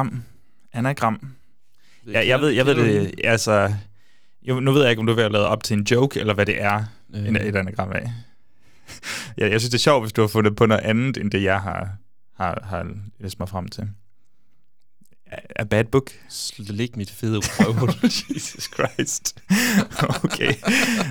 Anagram. 0.00 0.22
Anagram. 0.72 1.20
Ja, 2.12 2.26
jeg 2.26 2.40
ved, 2.40 2.48
jeg 2.50 2.66
ved 2.66 2.74
det, 2.74 3.14
altså... 3.24 3.74
Jo, 4.42 4.60
nu 4.60 4.72
ved 4.72 4.82
jeg 4.82 4.90
ikke, 4.90 5.00
om 5.00 5.06
du 5.06 5.12
vil 5.12 5.22
have 5.22 5.32
lavet 5.32 5.46
op 5.46 5.62
til 5.62 5.76
en 5.78 5.86
joke, 5.90 6.20
eller 6.20 6.34
hvad 6.34 6.46
det 6.46 6.62
er, 6.62 6.84
Øh. 7.14 7.28
øh. 7.28 7.34
et 7.34 7.56
anagram 7.56 7.92
af. 7.92 8.10
ja, 9.38 9.48
jeg 9.50 9.60
synes, 9.60 9.70
det 9.70 9.78
er 9.78 9.82
sjovt, 9.82 10.02
hvis 10.02 10.12
du 10.12 10.20
har 10.20 10.28
fundet 10.28 10.56
på 10.56 10.66
noget 10.66 10.82
andet, 10.82 11.16
end 11.16 11.30
det, 11.30 11.42
jeg 11.42 11.60
har, 11.60 11.88
har, 12.36 12.62
har 12.64 12.90
læst 13.18 13.38
mig 13.38 13.48
frem 13.48 13.68
til. 13.68 13.88
A, 15.56 15.64
bad 15.64 15.84
book? 15.84 16.10
Slik 16.28 16.96
mit 16.96 17.10
fede 17.10 17.38
røvhul. 17.42 17.88
Jesus 18.34 18.70
Christ. 18.74 19.36
Okay. 20.24 20.52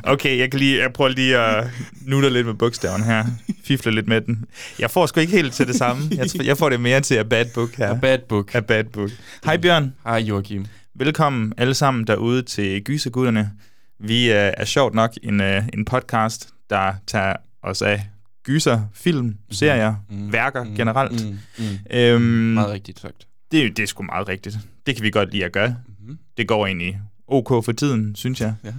Okay, 0.03 0.37
jeg 0.39 0.51
kan 0.51 0.59
lige, 0.59 0.81
jeg 0.81 0.93
prøver 0.93 1.09
lige 1.09 1.37
at 1.37 1.67
nutte 2.01 2.29
lidt 2.29 2.45
med 2.47 2.53
bogstaven 2.53 3.03
her. 3.03 3.25
Fifle 3.63 3.91
lidt 3.91 4.07
med 4.07 4.21
den. 4.21 4.45
Jeg 4.79 4.91
får 4.91 5.05
sgu 5.05 5.19
ikke 5.19 5.31
helt 5.33 5.53
til 5.53 5.67
det 5.67 5.75
samme. 5.75 6.03
Jeg, 6.11 6.45
jeg 6.45 6.57
får 6.57 6.69
det 6.69 6.79
mere 6.79 7.01
til 7.01 7.15
a 7.15 7.23
bad 7.23 7.45
book 7.53 7.75
her. 7.75 7.89
A 7.89 7.93
bad 7.99 8.19
book. 8.29 8.55
A 8.55 8.59
bad 8.59 8.83
book. 8.83 9.09
Hej 9.45 9.57
Bjørn. 9.57 9.93
Hej 10.03 10.17
Joachim. 10.17 10.65
Velkommen 10.95 11.53
alle 11.57 11.73
sammen 11.73 12.07
derude 12.07 12.41
til 12.41 12.83
Gysergutterne. 12.83 13.51
Vi 13.99 14.25
øh, 14.31 14.51
er 14.57 14.65
sjovt 14.65 14.93
nok 14.93 15.13
en, 15.23 15.41
øh, 15.41 15.63
en 15.73 15.85
podcast, 15.85 16.49
der 16.69 16.93
tager 17.07 17.33
os 17.63 17.81
af 17.81 18.05
gyser, 18.43 18.81
film, 18.93 19.35
serier, 19.51 19.95
Mm. 20.09 20.33
værker 20.33 20.63
Mm. 20.63 20.75
generelt. 20.75 21.25
Mm. 21.25 21.37
Mm. 21.57 21.65
Øhm, 21.91 22.21
Meget 22.21 22.71
rigtigt 22.71 22.99
sagt. 22.99 23.27
Det, 23.51 23.77
det 23.77 23.83
er 23.83 23.87
sgu 23.87 24.03
meget 24.03 24.27
rigtigt. 24.27 24.57
Det 24.85 24.95
kan 24.95 25.03
vi 25.03 25.09
godt 25.09 25.31
lide 25.31 25.45
at 25.45 25.51
gøre. 25.51 25.75
Mhm. 25.99 26.17
Det 26.37 26.47
går 26.47 26.65
egentlig 26.65 27.01
ok 27.27 27.65
for 27.65 27.71
tiden, 27.71 28.15
synes 28.15 28.41
jeg. 28.41 28.55
Ja. 28.63 28.73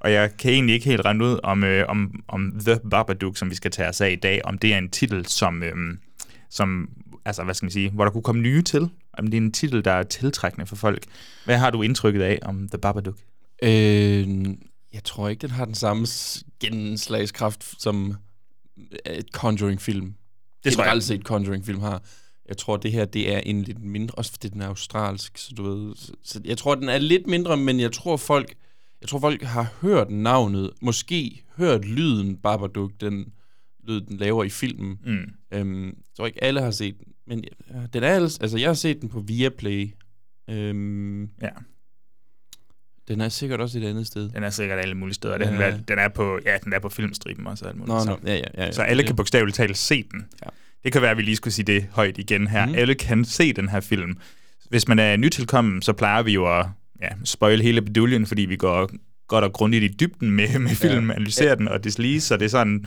Og 0.00 0.12
jeg 0.12 0.36
kan 0.36 0.52
egentlig 0.52 0.74
ikke 0.74 0.86
helt 0.86 1.04
regne 1.04 1.24
ud, 1.24 1.40
om, 1.42 1.64
øh, 1.64 1.88
om, 1.88 2.22
om 2.28 2.52
The 2.66 2.80
Babadook, 2.90 3.36
som 3.36 3.50
vi 3.50 3.54
skal 3.54 3.70
tage 3.70 3.88
os 3.88 4.00
af 4.00 4.10
i 4.10 4.16
dag, 4.16 4.44
om 4.44 4.58
det 4.58 4.74
er 4.74 4.78
en 4.78 4.90
titel, 4.90 5.26
som, 5.26 5.62
øh, 5.62 5.74
som 6.50 6.88
altså, 7.24 7.44
hvad 7.44 7.54
skal 7.54 7.66
man 7.66 7.70
sige, 7.70 7.90
hvor 7.90 8.04
der 8.04 8.10
kunne 8.10 8.22
komme 8.22 8.42
nye 8.42 8.62
til. 8.62 8.90
Om 9.12 9.26
det 9.26 9.34
er 9.34 9.42
en 9.42 9.52
titel, 9.52 9.84
der 9.84 9.92
er 9.92 10.02
tiltrækkende 10.02 10.66
for 10.66 10.76
folk. 10.76 11.04
Hvad 11.44 11.58
har 11.58 11.70
du 11.70 11.82
indtrykket 11.82 12.22
af 12.22 12.38
om 12.42 12.68
The 12.68 12.78
Babadook? 12.78 13.16
Øh, 13.62 14.28
jeg 14.92 15.04
tror 15.04 15.28
ikke, 15.28 15.42
den 15.42 15.50
har 15.50 15.64
den 15.64 15.74
samme 15.74 16.06
gennemslagskraft, 16.60 17.82
som 17.82 18.14
et 19.06 19.26
Conjuring-film. 19.32 20.14
Det 20.64 20.72
tror 20.72 20.82
jeg. 20.82 20.86
Generelt 20.86 21.04
set 21.04 21.22
Conjuring-film 21.22 21.80
har. 21.80 22.02
Jeg 22.48 22.56
tror, 22.56 22.76
det 22.76 22.92
her 22.92 23.04
det 23.04 23.34
er 23.34 23.38
en 23.38 23.62
lidt 23.62 23.82
mindre, 23.84 24.14
også 24.14 24.30
fordi 24.32 24.48
den 24.48 24.60
er 24.60 24.66
australsk, 24.68 25.38
så 25.38 25.52
du 25.56 25.62
ved. 25.62 25.96
Så, 25.96 26.12
så 26.22 26.40
jeg 26.44 26.58
tror, 26.58 26.74
den 26.74 26.88
er 26.88 26.98
lidt 26.98 27.26
mindre, 27.26 27.56
men 27.56 27.80
jeg 27.80 27.92
tror, 27.92 28.16
folk, 28.16 28.54
jeg 29.00 29.08
tror, 29.08 29.18
folk 29.20 29.42
har 29.42 29.72
hørt 29.80 30.10
navnet, 30.10 30.70
måske 30.80 31.42
hørt 31.56 31.84
lyden 31.84 32.36
Babadook, 32.36 32.90
den 33.00 33.32
lyd, 33.88 34.00
den 34.00 34.16
laver 34.16 34.44
i 34.44 34.48
filmen. 34.48 34.98
Mm. 35.06 35.18
Øhm, 35.52 35.86
jeg 35.86 35.94
tror 36.16 36.26
ikke, 36.26 36.44
alle 36.44 36.60
har 36.60 36.70
set 36.70 36.98
den, 36.98 37.12
men 37.26 37.44
ja, 37.70 37.74
den 37.92 38.02
er 38.02 38.14
altså, 38.14 38.38
altså, 38.40 38.58
jeg 38.58 38.68
har 38.68 38.74
set 38.74 39.00
den 39.00 39.08
på 39.08 39.20
Viaplay. 39.20 39.90
Øhm, 40.50 41.22
Ja. 41.42 41.48
den 43.08 43.20
er 43.20 43.28
sikkert 43.28 43.60
også 43.60 43.78
et 43.78 43.84
andet 43.84 44.06
sted. 44.06 44.28
Den 44.30 44.42
er 44.44 44.50
sikkert 44.50 44.78
alle 44.78 44.94
mulige 44.94 45.14
steder. 45.14 45.38
Den, 45.38 45.48
Ja. 45.54 45.60
er, 45.60 45.76
den, 45.88 45.98
er 45.98 46.08
på, 46.08 46.38
ja, 46.44 46.56
den 46.64 46.72
er 46.72 46.78
på 46.78 46.88
filmstriben 46.88 47.46
også. 47.46 47.64
og 47.64 47.70
Alt 47.70 47.78
muligt. 47.78 47.88
Nå, 47.94 48.00
så, 48.00 48.06
nå, 48.10 48.16
ja, 48.24 48.34
ja, 48.34 48.42
ja, 48.54 48.64
ja. 48.64 48.72
så 48.72 48.82
alle 48.82 49.02
kan 49.04 49.16
bogstaveligt 49.16 49.56
talt 49.56 49.78
se 49.78 50.02
den. 50.12 50.26
Ja. 50.44 50.48
Det 50.84 50.92
kan 50.92 51.02
være, 51.02 51.10
at 51.10 51.16
vi 51.16 51.22
lige 51.22 51.36
skulle 51.36 51.54
sige 51.54 51.66
det 51.66 51.86
højt 51.92 52.18
igen 52.18 52.46
her. 52.46 52.66
Mm. 52.66 52.74
Alle 52.74 52.94
kan 52.94 53.24
se 53.24 53.52
den 53.52 53.68
her 53.68 53.80
film. 53.80 54.16
Hvis 54.68 54.88
man 54.88 54.98
er 54.98 55.16
nytilkommen, 55.16 55.82
så 55.82 55.92
plejer 55.92 56.22
vi 56.22 56.32
jo 56.32 56.58
at 56.58 56.66
ja, 57.02 57.08
spoil 57.24 57.62
hele 57.62 57.82
beduljen, 57.82 58.26
fordi 58.26 58.42
vi 58.42 58.56
går 58.56 58.90
godt 59.28 59.44
og 59.44 59.52
grundigt 59.52 59.84
i 59.84 59.88
dybden 59.88 60.30
med, 60.30 60.58
med 60.58 60.70
filmen, 60.70 61.10
ja. 61.10 61.14
analyserer 61.14 61.54
den 61.54 61.68
og 61.68 61.84
deslige, 61.84 62.20
så 62.20 62.36
det 62.36 62.44
er 62.44 62.48
sådan... 62.48 62.86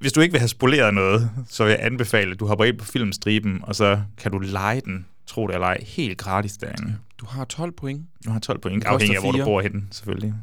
Hvis 0.00 0.12
du 0.12 0.20
ikke 0.20 0.32
vil 0.32 0.38
have 0.38 0.48
spoleret 0.48 0.94
noget, 0.94 1.30
så 1.48 1.64
vil 1.64 1.70
jeg 1.70 1.78
anbefale, 1.82 2.30
at 2.30 2.40
du 2.40 2.46
hopper 2.46 2.64
ind 2.64 2.78
på 2.78 2.84
filmstriben, 2.84 3.60
og 3.62 3.74
så 3.74 4.00
kan 4.18 4.32
du 4.32 4.38
lege 4.38 4.80
den, 4.80 5.06
tro 5.26 5.46
det 5.46 5.54
eller 5.54 5.66
ej, 5.66 5.84
helt 5.86 6.18
gratis 6.18 6.52
derinde. 6.52 6.96
Du 7.20 7.26
har 7.26 7.44
12 7.44 7.72
point. 7.72 8.06
Du 8.24 8.30
har 8.30 8.38
12 8.38 8.58
point, 8.58 8.84
afhængig 8.84 9.16
af, 9.16 9.22
hvor 9.22 9.32
du 9.32 9.44
bor 9.44 9.60
henne, 9.60 9.82
selvfølgelig. 9.90 10.34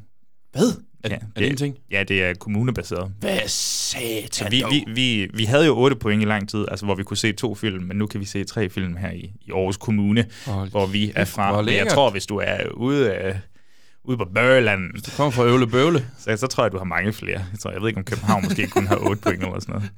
Hvad? 0.57 0.67
Er, 1.03 1.09
Ja, 1.09 1.15
ja, 1.15 1.19
er 1.35 1.39
det 1.39 1.49
en 1.49 1.57
ting? 1.57 1.75
Ja, 1.91 2.03
det 2.03 2.23
er 2.23 2.33
kommunebaseret. 2.33 3.11
Hvad 3.19 3.39
satan 3.47 4.31
Så 4.31 4.47
vi, 4.49 4.63
vi, 4.69 4.85
vi, 4.93 5.29
vi 5.33 5.43
havde 5.43 5.65
jo 5.65 5.77
8 5.77 5.95
point 5.95 6.21
i 6.21 6.25
lang 6.25 6.49
tid, 6.49 6.65
altså 6.67 6.85
hvor 6.85 6.95
vi 6.95 7.03
kunne 7.03 7.17
se 7.17 7.31
to 7.31 7.55
film, 7.55 7.83
men 7.83 7.97
nu 7.97 8.07
kan 8.07 8.19
vi 8.19 8.25
se 8.25 8.43
tre 8.43 8.69
film 8.69 8.95
her 8.95 9.11
i, 9.11 9.31
i 9.41 9.51
Aarhus 9.51 9.77
Kommune, 9.77 10.25
Hold 10.45 10.69
hvor 10.69 10.85
vi 10.85 11.11
er 11.15 11.25
fra. 11.25 11.61
Men 11.61 11.73
jeg 11.73 11.87
tror, 11.87 12.09
hvis 12.09 12.25
du 12.25 12.37
er 12.37 12.57
ude, 12.73 13.13
af, 13.13 13.39
ude 14.03 14.17
på 14.17 14.25
Børland, 14.33 14.93
Du 14.93 15.11
kommer 15.17 15.31
fra 15.31 15.43
Øvle 15.43 15.67
Bøvle. 15.67 16.05
så, 16.19 16.37
så 16.37 16.47
tror 16.47 16.63
jeg, 16.63 16.71
du 16.71 16.77
har 16.77 16.85
mange 16.85 17.13
flere. 17.13 17.45
Jeg, 17.51 17.59
tror, 17.59 17.71
jeg 17.71 17.81
ved 17.81 17.87
ikke, 17.87 17.97
om 17.97 18.03
København 18.03 18.43
måske 18.43 18.67
kun 18.67 18.87
har 18.87 18.95
8 18.95 19.21
point 19.21 19.43
eller 19.43 19.59
sådan 19.59 19.73
noget. 19.75 19.89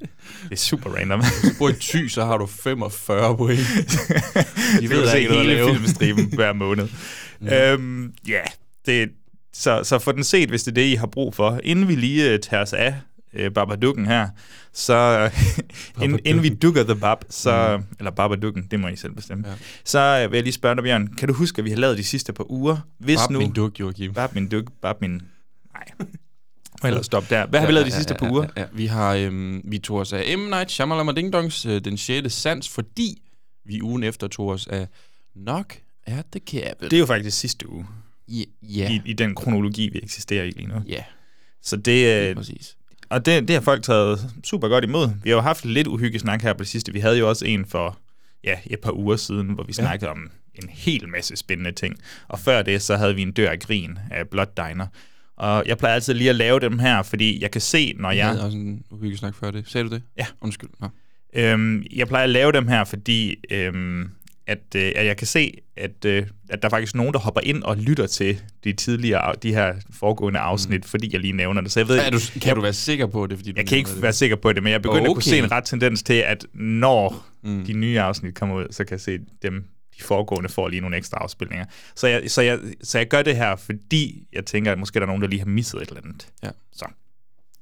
Det 0.43 0.51
er 0.51 0.55
super 0.55 0.89
random. 0.89 1.19
Hvis 1.19 1.51
du 1.51 1.57
bor 1.57 1.69
i 1.69 1.73
Thy, 1.73 2.07
så 2.07 2.25
har 2.25 2.37
du 2.37 2.45
45 2.45 3.37
point. 3.37 3.59
De 4.81 4.89
ved, 4.89 5.07
at 5.07 5.21
hele 5.21 5.65
filmstriben 5.73 6.33
hver 6.33 6.53
måned. 6.53 6.87
Mm. 7.39 7.47
øhm, 7.47 8.13
ja, 8.27 8.41
det, 8.85 9.09
så, 9.53 9.83
så 9.83 9.99
få 9.99 10.11
den 10.11 10.23
set, 10.23 10.49
hvis 10.49 10.63
det 10.63 10.71
er 10.71 10.75
det, 10.75 10.85
I 10.85 10.95
har 10.95 11.07
brug 11.07 11.35
for. 11.35 11.59
Inden 11.63 11.87
vi 11.87 11.95
lige 11.95 12.33
uh, 12.33 12.39
tager 12.39 12.63
os 12.63 12.73
af 12.73 12.95
uh, 13.33 13.53
Babadooken 13.53 14.05
her, 14.05 14.27
så 14.73 15.29
uh, 15.33 16.03
inden, 16.03 16.19
inden 16.25 16.43
vi 16.43 16.49
dukker 16.49 16.83
The 16.83 16.95
Bab, 16.95 17.17
så, 17.29 17.77
mm. 17.77 17.85
eller 17.99 18.11
Babadooken, 18.11 18.67
det 18.71 18.79
må 18.79 18.87
I 18.87 18.95
selv 18.95 19.13
bestemme, 19.13 19.47
Ja. 19.47 19.51
ja. 19.51 19.57
så 19.85 20.23
uh, 20.25 20.31
vil 20.31 20.37
jeg 20.37 20.43
lige 20.43 20.53
spørge 20.53 20.75
dig, 20.75 20.83
Bjørn, 20.83 21.07
kan 21.07 21.27
du 21.27 21.33
huske, 21.33 21.59
at 21.59 21.65
vi 21.65 21.69
har 21.69 21.77
lavet 21.77 21.97
de 21.97 22.03
sidste 22.03 22.33
par 22.33 22.51
uger? 22.51 22.77
Hvis 22.97 23.19
Bab 23.19 23.31
nu, 23.31 23.39
min 23.39 23.53
duk, 23.53 23.79
Joachim. 23.79 24.13
Bab 24.13 24.35
min 24.35 24.47
duk, 24.47 24.65
Bab 24.81 25.01
min... 25.01 25.11
Nej. 25.73 25.85
Må 26.83 26.87
ellers 26.89 27.05
stoppe 27.05 27.35
der. 27.35 27.45
Hvad 27.45 27.59
har 27.59 27.67
vi 27.67 27.73
lavet 27.73 27.87
de 27.87 27.91
sidste 27.91 28.13
par 28.13 28.31
uger? 28.31 28.47
Ja, 28.57 28.61
ja, 28.61 28.67
Vi 28.73 28.85
har 28.85 29.13
øhm, 29.13 29.61
vi 29.63 29.77
tog 29.77 29.97
os 29.97 30.13
af 30.13 30.37
M. 30.37 30.41
Night 30.41 30.71
Shyamalan 30.71 31.15
Ding 31.15 31.33
Dongs 31.33 31.65
øh, 31.65 31.85
Den 31.85 31.97
6. 31.97 32.33
Sans, 32.33 32.69
fordi 32.69 33.21
vi 33.65 33.81
ugen 33.81 34.03
efter 34.03 34.27
tog 34.27 34.47
os 34.47 34.67
af 34.67 34.87
Knock 35.35 35.81
at 36.03 36.25
the 36.31 36.41
Cabin. 36.47 36.89
Det 36.89 36.93
er 36.93 36.99
jo 36.99 37.05
faktisk 37.05 37.39
sidste 37.39 37.69
uge, 37.69 37.85
Ja, 38.29 38.43
ja, 38.61 38.91
i, 38.91 39.01
i 39.05 39.13
den 39.13 39.35
kronologi, 39.35 39.89
vi 39.93 39.99
eksisterer 40.03 40.43
i 40.43 40.49
lige 40.49 40.67
nu. 40.67 40.75
ja 40.87 41.03
Så 41.61 41.75
det, 41.75 41.85
lige 41.85 42.29
øh, 42.29 42.35
præcis. 42.35 42.75
Og 43.09 43.25
det, 43.25 43.47
det 43.47 43.53
har 43.55 43.61
folk 43.61 43.83
taget 43.83 44.31
super 44.43 44.67
godt 44.67 44.83
imod. 44.83 45.09
Vi 45.23 45.29
har 45.29 45.37
jo 45.37 45.41
haft 45.41 45.65
lidt 45.65 45.87
uhyggesnak 45.87 46.41
her 46.41 46.53
på 46.53 46.59
det 46.59 46.67
sidste. 46.67 46.93
Vi 46.93 46.99
havde 46.99 47.17
jo 47.17 47.29
også 47.29 47.45
en 47.45 47.65
for 47.65 47.97
ja, 48.43 48.55
et 48.65 48.79
par 48.79 48.91
uger 48.91 49.15
siden, 49.15 49.47
hvor 49.47 49.63
vi 49.63 49.73
snakkede 49.73 50.09
om 50.11 50.31
en 50.55 50.69
hel 50.69 51.09
masse 51.09 51.35
spændende 51.35 51.71
ting. 51.71 51.95
Og 52.27 52.39
før 52.39 52.61
det, 52.61 52.81
så 52.81 52.97
havde 52.97 53.15
vi 53.15 53.21
en 53.21 53.31
dør 53.31 53.49
af 53.49 53.59
grin 53.59 53.99
af 54.11 54.27
Blood 54.27 54.45
Diner. 54.57 54.87
Og 55.37 55.63
jeg 55.65 55.77
plejer 55.77 55.95
altid 55.95 56.13
lige 56.13 56.29
at 56.29 56.35
lave 56.35 56.59
dem 56.59 56.79
her, 56.79 57.03
fordi 57.03 57.41
jeg 57.41 57.51
kan 57.51 57.61
se, 57.61 57.93
når 57.99 58.09
Jeg 58.09 58.17
jeg... 58.17 58.27
havde 58.27 58.43
også 58.45 58.57
en 58.57 58.83
uhyggesnak 58.89 59.35
før 59.35 59.51
det. 59.51 59.63
Sagde 59.67 59.89
du 59.89 59.93
det? 59.95 60.01
Ja. 60.17 60.25
Undskyld. 60.41 60.69
Nå. 60.79 60.87
Øhm, 61.33 61.83
jeg 61.95 62.07
plejer 62.07 62.23
at 62.23 62.29
lave 62.29 62.51
dem 62.51 62.67
her, 62.67 62.83
fordi 62.83 63.35
øhm, 63.51 64.09
at, 64.49 64.75
øh, 64.75 64.91
at 64.95 65.05
jeg 65.05 65.17
kan 65.17 65.27
se, 65.27 65.53
at, 65.77 66.05
øh, 66.05 66.25
at 66.49 66.61
der 66.61 66.67
er 66.67 66.69
faktisk 66.69 66.95
nogen, 66.95 67.13
der 67.13 67.19
hopper 67.19 67.41
ind 67.43 67.63
og 67.63 67.77
lytter 67.77 68.07
til 68.07 68.41
de 68.63 68.73
tidligere, 68.73 69.35
de 69.43 69.53
her 69.53 69.73
foregående 69.99 70.39
afsnit, 70.39 70.79
mm. 70.79 70.87
fordi 70.87 71.09
jeg 71.13 71.19
lige 71.21 71.33
nævner 71.33 71.61
det. 71.61 71.71
Så 71.71 71.79
jeg 71.79 71.87
ved, 71.87 71.97
Er 71.99 72.09
du, 72.09 72.19
kan 72.41 72.55
du 72.55 72.61
være 72.61 72.73
sikker 72.73 73.05
på 73.07 73.27
det? 73.27 73.37
Fordi 73.37 73.51
du 73.51 73.55
jeg 73.57 73.67
kan 73.67 73.77
ikke 73.77 73.89
det? 73.89 74.01
være 74.01 74.13
sikker 74.13 74.35
på 74.35 74.53
det, 74.53 74.63
men 74.63 74.71
jeg 74.71 74.81
begynder 74.81 75.01
okay. 75.01 75.09
at 75.09 75.13
kunne 75.15 75.23
se 75.23 75.37
en 75.37 75.51
ret 75.51 75.63
tendens 75.63 76.03
til, 76.03 76.13
at 76.13 76.45
når 76.53 77.25
Mm. 77.43 77.65
de 77.65 77.73
nye 77.73 77.99
afsnit 77.99 78.35
kommer 78.35 78.55
ud, 78.55 78.65
så 78.71 78.83
kan 78.83 78.91
jeg 78.91 79.01
se 79.01 79.19
dem, 79.41 79.53
de 79.53 79.99
de 79.99 80.03
foregående 80.03 80.49
får 80.49 80.67
lige 80.67 80.81
nogle 80.81 80.97
ekstra 80.97 81.17
afspilninger. 81.17 81.65
Så 81.95 82.07
jeg, 82.07 82.31
så, 82.31 82.41
jeg, 82.41 82.59
så 82.83 82.97
jeg 82.97 83.07
gør 83.07 83.21
det 83.21 83.35
her, 83.35 83.55
fordi 83.55 84.27
jeg 84.33 84.45
tænker, 84.45 84.71
at 84.71 84.79
måske 84.79 84.95
der 84.95 85.01
er 85.01 85.05
nogen, 85.07 85.21
der 85.21 85.27
lige 85.27 85.39
har 85.39 85.45
misset 85.45 85.81
et 85.81 85.87
eller 85.89 86.01
andet. 86.03 86.27
Ja. 86.43 86.49
Så. 86.73 86.85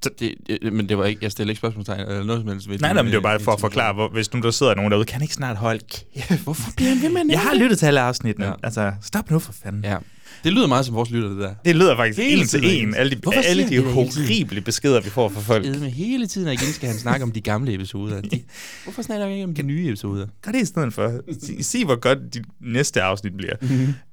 Det, 0.04 0.34
det, 0.46 0.72
men 0.72 0.88
det 0.88 0.98
var 0.98 1.04
ikke, 1.04 1.18
jeg 1.22 1.32
stillede 1.32 1.50
ikke 1.52 1.58
spørgsmålstegn 1.58 2.00
eller 2.00 2.24
noget 2.24 2.42
som 2.42 2.50
helst. 2.50 2.68
ved 2.68 2.78
Nej, 2.78 2.92
nej, 2.92 3.02
men 3.02 3.12
det 3.12 3.22
var 3.22 3.32
øh, 3.32 3.38
bare 3.38 3.44
for 3.44 3.52
at 3.52 3.60
forklare, 3.60 3.94
hvor, 3.94 4.08
hvis 4.08 4.32
nu 4.34 4.40
der 4.40 4.50
sidder 4.50 4.74
nogen 4.74 4.90
derude, 4.92 5.04
kan 5.04 5.22
ikke 5.22 5.34
snart 5.34 5.56
holde 5.56 5.80
kæft? 6.14 6.40
Hvorfor 6.44 6.70
bliver 6.76 6.90
han 6.90 7.02
ved 7.02 7.08
med 7.10 7.20
at 7.20 7.26
Jeg 7.28 7.40
har 7.40 7.50
det? 7.50 7.60
lyttet 7.60 7.78
til 7.78 7.86
alle 7.86 8.00
afsnittene. 8.00 8.46
Ja. 8.46 8.52
Altså, 8.62 8.92
stop 9.02 9.30
nu 9.30 9.38
for 9.38 9.52
fanden. 9.52 9.84
Ja. 9.84 9.96
Det 10.44 10.52
lyder 10.52 10.66
meget 10.66 10.86
som 10.86 10.94
vores 10.94 11.10
lytter, 11.10 11.28
det 11.28 11.38
der. 11.38 11.54
Det 11.64 11.76
lyder 11.76 11.96
faktisk 11.96 12.18
Hele 12.18 12.40
en 12.40 12.46
til 12.46 12.82
en. 12.82 12.94
Alle 12.94 13.10
de, 13.10 13.16
Hvorfor 13.16 13.40
alle 13.40 13.68
de 13.68 13.74
han 13.76 13.84
det 13.84 13.92
horrible 13.92 14.60
beskeder, 14.60 15.00
vi 15.00 15.10
får 15.10 15.28
fra 15.28 15.40
folk. 15.40 15.66
Med 15.66 15.90
hele 15.90 16.26
tiden 16.26 16.46
og 16.48 16.54
igen 16.54 16.66
skal 16.72 16.88
han 16.88 16.98
snakke 16.98 17.22
om 17.22 17.32
de 17.32 17.40
gamle 17.40 17.74
episoder. 17.74 18.20
De, 18.20 18.40
hvorfor 18.84 19.02
snakker 19.02 19.26
jeg 19.26 19.34
ikke 19.34 19.44
om 19.44 19.54
de 19.54 19.62
nye 19.62 19.88
episoder? 19.88 20.26
Gør 20.42 20.52
det 20.52 20.62
i 20.62 20.64
stedet 20.64 20.94
for. 20.94 21.20
Sig, 21.42 21.64
sig 21.64 21.84
hvor 21.84 21.96
godt 21.96 22.18
de 22.34 22.44
næste 22.60 23.02
afsnit 23.02 23.32
bliver. 23.36 23.54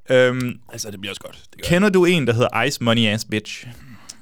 øhm, 0.10 0.54
Altså, 0.72 0.92
det 0.92 1.00
bliver 1.00 1.12
også 1.12 1.22
godt. 1.22 1.44
Det 1.56 1.64
kender 1.64 1.90
du 1.90 2.06
en, 2.06 2.28
der 2.28 2.34
hedder 2.34 2.64
Ice 2.64 2.84
Money 2.84 3.08
Ass 3.08 3.26
Bitch? 3.26 3.68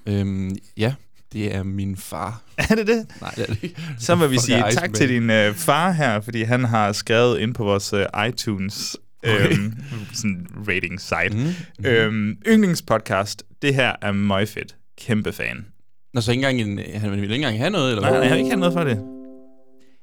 Øhm, 0.05 0.55
ja, 0.77 0.93
det 1.33 1.55
er 1.55 1.63
min 1.63 1.97
far. 1.97 2.41
Er 2.69 2.75
det 2.75 2.87
det? 2.87 3.05
Nej, 3.21 3.31
det 3.35 3.41
er 3.49 3.53
det 3.53 3.63
ikke. 3.63 3.81
Så 3.99 4.15
vil 4.15 4.31
vi 4.31 4.37
sige 4.39 4.63
tak 4.71 4.93
til 4.93 5.09
din 5.09 5.29
øh, 5.29 5.53
far 5.53 5.91
her, 5.91 6.21
fordi 6.21 6.43
han 6.43 6.63
har 6.63 6.91
skrevet 6.91 7.39
ind 7.39 7.53
på 7.53 7.63
vores 7.63 7.93
øh, 7.93 8.05
iTunes 8.29 8.97
øhm, 9.23 9.73
sådan 10.13 10.47
rating 10.67 11.01
site. 11.01 11.29
Mhm. 11.29 11.53
Mm. 11.79 11.85
Øhm, 11.85 12.37
yndlingspodcast, 12.47 13.43
det 13.61 13.75
her 13.75 13.95
er 14.01 14.11
meget 14.11 14.49
fedt. 14.49 14.75
Kæmpe 14.97 15.31
fan. 15.31 15.65
Nå, 16.13 16.21
så 16.21 16.31
ikke 16.31 16.47
engang 16.47 16.79
en, 16.79 16.99
han 16.99 17.11
vil 17.11 17.23
ikke 17.23 17.35
engang 17.35 17.57
have 17.57 17.69
noget, 17.69 17.89
eller 17.89 18.01
Nej, 18.09 18.19
jeg 18.19 18.29
har 18.29 18.35
ikke 18.35 18.49
have 18.49 18.59
noget 18.59 18.73
for 18.73 18.83
det. 18.83 19.01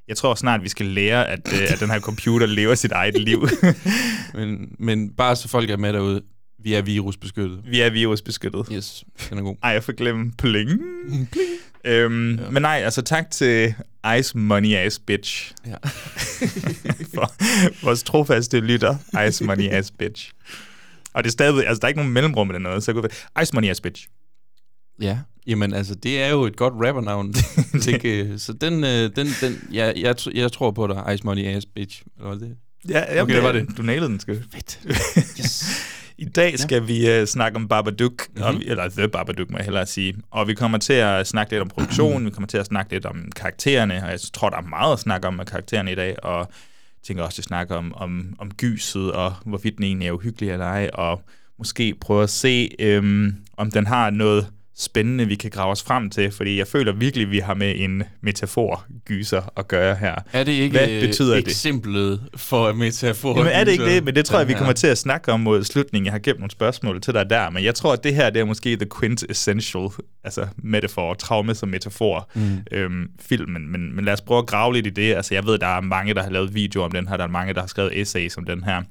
Jeg 0.07 0.17
tror 0.17 0.35
snart, 0.35 0.63
vi 0.63 0.69
skal 0.69 0.85
lære, 0.85 1.27
at, 1.27 1.39
øh, 1.53 1.67
at 1.73 1.79
den 1.79 1.89
her 1.89 1.99
computer 1.99 2.47
lever 2.47 2.75
sit 2.75 2.91
eget 2.91 3.21
liv. 3.21 3.47
Men, 4.33 4.75
men 4.79 5.09
bare 5.09 5.35
så 5.35 5.47
folk 5.47 5.69
er 5.69 5.77
med 5.77 5.93
derude, 5.93 6.21
vi 6.63 6.73
er 6.73 6.81
virusbeskyttet. 6.81 7.59
vi 7.65 7.81
er 7.81 7.89
virusbeskyttet. 7.89 8.67
Yes, 8.71 9.03
den 9.29 9.37
er 9.37 9.41
god. 9.41 9.55
Ej, 9.63 9.69
jeg 9.71 9.83
får 9.83 9.93
glemt 9.93 10.37
pling. 10.41 10.69
Øhm, 11.85 12.35
ja. 12.35 12.49
Men 12.49 12.61
nej, 12.61 12.81
altså 12.83 13.01
tak 13.01 13.31
til 13.31 13.73
Ice 14.19 14.37
Money 14.37 14.75
Ass 14.75 14.99
Bitch 14.99 15.51
Ja. 15.67 15.75
for 17.15 17.33
vores 17.85 18.03
trofaste 18.03 18.59
lytter, 18.59 18.97
Ice 19.27 19.43
Money 19.43 19.69
Ass 19.69 19.91
Bitch. 19.91 20.31
Og 21.13 21.23
det 21.23 21.29
er 21.29 21.31
stadig, 21.31 21.67
altså 21.67 21.79
der 21.79 21.85
er 21.85 21.89
ikke 21.89 21.99
nogen 21.99 22.13
mellemrum 22.13 22.49
eller 22.49 22.59
noget, 22.59 22.83
så 22.83 22.91
jeg 22.91 23.01
kunne 23.01 23.09
Ice 23.41 23.53
Money 23.53 23.69
Ass 23.69 23.81
Bitch. 23.81 24.07
Ja, 25.01 25.19
jamen 25.47 25.73
altså, 25.73 25.95
det 25.95 26.21
er 26.21 26.27
jo 26.29 26.43
et 26.43 26.55
godt 26.55 26.73
rappernavn, 26.85 27.33
tænker 27.81 28.13
jeg. 28.15 28.39
Så 28.39 28.53
den, 28.53 28.83
øh, 28.83 29.09
den, 29.15 29.27
den, 29.41 29.69
ja, 29.73 29.91
jeg, 29.97 30.15
jeg 30.33 30.51
tror 30.51 30.71
på 30.71 30.87
dig, 30.87 31.13
Ice 31.13 31.23
Money 31.23 31.45
Ass 31.55 31.65
Bitch. 31.65 32.01
Eller 32.17 32.29
var 32.29 32.35
det? 32.35 32.55
Ja, 32.89 33.15
ja 33.15 33.21
Okay, 33.21 33.35
det 33.35 33.43
var 33.43 33.51
det. 33.51 33.67
Du 33.77 33.81
nailede 33.81 34.09
den, 34.09 34.19
sgu. 34.19 34.33
Fedt. 34.53 34.79
Yes. 35.39 35.65
I 36.21 36.25
dag 36.25 36.59
skal 36.59 36.75
ja. 36.75 36.83
vi 37.15 37.21
uh, 37.21 37.25
snakke 37.27 37.55
om 37.55 37.67
Babadook, 37.67 38.11
mm-hmm. 38.29 38.43
og, 38.43 38.53
Mhm. 38.53 38.59
vi- 38.61 38.67
eller 38.67 38.89
The 38.89 39.07
Babadook, 39.07 39.49
må 39.51 39.57
jeg 39.57 39.65
hellere 39.65 39.85
sige. 39.85 40.15
Og 40.31 40.47
vi 40.47 40.53
kommer 40.53 40.77
til 40.77 40.93
at 40.93 41.27
snakke 41.27 41.51
lidt 41.53 41.61
om 41.61 41.67
produktionen, 41.69 42.25
vi 42.25 42.31
kommer 42.31 42.47
til 42.47 42.57
at 42.57 42.65
snakke 42.65 42.91
lidt 42.91 43.05
om 43.05 43.31
karaktererne, 43.35 44.03
og 44.03 44.11
jeg 44.11 44.19
tror, 44.33 44.49
der 44.49 44.57
er 44.57 44.61
meget 44.61 44.93
at 44.93 44.99
snakke 44.99 45.27
om 45.27 45.41
karaktererne 45.47 45.91
i 45.91 45.95
dag, 45.95 46.23
og 46.23 46.51
tænker 47.07 47.23
også 47.23 47.39
at 47.39 47.43
snakke 47.45 47.75
om, 47.75 47.93
om, 47.95 48.35
om 48.39 48.51
gyset, 48.51 49.11
og 49.11 49.33
hvorvidt 49.45 49.75
den 49.77 49.83
egentlig 49.83 50.07
er 50.07 50.11
uhyggelig 50.11 50.49
eller 50.51 50.65
ej, 50.65 50.89
og 50.93 51.21
måske 51.57 51.95
prøve 52.01 52.23
at 52.23 52.29
se, 52.29 52.69
øhm, 52.79 53.35
om 53.57 53.71
den 53.71 53.87
har 53.87 54.09
noget 54.09 54.47
spændende, 54.81 55.27
vi 55.27 55.35
kan 55.35 55.49
grave 55.49 55.71
os 55.71 55.83
frem 55.83 56.09
til, 56.09 56.31
fordi 56.31 56.57
jeg 56.57 56.67
føler 56.67 56.91
virkelig, 56.91 57.25
at 57.25 57.31
vi 57.31 57.39
har 57.39 57.53
med 57.53 57.73
en 57.77 58.03
metafor-gyser 58.21 59.41
at 59.57 59.67
gøre 59.67 59.95
her. 59.95 60.15
Er 60.33 60.43
det 60.43 60.51
ikke 60.51 60.77
Hvad 60.77 60.89
øh, 60.89 61.01
betyder 61.01 61.35
det? 61.35 61.47
eksemplet 61.47 62.21
for 62.35 62.73
metafor? 62.73 63.37
Jamen 63.37 63.51
er 63.51 63.63
det 63.63 63.71
ikke 63.71 63.85
det? 63.85 64.03
Men 64.03 64.15
det 64.15 64.25
tror 64.25 64.39
jeg, 64.39 64.47
vi 64.47 64.53
kommer 64.53 64.73
til 64.73 64.87
at 64.87 64.97
snakke 64.97 65.31
om 65.31 65.39
mod 65.39 65.63
slutningen. 65.63 66.05
Jeg 66.05 66.13
har 66.13 66.19
gemt 66.19 66.39
nogle 66.39 66.51
spørgsmål 66.51 67.01
til 67.01 67.13
dig 67.13 67.29
der, 67.29 67.49
men 67.49 67.63
jeg 67.63 67.75
tror, 67.75 67.93
at 67.93 68.03
det 68.03 68.15
her 68.15 68.29
det 68.29 68.39
er 68.39 68.45
måske 68.45 68.75
the 68.75 68.87
quintessential, 68.99 69.89
altså 70.23 70.47
metafor, 70.57 71.13
traume 71.13 71.55
som 71.55 71.69
metafor, 71.69 72.29
mm. 72.35 72.41
øhm, 72.71 73.07
filmen. 73.19 73.71
Men, 73.71 73.95
men 73.95 74.05
lad 74.05 74.13
os 74.13 74.21
prøve 74.21 74.37
at 74.37 74.47
grave 74.47 74.73
lidt 74.73 74.87
i 74.87 74.89
det. 74.89 75.15
Altså 75.15 75.33
jeg 75.33 75.45
ved, 75.45 75.57
der 75.57 75.67
er 75.67 75.81
mange, 75.81 76.13
der 76.13 76.23
har 76.23 76.29
lavet 76.29 76.55
videoer 76.55 76.85
om 76.85 76.91
den 76.91 77.07
her, 77.07 77.17
der 77.17 77.23
er 77.23 77.29
mange, 77.29 77.53
der 77.53 77.59
har 77.59 77.67
skrevet 77.67 78.01
essays 78.01 78.37
om 78.37 78.45
den 78.45 78.63
her. 78.63 78.81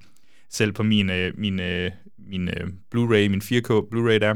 Selv 0.51 0.73
på 0.73 0.83
min, 0.83 1.11
øh, 1.11 1.33
min, 1.39 1.61
øh, 1.61 1.91
min 2.29 2.49
øh, 2.49 2.67
Blu-ray, 2.95 3.29
min 3.29 3.43
4K 3.45 3.71
Blu-ray 3.95 4.19
der, 4.19 4.35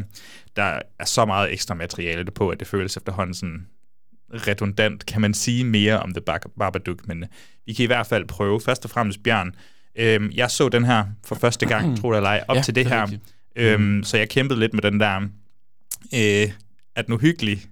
der 0.57 0.79
er 0.99 1.05
så 1.05 1.25
meget 1.25 1.53
ekstra 1.53 1.75
materiale 1.75 2.31
på, 2.31 2.49
at 2.49 2.61
det 2.61 2.69
føles 2.69 2.97
efterhånden 2.97 3.35
sådan 3.35 3.67
redundant, 4.35 5.07
kan 5.07 5.21
man 5.21 5.35
sige 5.35 5.65
mere 5.65 6.01
om 6.01 6.15
The 6.15 6.21
Babadook, 6.59 7.09
men 7.09 7.23
øh, 7.23 7.29
vi 7.67 7.73
kan 7.73 7.83
i 7.83 7.87
hvert 7.87 8.07
fald 8.07 8.25
prøve. 8.27 8.61
Først 8.61 8.85
og 8.85 8.91
fremmest, 8.91 9.23
Bjørn, 9.23 9.55
øhm, 9.97 10.31
jeg 10.35 10.51
så 10.51 10.69
den 10.69 10.85
her 10.85 11.05
for 11.27 11.35
første 11.35 11.67
gang, 11.67 11.97
tror 12.01 12.13
jeg 12.13 12.19
eller 12.19 12.31
ej, 12.31 12.45
op 12.49 12.57
Ja, 12.57 12.63
til 12.63 12.75
det, 12.75 12.87
det 12.87 12.93
er 12.93 13.07
her, 13.07 13.19
øhm, 13.57 14.03
så 14.05 14.17
jeg 14.17 14.29
kæmpede 14.29 14.61
lidt 14.61 14.75
med 14.75 14.83
den 14.83 15.01
der, 15.01 15.17
øh, 16.15 16.51
er 16.97 17.03
den 17.03 17.15
uhyggelig, 17.15 17.63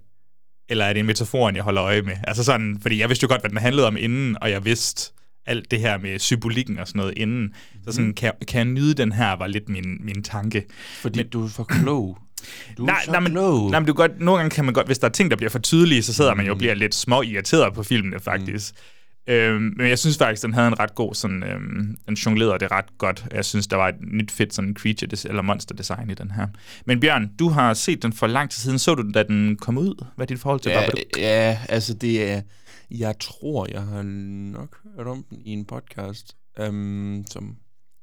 eller 0.69 0.85
er 0.85 0.93
det 0.93 1.00
en 1.00 1.06
metafor, 1.06 1.50
jeg 1.55 1.62
holder 1.62 1.82
øje 1.85 2.02
med? 2.02 2.14
Altså 2.25 2.44
sådan, 2.44 2.78
fordi 2.82 2.99
jeg 3.00 3.08
vidste 3.08 3.25
jo 3.25 3.28
godt, 3.28 3.40
hvad 3.43 3.50
den 3.50 3.58
handlede 3.58 3.87
om 3.87 3.96
inden, 3.96 4.37
og 4.43 4.50
jeg 4.50 4.64
vidste 4.64 5.12
alt 5.46 5.70
det 5.70 5.81
her 5.81 5.99
med 5.99 6.19
symbolikken 6.19 6.78
og 6.78 6.88
sådan 6.88 6.99
noget 6.99 7.14
inden. 7.19 7.55
Så 7.85 7.93
sådan, 7.93 8.14
kan, 8.14 8.26
jeg- 8.40 8.46
kan 8.49 8.58
jeg 8.58 8.64
nyde 8.64 8.94
den 8.94 9.12
her, 9.12 9.32
var 9.32 9.46
lidt 9.46 9.69
min, 9.69 9.99
min 10.05 10.23
tanke. 10.23 10.64
Fordi 11.00 11.19
men, 11.19 11.28
du 11.28 11.44
er 11.44 11.49
for 11.49 11.64
klog. 11.64 12.19
Du 12.79 12.85
Nej, 12.85 13.05
nej, 13.09 13.21
men, 13.21 13.33
nej, 13.33 13.81
men 13.81 13.87
du 13.87 13.93
godt, 13.93 14.21
nogle 14.21 14.39
gange 14.41 14.55
kan 14.55 14.65
man 14.65 14.75
godt, 14.75 14.87
hvis 14.87 14.99
der 14.99 15.06
er 15.09 15.12
ting, 15.12 15.31
der 15.31 15.37
bliver 15.37 15.50
for 15.50 15.59
tydelige, 15.59 16.03
så 16.03 16.12
sidder 16.15 16.35
man 16.35 16.47
jo 16.47 16.53
og 16.53 16.56
Mm. 16.56 16.59
bliver 16.59 16.75
lidt 16.75 16.94
små 16.94 17.23
irriteret 17.23 17.75
på 17.75 17.83
filmene, 17.83 18.21
faktisk. 18.21 18.75
Mm. 18.75 19.33
Øhm, 19.33 19.75
men 19.77 19.89
jeg 19.89 19.99
synes 19.99 20.19
faktisk, 20.19 20.43
den 20.43 20.55
havde 20.55 20.69
en 20.69 20.79
ret 20.79 20.94
god 20.94 21.15
sådan, 21.15 21.43
øhm, 21.43 21.97
den 22.06 22.15
jonglerede 22.15 22.59
det 22.59 22.71
ret 22.71 22.99
godt. 22.99 23.27
Jeg 23.33 23.44
synes, 23.44 23.67
der 23.67 23.77
var 23.77 23.89
et 23.89 23.94
nyt 24.12 24.31
fedt 24.31 24.55
sådan 24.55 24.75
creature 24.79 25.09
des- 25.17 25.25
eller 25.29 25.43
monster 25.43 25.75
design 25.75 26.11
i 26.11 26.15
den 26.15 26.31
her. 26.31 26.47
Men 26.87 27.00
Bjørn, 27.00 27.31
du 27.39 27.49
har 27.49 27.75
set 27.75 28.03
den 28.03 28.12
for 28.12 28.27
lang 28.27 28.50
tid 28.50 28.61
siden. 28.62 28.79
Så 28.79 28.95
du 28.95 29.03
den, 29.03 29.12
da 29.12 29.23
den 29.23 29.56
kom 29.56 29.79
ud? 29.79 30.05
Hvad 30.17 30.25
er 30.25 30.27
dit 30.27 30.41
forhold 30.41 30.61
til 30.61 30.71
ja, 30.71 30.81
Babadook? 30.81 31.19
ja, 31.19 31.59
altså 31.69 31.95
det 31.95 32.31
er... 32.31 32.41
Jeg 32.91 33.15
tror, 33.21 33.67
jeg 33.73 33.83
har 33.83 34.03
nok 34.53 34.77
hørt 34.97 35.06
om 35.06 35.25
den 35.31 35.38
i 35.45 35.50
en 35.50 35.65
podcast, 35.65 36.37
um, 36.69 37.25
som... 37.31 37.56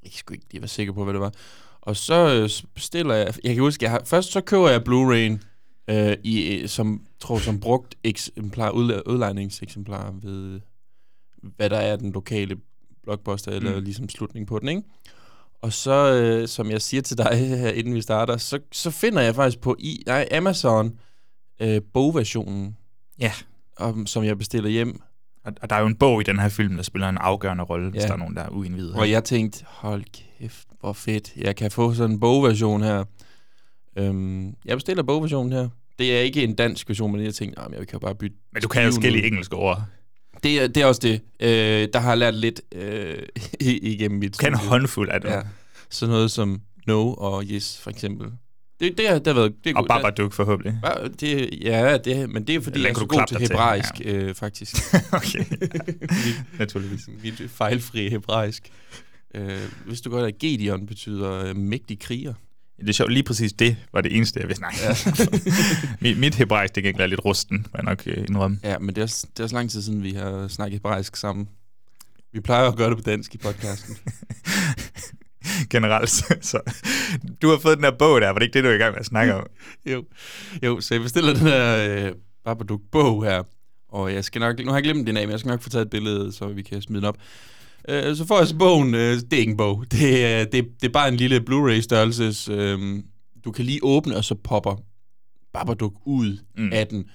Jeg 0.04 0.12
skulle 0.16 0.36
ikke 0.38 0.48
lige 0.52 0.62
være 0.62 0.68
sikker 0.70 0.94
på, 0.94 1.04
hvad 1.04 1.14
det 1.14 1.22
var. 1.22 1.32
Og 1.82 1.96
så 1.96 2.34
øh, 2.34 2.50
bestiller 2.74 3.16
jeg... 3.16 3.34
Jeg 3.44 3.54
kan 3.56 3.64
huske, 3.64 3.84
jeg 3.84 3.92
har, 3.92 4.02
først 4.06 4.32
så 4.32 4.42
køber 4.42 4.70
jeg 4.70 4.82
Blu-ray'en, 4.90 5.46
øh, 5.94 6.18
i, 6.24 6.42
øh, 6.58 6.68
som, 6.70 7.02
tror 7.20 7.38
som 7.40 7.60
brugt 7.60 7.96
eksemplar, 8.04 8.72
udla- 8.72 9.02
udlejningseksemplar 9.12 10.16
ved, 10.22 10.60
hvad 11.42 11.70
der 11.70 11.78
er 11.78 11.96
den 11.96 12.12
lokale 12.12 12.56
blockbuster, 13.04 13.52
eller 13.52 13.78
Mm. 13.78 13.84
ligesom 13.84 14.10
slutning 14.10 14.48
på 14.48 14.60
den, 14.60 14.70
ikke? 14.70 14.82
Og 15.62 15.74
så, 15.74 16.14
øh, 16.14 16.48
som 16.48 16.72
jeg 16.72 16.82
siger 16.82 17.02
til 17.02 17.18
dig 17.18 17.38
her, 17.60 17.70
inden 17.70 17.94
vi 17.96 18.02
starter, 18.02 18.38
så, 18.38 18.60
så 18.72 18.92
finder 18.92 19.22
jeg 19.22 19.36
faktisk 19.36 19.60
på 19.62 19.76
i, 19.80 20.04
nej, 20.06 20.28
Amazon 20.32 21.00
øh, 21.62 21.82
bogversionen, 21.94 22.78
Ja. 23.20 23.32
om, 23.78 24.06
som 24.08 24.24
jeg 24.24 24.38
bestiller 24.38 24.70
hjem. 24.70 25.02
Og, 25.50 25.56
og 25.62 25.70
der 25.70 25.76
er 25.76 25.80
jo 25.80 25.88
en 25.88 25.96
bog 25.96 26.22
i 26.22 26.24
den 26.24 26.40
her 26.40 26.50
film, 26.50 26.76
der 26.76 26.84
spiller 26.84 27.10
en 27.10 27.18
afgørende 27.18 27.64
rolle, 27.64 27.86
ja. 27.86 27.92
hvis 27.92 28.04
der 28.04 28.14
er 28.14 28.18
nogen, 28.18 28.36
der 28.36 28.42
er 28.44 28.50
uindvidet. 28.50 28.94
Hvor 28.94 29.04
jeg 29.04 29.24
tænkte, 29.24 29.66
hold 29.68 30.04
kæft, 30.40 30.68
hvor 30.80 30.94
fedt, 30.94 31.34
jeg 31.36 31.56
kan 31.56 31.72
få 31.72 31.94
sådan 31.94 32.12
en 32.12 32.20
bogversion 32.20 32.82
her. 32.84 33.04
Øhm, 33.96 34.54
jeg 34.66 34.78
bestiller 34.78 35.04
bogversionen 35.04 35.52
her. 35.54 35.70
Det 36.00 36.18
er 36.18 36.22
ikke 36.22 36.44
en 36.44 36.56
dansk 36.56 36.90
version, 36.90 37.12
men 37.12 37.24
jeg 37.24 37.34
tænkte, 37.34 37.60
nah, 37.62 37.72
jeg 37.78 37.88
kan 37.88 37.94
jo 37.94 38.00
bare 38.00 38.16
bytte. 38.16 38.38
Men 38.54 38.62
du 38.62 38.68
kan 38.68 38.84
jo 38.86 38.92
skille 38.92 39.20
ud." 39.20 39.24
engelske 39.24 39.56
ord. 39.56 39.84
Det, 40.44 40.62
er- 40.64 40.68
det 40.68 40.78
er 40.84 40.86
også 40.86 41.02
det. 41.04 41.22
Øh, 41.40 41.88
der 41.94 42.00
har 42.00 42.10
jeg 42.10 42.18
lært 42.18 42.36
lidt 42.36 42.62
øh, 42.76 43.18
igennem 43.60 44.20
mit 44.20 44.34
Du 44.34 44.38
kan 44.38 44.54
en 44.54 44.60
håndfuld 44.60 45.10
af 45.10 45.22
det. 45.22 45.30
Ja. 45.30 45.42
Sådan 45.90 46.12
noget 46.14 46.32
som 46.32 46.62
no 46.88 47.14
og 47.14 47.44
yes, 47.52 47.80
for 47.82 47.90
eksempel. 47.90 48.28
Det, 48.80 48.98
det, 48.98 49.08
har, 49.08 49.16
det 49.16 49.28
har 49.28 49.34
været... 49.34 49.56
Det 49.64 49.70
er 49.70 49.78
Og. 49.78 49.88
Babadook 49.88 50.34
forhåbentlig. 50.34 50.80
Ja, 50.84 51.08
det, 51.20 51.50
ja, 51.62 51.98
det, 51.98 52.30
men 52.30 52.48
det 52.48 52.56
er 52.56 52.62
fordi, 52.62 52.78
Den 52.78 52.86
jeg 52.86 52.92
er 52.92 53.00
så 53.00 53.06
god 53.06 53.28
til 53.28 53.38
dig 53.40 53.48
til, 53.48 53.56
hebraisk, 53.56 53.94
øh, 54.06 54.36
faktisk. 54.36 54.76
okay. 55.12 55.46
Naturligvis. 56.60 57.10
Mit 57.24 57.42
fejlfri 57.48 58.10
hebraisk. 58.10 58.70
Øh, 59.36 59.60
hvis 59.86 60.02
du 60.02 60.10
godt 60.10 60.28
at 60.28 60.38
Gedeon 60.40 60.88
betyder 60.88 61.46
øh, 61.46 61.56
mægtig 61.56 62.00
kriger. 62.00 62.34
Det 62.80 62.90
er 62.90 62.94
sjovt, 62.94 63.14
lige 63.14 63.24
præcis 63.24 63.54
det 63.54 63.78
var 63.94 64.02
det 64.02 64.16
eneste, 64.16 64.40
jeg 64.40 64.48
vidste. 64.48 64.62
Nej. 64.62 64.74
Ja. 64.84 64.96
mit, 66.02 66.18
mit 66.18 66.36
hebraisk, 66.36 66.76
det 66.76 66.84
kan 66.84 66.94
være 66.98 67.08
lidt 67.08 67.26
rusten, 67.26 67.58
må 67.58 67.72
jeg 67.76 67.84
nok 67.84 68.04
øh, 68.06 68.18
indrømme. 68.18 68.60
Ja, 68.64 68.80
men 68.80 68.96
det 68.96 69.02
er, 69.02 69.26
det 69.38 69.44
er 69.44 69.48
så 69.48 69.56
lang 69.56 69.70
tid 69.70 69.82
siden, 69.82 70.04
vi 70.04 70.12
har 70.12 70.48
snakket 70.48 70.74
hebraisk 70.74 71.16
sammen. 71.16 71.50
Vi 72.34 72.40
plejer 72.40 72.68
at 72.68 72.76
gøre 72.76 72.90
det 72.90 72.98
på 72.98 73.04
dansk 73.04 73.36
i 73.36 73.38
podcasten. 73.38 73.98
Generelt. 75.74 76.10
Så. 76.42 76.60
Du 77.42 77.50
har 77.50 77.58
fået 77.58 77.78
den 77.78 77.84
her 77.84 77.92
bog 78.00 78.22
der, 78.22 78.28
var 78.28 78.40
det 78.40 78.46
ikke 78.46 78.54
det, 78.54 78.64
du 78.64 78.70
er 78.70 78.74
i 78.74 78.78
gang 78.78 78.94
med 78.94 79.00
at 79.00 79.06
snakke 79.06 79.36
om? 79.36 79.48
jo. 79.86 80.04
jo, 80.64 80.82
så 80.82 80.94
jeg 80.94 81.02
bestiller 81.02 81.34
den 81.34 81.42
her 81.42 82.06
øh, 82.08 82.12
Babadook-bog 82.46 83.26
her. 83.26 83.44
Og 83.90 84.14
jeg 84.14 84.24
skal 84.24 84.40
nok, 84.40 84.60
nu 84.60 84.68
har 84.68 84.78
jeg 84.78 84.84
glemt 84.84 85.08
den 85.08 85.18
af, 85.18 85.24
men 85.24 85.32
jeg 85.32 85.40
skal 85.40 85.50
nok 85.50 85.62
få 85.62 85.70
taget 85.70 85.86
et 85.86 85.90
billede, 85.90 86.34
så 86.34 86.48
vi 86.48 86.62
kan 86.62 86.82
smide 86.82 87.02
den 87.02 87.08
op. 87.08 87.18
Øh, 87.90 88.16
så 88.16 88.28
får 88.28 88.38
jeg 88.38 88.48
så 88.48 88.58
bogen, 88.58 88.96
øh, 88.96 89.16
det 89.16 89.34
er 89.34 89.38
ikke 89.38 89.52
en 89.52 89.58
bog, 89.58 89.86
det 89.92 90.26
er, 90.26 90.46
det, 90.46 90.68
det 90.82 90.88
er 90.88 90.92
bare 90.92 91.08
en 91.08 91.16
lille 91.16 91.42
Blu-ray-størrelses, 91.42 92.50
øh, 92.50 93.04
du 93.46 93.52
kan 93.52 93.66
lige 93.66 93.80
åbne, 93.84 94.16
og 94.16 94.24
så 94.24 94.36
popper 94.36 94.76
Babadook 95.54 95.94
ud 96.06 96.38
mm. 96.58 96.74
af 96.74 96.88
den. 96.88 97.06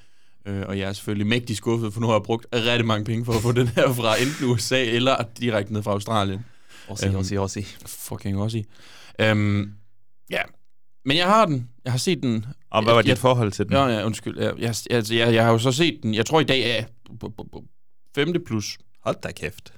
Øh, 0.46 0.62
og 0.68 0.78
jeg 0.78 0.88
er 0.88 0.92
selvfølgelig 0.92 1.26
mægtig 1.26 1.56
skuffet, 1.56 1.92
for 1.92 2.00
nu 2.00 2.06
har 2.06 2.14
jeg 2.14 2.22
brugt 2.22 2.46
rigtig 2.54 2.86
mange 2.86 3.04
penge 3.04 3.24
for 3.24 3.32
at 3.32 3.42
få 3.42 3.52
den 3.52 3.68
her 3.68 3.92
fra 3.92 4.22
enten 4.22 4.46
USA 4.46 4.84
eller 4.84 5.16
direkte 5.40 5.72
ned 5.72 5.82
fra 5.82 5.90
Australien. 5.90 6.44
Aussie, 6.88 7.08
Øhm, 7.08 7.16
Aussie, 7.16 7.38
Aussie. 7.38 7.64
Fucking 7.86 8.38
også 8.38 8.62
Øhm, 9.18 9.72
ja, 10.30 10.42
men 11.04 11.16
jeg 11.16 11.26
har 11.26 11.46
den. 11.46 11.68
Jeg 11.84 11.92
har 11.92 11.98
set 11.98 12.22
den. 12.22 12.46
Og 12.70 12.82
hvad 12.82 12.92
var 12.94 13.00
jeg, 13.00 13.06
dit 13.06 13.18
forhold 13.18 13.52
til 13.52 13.64
den? 13.64 13.72
Ja, 13.72 13.86
ja, 13.86 14.06
undskyld. 14.06 14.38
Jeg, 14.38 14.52
jeg, 14.58 14.74
altså, 14.90 15.14
jeg, 15.14 15.34
jeg 15.34 15.44
har 15.44 15.52
jo 15.52 15.58
så 15.58 15.72
set 15.72 15.98
den. 16.02 16.14
Jeg 16.14 16.26
tror 16.26 16.40
i 16.40 16.44
dag 16.44 16.78
er 16.78 16.84
b- 17.20 17.24
b- 17.24 17.40
b- 17.52 17.66
femte 18.14 18.40
plus. 18.40 18.78
Hold 19.00 19.16
da 19.22 19.32
kæft. 19.32 19.72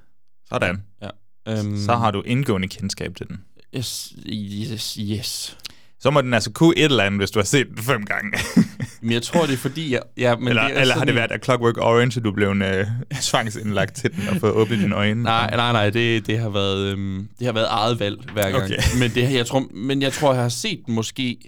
Sådan. 0.49 0.83
Ja. 1.03 1.11
Øhm, 1.49 1.79
Så 1.79 1.93
har 1.95 2.11
du 2.11 2.23
indgående 2.23 2.69
kendskab 2.69 3.15
til 3.17 3.29
den. 3.29 3.45
Yes, 3.77 4.15
yes, 4.29 4.99
yes. 5.01 5.59
Så 6.07 6.11
må 6.11 6.21
den 6.21 6.35
altså 6.35 6.51
kunne 6.53 6.79
et 6.79 6.85
eller 6.85 7.05
andet, 7.05 7.21
hvis 7.21 7.31
du 7.31 7.39
har 7.39 7.45
set 7.45 7.67
den 7.69 7.79
fem 7.79 8.05
gange. 8.05 8.39
Men 9.03 9.13
jeg 9.13 9.23
tror, 9.23 9.47
det 9.47 9.53
er 9.53 9.57
fordi, 9.57 9.93
jeg... 9.93 10.03
Ja, 10.17 10.37
men 10.37 10.49
eller 10.49 10.63
det 10.69 10.77
er 10.77 10.81
eller 10.81 10.95
har 10.95 11.05
det 11.05 11.15
været 11.15 11.31
af 11.31 11.39
Clockwork 11.45 11.77
Orange, 11.77 12.19
at 12.19 12.25
du 12.25 12.33
blev 12.33 12.51
en, 12.51 12.63
øh, 12.63 12.87
tvangsindlagt 13.21 13.97
til 13.97 14.13
den 14.13 14.29
og 14.29 14.37
fået 14.37 14.53
åbnet 14.53 14.79
dine 14.79 14.95
øjne? 14.95 15.23
Nej, 15.23 15.57
nej, 15.57 15.73
nej, 15.73 15.91
det, 15.91 16.27
det, 16.27 16.39
har 16.39 16.49
været, 16.49 16.93
øhm, 16.93 17.29
det 17.39 17.47
har 17.47 17.53
været 17.53 17.67
eget 17.71 18.01
valg 18.01 18.31
hver 18.33 18.51
gang. 18.51 18.65
Okay. 18.65 18.77
Men, 19.01 19.11
det, 19.11 19.33
jeg 19.33 19.47
tror, 19.47 19.71
men 19.75 20.03
jeg 20.03 20.13
tror, 20.13 20.33
jeg 20.33 20.43
har 20.43 20.49
set 20.49 20.83
den 20.87 20.95
måske 20.95 21.39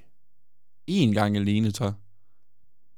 én 0.91 1.13
gang 1.13 1.37
alene, 1.37 1.71
tror 1.71 1.87
jeg. 1.87 1.95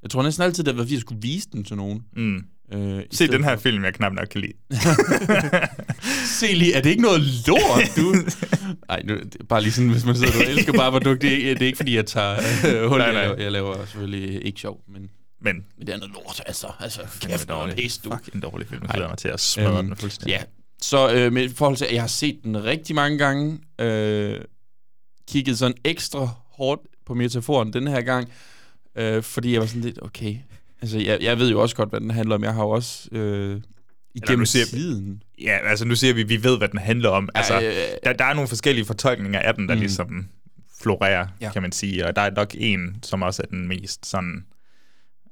Jeg 0.03 0.11
tror 0.11 0.23
næsten 0.23 0.45
altid, 0.45 0.65
det 0.65 0.77
var, 0.77 0.83
fordi 0.83 0.95
jeg 0.95 1.01
skulle 1.01 1.23
vise 1.23 1.49
den 1.53 1.65
til 1.65 1.77
nogen. 1.77 2.03
Mm. 2.17 2.45
Øh, 2.73 3.03
Se 3.13 3.27
den 3.29 3.45
her 3.45 3.57
for- 3.57 3.61
film, 3.63 3.85
jeg 3.85 3.95
knap 3.95 4.13
nok 4.13 4.29
kan 4.29 4.41
lide. 4.41 4.53
Se 6.41 6.47
lige, 6.55 6.75
er 6.75 6.81
det 6.81 6.91
ikke 6.91 7.03
noget 7.03 7.21
lort, 7.47 7.83
du? 7.97 8.15
Nej, 8.89 9.03
nu, 9.05 9.15
det 9.15 9.37
er 9.41 9.45
bare 9.45 9.63
lige 9.63 9.73
sådan, 9.73 9.91
hvis 9.91 10.05
man 10.05 10.17
sidder 10.17 10.33
og 10.47 10.51
elsker 10.53 10.73
Babadook, 10.73 11.21
det 11.21 11.33
er, 11.33 11.37
ikke- 11.37 11.55
det 11.55 11.63
er 11.63 11.67
ikke 11.67 11.77
fordi, 11.77 11.97
jeg 11.97 12.07
tager 12.07 12.37
øh, 12.67 12.89
hul. 12.89 12.99
Nej, 12.99 13.07
Jeg, 13.07 13.15
nej. 13.15 13.23
laver, 13.25 13.37
jeg 13.43 13.53
laver 13.53 13.77
selvfølgelig 13.87 14.47
ikke 14.47 14.61
sjov, 14.61 14.81
men, 14.89 15.11
Men 15.41 15.57
men 15.79 15.87
det 15.87 15.95
er 15.95 15.99
noget 15.99 16.13
lort, 16.15 16.43
altså. 16.47 16.67
altså 16.81 17.01
det 17.03 17.29
kæft, 17.31 17.43
er 17.43 17.47
noget 17.55 17.63
dårlig. 17.71 17.77
pis, 17.77 17.99
du. 17.99 18.13
En 18.35 18.41
dårlig 18.41 18.69
film. 18.69 18.83
Jeg 18.83 18.91
glæder 18.91 19.09
mig 19.09 19.19
til 19.19 19.29
at 19.29 19.41
smadre 19.41 19.79
Øhm, 19.79 19.87
den 19.87 19.97
fuldstændig. 19.97 20.31
Ja, 20.33 20.43
så 20.83 21.13
øh, 21.13 21.33
med 21.33 21.45
i 21.45 21.49
forhold 21.55 21.77
til, 21.77 21.85
at 21.85 21.93
jeg 21.95 22.03
har 22.03 22.09
set 22.09 22.41
den 22.45 22.65
rigtig 22.65 22.95
mange 22.95 23.19
gange, 23.19 23.59
øh, 23.81 24.41
kigget 25.29 25.59
sådan 25.59 25.77
ekstra 25.85 26.29
hårdt 26.53 26.81
på 27.07 27.15
metaforen 27.15 27.73
den 27.73 27.87
her 27.89 28.01
gang, 28.01 28.29
øh, 28.97 29.23
fordi 29.23 29.53
jeg 29.53 29.61
var 29.61 29.67
sådan 29.67 29.83
lidt, 29.83 29.99
okay, 30.03 30.37
altså 30.83 30.99
jeg, 30.99 31.19
jeg 31.21 31.39
ved 31.39 31.51
jo 31.51 31.61
også 31.63 31.77
godt, 31.77 31.89
hvad 31.91 32.01
den 32.01 32.11
handler 32.11 32.35
om. 32.35 32.45
Jeg 32.45 32.55
har 32.55 32.63
jo 32.63 32.71
også 32.71 33.09
øh, 33.13 33.61
igennem 34.15 34.39
nu 34.39 34.45
siger- 34.45 34.65
tiden... 34.67 35.23
Ja, 35.43 35.59
altså 35.69 35.85
nu 35.85 35.95
siger 35.97 36.15
vi, 36.15 36.23
vi 36.23 36.43
ved, 36.43 36.59
hvad 36.59 36.69
den 36.69 36.79
handler 36.79 37.09
om. 37.09 37.29
Altså, 37.35 37.55
øh, 37.61 37.73
der, 38.05 38.13
der 38.13 38.25
er 38.25 38.35
nogle 38.35 38.49
forskellige 38.49 38.85
fortolkninger 38.85 39.41
af 39.41 39.55
den, 39.55 39.69
der 39.69 39.75
Mm. 39.75 39.81
ligesom 39.81 40.29
florerer, 40.83 41.27
Ja. 41.41 41.47
ja. 41.47 41.53
kan 41.53 41.63
man 41.63 41.73
sige. 41.73 42.07
Og 42.07 42.17
der 42.17 42.23
er 42.23 42.31
nok 42.31 42.51
en, 42.59 42.97
som 43.03 43.23
også 43.23 43.43
er 43.43 43.47
den 43.47 43.69
mest 43.69 44.07
sådan, 44.07 44.45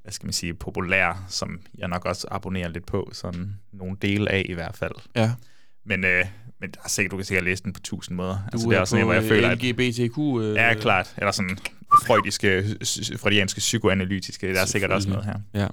hvad 0.02 0.12
skal 0.12 0.26
man 0.26 0.33
sige, 0.33 0.55
populær, 0.55 1.25
som 1.28 1.61
jeg 1.78 1.88
nok 1.88 2.05
også 2.05 2.26
abonnerer 2.31 2.69
lidt 2.69 2.87
på, 2.87 3.11
sådan 3.12 3.52
nogle 3.73 3.97
dele 4.02 4.31
af 4.33 4.47
i 4.49 4.52
hvert 4.52 4.76
fald. 4.76 4.93
ja, 5.17 5.33
Men, 5.85 6.05
øh, 6.05 6.25
men 6.61 6.71
der 6.71 6.81
er 6.85 6.88
sikkert, 6.88 7.11
du 7.11 7.17
kan 7.17 7.25
sikkert 7.27 7.45
læse 7.45 7.62
den 7.62 7.73
på 7.73 7.81
tusind 7.81 8.17
måder. 8.17 8.35
du 8.35 8.41
altså, 8.53 8.69
det 8.69 8.77
er 8.77 8.81
også 8.81 8.91
sådan, 8.91 9.03
en, 9.03 9.07
hvor 9.07 9.15
jeg 9.15 9.23
føler, 9.25 9.49
at 9.49 9.59
LGBTQ... 9.62 10.19
Øh, 10.19 10.55
Ja, 10.55 10.75
klart. 10.75 11.15
Eller 11.19 11.31
sådan 11.33 11.59
freudiske, 12.07 12.65
freudianske, 13.19 13.59
psykoanalytiske. 13.59 14.55
Der 14.55 14.61
er 14.61 14.67
sikkert 14.67 14.91
også 14.91 15.09
noget 15.09 15.25
her. 15.25 15.35
Ja. 15.55 15.67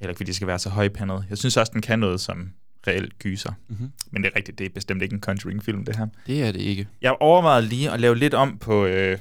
Heller 0.00 0.10
ikke, 0.10 0.16
fordi 0.16 0.30
de 0.30 0.34
skal 0.34 0.46
være 0.46 0.58
så 0.58 0.68
højpandet. 0.68 1.24
Jeg 1.30 1.38
synes 1.38 1.56
også, 1.56 1.70
den 1.74 1.82
kan 1.82 1.98
noget 1.98 2.20
som 2.20 2.50
reelt 2.86 3.18
gyser. 3.18 3.52
Mhm. 3.68 3.90
Men 4.10 4.22
det 4.22 4.30
er 4.32 4.36
rigtigt, 4.36 4.58
det 4.58 4.64
er 4.64 4.70
bestemt 4.74 5.02
ikke 5.02 5.14
en 5.14 5.20
Conjuring-film, 5.20 5.84
det 5.84 5.96
her. 5.96 6.06
Det 6.26 6.42
er 6.42 6.52
det 6.52 6.60
ikke. 6.60 6.86
Jeg 7.02 7.16
overvejede 7.20 7.66
lige 7.66 7.90
at 7.90 8.00
lave 8.00 8.16
lidt 8.16 8.34
om 8.34 8.58
på, 8.58 8.86
øh, 8.86 9.18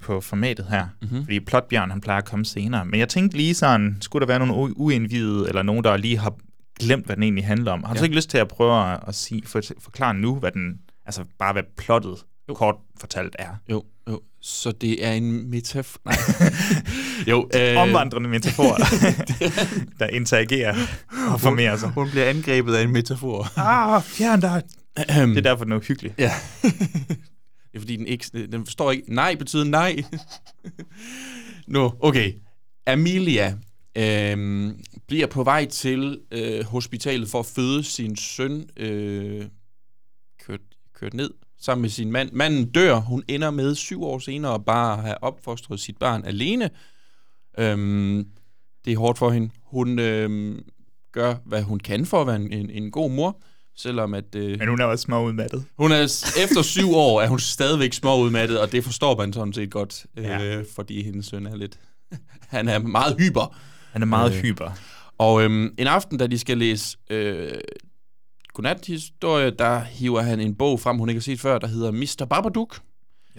på 0.00 0.20
formatet 0.20 0.66
her. 0.70 0.84
Mhm. 1.00 1.10
Mm-hmm. 1.10 1.24
Fordi 1.24 1.40
Plotbjørn, 1.40 1.90
han 1.90 2.00
plejer 2.00 2.18
at 2.18 2.24
komme 2.28 2.44
senere. 2.44 2.84
Men 2.84 3.00
jeg 3.00 3.08
tænkte 3.08 3.36
lige 3.36 3.54
sådan, 3.54 3.96
skulle 4.00 4.20
der 4.20 4.26
være 4.26 4.46
nogle 4.46 4.76
uindvidede, 4.76 5.48
eller 5.48 5.62
nogen, 5.62 5.84
der 5.84 5.96
lige 5.96 6.18
har 6.18 6.34
glemt, 6.80 7.06
hvad 7.06 7.16
den 7.16 7.22
egentlig 7.22 7.46
handler 7.46 7.72
om. 7.72 7.84
Har 7.84 7.94
du 7.94 7.96
Ja. 7.96 7.98
så 7.98 8.04
ikke 8.04 8.16
lyst 8.16 8.30
til 8.30 8.38
at 8.38 8.48
prøve 8.48 8.92
at, 8.92 9.00
at 9.06 9.14
sige, 9.14 9.42
for, 9.46 9.60
forklare 9.78 10.14
nu, 10.14 10.34
hvad 10.34 10.52
den, 10.52 10.78
altså 11.06 11.24
bare 11.38 11.52
hvad 11.52 11.62
plottet 11.76 12.16
jo. 12.48 12.54
kort 12.54 12.74
fortalt 13.00 13.36
er? 13.38 13.48
Jo, 13.70 13.84
jo. 14.08 14.20
Så 14.40 14.72
det 14.72 15.06
er 15.06 15.12
en 15.12 15.50
metafor... 15.50 15.98
Nej. 16.04 16.16
jo, 17.30 17.48
øh, 17.56 17.76
omvandrende 17.76 18.28
metaforer, 18.28 18.76
der 20.00 20.06
interagerer 20.06 20.74
og 21.32 21.40
formerer 21.40 21.76
sig. 21.76 21.88
Hun 21.90 22.10
bliver 22.10 22.26
angrebet 22.28 22.74
af 22.74 22.82
en 22.82 22.92
metafor. 22.92 23.58
Ah, 23.60 24.02
fjern 24.02 24.40
dig. 24.40 24.62
Det 24.96 25.08
er 25.36 25.40
derfor, 25.40 25.64
den 25.64 25.72
er 25.72 25.76
uhyggelig. 25.76 26.14
Ja. 26.18 26.32
det 26.62 27.74
er 27.74 27.78
fordi, 27.78 27.96
den, 27.96 28.06
ikke, 28.06 28.46
den 28.52 28.66
forstår 28.66 28.90
ikke... 28.92 29.14
Nej 29.14 29.34
betyder 29.34 29.64
nej. 29.64 30.02
Nå, 31.66 31.94
okay. 32.00 32.32
Amelia 32.86 33.54
øhm, 33.96 34.80
bliver 35.06 35.26
på 35.26 35.44
vej 35.44 35.64
til 35.64 36.20
øh, 36.30 36.64
hospitalet 36.64 37.28
for 37.28 37.40
at 37.40 37.46
føde 37.46 37.84
sin 37.84 38.16
søn 38.16 38.68
øh, 38.76 39.44
kørt, 40.46 40.60
kørt 40.94 41.14
ned 41.14 41.30
sammen 41.60 41.82
med 41.82 41.90
sin 41.90 42.10
mand. 42.12 42.32
Manden 42.32 42.70
dør. 42.70 42.94
Hun 42.96 43.22
ender 43.28 43.50
med 43.50 43.74
syv 43.74 44.02
år 44.04 44.18
senere 44.18 44.60
bare 44.60 44.96
at 44.98 45.02
have 45.04 45.22
opfostret 45.24 45.80
sit 45.80 45.96
barn 45.98 46.24
alene. 46.24 46.70
Øhm, 47.58 48.26
det 48.84 48.92
er 48.92 48.96
hårdt 48.98 49.18
for 49.18 49.30
hende. 49.30 49.50
Hun 49.62 49.98
øhm, 49.98 50.62
gør, 51.12 51.34
hvad 51.44 51.62
hun 51.62 51.78
kan 51.80 52.06
for 52.06 52.20
at 52.20 52.26
være 52.26 52.36
en, 52.36 52.52
en, 52.52 52.70
en 52.70 52.90
god 52.90 53.10
mor, 53.10 53.40
selvom 53.76 54.14
at... 54.14 54.34
Øh, 54.34 54.58
Men 54.58 54.68
hun 54.68 54.80
er 54.80 54.84
også 54.84 55.02
små 55.02 55.24
udmattet. 55.26 55.64
hun 55.78 55.92
er, 55.92 56.02
efter 56.44 56.62
syv 56.62 56.90
år 57.06 57.20
er 57.22 57.28
hun 57.28 57.38
stadigvæk 57.38 57.92
småudmattet, 57.92 58.60
og 58.60 58.72
det 58.72 58.84
forstår 58.84 59.16
man 59.16 59.32
sådan 59.32 59.52
set 59.52 59.70
godt, 59.70 60.06
Ja. 60.16 60.56
øh, 60.58 60.64
fordi 60.74 61.02
hendes 61.02 61.26
søn 61.26 61.46
er 61.46 61.56
lidt... 61.56 61.78
Han 62.48 62.68
er 62.68 62.78
meget 62.78 63.16
hyper. 63.20 63.56
Han 63.94 64.02
er 64.02 64.06
meget 64.06 64.30
Øh. 64.30 64.36
øh. 64.36 64.42
hyper. 64.42 64.70
Og 65.18 65.42
øhm, 65.42 65.74
en 65.78 65.86
aften, 65.86 66.18
da 66.18 66.26
de 66.26 66.38
skal 66.38 66.58
læse 66.58 66.96
øh, 67.10 67.52
godnat-historie, 68.52 69.50
der 69.50 69.80
hiver 69.80 70.22
han 70.22 70.40
en 70.40 70.54
bog 70.54 70.80
frem, 70.80 70.98
hun 70.98 71.08
ikke 71.08 71.18
har 71.18 71.22
set 71.22 71.40
før, 71.40 71.58
der 71.58 71.66
hedder 71.66 71.90
Mr. 71.90 72.26
Babadook. 72.30 72.80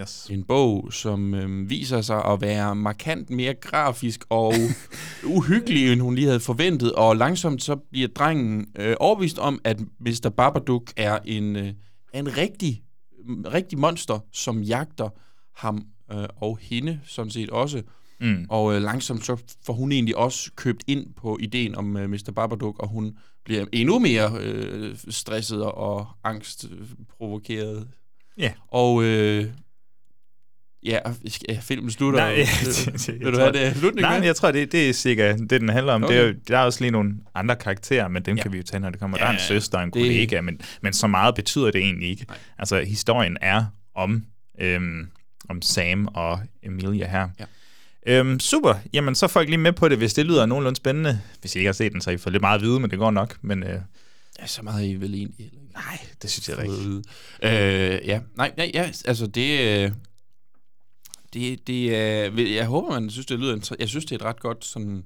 Yes. 0.02 0.28
En 0.30 0.44
bog, 0.44 0.94
som 0.94 1.34
øhm, 1.34 1.70
viser 1.70 2.02
sig 2.02 2.26
at 2.26 2.42
være 2.42 2.76
markant 2.76 3.30
mere 3.30 3.54
grafisk 3.54 4.26
og 4.30 4.54
uhyggelig, 5.36 5.92
end 5.94 6.02
hun 6.02 6.16
lige 6.16 6.28
havde 6.28 6.40
forventet. 6.40 6.94
Og 6.94 7.16
langsomt 7.16 7.64
så 7.64 7.76
bliver 7.76 8.08
drengen 8.08 8.68
øh, 8.80 8.96
overbevist 9.00 9.40
om, 9.40 9.60
at 9.64 9.80
Mr. 10.00 10.32
Babadook 10.38 10.92
er 10.96 11.20
en, 11.26 11.56
øh, 11.56 11.74
en 12.14 12.38
rigtig, 12.38 12.84
rigtig 13.54 13.80
monster, 13.80 14.20
som 14.34 14.62
jagter 14.62 15.10
ham 15.56 15.86
øh, 16.12 16.26
og 16.36 16.58
hende 16.62 17.00
sådan 17.06 17.32
set 17.32 17.50
også. 17.50 17.82
Mm. 18.20 18.46
Og 18.50 18.76
øh, 18.76 18.82
langsomt 18.82 19.26
så 19.26 19.38
får 19.66 19.74
hun 19.74 19.92
egentlig 19.92 20.18
også 20.18 20.52
købt 20.56 20.84
ind 20.88 21.14
på 21.14 21.38
ideen 21.42 21.76
om 21.76 21.98
øh, 21.98 22.10
Mr. 22.10 22.32
Babadook, 22.36 22.80
og 22.80 22.88
hun 22.88 23.18
bliver 23.46 23.66
endnu 23.72 24.00
mere 24.00 24.32
øh, 24.42 24.96
stresset 25.10 25.64
og 25.64 26.08
angstprovokeret. 26.24 27.88
Ja. 28.38 28.52
Og 28.68 29.04
øh, 29.04 29.46
ja, 30.84 31.00
filmen 31.62 31.92
slutter. 31.92 32.20
Nej, 32.20 32.30
ja, 32.30 32.42
det- 32.66 32.86
det- 32.86 33.08
Vil 33.08 33.16
jeg 33.24 33.32
du 33.32 33.38
tror- 33.38 33.44
have 33.54 33.66
det 33.70 33.78
slutning 33.78 34.02
Nej, 34.02 34.20
med? 34.20 34.26
jeg 34.28 34.36
tror, 34.36 34.52
det, 34.52 34.72
det 34.72 34.90
er 34.90 34.94
sikkert 34.94 35.40
det, 35.40 35.50
den 35.62 35.70
handler 35.70 35.94
om. 35.94 36.04
Okay. 36.04 36.14
Det 36.16 36.24
er 36.24 36.28
jo, 36.28 36.34
der 36.48 36.58
er 36.58 36.64
også 36.64 36.82
lige 36.82 36.92
nogle 36.92 37.16
andre 37.36 37.56
karakterer, 37.56 38.08
men 38.08 38.24
dem 38.26 38.38
ja. 38.38 38.44
kan 38.44 38.52
vi 38.54 38.58
jo 38.58 38.64
tage, 38.64 38.80
når 38.80 38.90
det 38.90 39.00
kommer. 39.00 39.18
Ja, 39.18 39.24
der 39.24 39.30
er 39.30 39.34
en 39.34 39.40
søster 39.40 39.78
og 39.78 39.84
en 39.84 39.90
det- 39.90 40.02
kollega, 40.02 40.42
men, 40.42 40.60
men 40.82 40.94
så 40.94 41.08
meget 41.08 41.36
betyder 41.36 41.72
det 41.72 41.82
egentlig 41.82 42.10
ikke. 42.10 42.26
Nej. 42.28 42.38
Altså, 42.58 42.82
historien 42.84 43.38
er 43.42 43.66
om, 43.96 44.26
øhm, 44.62 45.08
om 45.50 45.62
Sam 45.62 46.08
og 46.14 46.40
Emilia 46.64 47.08
her. 47.10 47.30
Ja. 47.40 47.46
Øhm, 48.06 48.40
super. 48.40 48.76
Jamen, 48.94 49.16
så 49.16 49.26
er 49.26 49.28
folk 49.28 49.50
lige 49.50 49.58
med 49.58 49.74
på 49.74 49.90
det, 49.90 49.98
hvis 49.98 50.14
det 50.14 50.26
lyder 50.26 50.46
nogenlunde 50.46 50.76
spændende. 50.78 51.22
Hvis 51.42 51.56
I 51.56 51.60
ikke 51.60 51.68
har 51.68 51.74
set 51.74 51.92
den, 51.92 52.02
så 52.02 52.10
har 52.10 52.16
I 52.16 52.18
fået 52.18 52.32
lidt 52.32 52.42
meget 52.42 52.56
at 52.56 52.62
vide, 52.62 52.80
men 52.80 52.92
det 52.92 53.00
går 53.00 53.12
nok. 53.12 53.38
Men 53.42 53.64
øh, 53.64 53.80
Ja, 54.40 54.48
så 54.48 54.62
meget 54.62 54.86
er 54.86 54.90
I 54.90 54.96
vel 54.96 55.14
egentlig 55.16 55.36
heller 55.46 55.62
ikke. 55.62 55.74
nej, 55.74 56.00
det 56.22 56.30
synes 56.30 56.50
jeg 56.50 56.58
da 56.58 56.62
ikke. 56.62 56.76
Øh, 57.44 58.08
ja, 58.08 58.20
nej, 58.36 58.52
nej, 58.58 58.72
ja, 58.74 58.90
altså 59.06 59.28
det, 59.28 59.60
øh, 59.60 59.92
det, 61.34 61.68
det 61.68 61.96
er, 61.96 62.32
øh, 62.34 62.54
jeg 62.54 62.66
håber, 62.66 63.00
man 63.00 63.10
synes, 63.10 63.26
det 63.26 63.40
lyder, 63.40 63.76
jeg 63.80 63.90
synes, 63.90 64.06
det 64.06 64.12
er 64.12 64.16
et 64.16 64.24
ret 64.26 64.40
godt 64.40 64.66
sådan 64.66 65.04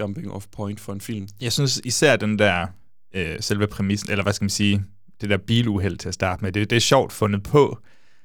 jumping 0.00 0.32
off 0.32 0.46
point 0.52 0.80
for 0.80 0.92
en 0.92 1.00
film. 1.00 1.28
Jeg 1.40 1.52
synes 1.52 1.80
især 1.84 2.16
den 2.16 2.38
der 2.38 2.66
øh, 3.14 3.36
selve 3.40 3.66
præmissen, 3.66 4.10
eller 4.10 4.22
hvad 4.22 4.32
skal 4.32 4.44
man 4.44 4.50
sige, 4.50 4.84
det 5.20 5.30
der 5.30 5.36
biluheld 5.36 5.96
til 5.98 6.08
at 6.08 6.14
starte 6.14 6.42
med, 6.44 6.52
det, 6.52 6.70
det 6.70 6.76
er 6.76 6.80
sjovt 6.80 7.12
fundet 7.12 7.42
på, 7.42 7.78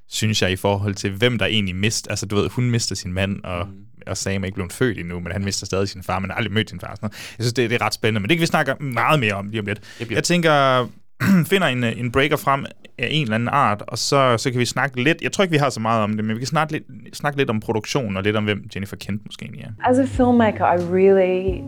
synes 0.10 0.42
jeg, 0.42 0.52
i 0.52 0.56
forhold 0.56 0.96
til, 0.96 1.12
hvem 1.12 1.38
der 1.38 1.46
egentlig 1.46 1.76
mister. 1.76 2.10
Altså, 2.10 2.26
du 2.26 2.36
ved, 2.36 2.50
hun 2.50 2.72
mister 2.72 2.96
sin 2.96 3.14
mand, 3.14 3.44
og, 3.44 3.68
mm. 3.68 3.74
og 4.08 4.18
Sam 4.18 4.42
er 4.42 4.46
ikke 4.46 4.56
blevet 4.56 4.74
født 4.74 4.98
endnu, 4.98 5.20
men 5.20 5.32
han 5.32 5.44
mister 5.44 5.66
stadig 5.66 5.90
sin 5.90 6.04
far, 6.04 6.20
men 6.20 6.30
har 6.30 6.38
aldrig 6.38 6.54
mødt 6.54 6.70
sin 6.70 6.80
far. 6.80 6.88
og 6.88 6.98
Sådan 6.98 7.06
noget. 7.06 7.36
Jeg 7.38 7.44
synes, 7.44 7.54
det, 7.54 7.70
det 7.70 7.82
er 7.82 7.86
ret 7.86 7.94
spændende, 7.94 8.20
men 8.20 8.30
det 8.30 8.38
kan 8.38 8.42
vi 8.42 8.46
snakke 8.46 8.76
meget 8.80 9.20
mere 9.20 9.34
om 9.34 9.50
lige 9.50 9.60
om 9.60 9.66
lidt. 9.66 9.80
Yep, 10.02 10.08
yep. 10.08 10.16
Jeg 10.16 10.24
tænker, 10.24 10.88
finder 11.52 11.68
en, 11.68 11.84
en 11.84 12.12
breaker 12.12 12.38
frem 12.38 12.66
af 12.98 13.08
en 13.12 13.24
eller 13.24 13.36
anden 13.36 13.50
art, 13.50 13.84
og 13.88 13.98
så, 13.98 14.38
så 14.38 14.52
kan 14.52 14.60
vi 14.60 14.66
snakke 14.66 15.04
lidt, 15.04 15.22
jeg 15.22 15.32
tror 15.32 15.44
ikke, 15.44 15.52
vi 15.52 15.58
har 15.58 15.70
så 15.70 15.80
meget 15.80 16.04
om 16.04 16.14
det, 16.14 16.26
men 16.26 16.36
vi 16.36 16.40
kan 16.40 16.48
snakke 16.48 16.74
lidt, 16.74 16.84
snakke 17.14 17.38
lidt 17.38 17.50
om 17.50 17.60
produktion, 17.60 18.18
og 18.18 18.24
lidt 18.24 18.36
om, 18.36 18.44
hvem 18.44 18.70
Jennifer 18.76 18.96
Kent 18.96 19.22
måske 19.26 19.44
egentlig 19.44 19.64
er. 19.64 19.90
As 19.90 20.00
a 20.00 20.06
filmmaker, 20.06 20.66
I 20.66 20.78
really 21.00 21.62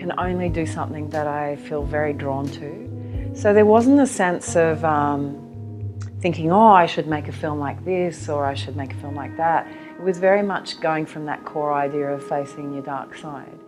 can 0.00 0.12
only 0.18 0.48
do 0.60 0.66
something 0.66 1.12
that 1.12 1.26
I 1.26 1.68
feel 1.68 1.82
very 1.90 2.12
drawn 2.22 2.48
to. 2.48 2.68
So 3.34 3.52
there 3.52 3.64
wasn't 3.64 4.00
a 4.00 4.06
sense 4.06 4.60
of 4.60 4.84
um, 4.84 5.41
thinking, 6.22 6.52
oh, 6.52 6.68
I 6.68 6.86
should 6.86 7.08
make 7.08 7.26
a 7.26 7.32
film 7.32 7.58
like 7.58 7.84
this 7.84 8.28
or 8.28 8.46
I 8.46 8.54
should 8.54 8.76
make 8.76 8.92
a 8.92 8.96
film 8.96 9.16
like 9.16 9.36
that. 9.36 9.66
It 9.66 10.00
was 10.00 10.18
very 10.18 10.42
much 10.42 10.80
going 10.80 11.04
from 11.04 11.26
that 11.26 11.44
core 11.44 11.74
idea 11.74 12.12
of 12.12 12.24
facing 12.26 12.72
your 12.72 12.82
dark 12.82 13.16
side. 13.18 13.58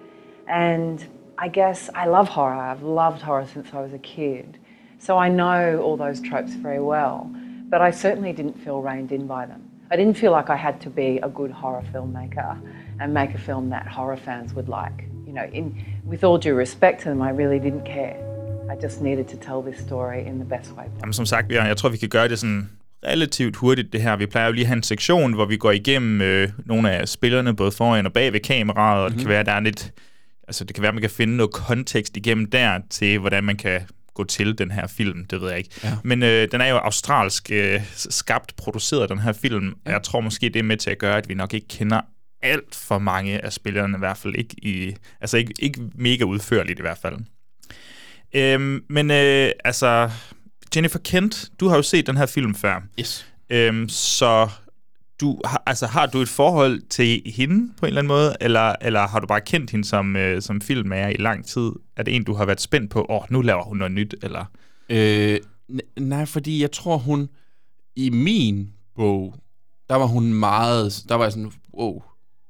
And 0.47 1.05
I 1.37 1.49
guess 1.49 1.91
I 1.97 2.07
love 2.07 2.29
horror. 2.29 2.55
I've 2.55 2.83
loved 2.83 3.23
horror 3.23 3.47
since 3.53 3.75
I 3.75 3.81
was 3.81 3.93
a 3.93 3.99
kid. 3.99 4.59
So 4.99 5.19
I 5.19 5.29
know 5.29 5.81
all 5.83 5.97
those 5.97 6.21
tropes 6.21 6.55
very 6.55 6.81
well, 6.81 7.29
but 7.69 7.83
I 7.83 7.91
certainly 7.91 8.33
didn't 8.33 8.59
feel 8.65 8.81
reined 8.81 9.11
in 9.11 9.27
by 9.27 9.47
them. 9.47 9.69
I 9.91 9.97
didn't 9.97 10.17
feel 10.17 10.31
like 10.31 10.49
I 10.49 10.57
had 10.57 10.81
to 10.83 10.91
be 10.91 11.19
a 11.25 11.29
good 11.29 11.51
horror 11.51 11.83
filmmaker 11.93 12.61
and 13.01 13.13
make 13.13 13.35
a 13.35 13.39
film 13.39 13.69
that 13.71 13.89
horror 13.89 14.17
fans 14.17 14.55
would 14.55 14.69
like. 14.69 15.09
You 15.27 15.33
know, 15.33 15.45
in, 15.53 15.85
with 16.05 16.23
all 16.23 16.39
due 16.39 16.55
respect 16.55 17.03
to 17.03 17.09
them, 17.09 17.21
I 17.21 17.31
really 17.31 17.59
didn't 17.59 17.85
care. 17.85 18.34
I 18.73 18.85
just 18.85 19.01
needed 19.01 19.25
to 19.25 19.37
tell 19.37 19.73
this 19.73 19.87
story 19.87 20.19
in 20.27 20.35
the 20.35 20.49
best 20.59 20.73
way. 20.73 20.85
Jamen, 21.01 21.13
som 21.13 21.27
sagt, 21.27 21.53
jeg, 21.53 21.67
jeg 21.67 21.77
tror, 21.77 21.89
vi 21.89 21.97
kan 21.97 22.09
gøre 22.09 22.29
det 22.29 22.39
sådan 22.39 22.71
relativt 23.07 23.57
hurtigt, 23.57 23.93
det 23.93 24.03
her. 24.03 24.17
Vi 24.17 24.27
plejer 24.27 24.47
jo 24.47 24.53
lige 24.53 24.63
at 24.63 24.69
have 24.69 24.77
en 24.77 24.83
sektion, 24.83 25.33
hvor 25.33 25.45
vi 25.45 25.57
går 25.57 25.71
igennem 25.71 26.21
øh, 26.21 26.49
nogle 26.67 26.91
af 26.91 27.09
spillerne, 27.09 27.57
både 27.57 27.73
foran 27.73 28.07
og 28.07 28.13
bag 28.13 28.33
ved 28.33 28.41
kameraet, 28.41 29.03
og 29.03 29.09
mm-hmm. 29.09 29.19
det 29.19 29.27
kan 29.27 29.29
være, 29.29 29.45
der 29.45 29.53
er 29.53 29.61
lidt... 29.61 29.93
Altså, 30.49 30.65
det 30.65 30.75
kan 30.75 30.83
være, 30.83 30.93
man 30.93 31.01
kan 31.01 31.11
finde 31.11 31.37
noget 31.37 31.53
kontekst 31.53 32.17
igennem 32.17 32.51
der 32.51 32.81
til, 32.91 33.19
hvordan 33.19 33.45
man 33.45 33.57
kan 33.57 33.81
gå 34.15 34.25
til 34.25 34.59
den 34.59 34.71
her 34.71 34.87
film, 34.87 35.25
det 35.25 35.41
ved 35.41 35.49
jeg 35.49 35.59
ikke. 35.59 35.71
Ja. 35.85 35.97
Men 36.05 36.23
øh, 36.23 36.49
den 36.53 36.61
er 36.61 36.67
jo 36.67 36.77
australsk 36.77 37.51
øh, 37.53 37.81
skabt, 37.95 38.57
produceret, 38.57 39.11
den 39.11 39.19
her 39.19 39.33
film. 39.33 39.75
Ja. 39.87 39.93
Jeg 39.93 40.03
tror 40.03 40.21
måske, 40.21 40.49
det 40.49 40.57
er 40.57 40.63
med 40.63 40.77
til 40.77 40.91
at 40.91 40.99
gøre, 40.99 41.17
at 41.17 41.29
vi 41.29 41.35
nok 41.35 41.55
ikke 41.55 41.69
kender 41.69 42.01
alt 42.43 42.75
for 42.75 42.99
mange 42.99 43.45
af 43.45 43.53
spillerne, 43.53 43.97
i 43.97 43.99
hvert 43.99 44.17
fald 44.17 44.35
ikke 44.35 44.55
i, 44.59 44.97
altså 45.21 45.37
ikke, 45.37 45.55
ikke 45.59 45.81
mega 45.95 46.25
udførligt 46.25 46.79
i 46.79 46.83
hvert 46.83 46.99
fald. 46.99 47.17
Øhm, 48.35 48.85
men 48.89 49.11
øh, 49.11 49.51
altså, 49.65 50.11
Jennifer 50.77 50.99
Kent, 50.99 51.51
du 51.61 51.69
har 51.69 51.77
jo 51.77 51.83
set 51.83 52.07
den 52.07 52.17
her 52.17 52.27
film 52.27 52.55
før. 52.55 52.83
Yes. 53.01 53.27
Øhm, 53.51 53.89
så 53.89 54.49
du, 55.21 55.41
har, 55.45 55.63
altså, 55.67 55.87
har 55.87 56.07
du 56.07 56.21
et 56.21 56.29
forhold 56.29 56.81
til 56.91 57.23
hende 57.27 57.73
på 57.79 57.87
en 57.87 57.89
eller 57.89 58.01
anden 58.01 58.09
måde, 58.09 58.37
eller, 58.41 58.75
eller 58.81 59.07
har 59.07 59.21
du 59.21 59.27
bare 59.27 59.41
kendt 59.41 59.71
hende 59.71 59.85
som, 59.85 60.17
øh, 60.17 60.43
som 60.43 60.61
filmmager 60.61 61.09
i 61.09 61.17
lang 61.17 61.47
tid? 61.47 61.71
Er 61.97 62.03
det 62.03 62.17
en, 62.17 62.25
du 62.25 62.35
har 62.35 62.45
været 62.45 62.61
spændt 62.61 62.91
på, 62.91 63.07
åh, 63.09 63.17
oh, 63.17 63.23
nu 63.31 63.41
laver 63.41 63.63
hun 63.63 63.77
noget 63.77 63.93
nyt, 63.93 64.15
eller? 64.23 64.45
Øh, 64.89 65.41
nej, 65.97 66.25
fordi 66.27 66.63
jeg 66.63 66.73
tror, 66.73 66.97
hun 66.97 67.29
i 67.97 68.11
min 68.11 68.71
bog, 68.97 69.35
der 69.89 69.95
var 69.95 70.07
hun 70.07 70.35
meget, 70.35 71.05
der 71.09 71.15
var 71.15 71.31
sådan, 71.31 71.53
wow, 71.75 72.03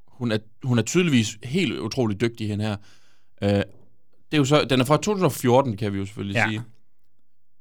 hun 0.09 0.33
er, 0.33 0.39
hun 0.63 0.79
er 0.79 0.83
tydeligvis 0.83 1.39
helt 1.43 1.79
utrolig 1.79 2.21
dygtig, 2.21 2.49
hende 2.49 2.65
her. 2.65 2.77
Øh, 3.43 3.63
det 4.35 4.39
er 4.39 4.41
jo 4.41 4.45
så, 4.45 4.67
den 4.71 4.81
er 4.81 4.85
fra 4.85 4.97
2014, 4.97 5.77
kan 5.77 5.93
vi 5.93 5.99
jo 5.99 6.05
selvfølgelig 6.05 6.35
ja. 6.35 6.49
sige. 6.49 6.63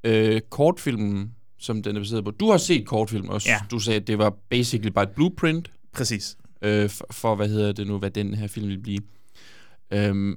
Øh, 0.04 0.42
kortfilmen, 0.50 1.32
som 1.60 1.84
den 1.84 1.96
er 1.96 2.00
baseret 2.00 2.24
på. 2.24 2.32
Du 2.32 2.52
har 2.52 2.58
set 2.58 2.86
kortfilmen 2.86 3.30
også. 3.30 3.50
Ja. 3.50 3.60
Du 3.72 3.80
sagde, 3.80 4.00
at 4.00 4.08
det 4.08 4.18
var 4.18 4.34
basically 4.50 4.92
bare 4.92 5.04
et 5.04 5.10
blueprint. 5.10 5.72
Præcis. 5.92 6.38
Øh, 6.62 6.90
for, 6.90 7.06
for, 7.12 7.36
hvad 7.36 7.50
hedder 7.50 7.72
det 7.72 7.88
nu, 7.88 7.98
hvad 7.98 8.12
den 8.12 8.34
her 8.34 8.48
film 8.48 8.68
vil 8.68 8.80
blive. 8.80 9.00
Øhm, 9.92 10.36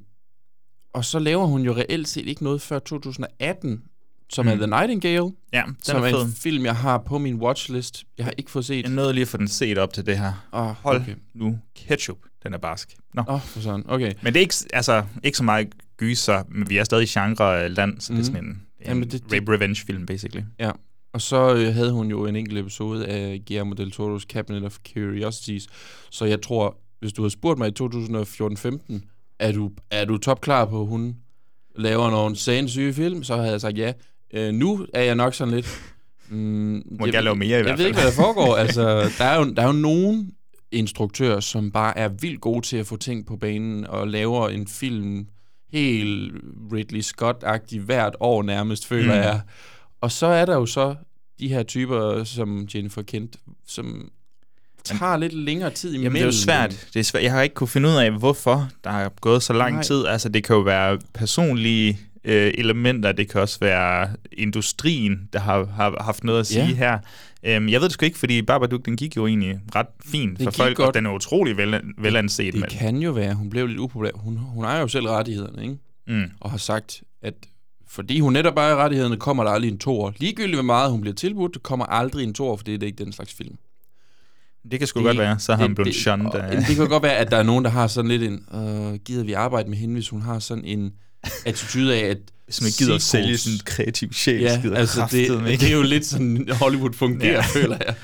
og 0.95 1.05
så 1.05 1.19
laver 1.19 1.47
hun 1.47 1.63
jo 1.63 1.75
reelt 1.75 2.09
set 2.09 2.27
ikke 2.27 2.45
noget 2.45 2.63
før 2.63 2.79
2018, 2.79 3.83
som 4.31 4.47
mm. 4.47 4.53
er 4.53 4.57
The 4.57 4.67
Nightingale. 4.67 5.33
Ja, 5.53 5.63
den 5.67 5.77
som 5.83 6.03
er 6.03 6.07
er, 6.07 6.25
en 6.25 6.33
film, 6.33 6.65
jeg 6.65 6.77
har 6.77 6.99
på 6.99 7.19
min 7.19 7.35
watchlist. 7.35 8.05
Jeg 8.19 8.25
har 8.25 8.33
ikke 8.39 8.51
fået 8.51 8.65
set. 8.65 8.83
Jeg 8.83 8.93
nåede 8.93 9.13
lige 9.13 9.23
at 9.23 9.29
få 9.29 9.37
den 9.37 9.49
set 9.49 9.79
op 9.79 9.93
til 9.93 10.07
det 10.07 10.19
her. 10.19 10.49
Oh, 10.53 10.67
Hold 10.67 11.01
okay. 11.01 11.15
nu 11.35 11.59
ketchup, 11.77 12.19
den 12.43 12.55
er 12.55 12.59
barsk. 12.59 12.97
Nå. 13.15 13.23
Åh, 13.29 13.35
oh, 13.35 13.41
for 13.41 13.61
sådan. 13.61 13.85
Okay. 13.89 14.13
Men 14.23 14.33
det 14.33 14.41
er 14.41 14.43
ikke, 14.43 14.55
altså, 14.73 15.05
ikke 15.23 15.39
så 15.39 15.45
meget 15.45 15.69
gyser, 15.99 16.43
men 16.49 16.71
vi 16.71 16.77
er 16.77 16.85
stadig 16.85 17.09
genre-land, 17.09 18.01
så 18.01 18.13
mm. 18.13 18.17
det 18.17 18.23
er 18.23 18.27
sådan 18.27 18.45
en, 18.45 18.51
en 18.51 18.59
Jamen, 18.87 19.03
det- 19.11 19.13
det- 19.31 19.33
rape 19.41 19.53
revenge-film, 19.55 20.07
basically. 20.07 20.43
Ja, 20.61 20.71
og 21.13 21.21
så 21.21 21.55
øh, 21.55 21.75
havde 21.75 21.93
hun 21.93 22.11
jo 22.11 22.27
en 22.27 22.37
enkelt 22.37 22.59
episode 22.59 23.07
af 23.07 23.43
Guillermo 23.47 23.73
del 23.73 23.93
Toro's 24.01 24.27
Cabinet 24.27 24.65
of 24.65 24.77
Curiosities, 24.95 25.67
så 26.11 26.25
jeg 26.25 26.43
tror, 26.43 26.77
hvis 27.01 27.13
du 27.13 27.23
havde 27.23 27.31
spurgt 27.33 27.59
mig 27.59 27.69
i 27.69 27.73
2014-15, 27.83 29.01
er 29.39 29.53
du, 29.53 29.71
er 29.91 30.05
du 30.05 30.19
topklar 30.19 30.65
på, 30.65 30.81
at 30.81 30.87
hun 30.87 31.17
laver 31.77 32.11
nogle 32.11 32.37
sindssyge 32.37 32.93
film, 32.95 33.23
så 33.25 33.37
havde 33.37 33.51
jeg 33.51 33.61
sagt 33.61 33.79
ja. 33.79 33.93
Øh, 34.35 34.55
nu 34.55 34.87
er 34.95 35.03
jeg 35.03 35.15
nok 35.15 35.35
sådan 35.35 35.55
lidt... 35.55 35.67
Mm, 36.29 36.83
Må 37.01 37.07
gerne 37.07 37.21
lave 37.25 37.37
mere 37.37 37.49
i 37.49 37.53
jeg 37.53 37.63
hvert 37.63 37.73
ved 37.73 37.77
fald. 37.79 37.87
ikke, 37.87 37.99
hvad 38.01 38.07
der 38.11 38.17
foregår. 38.17 38.57
altså, 38.65 38.83
der 39.19 39.25
er 39.25 39.39
jo, 39.39 39.53
der 39.55 39.63
er 39.63 39.67
jo 39.67 39.73
nogen 39.73 40.31
instruktører, 40.73 41.41
som 41.41 41.71
bare 41.71 41.99
er 41.99 42.09
vildt 42.09 42.41
gode 42.41 42.67
til 42.67 42.77
at 42.77 42.87
få 42.87 42.97
ting 42.97 43.27
på 43.27 43.37
banen 43.37 43.87
og 43.87 44.09
laver 44.09 44.49
en 44.49 44.67
film 44.67 45.27
helt 45.73 46.33
Ridley 46.73 47.01
Scott-agtig 47.03 47.81
hvert 47.81 48.15
år 48.21 48.43
nærmest, 48.43 48.87
føler 48.87 49.15
Mm. 49.15 49.21
jeg. 49.21 49.41
Og 50.01 50.13
så 50.13 50.27
er 50.27 50.45
der 50.45 50.55
jo 50.55 50.67
så 50.67 50.95
de 51.39 51.49
her 51.49 51.63
typer 51.63 52.25
som 52.25 52.69
Jennifer 52.75 53.03
Kent, 53.03 53.37
som 53.67 54.11
tager 54.85 55.17
lidt 55.17 55.33
længere 55.33 55.71
tid 55.71 55.89
imellem. 55.95 56.05
Jamen, 56.05 56.15
det 56.17 56.23
er 56.23 56.27
jo 56.27 56.33
svært. 56.33 56.89
Det 56.95 57.01
er 57.01 57.05
svært. 57.05 57.23
Jeg 57.23 57.33
har 57.33 57.43
ikke 57.43 57.55
kunne 57.55 57.69
finde 57.69 57.89
ud 57.89 57.95
af, 57.95 58.11
hvorfor 58.11 58.69
der 58.85 58.91
er 58.91 59.09
gået 59.09 59.43
så 59.43 59.53
lang 59.53 59.75
Nej. 59.75 59.83
tid. 59.83 60.07
Altså, 60.07 60.29
det 60.29 60.45
kan 60.45 60.57
jo 60.57 60.63
være 60.63 60.99
personlige 61.15 61.99
øh, 62.25 62.53
elementer. 62.59 63.13
Det 63.13 63.31
kan 63.31 63.41
også 63.41 63.61
være 63.61 64.09
industrien, 64.33 65.29
der 65.33 65.39
har, 65.39 65.65
har 65.65 66.03
haft 66.03 66.25
noget 66.25 66.41
at 66.41 66.47
sige 66.47 66.67
Ja. 66.69 66.75
her. 66.75 66.99
Øhm, 67.43 67.69
jeg 67.69 67.81
ved 67.81 67.89
det 67.89 67.93
sgu 67.93 68.05
ikke, 68.07 68.19
fordi 68.19 68.43
Babadook, 68.43 68.85
den 68.87 68.97
gik 68.97 69.17
jo 69.17 69.27
egentlig 69.27 69.59
ret 69.75 69.87
fint 70.05 70.39
Den 70.39 70.45
for 70.45 70.51
folk, 70.51 70.77
godt. 70.77 70.89
og 70.89 70.95
den 70.95 71.07
er 71.07 71.11
utrolig 71.11 71.57
vel, 71.57 71.81
velanset. 71.99 72.53
Det 72.53 72.61
men, 72.61 72.71
kan 72.71 72.97
jo 72.97 73.11
være, 73.13 73.35
hun 73.35 73.51
blev 73.51 73.67
lidt 73.67 73.79
upopulær. 73.79 74.11
Hun, 74.15 74.37
hun 74.37 74.65
ejer 74.65 74.81
jo 74.81 74.89
selv 74.89 75.07
rettighederne, 75.07 75.63
ikke? 75.63 75.77
Mm. 76.07 76.31
Og 76.41 76.51
har 76.51 76.59
sagt, 76.59 77.03
at 77.23 77.35
fordi 77.89 78.21
hun 78.21 78.33
netop 78.33 78.57
ejer 78.57 78.77
rettighederne, 78.77 79.17
kommer 79.17 79.45
der 79.45 79.51
aldrig 79.51 79.71
en 79.71 79.79
toer. 79.79 80.11
Ligegyldigt 80.17 80.57
hvor 80.57 80.63
meget 80.63 80.91
hun 80.91 81.01
bliver 81.01 81.15
tilbudt, 81.15 81.63
kommer 81.63 81.87
aldrig 81.87 82.25
en 82.25 82.35
toer, 82.35 82.57
for 82.57 82.65
det 82.65 82.83
er 82.83 82.87
ikke 82.87 83.05
den 83.05 83.13
slags 83.13 83.35
film. 83.35 83.57
det 84.71 84.79
kan 84.79 84.87
sgu 84.89 85.03
godt 85.03 85.19
være, 85.19 85.39
så 85.39 85.55
har 85.55 85.63
han 85.63 85.75
blevet 85.75 85.95
shunned. 85.95 86.35
af- 86.35 86.57
Det 86.69 86.77
kan 86.77 86.89
godt 86.89 87.03
være, 87.03 87.17
at 87.17 87.31
der 87.31 87.37
er 87.37 87.43
nogen, 87.43 87.65
der 87.65 87.71
har 87.71 87.87
sådan 87.87 88.09
lidt 88.11 88.23
en, 88.23 88.45
øh, 88.55 88.95
gider 89.05 89.25
vi 89.25 89.33
arbejde 89.33 89.69
med 89.71 89.79
hende, 89.79 89.95
hvis 89.95 90.09
hun 90.09 90.23
har 90.23 90.39
sådan 90.39 90.65
en 90.65 90.93
attitude 91.47 91.95
af, 91.95 92.07
at 92.11 92.19
Hvis 92.45 92.63
man 92.63 92.71
gider 92.79 92.95
at 92.95 93.03
sælge 93.03 93.39
sin 93.39 93.53
kreativ 93.65 94.13
sjæl, 94.13 94.41
Ja, 94.41 94.59
skider 94.59 94.77
altså 94.77 95.09
det, 95.11 95.19
ikke. 95.21 95.37
det 95.47 95.63
er 95.73 95.77
jo 95.77 95.83
lidt 95.83 96.07
sådan, 96.07 96.49
Hollywood 96.53 96.93
fungerer, 96.93 97.33
Ja. 97.33 97.43
føler 97.61 97.77
jeg. 97.87 97.95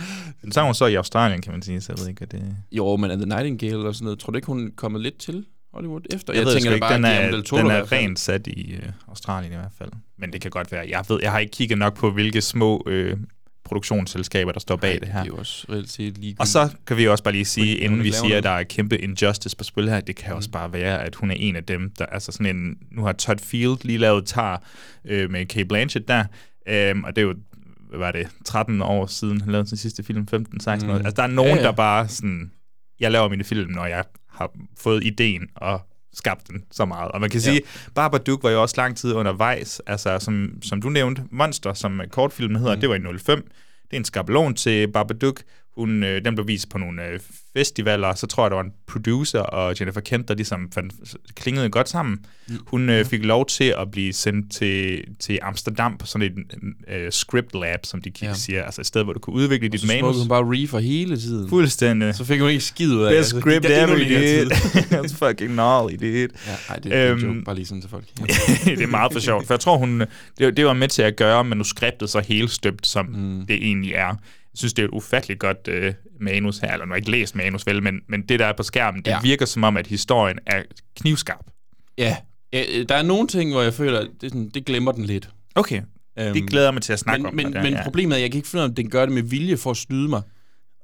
Den 0.43 0.51
tager 0.51 0.65
hun 0.65 0.75
så 0.75 0.87
i 0.87 0.95
Australien, 0.95 1.43
kan 1.43 1.53
man 1.53 1.63
sige, 1.63 1.81
så 1.81 1.93
jeg 1.93 1.99
ved 2.01 2.09
ikke, 2.09 2.27
hvad 2.27 2.41
det 2.41 2.57
Jo, 2.73 2.97
men 2.97 3.11
er 3.11 3.17
The 3.17 3.27
Nightingale 3.27 3.89
og 3.89 3.95
sådan 3.95 4.05
noget, 4.05 4.19
tror 4.19 4.31
du 4.31 4.37
ikke, 4.37 4.47
hun 4.47 4.67
er 4.67 4.71
kommet 4.77 5.01
lidt 5.03 5.19
til 5.19 5.45
Hollywood 5.75 6.01
efter? 6.15 6.33
Jeg, 6.33 6.39
jeg 6.39 6.47
ved 6.47 6.55
tænker 6.55 6.71
ikke, 6.73 6.81
bare, 6.81 6.95
den 6.95 7.05
er, 7.05 7.31
del 7.31 7.43
Toro 7.45 7.61
den 7.61 7.71
er 7.71 7.93
rent 7.93 8.21
sat 8.21 8.47
i 8.47 8.73
øh, 8.73 8.83
Australien 9.09 9.53
i 9.53 9.57
hvert 9.57 9.73
fald. 9.79 9.91
Men 10.19 10.33
det 10.33 10.41
kan 10.41 10.51
godt 10.51 10.73
være. 10.73 10.87
Jeg 10.89 11.05
ved, 11.09 11.19
jeg 11.23 11.31
har 11.33 11.39
ikke 11.39 11.51
kigget 11.51 11.79
nok 11.79 11.97
på, 11.97 12.11
hvilke 12.11 12.41
små 12.41 12.85
øh, 12.87 13.17
produktionsselskaber, 13.73 14.53
der 14.53 14.61
står 14.61 14.77
bag 14.77 14.91
Nej, 14.91 14.99
det 14.99 15.09
her. 15.09 15.23
Det 15.23 15.33
er 15.33 15.37
også 15.37 15.67
reelt 15.71 15.99
ligegyldigt. 15.99 16.41
Og 16.41 16.47
så 16.47 16.69
kan 16.87 16.97
vi 16.97 17.09
også 17.09 17.25
bare 17.25 17.33
lige 17.33 17.45
sige, 17.45 17.77
inden 17.77 18.03
vi 18.05 18.13
siger, 18.13 18.37
at 18.37 18.43
der 18.43 18.51
er 18.51 18.63
kæmpe 18.63 18.99
injustice 18.99 19.57
på 19.57 19.65
spil 19.65 19.89
her, 19.89 20.01
det 20.01 20.17
kan 20.17 20.35
også 20.35 20.51
bare 20.51 20.73
være, 20.73 21.03
at 21.03 21.15
hun 21.15 21.31
er 21.31 21.35
en 21.35 21.57
af 21.57 21.65
dem, 21.65 21.93
der 21.99 22.07
altså 22.07 22.33
sådan 22.33 22.57
en, 22.57 22.77
nu 22.91 23.05
har 23.05 23.13
Todd 23.13 23.39
Field 23.39 23.79
lige 23.85 23.99
lavet 23.99 24.27
tar 24.27 24.63
øh, 25.05 25.31
med 25.31 25.47
Kate 25.47 25.65
Blanchett 25.65 26.09
der, 26.09 26.25
øhm, 26.69 27.05
og 27.05 27.17
det 27.17 27.23
er 27.23 27.27
jo, 27.27 27.35
hvad 27.89 27.99
var 27.99 28.13
det, 28.13 28.29
13 28.45 28.83
år 28.83 29.07
siden, 29.07 29.41
han 29.41 29.53
lavede 29.53 29.69
sin 29.69 29.79
sidste 29.79 30.03
film, 30.03 30.29
15-16 30.35 30.37
mm. 30.37 30.91
år. 30.91 30.95
Altså 30.95 31.13
der 31.17 31.23
er 31.23 31.27
nogen, 31.27 31.51
Ja, 31.51 31.57
ja. 31.57 31.63
der 31.63 31.73
bare 31.73 32.09
sådan, 32.09 32.51
jeg 33.01 33.11
laver 33.13 33.29
mine 33.29 33.45
film, 33.45 33.71
når 33.71 33.87
jeg 33.87 34.05
har 34.29 34.51
fået 34.79 35.05
ideen 35.05 35.49
og 35.57 35.81
skabt 36.15 36.49
den 36.49 36.65
så 36.71 36.85
meget. 36.85 37.11
Og 37.13 37.21
man 37.21 37.31
kan 37.31 37.41
Ja. 37.41 37.45
sige, 37.45 37.61
Babadook 37.95 38.43
var 38.43 38.51
jo 38.51 38.63
også 38.63 38.75
lang 38.79 38.97
tid 38.97 39.13
undervejs, 39.15 39.81
altså 39.87 40.19
som, 40.19 40.49
som 40.63 40.83
du 40.83 40.89
nævnte, 40.89 41.23
Monster, 41.31 41.73
som 41.75 42.01
kortfilmen 42.11 42.57
hedder, 42.57 42.75
mm. 42.75 42.81
det 42.81 42.89
var 42.89 42.95
i 42.95 43.19
05. 43.19 43.39
Det 43.91 43.97
er 43.97 43.97
en 43.97 44.05
skabelon 44.05 44.55
til 44.55 44.89
Babadook. 44.93 45.43
Hun, 45.77 46.03
øh, 46.03 46.25
den 46.25 46.35
blev 46.35 46.49
vist 46.49 46.71
på 46.71 46.79
nogle 46.79 47.05
øh, 47.07 47.21
festivaler, 47.57 48.15
så 48.15 48.27
tror 48.27 48.45
jeg, 48.45 48.51
der 48.51 48.57
var 48.57 48.65
en 48.65 48.73
producer 48.87 49.41
og 49.41 49.75
Jennifer 49.81 50.01
Kent, 50.01 50.29
der 50.29 50.35
ligesom 50.35 50.71
fandt, 50.75 50.95
klingede 51.35 51.69
godt 51.69 51.89
sammen. 51.89 52.25
Hun 52.67 52.91
øh, 52.91 53.05
fik 53.05 53.25
lov 53.25 53.47
til 53.47 53.75
at 53.79 53.91
blive 53.91 54.13
sendt 54.13 54.53
til, 54.53 55.05
til 55.21 55.39
Amsterdam 55.43 55.99
på 55.99 56.07
sådan 56.07 56.27
et 56.27 56.95
øh, 56.95 57.13
script 57.13 57.55
lab, 57.55 57.79
som 57.85 58.03
de 58.03 58.13
ja. 58.23 58.27
Ja. 58.27 58.35
siger, 58.35 58.65
altså 58.65 58.81
et 58.81 58.87
sted, 58.87 59.05
hvor 59.05 59.13
du 59.13 59.19
kunne 59.19 59.37
udvikle 59.37 59.69
og 59.69 59.73
dit 59.73 59.81
så 59.81 59.87
manus. 59.87 60.01
smukkede 60.01 60.23
hun 60.23 60.29
bare 60.29 60.45
reefer 60.59 60.79
hele 60.79 61.17
tiden. 61.17 61.49
Fuldstændig. 61.49 62.15
Så 62.15 62.25
fik 62.25 62.41
hun 62.41 62.51
ikke 62.51 62.65
skid 62.65 62.93
ud 62.93 63.03
af 63.03 63.11
Best 63.11 63.19
det. 63.19 63.27
Så 63.27 63.41
script 63.41 63.63
gik 63.63 63.71
der 63.71 63.83
endnu 63.83 63.97
ever, 63.97 64.45
dude. 64.45 64.55
That's 64.95 65.27
fucking 65.27 65.53
gnarly, 65.53 65.95
dude. 65.95 66.29
Ja, 66.47 66.57
ej, 66.69 66.77
det 66.77 66.95
er 66.95 67.13
Øhm, 67.13 67.21
joke, 67.21 67.43
bare 67.45 67.55
lige 67.55 67.67
sådan 67.67 67.81
til 67.81 67.91
folk. 67.91 68.05
det 68.65 68.83
er 68.83 68.87
meget 68.87 69.13
for 69.13 69.21
sjovt, 69.21 69.47
for 69.47 69.55
jeg 69.55 69.61
tror, 69.61 69.77
hun, 69.77 70.03
det, 70.39 70.57
det 70.57 70.67
var 70.67 70.73
med 70.73 70.89
til 70.89 71.03
at 71.03 71.17
gøre 71.17 71.45
manuskriptet 71.45 72.11
så 72.11 72.21
helt 72.21 72.51
støbt, 72.51 72.87
som 72.87 73.07
mm. 73.07 73.47
det 73.47 73.57
egentlig 73.57 73.93
er. 73.93 74.15
Jeg 74.53 74.59
synes, 74.59 74.73
det 74.73 74.83
er 74.83 74.87
et 74.87 74.93
ufatteligt 74.93 75.41
godt 75.41 75.69
øh, 75.69 75.95
manus 76.21 76.59
her, 76.59 76.73
eller 76.73 76.87
nu 76.87 76.91
har 76.91 76.97
ikke 76.97 77.11
læst 77.11 77.37
manus, 77.37 77.67
vel, 77.67 77.83
men, 77.83 78.01
men 78.09 78.23
det, 78.23 78.39
der 78.39 78.47
er 78.47 78.53
på 78.53 78.63
skærmen, 78.63 79.03
det 79.03 79.11
ja. 79.11 79.17
Ja. 79.17 79.21
virker 79.23 79.47
som 79.47 79.65
om, 79.65 79.77
at 79.77 79.87
historien 79.87 80.39
er 80.47 80.63
knivskarp. 80.97 81.47
Ja, 81.99 82.17
ja, 82.53 82.65
øh, 82.75 82.89
der 82.89 82.95
er 82.95 83.03
nogle 83.03 83.29
ting, 83.29 83.53
hvor 83.53 83.63
jeg 83.63 83.75
føler, 83.75 84.01
at 84.01 84.09
det, 84.21 84.31
sådan, 84.31 84.49
det 84.49 84.65
glemmer 84.65 84.93
den 84.93 85.05
lidt. 85.05 85.29
Okay, 85.55 85.83
Øhm, 86.19 86.35
det 86.35 86.47
glæder 86.47 86.71
mig 86.71 86.83
til 86.83 86.93
at 86.93 86.99
snakke 86.99 87.23
men, 87.23 87.29
om. 87.29 87.35
Men, 87.35 87.47
det 87.47 87.57
er, 87.57 87.63
men 87.63 87.73
ja. 87.73 87.83
problemet 87.83 88.13
er, 88.13 88.17
at 88.17 88.23
jeg 88.23 88.31
kan 88.31 88.39
ikke 88.39 88.49
finde 88.49 88.61
ud 88.61 88.65
af, 88.65 88.69
om 88.69 88.75
den 88.75 88.91
gør 88.91 89.07
det 89.07 89.15
med 89.15 89.23
vilje 89.23 89.57
for 89.57 89.71
at 89.71 89.77
snyde 89.77 90.09
mig. 90.09 90.23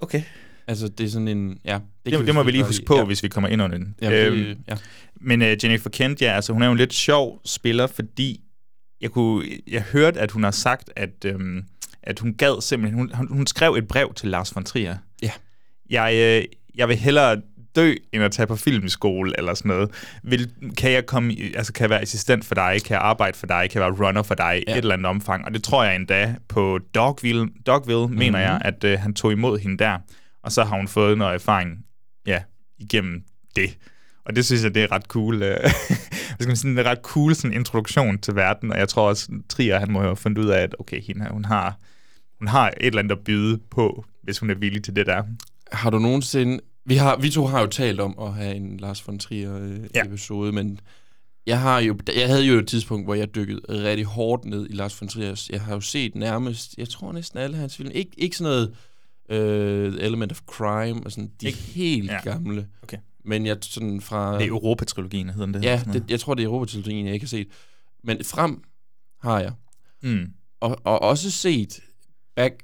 Okay, 0.00 0.22
Altså, 0.68 0.88
det 0.88 1.06
er 1.06 1.10
sådan 1.10 1.28
en... 1.28 1.58
Ja, 1.64 1.78
det, 2.04 2.12
det, 2.12 2.26
det 2.26 2.34
må 2.34 2.42
vi 2.42 2.50
lige 2.50 2.64
huske 2.64 2.84
på, 2.84 3.04
hvis 3.04 3.22
vi 3.22 3.28
kommer 3.28 3.48
ind 3.48 3.62
under 3.62 3.78
den. 3.78 3.94
Ja, 4.02 4.26
Øhm, 4.26 4.36
det, 4.36 4.58
ja. 4.68 4.76
Men 5.20 5.42
uh, 5.42 5.48
Jennifer 5.64 5.90
Kent, 5.90 6.22
ja, 6.22 6.32
altså 6.32 6.52
hun 6.52 6.62
er 6.62 6.66
jo 6.66 6.72
en 6.72 6.78
lidt 6.78 6.94
sjov 6.94 7.40
spiller, 7.44 7.86
fordi 7.86 8.40
jeg 9.00 9.10
kunne, 9.10 9.46
jeg 9.66 9.82
hørte, 9.82 10.20
at 10.20 10.30
hun 10.30 10.44
har 10.44 10.50
sagt, 10.50 10.90
at, 10.96 11.24
øhm, 11.24 11.64
at 12.02 12.18
hun 12.18 12.34
gad 12.34 12.62
simpelthen, 12.62 13.14
hun, 13.14 13.28
hun, 13.28 13.46
skrev 13.46 13.74
et 13.74 13.88
brev 13.88 14.14
til 14.14 14.28
Lars 14.28 14.54
von 14.54 14.64
Trier. 14.64 14.96
Ja. 15.22 15.30
Jeg, 15.90 16.14
øh, 16.14 16.44
jeg 16.74 16.88
vil 16.88 16.96
hellere 16.96 17.40
dø, 17.76 17.94
end 18.12 18.22
at 18.22 18.32
tage 18.32 18.46
på 18.46 18.56
filmskole 18.56 19.32
eller 19.38 19.54
sådan 19.54 19.68
noget. 19.68 19.90
Vil, 20.22 20.50
kan 20.76 20.92
jeg 20.92 21.06
komme, 21.06 21.34
altså 21.54 21.72
kan 21.72 21.82
jeg 21.82 21.90
være 21.90 22.00
assistent 22.00 22.44
for 22.44 22.54
dig, 22.54 22.80
kan 22.84 22.94
jeg 22.94 23.00
arbejde 23.00 23.36
for 23.38 23.46
dig, 23.46 23.70
kan 23.70 23.82
jeg 23.82 23.92
være 23.92 24.06
runner 24.06 24.22
for 24.22 24.34
dig 24.34 24.62
ja. 24.66 24.72
Et 24.72 24.78
eller 24.78 24.94
andet 24.94 25.06
omfang. 25.06 25.44
Og 25.44 25.54
det 25.54 25.62
tror 25.62 25.84
jeg 25.84 25.96
endda 25.96 26.34
på 26.48 26.78
Dogville, 26.94 27.48
Dogville 27.66 28.00
mm-hmm. 28.00 28.18
mener 28.18 28.38
jeg, 28.38 28.60
at 28.64 28.84
øh, 28.84 28.98
han 29.00 29.14
tog 29.14 29.32
imod 29.32 29.58
hende 29.58 29.78
der. 29.78 29.98
Og 30.42 30.52
så 30.52 30.64
har 30.64 30.76
hun 30.76 30.88
fået 30.88 31.18
noget 31.18 31.34
erfaring 31.34 31.84
ja, 32.26 32.42
igennem 32.78 33.22
det. 33.56 33.76
Og 34.28 34.36
det 34.36 34.44
synes 34.46 34.64
jeg, 34.64 34.74
det 34.74 34.82
er 34.82 34.92
ret 34.92 35.02
cool. 35.04 35.42
Øh, 35.42 35.56
det 36.38 36.48
er 36.78 36.82
ret 36.84 36.98
cool 37.02 37.34
sådan 37.34 37.56
introduktion 37.56 38.18
til 38.18 38.34
verden. 38.34 38.72
Og 38.72 38.78
jeg 38.78 38.88
tror 38.88 39.08
også, 39.08 39.28
Trier, 39.48 39.78
han 39.78 39.90
må 39.92 39.98
jo 40.00 40.06
have 40.06 40.16
fundet 40.16 40.42
ud 40.44 40.48
af, 40.48 40.60
at 40.62 40.76
okay, 40.78 41.02
hende 41.02 41.22
her, 41.22 41.32
hun 41.32 41.44
har, 41.44 41.78
hun 42.38 42.48
har 42.48 42.68
et 42.68 42.74
eller 42.86 42.98
andet 42.98 43.16
at 43.16 43.24
byde 43.24 43.58
på, 43.70 44.04
hvis 44.22 44.38
hun 44.38 44.50
er 44.50 44.54
villig 44.54 44.82
til 44.84 44.96
det 44.96 45.06
der. 45.06 45.22
Har 45.72 45.90
du 45.90 45.98
nogensinde... 45.98 46.60
Vi, 46.84 46.96
har, 46.96 47.16
vi 47.16 47.30
to 47.30 47.46
har 47.46 47.60
jo 47.60 47.66
talt 47.66 48.00
om 48.00 48.14
at 48.20 48.34
have 48.34 48.54
en 48.54 48.76
Lars 48.76 49.06
von 49.08 49.18
Trier 49.18 49.58
øh, 49.58 49.78
Ja. 49.94 50.04
episode, 50.04 50.52
men 50.52 50.80
jeg, 51.46 51.60
har 51.60 51.78
jo, 51.80 51.98
jeg 52.16 52.28
havde 52.28 52.44
jo 52.44 52.58
et 52.58 52.66
tidspunkt, 52.66 53.06
hvor 53.06 53.14
jeg 53.14 53.34
dykkede 53.34 53.60
rigtig 53.68 54.04
hårdt 54.06 54.44
ned 54.44 54.66
i 54.70 54.72
Lars 54.72 55.00
von 55.00 55.08
Trier. 55.08 55.46
Jeg 55.52 55.60
har 55.60 55.74
jo 55.74 55.80
set 55.80 56.14
nærmest, 56.14 56.74
jeg 56.78 56.88
tror 56.88 57.12
næsten 57.12 57.38
alle 57.38 57.56
hans 57.56 57.76
film. 57.76 57.90
Ikke, 57.94 58.10
ikke 58.18 58.36
sådan 58.36 58.50
noget 58.52 58.74
øh, 59.30 59.94
Element 60.00 60.32
of 60.32 60.40
Crime, 60.46 61.00
og 61.04 61.12
sådan 61.12 61.30
de 61.40 61.46
Ikke- 61.46 61.58
helt 61.58 62.10
ja. 62.10 62.20
gamle. 62.20 62.66
Okay. 62.82 62.96
Men 63.24 63.46
jeg 63.46 63.56
sådan 63.60 64.00
fra... 64.00 64.38
Det 64.38 64.44
er 64.44 64.48
Europa-trilogien, 64.48 65.30
hedder 65.30 65.46
den 65.46 65.54
det? 65.54 65.64
Ja, 65.64 65.82
det, 65.92 66.10
jeg 66.10 66.20
tror, 66.20 66.34
det 66.34 66.42
er 66.42 66.46
Europatrilogien, 66.46 67.06
jeg 67.06 67.14
ikke 67.14 67.24
har 67.24 67.28
set. 67.28 67.48
Men 68.04 68.24
frem 68.24 68.62
har 69.22 69.40
jeg. 69.40 69.52
Mm. 70.02 70.26
Og, 70.60 70.78
og 70.84 71.02
også 71.02 71.30
set 71.30 71.80
back, 72.36 72.54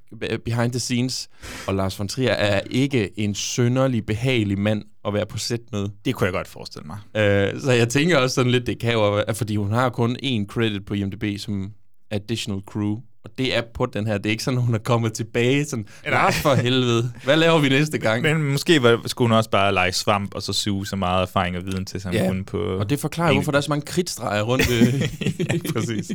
behind 0.44 0.72
the 0.72 0.80
scenes, 0.80 1.28
og 1.66 1.74
Lars 1.74 1.98
von 1.98 2.08
Trier 2.08 2.32
er 2.32 2.60
ikke 2.70 3.18
en 3.18 3.34
synderlig 3.34 4.06
behagelig 4.06 4.58
mand 4.58 4.84
at 5.04 5.14
være 5.14 5.26
på 5.26 5.38
sæt 5.38 5.60
med. 5.72 5.88
Det 6.04 6.14
kunne 6.14 6.24
jeg 6.24 6.32
godt 6.32 6.48
forestille 6.48 6.86
mig. 6.86 6.96
Uh, 6.96 7.60
så 7.60 7.72
jeg 7.72 7.88
tænker 7.88 8.18
også 8.18 8.34
sådan 8.34 8.52
lidt, 8.52 8.66
det 8.66 8.78
kan 8.78 8.92
jo 8.92 9.14
være, 9.14 9.34
fordi 9.34 9.56
hun 9.56 9.70
har 9.70 9.90
kun 9.90 10.16
én 10.16 10.46
credit 10.46 10.84
på 10.86 10.94
IMDb 10.94 11.40
som 11.40 11.72
additional 12.10 12.62
crew, 12.66 13.00
og 13.24 13.30
det 13.38 13.56
er 13.56 13.62
på 13.74 13.86
den 13.86 14.06
her. 14.06 14.18
Det 14.18 14.26
er 14.26 14.30
ikke 14.30 14.44
sådan, 14.44 14.60
hun 14.60 14.74
er 14.74 14.78
kommet 14.78 15.12
tilbage. 15.12 15.64
Sådan, 15.64 15.86
Lars 16.06 16.36
for 16.36 16.54
helvede, 16.54 17.12
hvad 17.24 17.36
laver 17.36 17.58
vi 17.58 17.68
næste 17.68 17.98
gang? 17.98 18.22
Men 18.22 18.42
måske 18.42 18.82
var, 18.82 19.00
skulle 19.06 19.28
hun 19.28 19.36
også 19.36 19.50
bare 19.50 19.74
lege 19.74 19.92
svamp, 19.92 20.34
og 20.34 20.42
så 20.42 20.52
suge 20.52 20.86
så 20.86 20.96
meget 20.96 21.22
erfaring 21.22 21.56
og 21.56 21.66
viden 21.66 21.84
til, 21.84 22.00
som 22.00 22.12
Ja, 22.12 22.26
hun 22.26 22.44
på... 22.44 22.58
og 22.58 22.90
det 22.90 23.00
forklarer 23.00 23.28
jo, 23.28 23.34
hvorfor 23.34 23.50
der 23.52 23.58
er 23.58 23.62
så 23.62 23.70
mange 23.70 23.86
kridtstreger 23.86 24.42
rundt. 24.42 24.64
øh, 24.72 25.08
Præcis. 25.74 26.12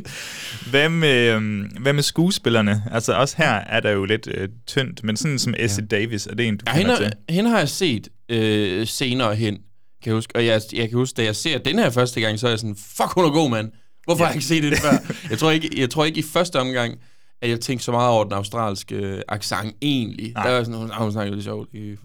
Hvad 0.70 0.88
med, 0.88 1.28
øhm, 1.34 1.60
hvad 1.80 1.92
med 1.92 2.02
skuespillerne? 2.02 2.82
Altså 2.90 3.12
også 3.14 3.34
her 3.38 3.50
er 3.52 3.80
der 3.80 3.90
jo 3.90 4.04
lidt 4.04 4.28
øh, 4.34 4.48
tyndt, 4.66 5.04
men 5.04 5.16
sådan 5.16 5.38
som 5.38 5.54
Essie 5.58 5.86
ja. 5.92 5.96
Davis, 5.96 6.26
er 6.26 6.34
det 6.34 6.48
en, 6.48 6.56
du 6.56 6.64
Ja, 6.68 6.76
hende, 6.78 6.96
til? 6.96 7.12
hende 7.28 7.50
har 7.50 7.58
jeg 7.58 7.68
set 7.68 8.08
øh, 8.28 8.86
senere 8.86 9.34
hen, 9.34 9.54
kan 9.54 9.62
jeg 10.10 10.14
huske. 10.14 10.36
Og 10.36 10.46
jeg, 10.46 10.60
jeg 10.72 10.88
kan 10.88 10.98
huske, 10.98 11.16
da 11.16 11.24
jeg 11.24 11.36
ser 11.36 11.58
den 11.58 11.78
her 11.78 11.90
første 11.90 12.20
gang, 12.20 12.38
så 12.40 12.46
er 12.46 12.50
jeg 12.50 12.58
sådan, 12.58 12.76
fuck, 12.96 13.12
hun 13.14 13.24
er 13.24 13.30
god, 13.30 13.50
mand. 13.50 13.70
Hvorfor 14.04 14.22
ja. 14.22 14.26
har 14.26 14.32
jeg 14.32 14.36
ikke 14.36 14.46
set 14.46 14.62
det 14.62 14.78
før? 14.78 15.14
Jeg 15.30 15.38
tror 15.38 15.50
ikke, 15.50 15.80
jeg 15.80 15.90
tror 15.90 16.04
ikke 16.04 16.18
i 16.18 16.22
første 16.22 16.60
omgang, 16.60 16.98
at 17.42 17.50
jeg 17.50 17.60
tænkte 17.60 17.84
så 17.84 17.92
meget 17.92 18.10
over 18.10 18.24
den 18.24 18.32
australske 18.32 18.94
øh, 18.94 19.22
accent 19.28 19.76
egentlig. 19.82 20.32
Nej. 20.32 20.46
Der 20.46 20.52
var 20.52 20.64
sådan, 20.64 20.78
hun, 20.78 20.90
ah, 20.90 21.02
hun 21.02 21.12
snakker 21.12 21.34
lidt 21.34 21.44
sjovt. 21.44 21.72
Det, 21.72 21.98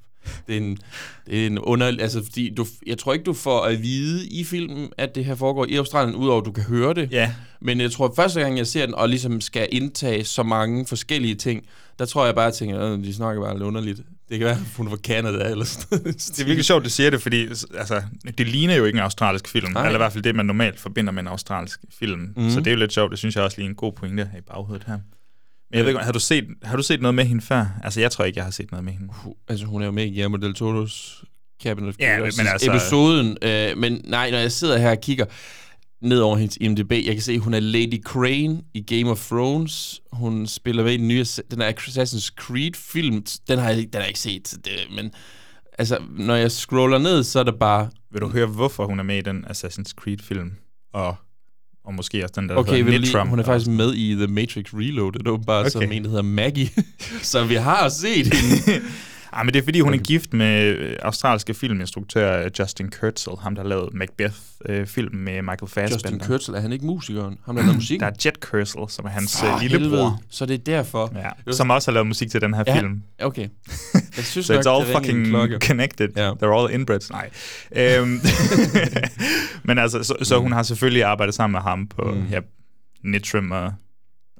det 0.47 0.53
er 0.53 0.61
en, 0.61 0.77
det 1.27 1.43
er 1.43 1.47
en 1.47 1.59
under... 1.59 1.87
Altså, 1.87 2.23
fordi 2.23 2.53
du, 2.57 2.65
jeg 2.87 2.97
tror 2.97 3.13
ikke, 3.13 3.23
du 3.23 3.33
får 3.33 3.61
at 3.61 3.83
vide 3.83 4.27
i 4.27 4.43
filmen, 4.43 4.89
at 4.97 5.15
det 5.15 5.25
her 5.25 5.35
foregår 5.35 5.65
i 5.69 5.75
Australien, 5.75 6.15
udover 6.15 6.39
at 6.39 6.45
du 6.45 6.51
kan 6.51 6.63
høre 6.63 6.93
det. 6.93 7.11
Ja, 7.11 7.33
Men 7.61 7.81
jeg 7.81 7.91
tror, 7.91 8.05
at 8.05 8.11
første 8.15 8.39
gang, 8.39 8.57
jeg 8.57 8.67
ser 8.67 8.85
den, 8.85 8.95
og 8.95 9.09
ligesom 9.09 9.41
skal 9.41 9.67
indtage 9.71 10.23
så 10.23 10.43
mange 10.43 10.85
forskellige 10.85 11.35
ting, 11.35 11.63
der 11.99 12.05
tror 12.05 12.25
jeg 12.25 12.35
bare, 12.35 12.45
at 12.45 12.51
jeg 12.51 12.57
tænker, 12.57 12.93
at 12.93 12.99
de 12.99 13.13
snakker 13.13 13.43
bare 13.43 13.53
lidt 13.53 13.63
underligt. 13.63 14.01
Det 14.29 14.39
kan 14.39 14.45
være, 14.45 14.55
at 14.55 14.61
hun 14.77 14.85
er 14.85 14.89
fra 14.89 14.97
Canada 14.97 15.49
eller 15.51 15.65
sådan 15.65 16.03
det 16.03 16.39
er 16.39 16.45
virkelig 16.45 16.65
sjovt, 16.65 16.83
du 16.85 16.89
siger 16.89 17.09
det, 17.09 17.21
fordi 17.21 17.47
altså, 17.77 18.01
det 18.37 18.47
ligner 18.47 18.75
jo 18.75 18.85
ikke 18.85 18.97
en 18.97 19.03
australsk 19.03 19.47
film, 19.47 19.71
Nej. 19.71 19.85
eller 19.85 19.97
i 19.97 20.01
hvert 20.01 20.13
fald 20.13 20.23
det, 20.23 20.35
man 20.35 20.45
normalt 20.45 20.79
forbinder 20.79 21.11
med 21.11 21.21
en 21.21 21.27
australsk 21.27 21.79
film. 21.99 22.33
Mm. 22.37 22.49
Så 22.49 22.59
det 22.59 22.67
er 22.67 22.71
jo 22.71 22.77
lidt 22.77 22.93
sjovt, 22.93 23.11
det 23.11 23.19
synes 23.19 23.35
jeg 23.35 23.43
også 23.43 23.57
lige 23.57 23.65
er 23.65 23.69
en 23.69 23.75
god 23.75 23.93
pointe 23.93 24.23
at 24.23 24.29
have 24.29 24.39
i 24.39 24.43
baghovedet 24.47 24.83
her. 24.87 24.93
Men 24.93 25.77
jeg 25.77 25.83
ved 25.85 25.91
ikke, 25.91 26.03
har 26.03 26.11
du, 26.11 26.19
set, 26.19 26.47
har 26.63 26.77
du 26.77 26.83
set 26.83 27.01
noget 27.01 27.15
med 27.15 27.25
hende 27.25 27.41
før? 27.41 27.65
Altså, 27.83 28.01
jeg 28.01 28.11
tror 28.11 28.25
ikke, 28.25 28.37
jeg 28.37 28.43
har 28.45 28.51
set 28.51 28.71
noget 28.71 28.83
med 28.85 28.93
hende. 28.93 29.13
Altså, 29.47 29.65
hun 29.65 29.81
er 29.81 29.85
jo 29.85 29.91
med 29.91 30.03
i 30.03 30.07
Guillermo 30.07 30.37
del 30.37 30.55
Toro's 30.61 31.23
Cabinet 31.63 31.89
of 31.89 31.95
Ja, 31.99 32.15
Curiosities 32.17 32.37
men 32.43 32.47
altså- 32.53 32.71
episoden. 32.71 33.37
Øh, 33.41 33.77
men 33.77 34.01
nej, 34.03 34.31
når 34.31 34.37
jeg 34.37 34.51
sidder 34.51 34.77
her 34.77 34.89
og 34.91 35.01
kigger 35.01 35.25
ned 36.01 36.19
over 36.19 36.37
hendes 36.37 36.57
IMDb, 36.61 36.91
jeg 36.91 37.03
kan 37.05 37.21
se, 37.21 37.33
at 37.33 37.39
hun 37.39 37.53
er 37.53 37.59
Lady 37.59 38.03
Crane 38.03 38.61
i 38.73 38.81
Game 38.81 39.11
of 39.11 39.27
Thrones. 39.27 40.01
Hun 40.13 40.47
spiller 40.47 40.83
med 40.83 40.93
i 40.93 40.97
den 40.97 41.07
nye 41.07 41.25
den 41.51 41.61
er 41.61 41.71
Assassin's 41.71 42.29
Creed-film. 42.35 43.23
Den 43.47 43.59
har 43.59 43.69
jeg, 43.69 43.79
ikke- 43.79 43.91
den 43.91 43.97
har 43.97 44.01
jeg 44.01 44.09
ikke 44.09 44.19
set, 44.19 44.53
det, 44.65 44.71
men 44.95 45.11
altså, 45.79 45.97
når 46.17 46.35
jeg 46.35 46.51
scroller 46.51 46.97
ned, 46.97 47.23
så 47.23 47.39
er 47.39 47.43
det 47.43 47.55
bare... 47.59 47.89
Vil 48.11 48.21
du 48.21 48.27
høre, 48.29 48.45
hvorfor 48.47 48.85
hun 48.85 48.99
er 48.99 49.03
med 49.03 49.17
i 49.17 49.21
den 49.21 49.45
Assassin's 49.49 49.93
Creed-film? 49.95 50.51
Og, 50.93 51.15
og 51.85 51.93
måske 51.93 52.23
også 52.23 52.33
den, 52.41 52.49
der 52.49 52.55
Okay, 52.55 52.71
hedder 52.71 52.91
du 52.91 52.97
lige, 52.97 53.25
hun 53.25 53.39
er 53.39 53.43
faktisk 53.43 53.69
med 53.71 53.93
i 53.93 54.13
The 54.15 54.27
Matrix 54.27 54.65
Reloaded, 54.73 55.27
åbenbart, 55.27 55.65
okay. 55.65 55.71
som 55.85 55.91
en, 55.91 56.03
der 56.03 56.09
hedder 56.09 56.23
Maggie. 56.23 56.69
så 57.31 57.45
vi 57.45 57.55
har 57.55 57.89
set 57.89 58.33
hende. 58.33 58.81
Ah, 59.37 59.45
men 59.45 59.53
det 59.53 59.59
er 59.59 59.63
fordi, 59.63 59.79
hun 59.79 59.93
er 59.93 59.97
gift 59.97 60.33
med 60.33 60.63
øh, 60.63 60.95
australske 61.01 61.53
filminstruktør 61.53 62.43
øh, 62.45 62.51
Justin 62.59 62.91
Kurzel, 62.99 63.33
ham 63.41 63.55
der 63.55 63.63
lavet 63.63 63.89
Macbeth-film 63.93 65.15
med 65.15 65.41
Michael 65.41 65.67
Fassbender. 65.67 65.95
Justin 66.11 66.19
Kurzel, 66.19 66.55
er 66.55 66.59
han 66.59 66.71
ikke 66.71 66.85
musikeren? 66.85 67.37
Ham, 67.45 67.55
der 67.55 67.61
lavede 67.63 67.77
musik? 67.77 67.99
Der 67.99 68.05
er 68.05 68.11
Jet 68.25 68.39
Kurzel, 68.39 68.81
som 68.89 69.05
er 69.05 69.09
hans 69.09 69.43
øh, 69.43 69.61
lillebror. 69.61 69.85
helvede. 69.97 70.11
Så 70.29 70.45
det 70.45 70.53
er 70.53 70.57
derfor. 70.57 71.11
Ja, 71.47 71.51
som 71.51 71.69
også 71.69 71.91
har 71.91 71.93
lavet 71.93 72.07
musik 72.07 72.31
til 72.31 72.41
den 72.41 72.53
her 72.53 72.63
Ja, 72.67 72.79
film. 72.79 73.01
Okay. 73.21 73.47
Jeg 74.17 74.23
synes 74.23 74.45
So 74.45 74.53
it's 74.53 74.69
all 74.69 74.85
fucking 74.95 75.27
connected. 75.61 76.09
Ja. 76.17 76.31
They're 76.31 76.59
all 76.59 76.73
inbreds. 76.73 77.11
Nej. 77.11 77.29
Øhm, 77.75 78.19
men 79.67 79.77
altså, 79.77 80.03
så, 80.03 80.15
så 80.23 80.37
hun 80.39 80.51
har 80.51 80.63
selvfølgelig 80.63 81.03
arbejdet 81.03 81.35
sammen 81.35 81.51
med 81.51 81.61
ham 81.61 81.87
på 81.87 82.11
Mm. 82.15 82.25
ja, 82.31 82.39
Nitram 83.03 83.51
og, 83.51 83.73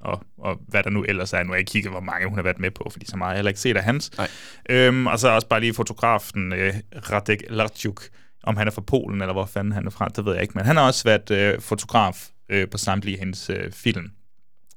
og, 0.06 0.24
og 0.38 0.60
hvad 0.68 0.84
der 0.84 0.89
nu 0.89 1.04
ellers 1.04 1.34
er. 1.34 1.44
Nu 1.44 1.50
har 1.50 1.56
jeg 1.56 1.68
kigget, 1.68 1.91
hvor 1.91 2.00
mange 2.00 2.28
hun 2.28 2.38
har 2.38 2.44
været 2.44 2.60
med 2.60 2.72
på, 2.72 2.89
fordi 2.91 3.06
så 3.06 3.18
meget 3.18 3.28
har 3.28 3.34
jeg 3.34 3.38
heller 3.38 3.50
ikke 3.50 3.60
set 3.60 3.78
af 3.78 3.84
hans. 3.84 4.12
Nej. 4.18 4.28
Øhm, 4.70 5.08
og 5.08 5.20
så 5.20 5.30
også 5.30 5.48
bare 5.48 5.60
lige 5.60 5.74
fotografen 5.74 6.54
øh, 6.54 6.74
Radek 7.12 7.44
Larchuk, 7.50 8.04
om 8.44 8.58
han 8.58 8.68
er 8.68 8.72
fra 8.72 8.82
Polen, 8.82 9.22
eller 9.22 9.34
hvor 9.34 9.46
fanden 9.46 9.74
han 9.74 9.86
er 9.86 9.91
fra, 9.91 10.10
det 10.15 10.26
ved 10.26 10.34
jeg 10.34 10.41
ikke. 10.41 10.54
Men 10.56 10.65
han 10.65 10.76
har 10.76 10.84
også 10.84 11.04
været 11.04 11.32
øh, 11.32 11.62
fotograf 11.62 12.30
øh, 12.50 12.70
på 12.70 12.78
samtlige 12.78 13.20
hendes 13.20 13.50
øh, 13.50 13.72
film. 13.72 14.12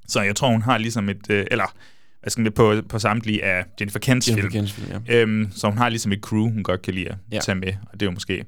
Så 0.09 0.23
jeg 0.23 0.37
tror, 0.37 0.51
hun 0.51 0.63
har 0.63 0.79
ligesom 0.79 1.09
et... 1.09 1.31
Øh, 1.31 1.47
eller 1.51 1.75
hvad 2.21 2.31
skal 2.31 2.43
man, 2.43 2.53
på, 2.53 2.75
på 2.89 2.99
samtlige 2.99 3.45
af 3.45 3.65
Jennifer 3.81 3.99
Kents 3.99 4.29
Jennifer 4.29 4.51
film. 4.51 4.61
Kents 4.61 4.73
film, 4.73 5.03
ja. 5.09 5.23
Øhm, 5.23 5.53
så 5.53 5.69
hun 5.69 5.79
har 5.79 5.89
ligesom 5.89 6.13
et 6.13 6.21
crew, 6.21 6.51
hun 6.51 6.63
godt 6.63 6.83
kan 6.83 6.95
lide 6.95 7.09
at 7.09 7.17
ja. 7.33 7.41
tage 7.41 7.55
med. 7.55 7.73
Og 7.83 7.93
det 7.93 8.03
er 8.03 8.07
jo 8.07 8.11
måske, 8.11 8.45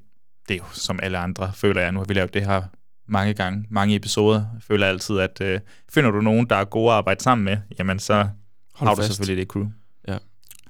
det 0.48 0.54
er 0.54 0.58
jo 0.58 0.64
som 0.72 1.00
alle 1.02 1.18
andre, 1.18 1.52
føler 1.54 1.82
jeg. 1.82 1.92
Nu 1.92 1.98
har 1.98 2.04
vi 2.04 2.14
lavet 2.14 2.34
det 2.34 2.46
her 2.46 2.62
mange 3.10 3.34
gange, 3.34 3.66
mange 3.70 3.94
episoder. 3.94 4.38
Jeg 4.38 4.62
føler 4.62 4.86
altid, 4.86 5.18
at 5.18 5.38
øh, 5.42 5.60
finder 5.88 6.10
du 6.10 6.20
nogen, 6.20 6.46
der 6.50 6.56
er 6.56 6.64
gode 6.64 6.90
at 6.90 6.96
arbejde 6.96 7.22
sammen 7.22 7.44
med, 7.44 7.56
jamen 7.78 7.98
så 7.98 8.14
Hold 8.14 8.88
har 8.88 8.94
du 8.94 9.00
fast. 9.02 9.06
selvfølgelig 9.14 9.40
det 9.42 9.48
crew. 9.48 9.66
Ja. 10.08 10.16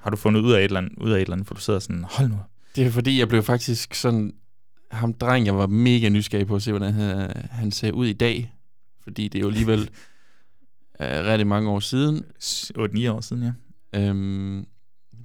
Har 0.00 0.10
du 0.10 0.16
fundet 0.16 0.40
ud 0.40 0.52
af 0.52 0.58
et 0.58 0.64
eller 0.64 0.78
andet, 0.80 0.92
ud 0.98 1.10
af 1.10 1.16
et 1.16 1.20
eller 1.20 1.32
andet 1.32 1.46
for 1.46 1.54
du 1.54 1.60
sidder 1.60 1.78
sådan, 1.78 2.04
hold 2.10 2.28
nu. 2.28 2.38
Det 2.76 2.86
er 2.86 2.90
fordi, 2.90 3.18
jeg 3.18 3.28
blev 3.28 3.42
faktisk 3.42 3.94
sådan... 3.94 4.32
Ham 4.90 5.12
dreng, 5.14 5.46
jeg 5.46 5.56
var 5.56 5.66
mega 5.66 6.08
nysgerrig 6.08 6.46
på 6.46 6.56
at 6.56 6.62
se, 6.62 6.70
hvordan 6.72 6.92
han, 6.94 7.32
han 7.50 7.70
ser 7.72 7.92
ud 7.92 8.06
i 8.06 8.12
dag. 8.12 8.54
Fordi 9.02 9.28
det 9.28 9.38
er 9.38 9.42
jo 9.42 9.48
alligevel 9.48 9.80
uh, 9.80 9.86
rigtig 11.30 11.46
mange 11.46 11.70
år 11.70 11.80
siden. 11.80 12.24
8-9 12.42 13.08
år 13.10 13.20
siden, 13.20 13.42
ja. 13.42 13.52
Øhm, 14.00 14.66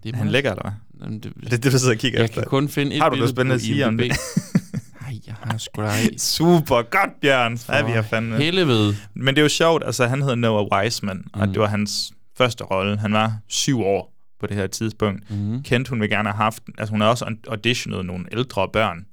det 0.03 0.13
Er 0.13 0.17
han 0.17 0.27
lækker, 0.27 0.51
eller 0.51 0.63
hvad? 0.63 0.71
Jamen, 1.05 1.19
det, 1.19 1.33
Er 1.45 1.49
det 1.49 1.63
det, 1.63 1.71
du 1.71 1.77
sidder 1.79 1.93
og 1.93 1.99
kigger 1.99 2.19
jeg 2.19 2.25
efter? 2.25 2.41
kan 2.41 2.49
kun 2.49 2.69
finde 2.69 2.95
et 2.95 3.01
Har 3.01 3.09
du 3.09 3.15
noget 3.15 3.29
spændende 3.29 3.55
at 3.55 3.61
sige 3.61 3.85
om 3.85 3.97
det? 3.97 4.11
Nej, 5.05 5.19
jeg 5.27 5.35
har 5.43 5.57
sgu 5.57 5.81
da. 5.81 6.17
Super 6.17 6.81
godt, 6.81 7.09
Bjørn. 7.21 7.59
Ja, 7.69 7.85
vi 7.85 7.91
har 7.91 8.01
fandme. 8.01 8.37
Helvede. 8.37 8.95
Men 9.13 9.27
det 9.27 9.37
er 9.37 9.43
jo 9.43 9.49
sjovt, 9.49 9.83
altså 9.85 10.07
han 10.07 10.21
hedder 10.21 10.35
Noah 10.35 10.67
Wiseman, 10.71 11.17
mm. 11.17 11.29
og 11.33 11.39
Mhm. 11.39 11.53
det 11.53 11.61
var 11.61 11.67
hans 11.67 12.13
første 12.37 12.63
rolle. 12.63 12.97
Han 12.97 13.13
var 13.13 13.37
syv 13.47 13.81
år 13.81 14.11
på 14.39 14.47
det 14.47 14.55
her 14.57 14.67
tidspunkt. 14.67 15.29
Mm-hmm. 15.31 15.63
Kent, 15.63 15.87
hun 15.87 16.01
vil 16.01 16.09
gerne 16.09 16.29
have 16.29 16.37
haft, 16.37 16.63
altså 16.77 16.91
hun 16.91 17.01
har 17.01 17.07
også 17.07 17.35
auditionet 17.47 18.05
nogle 18.05 18.25
ældre 18.31 18.69
børn, 18.73 19.05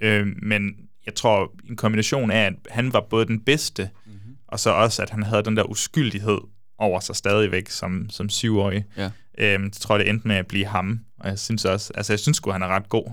øh, 0.00 0.26
men 0.42 0.70
jeg 1.06 1.14
tror 1.14 1.52
en 1.70 1.76
kombination 1.76 2.30
af, 2.30 2.44
at 2.46 2.52
han 2.70 2.92
var 2.92 3.00
både 3.10 3.26
den 3.26 3.40
bedste, 3.40 3.90
mm-hmm. 4.06 4.36
og 4.48 4.60
så 4.60 4.70
også, 4.70 5.02
at 5.02 5.10
han 5.10 5.22
havde 5.22 5.42
den 5.42 5.56
der 5.56 5.62
uskyldighed 5.62 6.38
over 6.78 7.00
sig 7.00 7.16
stadigvæk 7.16 7.70
som, 7.70 8.06
som 8.10 8.28
syvårig. 8.28 8.84
Ja. 8.96 9.10
Øh, 9.38 9.60
så 9.72 9.80
tror 9.80 9.96
jeg, 9.96 10.04
det 10.04 10.10
endte 10.10 10.28
med 10.28 10.36
at 10.36 10.46
blive 10.46 10.66
ham, 10.66 11.00
og 11.20 11.28
jeg 11.28 11.38
synes 11.38 11.64
også, 11.64 11.92
altså 11.94 12.12
jeg 12.12 12.20
synes 12.20 12.36
sgu, 12.36 12.50
han 12.50 12.62
er 12.62 12.66
ret 12.68 12.88
god. 12.88 13.10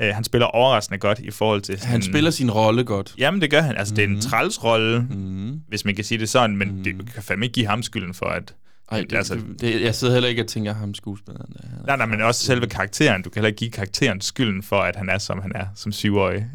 Øh, 0.00 0.14
han 0.14 0.24
spiller 0.24 0.46
overraskende 0.46 0.98
godt 0.98 1.18
i 1.18 1.30
forhold 1.30 1.60
til... 1.60 1.78
Sådan, 1.78 1.90
Han 1.90 2.02
spiller 2.02 2.30
sin 2.30 2.50
rolle 2.50 2.84
godt. 2.84 3.14
Jamen, 3.18 3.40
det 3.40 3.50
gør 3.50 3.60
han. 3.60 3.76
Altså, 3.76 3.94
mm-hmm. 3.94 3.96
det 3.96 4.02
er 4.04 4.08
en 4.08 4.12
Mhm. 4.12 4.20
trælsrolle, 4.20 5.00
Mm-hmm. 5.10 5.60
hvis 5.68 5.84
man 5.84 5.94
kan 5.94 6.04
sige 6.04 6.18
det 6.18 6.28
sådan, 6.28 6.56
men 6.56 6.76
mm. 6.76 6.84
det 6.84 7.12
kan 7.14 7.22
fandme 7.22 7.44
ikke 7.46 7.54
give 7.54 7.66
ham 7.66 7.82
skylden 7.82 8.14
for, 8.14 8.26
at... 8.26 8.54
Ej, 8.90 9.00
det, 9.10 9.16
altså, 9.16 9.34
det, 9.34 9.60
det, 9.60 9.82
jeg 9.82 9.94
sidder 9.94 10.12
heller 10.14 10.28
ikke 10.28 10.42
og 10.42 10.48
tænker 10.48 10.74
ham 10.74 10.94
skuespilleren. 10.94 11.52
Der. 11.52 11.60
Er- 11.62 11.86
Nej, 11.86 11.96
nej, 11.96 12.06
men 12.06 12.20
også 12.20 12.44
selve 12.44 12.66
karakteren. 12.66 13.22
Du 13.22 13.30
kan 13.30 13.38
heller 13.40 13.48
ikke 13.48 13.58
give 13.58 13.70
karakteren 13.70 14.20
skylden 14.20 14.62
for, 14.62 14.76
at 14.80 14.96
han 14.96 15.08
er, 15.08 15.18
som 15.18 15.42
han 15.42 15.52
er, 15.54 15.66
som 15.74 15.92
syvårig. 15.92 16.46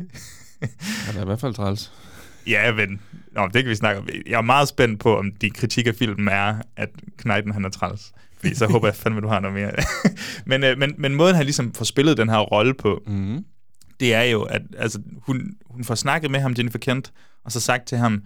Han 1.06 1.18
er 1.18 1.22
i 1.22 1.26
hvert 1.26 1.40
fald 1.40 1.54
træls. 1.54 1.92
ja, 2.48 2.74
men 2.74 3.02
Nå, 3.32 3.46
det 3.54 3.64
kan 3.64 3.70
vi 3.70 3.76
snakke 3.76 4.02
om. 4.02 4.08
Jeg 4.28 4.38
er 4.38 4.42
meget 4.42 4.68
spændt 4.68 5.00
på, 5.00 5.18
om 5.18 5.32
din 5.42 5.52
kritik 5.52 5.88
af 5.88 5.96
filmen 5.96 6.28
er, 6.28 6.56
at 6.78 6.90
Kneiden 7.18 7.52
han 7.52 7.66
er 7.66 7.70
træls. 7.70 8.12
Fordi 8.40 8.56
så 8.56 8.68
håber 8.68 8.88
jeg 8.88 8.96
fandme, 8.96 9.22
du 9.22 9.28
har 9.28 9.40
noget 9.40 9.56
mere. 9.56 9.72
men, 10.46 10.64
øh, 10.64 10.78
men, 10.78 10.96
men 10.98 11.16
måden, 11.16 11.36
han 11.36 11.46
ligesom 11.46 11.74
får 11.74 11.86
spillet 11.86 12.18
den 12.18 12.30
her 12.30 12.38
rolle 12.38 12.74
på, 12.74 13.04
mm. 13.08 13.46
det 14.00 14.14
er 14.14 14.24
jo, 14.24 14.42
at 14.42 14.62
altså, 14.78 15.02
hun, 15.26 15.52
hun 15.66 15.84
får 15.84 15.96
snakket 15.96 16.32
med 16.32 16.40
ham, 16.40 16.56
Jennifer 16.58 16.80
Kent, 16.80 17.12
og 17.46 17.52
så 17.52 17.60
sagt 17.60 17.88
til 17.88 17.98
ham, 17.98 18.24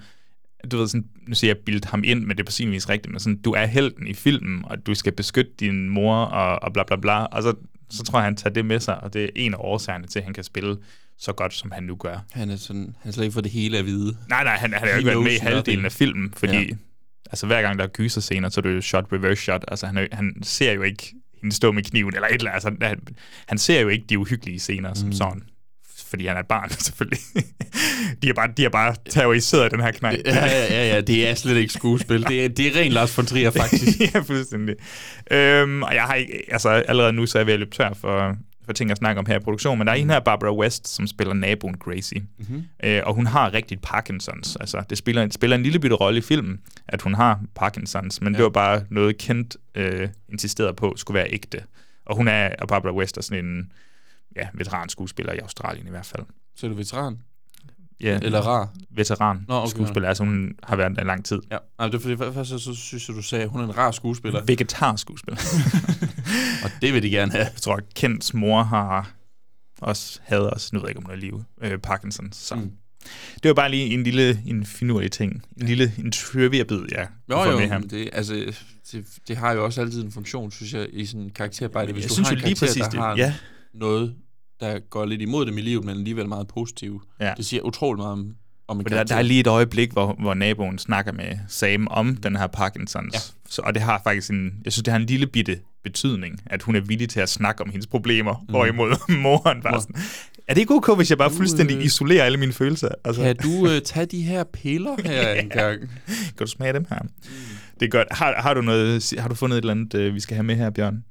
du 0.71 0.77
ved 0.77 0.87
sådan, 0.87 1.05
nu 1.27 1.35
siger 1.35 1.49
jeg 1.49 1.57
bildt 1.65 1.85
ham 1.85 2.03
ind, 2.03 2.19
men 2.19 2.29
det 2.29 2.39
er 2.39 2.45
på 2.45 2.51
sin 2.51 2.71
vis 2.71 2.89
rigtigt, 2.89 3.11
men 3.11 3.19
sådan, 3.19 3.41
du 3.41 3.51
er 3.51 3.65
helten 3.65 4.07
i 4.07 4.13
filmen, 4.13 4.65
og 4.65 4.85
du 4.85 4.95
skal 4.95 5.13
beskytte 5.13 5.51
din 5.59 5.89
mor, 5.89 6.15
og, 6.15 6.63
og 6.63 6.73
bla 6.73 6.83
bla 6.87 6.95
bla, 6.95 7.25
og 7.25 7.43
så, 7.43 7.53
så 7.89 8.03
tror 8.03 8.19
jeg, 8.19 8.23
han 8.23 8.35
tager 8.35 8.53
det 8.53 8.65
med 8.65 8.79
sig, 8.79 9.03
og 9.03 9.13
det 9.13 9.23
er 9.23 9.29
en 9.35 9.53
af 9.53 9.57
årsagerne 9.59 10.07
til, 10.07 10.19
at 10.19 10.25
han 10.25 10.33
kan 10.33 10.43
spille 10.43 10.77
så 11.17 11.33
godt, 11.33 11.53
som 11.53 11.71
han 11.71 11.83
nu 11.83 11.95
gør. 11.95 12.25
Han 12.31 12.49
er 12.49 12.55
sådan, 12.55 12.95
han 12.99 13.09
er 13.09 13.13
slet 13.13 13.23
ikke 13.23 13.33
for 13.33 13.41
det 13.41 13.51
hele 13.51 13.77
at 13.77 13.85
vide. 13.85 14.17
Nej, 14.29 14.43
nej, 14.43 14.57
han, 14.57 14.73
han 14.73 14.81
har 14.81 14.87
jo 14.87 14.97
ikke 14.97 15.07
været 15.07 15.23
med 15.23 15.31
i 15.31 15.37
halvdelen 15.37 15.85
af 15.85 15.91
filmen, 15.91 16.33
fordi 16.37 16.57
Ja. 16.57 16.75
Altså, 17.29 17.45
hver 17.47 17.61
gang 17.61 17.79
der 17.79 17.85
er 17.85 17.89
gyserscener, 17.89 18.49
så 18.49 18.59
er 18.59 18.61
det 18.61 18.75
jo 18.75 18.81
shot, 18.81 19.05
reverse 19.13 19.41
shot. 19.41 19.65
Altså, 19.67 19.85
han, 19.85 19.97
er, 19.97 20.07
han 20.11 20.33
ser 20.43 20.71
jo 20.71 20.81
ikke 20.81 21.13
hende 21.41 21.55
stå 21.55 21.71
med 21.71 21.83
kniven, 21.83 22.15
eller 22.15 22.27
et 22.27 22.33
eller 22.33 22.51
andet. 22.51 22.65
Altså, 22.65 22.85
han, 22.87 22.99
han 23.47 23.57
ser 23.57 23.81
jo 23.81 23.87
ikke 23.87 24.05
de 24.09 24.19
uhyggelige 24.19 24.59
scener 24.59 24.93
som 24.93 25.07
Mm. 25.07 25.13
sådan, 25.13 25.41
fordi 26.09 26.25
han 26.25 26.35
er 26.35 26.39
et 26.39 26.47
barn, 26.47 26.69
selvfølgelig. 26.89 27.19
de 28.21 28.27
har 28.27 28.33
bare, 28.33 28.53
de 28.57 28.69
bare 28.69 28.95
terroriseret 29.09 29.71
den 29.71 29.79
her 29.79 29.91
knæk. 29.91 30.17
Ja, 30.25 30.45
ja, 30.45 30.65
ja, 30.73 30.95
ja, 30.95 31.01
det 31.01 31.27
er 31.29 31.35
slet 31.35 31.57
ikke 31.57 31.73
skuespil. 31.73 32.23
Det 32.27 32.45
er, 32.45 32.49
det 32.49 32.67
er 32.67 32.79
rent 32.79 32.93
Lars 32.93 33.17
von 33.17 33.25
Trier, 33.25 33.51
faktisk. 33.51 33.99
ja, 34.13 34.19
fuldstændig. 34.19 34.75
Øhm, 35.31 35.83
og 35.83 35.95
jeg 35.95 36.03
har 36.03 36.13
ikke, 36.13 36.43
altså 36.51 36.69
allerede 36.69 37.13
nu, 37.13 37.25
så 37.25 37.37
er 37.37 37.39
jeg 37.39 37.47
ved 37.47 37.53
at 37.53 37.59
løbe 37.59 37.75
tør 37.75 37.93
for, 37.93 38.35
for 38.71 38.73
ting 38.73 38.91
at 38.91 38.97
snakke 38.97 39.19
om 39.19 39.25
her 39.25 39.35
i 39.35 39.39
produktionen, 39.39 39.77
men 39.77 39.87
der 39.87 39.93
er 39.93 39.97
en 39.97 40.09
her, 40.09 40.19
Barbara 40.19 40.55
West, 40.55 40.87
som 40.87 41.07
spiller 41.07 41.33
naboen 41.33 41.77
Gracie. 41.77 42.25
Mhm. 42.37 42.63
Øh, 42.83 43.01
og 43.05 43.13
hun 43.13 43.25
har 43.25 43.53
rigtigt 43.53 43.81
Parkinsons. 43.81 44.55
Altså, 44.55 44.83
det 44.89 44.97
spiller, 44.97 45.23
det 45.23 45.33
spiller 45.33 45.57
en 45.57 45.63
lille 45.63 45.79
bitte 45.79 45.95
rolle 45.95 46.17
i 46.17 46.21
filmen, 46.21 46.61
at 46.87 47.01
hun 47.01 47.13
har 47.13 47.41
Parkinsons, 47.55 48.21
men 48.21 48.33
ja. 48.33 48.37
det 48.37 48.43
var 48.43 48.49
bare 48.49 48.85
noget 48.89 49.17
kendt 49.17 49.57
øh, 49.75 50.09
insisteret 50.29 50.75
på, 50.75 50.93
skulle 50.97 51.15
være 51.15 51.33
ægte. 51.33 51.63
Og 52.05 52.15
hun 52.15 52.27
er, 52.27 52.49
og 52.59 52.67
Barbara 52.67 52.93
West 52.93 53.17
er 53.17 53.21
sådan 53.21 53.45
en 53.45 53.71
ja, 54.35 54.47
veteranskuespiller 54.53 55.33
i 55.33 55.37
Australien 55.37 55.87
i 55.87 55.89
hvert 55.89 56.05
fald. 56.05 56.23
Så 56.55 56.65
er 56.65 56.69
du 56.69 56.75
veteran? 56.75 57.17
Ja, 57.99 58.19
Eller 58.21 58.41
rar? 58.41 58.69
Veteran 58.91 59.45
Nå, 59.47 59.55
okay. 59.55 59.69
skuespiller, 59.69 60.09
altså 60.09 60.23
hun 60.23 60.55
har 60.63 60.75
været 60.75 60.95
der 60.95 61.01
i 61.01 61.05
lang 61.05 61.25
tid. 61.25 61.39
Ja, 61.51 61.57
Ej, 61.79 61.87
det 61.87 61.95
er 61.95 61.99
fordi, 61.99 62.17
først 62.17 62.49
så, 62.49 62.75
synes 62.75 63.09
jeg, 63.09 63.15
du 63.15 63.21
sagde, 63.21 63.43
at 63.43 63.49
hun 63.49 63.61
er 63.61 63.65
en 63.65 63.77
rar 63.77 63.91
skuespiller. 63.91 64.43
Vegetarskuespiller. 64.45 65.41
og 66.63 66.69
det 66.81 66.93
vil 66.93 67.03
de 67.03 67.09
gerne 67.09 67.31
have. 67.31 67.43
Jeg 67.43 67.61
tror, 67.61 67.75
at 67.75 67.93
Kents 67.95 68.33
mor 68.33 68.63
har 68.63 69.11
også 69.81 70.19
havde 70.23 70.49
også, 70.49 70.69
nu 70.73 70.79
ved 70.79 70.87
jeg 70.87 70.89
ikke, 70.89 70.97
om 70.97 71.03
hun 71.03 71.11
er 71.11 71.17
i 71.17 71.19
live, 71.19 71.45
øh, 71.61 71.79
Parkinson. 71.79 72.29
Så. 72.31 72.55
Mm. 72.55 72.71
Det 73.43 73.49
var 73.49 73.53
bare 73.53 73.71
lige 73.71 73.93
en 73.93 74.03
lille, 74.03 74.41
en 74.45 74.65
finurlig 74.65 75.11
ting. 75.11 75.45
En 75.61 75.67
lille 75.67 75.93
en 75.97 76.11
trivia-bid, 76.11 76.81
ja. 76.91 77.01
Jo, 77.29 77.43
jo, 77.43 77.59
med 77.59 77.69
men 77.69 77.89
det, 77.89 78.09
altså, 78.13 78.53
det, 78.91 79.05
det 79.27 79.37
har 79.37 79.51
jo 79.51 79.65
også 79.65 79.81
altid 79.81 80.03
en 80.03 80.11
funktion, 80.11 80.51
synes 80.51 80.73
jeg, 80.73 80.87
i 80.93 81.05
sådan 81.05 81.21
en 81.21 81.29
karakterarbejde. 81.29 81.93
Hvis 81.93 82.03
Jeg 82.03 82.09
du 82.09 82.13
synes 82.13 82.27
har 82.27 82.35
en 82.35 82.41
lige 82.41 82.55
karakter, 82.55 82.67
præcis 82.67 82.83
der 82.83 82.89
det, 82.89 82.99
har 82.99 83.15
ja. 83.17 83.33
noget, 83.73 84.15
der 84.61 84.79
går 84.79 85.05
lidt 85.05 85.21
imod 85.21 85.45
dem 85.45 85.57
i 85.57 85.61
livet, 85.61 85.85
men 85.85 85.97
alligevel 85.97 86.27
meget 86.27 86.47
positiv. 86.47 87.01
Ja. 87.19 87.33
Det 87.37 87.45
siger 87.45 87.61
utrolig 87.61 87.97
meget 87.97 88.11
om, 88.11 88.35
om 88.67 88.79
en 88.79 88.85
der, 88.85 89.03
der 89.03 89.15
er 89.15 89.21
lige 89.21 89.39
et 89.39 89.47
øjeblik, 89.47 89.91
hvor, 89.91 90.15
hvor 90.19 90.33
naboen 90.33 90.77
snakker 90.77 91.11
med 91.11 91.37
Sam 91.47 91.87
om 91.91 92.15
den 92.15 92.35
her 92.35 92.47
Parkinsons. 92.47 93.13
Ja. 93.13 93.19
Så, 93.49 93.61
og 93.65 93.73
det 93.73 93.81
har 93.81 94.01
faktisk 94.03 94.31
en, 94.31 94.53
jeg 94.65 94.73
synes, 94.73 94.83
det 94.83 94.91
har 94.91 94.99
en 94.99 95.05
lille 95.05 95.27
bitte 95.27 95.59
betydning, 95.83 96.41
at 96.45 96.61
hun 96.61 96.75
er 96.75 96.81
villig 96.81 97.09
til 97.09 97.19
at 97.19 97.29
snakke 97.29 97.63
om 97.63 97.69
hendes 97.69 97.87
problemer, 97.87 98.33
mm. 98.33 98.45
hvorimod 98.49 98.95
moren 99.21 99.61
bare 99.61 99.71
Mor. 99.71 99.79
sådan, 99.79 99.95
er 100.47 100.53
det 100.53 100.61
ikke 100.61 100.75
okay, 100.75 100.93
hvis 100.93 101.09
jeg 101.09 101.17
bare 101.17 101.31
fuldstændig 101.31 101.77
øh, 101.77 101.85
isolerer 101.85 102.23
alle 102.23 102.37
mine 102.37 102.53
følelser? 102.53 102.89
Altså, 103.03 103.21
Kan 103.21 103.35
du 103.35 103.67
øh, 103.67 103.81
tage 103.81 104.05
de 104.05 104.21
her 104.21 104.43
piller 104.43 104.95
her 105.05 105.33
en 105.41 105.49
gang? 105.49 105.79
kan 106.07 106.37
du 106.39 106.47
smage 106.47 106.73
dem 106.73 106.85
her? 106.89 106.99
Det 107.79 107.85
er 107.85 107.89
godt. 107.89 108.07
Har, 108.11 108.41
har, 108.41 108.53
du 108.53 108.61
noget, 108.61 109.13
har 109.19 109.29
du 109.29 109.35
fundet 109.35 109.57
et 109.57 109.61
eller 109.61 109.71
andet, 109.71 109.93
øh, 109.93 110.15
vi 110.15 110.19
skal 110.19 110.35
have 110.35 110.43
med 110.43 110.55
her, 110.55 110.69
Bjørn? 110.69 111.03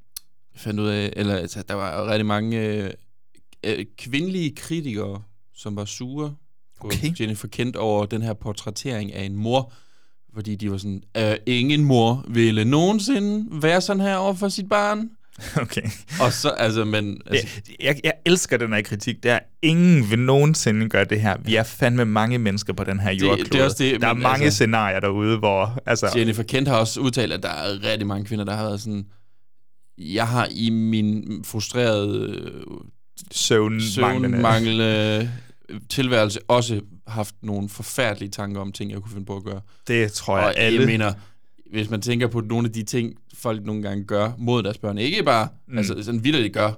Jeg 0.55 0.61
fandt 0.61 0.81
ud 0.81 0.89
af, 0.89 1.13
eller 1.17 1.37
altså, 1.37 1.63
der 1.69 1.75
var 1.75 2.07
rigtig 2.07 2.27
mange 2.27 2.91
øh, 3.67 3.79
øh, 3.79 3.85
kvindelige 3.99 4.55
kritikere, 4.57 5.23
som 5.55 5.77
var 5.77 5.85
sure 5.85 6.35
på 6.81 6.87
Okay. 6.87 7.21
Jennifer 7.21 7.49
Kent 7.49 7.77
over 7.77 8.07
den 8.07 8.23
her 8.23 8.33
portrættering 8.33 9.13
af 9.15 9.25
en 9.25 9.37
mor, 9.37 9.73
fordi 10.35 10.55
de 10.55 10.71
var 10.71 10.77
sådan, 10.79 11.03
øh, 11.17 11.37
ingen 11.47 11.85
mor 11.85 12.25
ville 12.29 12.65
nogensinde 12.65 13.63
være 13.63 13.81
sådan 13.81 14.01
her 14.03 14.17
over 14.17 14.35
for 14.35 14.49
sit 14.49 14.69
barn. 14.69 15.11
Okay. 15.63 15.83
Og 16.21 16.33
så, 16.33 16.49
altså, 16.51 16.85
men... 16.85 17.21
Altså, 17.27 17.47
Jeg, 17.69 17.87
jeg, 17.87 18.01
jeg 18.05 18.13
elsker 18.27 18.57
den 18.57 18.73
her 18.73 18.83
kritik. 18.83 19.23
Der 19.23 19.33
er 19.35 19.39
ingen 19.63 20.11
vil 20.11 20.19
nogensinde 20.19 20.89
gøre 20.89 21.05
det 21.05 21.21
her. 21.21 21.37
Vi 21.45 21.55
er 21.57 21.63
fandme 21.63 22.05
mange 22.05 22.39
mennesker 22.39 22.73
på 22.73 22.85
den 22.85 23.01
her 23.01 23.11
Det- 23.11 23.23
jordklode. 23.23 23.51
det 23.51 23.61
er 23.61 23.65
også 23.65 23.77
det, 23.85 24.01
der 24.01 24.09
er 24.09 24.15
men 24.15 24.23
mange 24.23 24.45
altså- 24.45 24.57
scenarier 24.57 25.01
derude, 25.01 25.39
hvor... 25.39 25.79
Altså, 25.87 26.09
Jennifer 26.17 26.43
Kent 26.43 26.69
har 26.69 26.77
også 26.77 27.01
udtalt, 27.01 27.33
at 27.33 27.43
der 27.43 27.49
er 27.49 27.91
rigtig 27.93 28.07
mange 28.07 28.25
kvinder, 28.25 28.45
der 28.45 28.55
har 28.55 28.65
været 28.65 28.81
sådan, 28.81 29.07
jeg 29.99 30.29
har 30.29 30.49
i 30.51 30.71
min 30.71 31.41
frustrerede 31.45 32.51
øh, 33.27 33.33
søvnmanglende... 33.37 34.37
søvnmanglende 34.37 35.31
tilværelse 35.89 36.41
også 36.49 36.81
haft 37.07 37.35
nogle 37.43 37.69
forfærdelige 37.69 38.31
tanker 38.31 38.61
om 38.61 38.73
ting, 38.73 38.91
jeg 38.91 39.01
kunne 39.01 39.13
finde 39.13 39.27
på 39.27 39.37
at 39.37 39.45
gøre. 39.45 39.61
Det 39.87 40.13
tror 40.13 40.39
jeg, 40.39 40.47
Og 40.47 40.59
alle... 40.59 40.79
jeg 40.81 40.87
mener, 40.87 41.13
hvis 41.71 41.91
man 41.91 42.01
tænker 42.01 42.27
på 42.27 42.41
nogle 42.41 42.67
af 42.67 42.73
de 42.73 42.83
ting, 42.83 43.15
folk 43.35 43.65
nogle 43.65 43.83
gange 43.83 44.05
gør 44.05 44.33
mod 44.39 44.63
deres 44.63 44.79
børn, 44.79 44.99
ikke 44.99 45.23
bare, 45.23 45.49
mm. 45.67 45.73
Mm. 45.73 45.79
altså 45.79 46.03
sådan 46.03 46.25
vildt 46.25 46.45
det 46.45 46.53
gør, 46.53 46.73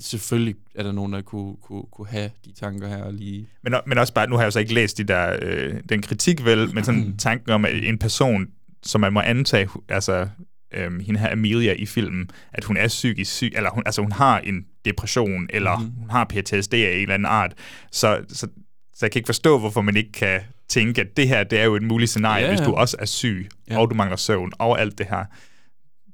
selvfølgelig 0.00 0.54
er 0.74 0.82
der 0.82 0.92
nogen, 0.92 1.12
der 1.12 1.22
kunne, 1.22 1.56
kunne, 1.62 1.82
kunne 1.92 2.08
have 2.08 2.30
de 2.44 2.52
tanker 2.52 2.88
her 2.88 3.02
og 3.02 3.12
lige... 3.12 3.48
Men, 3.62 3.74
men 3.86 3.98
også 3.98 4.12
bare, 4.14 4.26
nu 4.26 4.34
har 4.34 4.42
jeg 4.42 4.46
jo 4.46 4.50
så 4.50 4.58
ikke 4.58 4.74
læst 4.74 4.98
de 4.98 5.04
der, 5.04 5.38
øh, 5.42 5.74
den 5.88 6.02
kritik 6.02 6.44
vel, 6.44 6.74
men 6.74 6.84
sådan 6.84 7.16
tanken 7.16 7.50
om, 7.50 7.64
at 7.64 7.84
en 7.84 7.98
person, 7.98 8.46
som 8.82 9.00
man 9.00 9.12
må 9.12 9.20
antage, 9.20 9.68
altså 9.88 10.28
øhm, 10.74 11.00
hende 11.00 11.20
her 11.20 11.32
Amelia 11.32 11.72
i 11.72 11.86
filmen, 11.86 12.30
at 12.52 12.64
hun 12.64 12.76
er 12.76 12.88
psykisk 12.88 13.32
syg, 13.32 13.52
eller 13.56 13.70
hun, 13.70 13.82
altså 13.86 14.02
hun 14.02 14.12
har 14.12 14.38
en 14.38 14.64
depression, 14.84 15.46
eller 15.50 15.78
mm-hmm. 15.78 15.94
hun 16.00 16.10
har 16.10 16.24
PTSD 16.24 16.74
af 16.74 16.94
en 16.94 17.00
eller 17.02 17.14
anden 17.14 17.26
art, 17.26 17.52
så, 17.92 18.20
så, 18.28 18.46
så 18.94 19.06
jeg 19.06 19.10
kan 19.10 19.18
ikke 19.18 19.26
forstå, 19.28 19.58
hvorfor 19.58 19.82
man 19.82 19.96
ikke 19.96 20.12
kan 20.12 20.40
tænke, 20.68 21.00
at 21.00 21.16
det 21.16 21.28
her, 21.28 21.44
det 21.44 21.60
er 21.60 21.64
jo 21.64 21.74
et 21.76 21.82
muligt 21.82 22.10
scenarie, 22.10 22.44
Ja, 22.44 22.50
ja, 22.50 22.56
hvis 22.56 22.66
du 22.66 22.72
også 22.74 22.96
er 22.98 23.04
syg, 23.04 23.48
Ja. 23.70 23.78
og 23.78 23.90
du 23.90 23.94
mangler 23.94 24.16
søvn, 24.16 24.52
og 24.58 24.80
alt 24.80 24.98
det 24.98 25.06
her. 25.10 25.24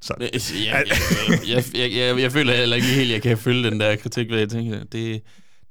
Så, 0.03 0.15
Jeg, 0.21 0.31
jeg, 0.67 0.85
jeg, 1.49 1.63
jeg, 1.75 1.91
jeg, 1.93 2.21
jeg 2.21 2.33
føler 2.33 2.55
heller 2.55 2.77
ikke 2.77 2.89
helt, 2.89 3.11
jeg 3.11 3.23
kan 3.23 3.39
følge 3.39 3.71
den 3.71 3.81
der 3.81 3.97
kritik, 3.97 4.31
ved 4.31 4.39
jeg 4.39 4.49
tænker, 4.49 4.79
det, 4.79 5.23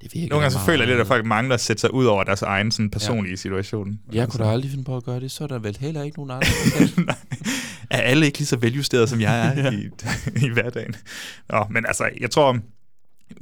det 0.01 0.13
virker 0.13 0.29
Nogle 0.29 0.41
gange 0.43 0.51
så 0.51 0.65
føler 0.65 0.79
jeg 0.79 0.87
lidt, 0.87 0.99
at 1.01 1.07
folk 1.07 1.25
mangler 1.25 1.55
at 1.55 1.61
sætte 1.61 1.81
sig 1.81 1.93
ud 1.93 2.05
over 2.05 2.23
deres 2.23 2.41
egen 2.41 2.71
sådan, 2.71 2.89
personlige 2.89 3.31
ja. 3.31 3.35
situation. 3.35 3.99
Jeg 4.13 4.29
kunne 4.29 4.45
da 4.45 4.51
aldrig 4.51 4.71
finde 4.71 4.83
på 4.83 4.97
at 4.97 5.03
gøre 5.03 5.19
det, 5.19 5.31
så 5.31 5.43
er 5.43 5.47
der 5.47 5.59
vel 5.59 5.77
heller 5.79 6.03
ikke 6.03 6.17
nogen 6.17 6.31
andre. 6.31 6.47
der. 7.07 7.13
Er 7.99 8.03
alle 8.03 8.25
ikke 8.25 8.37
lige 8.37 8.47
så 8.47 8.57
veljusteret, 8.57 9.09
som 9.09 9.21
jeg 9.21 9.47
er 9.47 9.53
Ja. 9.63 9.71
i, 9.71 9.89
i 10.45 10.49
hverdagen? 10.49 10.95
Nå, 11.49 11.65
men 11.69 11.85
altså, 11.85 12.09
jeg 12.19 12.31
tror, 12.31 12.59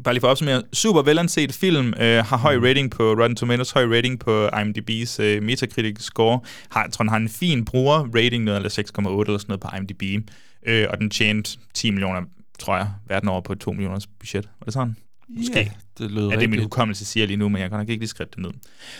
bare 0.03 0.13
lige 0.13 0.21
for 0.21 0.27
at 0.27 0.31
opsummere, 0.31 0.63
super 0.73 1.01
velanset 1.01 1.53
film, 1.53 1.93
øh, 1.99 2.25
har 2.25 2.37
høj 2.37 2.57
rating 2.57 2.91
på 2.91 3.03
Rotten 3.13 3.35
Tomatoes, 3.35 3.71
høj 3.71 3.85
rating 3.85 4.19
på 4.19 4.47
IMDb's 4.47 5.21
øh, 5.21 5.43
Metacritic 5.43 5.99
score, 5.99 6.39
har, 6.69 6.83
jeg 6.83 6.91
tror, 6.91 7.03
den 7.03 7.09
har 7.09 7.17
en 7.17 7.29
fin 7.29 7.65
bruger-rating, 7.65 8.43
noget 8.43 8.57
eller 8.57 8.69
6,8 8.69 9.21
eller 9.21 9.37
sådan 9.37 9.39
noget 9.47 9.61
på 9.61 9.67
IMDb, 9.77 10.27
øh, 10.67 10.87
og 10.89 10.97
den 10.97 11.09
tjente 11.09 11.57
10 11.73 11.91
millioner, 11.91 12.21
tror 12.59 12.77
jeg, 12.77 12.87
verden 13.07 13.29
over 13.29 13.41
på 13.41 13.55
2 13.55 13.71
millioners 13.71 14.07
budget. 14.07 14.49
Var 14.59 14.65
det 14.65 14.73
sådan? 14.73 14.95
Måske. 15.29 15.59
Ja, 15.59 15.67
det 15.97 16.11
lød 16.11 16.29
Ja, 16.29 16.35
det 16.35 16.43
er 16.43 16.47
min 16.47 16.61
hukommelse 16.61 17.05
siger 17.05 17.25
lige 17.27 17.37
nu, 17.37 17.49
men 17.49 17.61
jeg 17.61 17.69
kan 17.69 17.77
nok 17.79 17.89
ikke 17.89 18.01
lige 18.01 18.09
skrive 18.09 18.27
det 18.35 18.37
ned. 18.43 18.51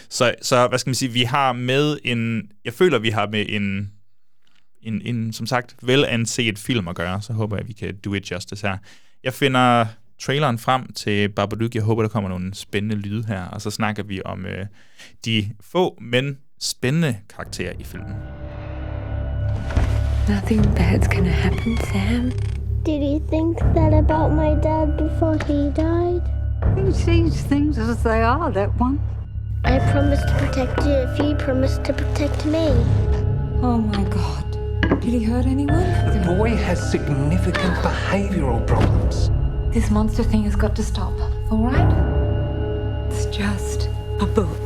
Så, 0.09 0.35
så 0.41 0.67
hvad 0.67 0.79
skal 0.79 0.89
man 0.89 0.95
sige, 0.95 1.11
vi 1.11 1.23
har 1.23 1.53
med 1.53 1.97
en, 2.03 2.41
jeg 2.65 2.73
føler, 2.73 2.99
vi 2.99 3.09
har 3.09 3.27
med 3.27 3.45
en, 3.49 3.91
en, 4.87 5.01
en 5.05 5.33
som 5.33 5.45
sagt, 5.45 5.75
velanset 5.83 6.59
film 6.59 6.87
at 6.87 6.95
gøre, 6.95 7.21
så 7.21 7.33
håber 7.33 7.55
jeg, 7.55 7.61
at 7.61 7.67
vi 7.67 7.73
kan 7.73 7.95
do 8.05 8.13
it 8.13 8.31
justice 8.31 8.67
her. 8.67 8.77
Jeg 9.23 9.33
finder 9.33 9.85
traileren 10.19 10.57
frem 10.57 10.93
til 10.93 11.29
Babadook. 11.29 11.75
Jeg 11.75 11.83
håber, 11.83 12.01
der 12.01 12.09
kommer 12.09 12.29
nogle 12.29 12.53
spændende 12.53 12.95
lyde 12.95 13.25
her, 13.27 13.43
og 13.43 13.61
så 13.61 13.71
snakker 13.71 14.03
vi 14.03 14.21
om 14.25 14.45
øh, 14.45 14.65
de 15.25 15.51
få, 15.61 15.97
men 16.01 16.37
spændende 16.59 17.17
karakterer 17.29 17.73
i 17.79 17.83
filmen. 17.83 18.13
Nothing 20.29 20.65
bad's 20.65 21.07
gonna 21.15 21.31
happen, 21.31 21.77
Sam. 21.77 22.31
Did 22.85 23.01
he 23.01 23.19
think 23.33 23.57
that 23.59 23.93
about 23.93 24.31
my 24.31 24.51
dad 24.63 24.87
before 24.97 25.37
he 25.47 25.71
died? 25.87 26.21
He 26.77 26.93
sees 26.93 27.43
things 27.43 27.77
as 27.77 27.97
they 28.03 28.21
are, 28.23 28.51
that 28.51 28.69
one. 28.79 28.99
I 29.65 29.79
promised 29.91 30.27
to 30.27 30.33
protect 30.33 30.85
you 30.85 30.93
if 30.93 31.19
you 31.19 31.35
promised 31.35 31.83
to 31.83 31.93
protect 31.93 32.45
me. 32.45 32.67
Oh 33.61 33.77
my 33.77 34.03
god. 34.03 34.46
Did 34.87 35.13
he 35.19 35.23
hurt 35.23 35.45
anyone? 35.45 35.83
The 36.13 36.23
boy 36.37 36.49
has 36.55 36.79
significant 36.91 37.73
behavioral 37.83 38.65
problems. 38.67 39.29
This 39.73 39.91
monster 39.91 40.23
thing 40.23 40.43
has 40.43 40.55
got 40.55 40.75
to 40.75 40.83
stop, 40.83 41.13
alright? 41.51 41.91
It's 43.11 43.25
just 43.25 43.89
a 44.21 44.25
book. 44.35 44.61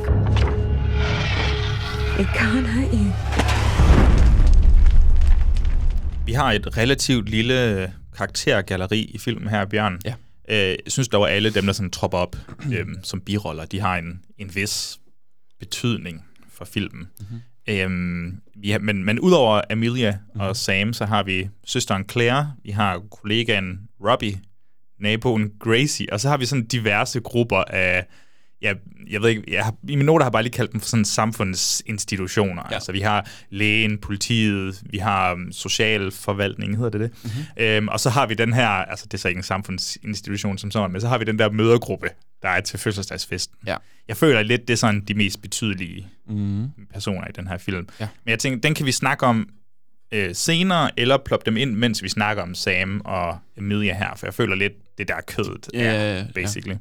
It 2.19 2.27
can't 2.35 2.67
hurt 2.67 2.93
you. 2.93 3.11
Vi 6.25 6.33
har 6.33 6.51
et 6.51 6.77
relativt 6.77 7.29
lille 7.29 7.93
karaktergalleri 8.17 8.99
i 8.99 9.17
filmen 9.17 9.47
her, 9.49 9.65
Bjørn. 9.65 9.99
Ja. 10.05 10.13
Øh, 10.49 10.57
jeg 10.57 10.77
synes 10.87 11.07
dog, 11.07 11.29
at 11.29 11.35
alle 11.35 11.49
dem, 11.53 11.65
der 11.65 11.73
sådan 11.73 11.91
tropper 11.91 12.17
op 12.17 12.35
øhm, 12.75 13.03
som 13.03 13.21
biroller, 13.21 13.65
de 13.65 13.79
har 13.79 13.97
en, 13.97 14.21
en 14.37 14.55
vis 14.55 14.99
betydning 15.59 16.25
for 16.53 16.65
filmen. 16.65 16.99
Mhm. 17.19 17.27
Mm-hmm. 17.29 17.41
Øhm, 17.79 18.41
vi 18.55 18.69
har, 18.69 18.79
men, 18.79 19.03
men 19.03 19.19
udover 19.19 19.61
Amelia 19.69 20.17
mm. 20.35 20.41
og 20.41 20.55
Sam, 20.55 20.93
så 20.93 21.05
har 21.05 21.23
vi 21.23 21.49
søsteren 21.65 22.09
Claire, 22.11 22.53
vi 22.63 22.71
har 22.71 23.01
kollegaen 23.11 23.79
Robbie, 24.07 24.41
naboen 24.99 25.51
Gracie, 25.59 26.13
og 26.13 26.19
så 26.19 26.29
har 26.29 26.37
vi 26.37 26.45
sådan 26.45 26.67
diverse 26.67 27.19
grupper 27.19 27.63
af, 27.67 28.05
ja, 28.61 28.73
jeg 29.09 29.21
ved 29.21 29.29
ikke, 29.29 29.43
jeg 29.47 29.63
har, 29.63 29.75
i 29.87 29.95
mine 29.95 30.03
noter 30.03 30.23
har 30.23 30.27
jeg 30.27 30.31
bare 30.31 30.43
lige 30.43 30.53
kaldt 30.53 30.71
dem 30.71 30.81
for 30.81 30.87
sådan 30.87 31.05
samfundsinstitutioner. 31.05 32.63
Ja. 32.69 32.73
Altså 32.73 32.91
vi 32.91 32.99
har 32.99 33.29
lægen, 33.49 33.97
politiet, 33.97 34.83
vi 34.89 34.97
har 34.97 35.33
um, 35.33 35.51
socialforvaltning, 35.51 36.75
hedder 36.75 36.89
det 36.89 36.99
det? 37.01 37.11
Mm-hmm. 37.23 37.63
Øhm, 37.63 37.87
og 37.87 37.99
så 37.99 38.09
har 38.09 38.25
vi 38.27 38.33
den 38.33 38.53
her, 38.53 38.67
altså 38.67 39.05
det 39.05 39.13
er 39.13 39.17
så 39.17 39.27
ikke 39.27 39.39
en 39.39 39.43
samfundsinstitution 39.43 40.57
som 40.57 40.71
sådan, 40.71 40.91
men 40.91 41.01
så 41.01 41.07
har 41.07 41.17
vi 41.17 41.25
den 41.25 41.39
der 41.39 41.49
mødergruppe, 41.51 42.09
der 42.41 42.49
er 42.49 42.61
til 42.61 42.79
fødselsdagsfesten. 42.79 43.57
Ja. 43.67 43.77
Jeg 44.07 44.17
føler 44.17 44.43
lidt, 44.43 44.67
det 44.67 44.73
er 44.73 44.77
sådan 44.77 45.01
de 45.01 45.13
mest 45.13 45.41
betydelige 45.41 46.07
mm. 46.27 46.69
personer 46.93 47.27
i 47.27 47.31
den 47.31 47.47
her 47.47 47.57
film. 47.57 47.87
Ja. 47.99 48.07
Men 48.25 48.29
jeg 48.29 48.39
tænker, 48.39 48.59
den 48.59 48.73
kan 48.73 48.85
vi 48.85 48.91
snakke 48.91 49.25
om 49.25 49.49
øh, 50.11 50.35
senere, 50.35 50.99
eller 50.99 51.17
ploppe 51.17 51.45
dem 51.45 51.57
ind, 51.57 51.75
mens 51.75 52.03
vi 52.03 52.09
snakker 52.09 52.43
om 52.43 52.55
Sam 52.55 53.01
og 53.05 53.39
Emilia 53.57 53.97
her, 53.97 54.15
for 54.15 54.25
jeg 54.25 54.33
føler 54.33 54.55
lidt, 54.55 54.73
det 54.97 55.07
der 55.07 55.15
er 55.15 55.21
kødet 55.21 55.69
ja, 55.73 56.17
ja. 56.17 56.25
basically. 56.35 56.75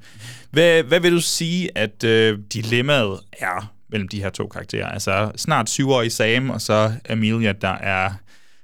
Hvad, 0.50 0.82
hvad 0.82 1.00
vil 1.00 1.12
du 1.12 1.20
sige, 1.20 1.78
at 1.78 2.04
øh, 2.04 2.38
dilemmaet 2.52 3.20
er 3.32 3.74
mellem 3.88 4.08
de 4.08 4.22
her 4.22 4.30
to 4.30 4.46
karakterer? 4.46 4.86
Altså 4.86 5.32
snart 5.36 5.70
syvårig 5.70 6.12
Sam, 6.12 6.50
og 6.50 6.60
så 6.60 6.92
Amelia, 7.08 7.52
der 7.52 7.68
er 7.68 8.12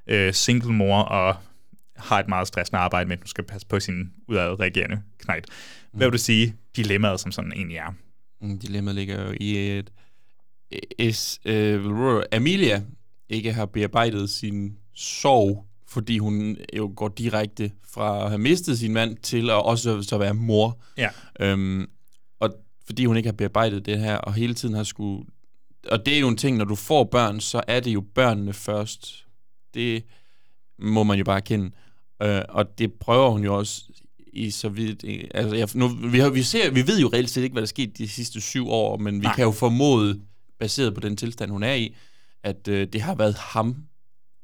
øh, 0.07 0.35
single 0.35 0.73
mor 0.73 1.03
og 1.03 1.37
har 1.97 2.21
et 2.21 2.29
meget 2.29 2.49
stressende 2.49 2.79
arbejde, 2.79 3.09
men 3.09 3.19
hun 3.19 3.27
skal 3.27 3.45
passe 3.45 3.67
på 3.67 3.81
sin 3.81 4.11
udadreagerende 4.29 5.01
knægt. 5.19 5.47
Hvad 5.93 6.07
vil 6.07 6.13
du 6.13 6.19
sige, 6.19 6.55
dilemmaet 6.77 7.21
som 7.21 7.33
sådan 7.33 7.53
egentlig 7.53 7.77
er? 7.77 7.95
Mm, 8.41 8.59
Dilemmaet 8.59 8.95
ligger 8.95 9.25
jo 9.25 9.35
i 9.41 9.79
et... 9.79 9.91
Is, 10.99 11.41
øh, 11.45 12.23
Amelia 12.33 12.83
ikke 13.29 13.53
har 13.53 13.67
bearbejdet 13.67 14.31
sin 14.31 14.77
sorg, 14.95 15.67
fordi 15.89 16.19
hun 16.19 16.57
jo 16.77 16.93
går 16.97 17.09
direkte 17.09 17.73
fra 17.89 18.25
at 18.25 18.29
have 18.29 18.39
mistet 18.39 18.79
sin 18.79 18.93
mand 18.93 19.17
til 19.17 19.51
at 19.51 19.65
også 19.65 20.03
så 20.03 20.19
være 20.19 20.35
mor. 20.35 20.79
Ja. 20.97 21.09
Øhm, 21.41 21.87
og 22.41 22.55
fordi 22.87 23.05
hun 23.05 23.17
ikke 23.17 23.27
har 23.27 23.35
bearbejdet 23.35 23.87
det 23.87 23.99
her, 23.99 24.17
og 24.17 24.35
hele 24.35 24.55
tiden 24.55 24.75
har 24.75 24.83
skulle... 24.83 25.25
Og 25.89 26.07
det 26.07 26.17
er 26.17 26.21
jo 26.21 26.29
en 26.29 26.37
ting, 26.37 26.57
når 26.57 26.65
du 26.65 26.75
får 26.75 27.05
børn, 27.05 27.41
så 27.41 27.63
er 27.69 27.81
det 27.81 27.95
jo 27.95 28.05
børnene 28.15 28.53
først. 28.53 29.27
Det 29.75 30.05
må 30.79 31.03
man 31.03 31.19
jo 31.19 31.25
bare 31.25 31.41
kende. 31.41 31.71
Øh, 32.23 32.43
og 32.49 32.79
det 32.79 32.93
prøver 32.93 33.31
hun 33.31 33.45
jo 33.45 33.59
også 33.59 33.83
i 34.33 34.51
så 34.51 34.69
vidt... 34.69 35.05
Altså, 35.35 35.57
jeg, 35.57 35.69
nu, 35.75 35.89
vi, 35.89 36.19
har, 36.19 36.31
vi, 36.31 36.43
ser, 36.43 36.71
vi 36.71 36.87
ved 36.87 37.01
jo 37.01 37.11
reelt 37.13 37.31
set 37.31 37.43
ikke, 37.43 37.53
hvad 37.53 37.63
der 37.63 37.67
er 37.67 37.69
sket 37.69 37.99
de 37.99 38.09
sidste 38.09 38.41
syv 38.41 38.69
år, 38.69 38.97
men 38.97 39.15
vi 39.15 39.27
Nej. 39.27 39.35
kan 39.35 39.45
jo 39.45 39.51
formode, 39.51 40.21
baseret 40.59 40.95
på 40.95 41.01
den 41.01 41.17
tilstand, 41.17 41.51
hun 41.51 41.63
er 41.63 41.75
i, 41.75 41.95
at 42.47 42.69
øh, 42.69 42.87
det 42.93 43.01
har 43.01 43.15
været 43.15 43.35
ham 43.35 43.77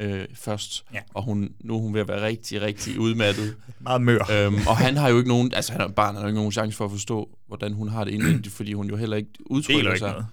øh, 0.01 0.25
først, 0.35 0.85
Ja. 0.95 1.01
og 1.15 1.23
hun, 1.23 1.53
nu 1.61 1.75
er 1.77 1.81
hun 1.81 1.95
ved 1.95 2.01
at 2.01 2.09
være 2.09 2.23
rigtig, 2.27 2.61
rigtig 2.63 2.99
udmattet. 2.99 3.57
Meget 3.81 4.03
mør. 4.03 4.19
Øhm, 4.33 4.55
og 4.69 4.77
han 4.77 4.97
har 4.97 5.09
jo 5.09 5.17
ikke 5.19 5.29
nogen, 5.29 5.55
altså 5.55 5.73
han 5.73 5.81
er 5.81 5.89
barn, 5.89 6.07
han 6.07 6.15
har 6.17 6.23
jo 6.23 6.27
ikke 6.29 6.39
nogen 6.39 6.53
chance 6.53 6.77
for 6.77 6.85
at 6.85 6.91
forstå, 6.91 7.39
hvordan 7.47 7.73
hun 7.73 7.89
har 7.89 8.05
det 8.05 8.11
indvendigt, 8.13 8.55
fordi 8.59 8.73
hun 8.73 8.89
jo 8.89 8.97
heller 8.97 9.17
ikke 9.17 9.31
udtrykker 9.41 9.79
Deler 9.83 9.91
ikke 9.93 9.99
sig. 9.99 10.11
noget. 10.11 10.27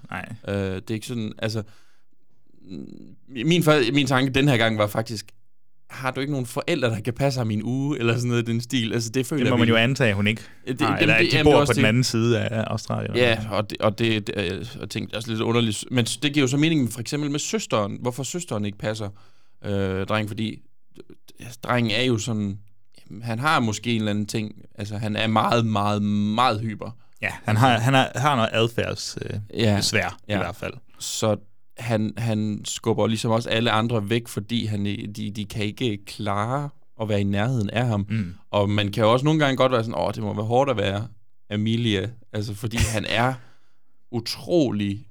Nej. 0.48 0.56
Øh, 0.56 0.76
det 0.76 0.90
er 0.90 0.94
ikke 0.94 1.08
sådan, 1.08 1.34
altså... 1.38 1.64
Min, 3.28 3.64
min 3.94 4.06
tanke 4.08 4.32
den 4.32 4.48
her 4.48 4.58
gang 4.58 4.78
var 4.78 4.88
faktisk, 4.88 5.32
har 5.90 6.12
du 6.12 6.20
ikke 6.20 6.32
nogen 6.32 6.46
forældre, 6.46 6.90
der 6.90 7.00
kan 7.00 7.14
passe 7.14 7.40
ham 7.40 7.52
i 7.52 7.54
en 7.54 7.64
uge, 7.64 8.00
eller 8.00 8.16
sådan 8.16 8.28
noget 8.28 8.44
i 8.50 8.52
den 8.52 8.62
stil? 8.62 8.94
Altså, 8.94 9.10
det 9.10 9.26
føler 9.26 9.44
Det 9.44 9.50
må 9.52 9.56
jeg 9.56 9.60
man 9.60 9.68
jo 9.70 9.76
antage, 9.76 10.14
hun 10.14 10.28
ikke 10.28 10.42
Det- 10.68 10.82
har, 10.82 10.98
eller 10.98 11.18
det- 11.18 11.32
de 11.32 11.44
bor 11.44 11.66
på 11.66 11.74
den 11.74 11.86
anden 11.86 12.04
side 12.04 12.40
af 12.40 12.64
Australien. 12.68 13.16
Ja, 13.16 13.40
og 13.52 13.70
det, 13.70 13.78
og 13.82 14.00
det, 14.00 14.28
det 14.28 14.68
jeg 14.82 14.90
tænkte 14.90 15.16
også 15.16 15.30
lidt 15.30 15.42
underligt. 15.42 15.86
Men 15.92 16.06
det 16.06 16.34
giver 16.34 16.44
jo 16.44 16.48
så 16.48 16.58
mening 16.58 16.92
for 16.92 17.00
eksempel 17.00 17.32
med 17.32 17.40
søsteren. 17.40 17.98
Hvorfor 18.02 18.24
søsteren 18.24 18.66
ikke 18.66 18.78
passer 18.78 19.10
øh, 19.66 20.06
drengen? 20.06 20.28
Fordi 20.28 20.62
øh, 21.40 21.46
drengen 21.64 21.92
er 21.92 22.04
jo 22.04 22.18
sådan... 22.18 22.60
jamen, 23.10 23.22
Han 23.24 23.40
har 23.40 23.60
måske 23.60 23.92
en 23.92 23.98
eller 23.98 24.12
anden 24.12 24.26
ting. 24.26 24.56
Altså, 24.76 24.98
han 24.98 25.16
er 25.16 25.28
meget, 25.28 25.66
meget, 25.66 26.02
meget 26.04 26.62
hyper. 26.62 26.98
Ja, 27.22 27.32
han 27.44 27.58
har, 27.58 27.80
han 27.80 27.94
har, 27.94 28.12
har 28.16 28.36
noget 28.36 28.50
adfærds 28.54 29.18
øh, 29.26 29.40
Ja. 29.54 29.82
Ja. 29.94 30.08
i 30.28 30.38
hvert 30.38 30.56
fald. 30.56 30.74
Så 31.00 31.38
han, 31.80 32.14
han 32.18 32.62
skubber 32.66 33.08
ligesom 33.08 33.32
også 33.32 33.50
alle 33.50 33.72
andre 33.72 34.10
væk, 34.10 34.28
fordi 34.28 34.66
han, 34.66 34.86
de, 34.86 35.32
de 35.36 35.46
kan 35.46 35.66
ikke 35.66 36.06
klare 36.06 36.70
at 37.02 37.10
være 37.10 37.22
i 37.22 37.24
nærheden 37.24 37.70
af 37.70 37.88
ham. 37.88 38.06
Mm. 38.10 38.34
Og 38.52 38.70
man 38.70 38.92
kan 38.92 39.04
jo 39.04 39.12
også 39.12 39.26
nogle 39.26 39.40
gange 39.40 39.58
godt 39.58 39.72
være 39.72 39.84
sådan, 39.84 40.02
åh, 40.02 40.14
det 40.16 40.24
må 40.24 40.34
være 40.34 40.46
hårdt 40.46 40.70
at 40.70 40.78
være 40.78 41.08
Amelia. 41.50 42.10
Altså, 42.34 42.54
fordi 42.54 42.78
han 42.78 43.06
er 43.10 43.34
utrolig 44.12 45.08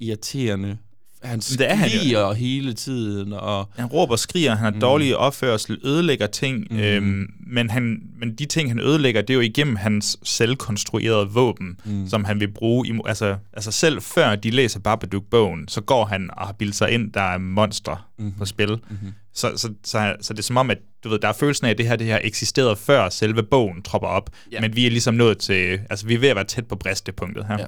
irriterende. 0.00 0.78
Han 1.24 1.38
det 1.38 1.70
er 1.70 1.74
han 1.74 1.90
jo. 2.12 2.32
hele 2.32 2.72
tiden, 2.74 3.32
og... 3.32 3.68
Han 3.76 3.86
råber 3.86 4.12
og 4.12 4.18
skriger, 4.18 4.50
han 4.50 4.58
har 4.64 4.70
Mm. 4.70 4.80
dårlig 4.80 5.16
opførsel, 5.16 5.78
ødelægger 5.84 6.26
ting, 6.26 6.66
Mm. 6.70 6.78
øhm, 6.78 7.26
men, 7.46 7.70
han, 7.70 7.98
men 8.18 8.34
de 8.34 8.46
ting, 8.46 8.70
han 8.70 8.80
ødelægger, 8.80 9.20
det 9.20 9.30
er 9.30 9.34
jo 9.34 9.40
igennem 9.40 9.76
hans 9.76 10.16
selvkonstruerede 10.22 11.28
våben, 11.30 11.76
Mm. 11.84 12.08
som 12.08 12.24
han 12.24 12.40
vil 12.40 12.48
bruge. 12.52 12.88
I, 12.88 12.92
altså, 13.06 13.36
altså 13.52 13.72
selv 13.72 14.00
før 14.02 14.36
de 14.36 14.50
læser 14.50 14.80
Babadook-bogen, 14.80 15.68
så 15.68 15.80
går 15.80 16.04
han 16.04 16.30
og 16.36 16.46
har 16.46 16.52
bildet 16.52 16.76
sig 16.76 16.90
ind, 16.90 17.12
der 17.12 17.20
er 17.20 17.38
monstre 17.38 17.96
Mhm. 18.18 18.32
på 18.38 18.44
spil. 18.44 18.70
Mhm. 18.70 19.12
Så, 19.34 19.52
så, 19.56 19.68
så, 19.84 20.14
så 20.20 20.32
det 20.32 20.38
er 20.38 20.42
som 20.42 20.56
om, 20.56 20.70
at 20.70 20.78
du 21.04 21.08
ved, 21.08 21.18
der 21.18 21.28
er 21.28 21.32
følelsen 21.32 21.66
af, 21.66 21.70
at 21.70 21.78
det 21.78 21.86
her, 21.88 21.96
det 21.96 22.06
her 22.06 22.18
eksisterede 22.24 22.76
før 22.76 23.08
selve 23.08 23.42
bogen 23.42 23.82
tropper 23.82 24.08
op, 24.08 24.30
Ja. 24.52 24.60
men 24.60 24.76
vi 24.76 24.86
er 24.86 24.90
ligesom 24.90 25.14
nået 25.14 25.38
til, 25.38 25.80
altså 25.90 26.06
vi 26.06 26.14
er 26.14 26.18
ved 26.18 26.28
at 26.28 26.36
være 26.36 26.44
tæt 26.44 26.66
på 26.66 26.76
bristepunktet 26.76 27.46
her. 27.46 27.56
Ja. 27.58 27.64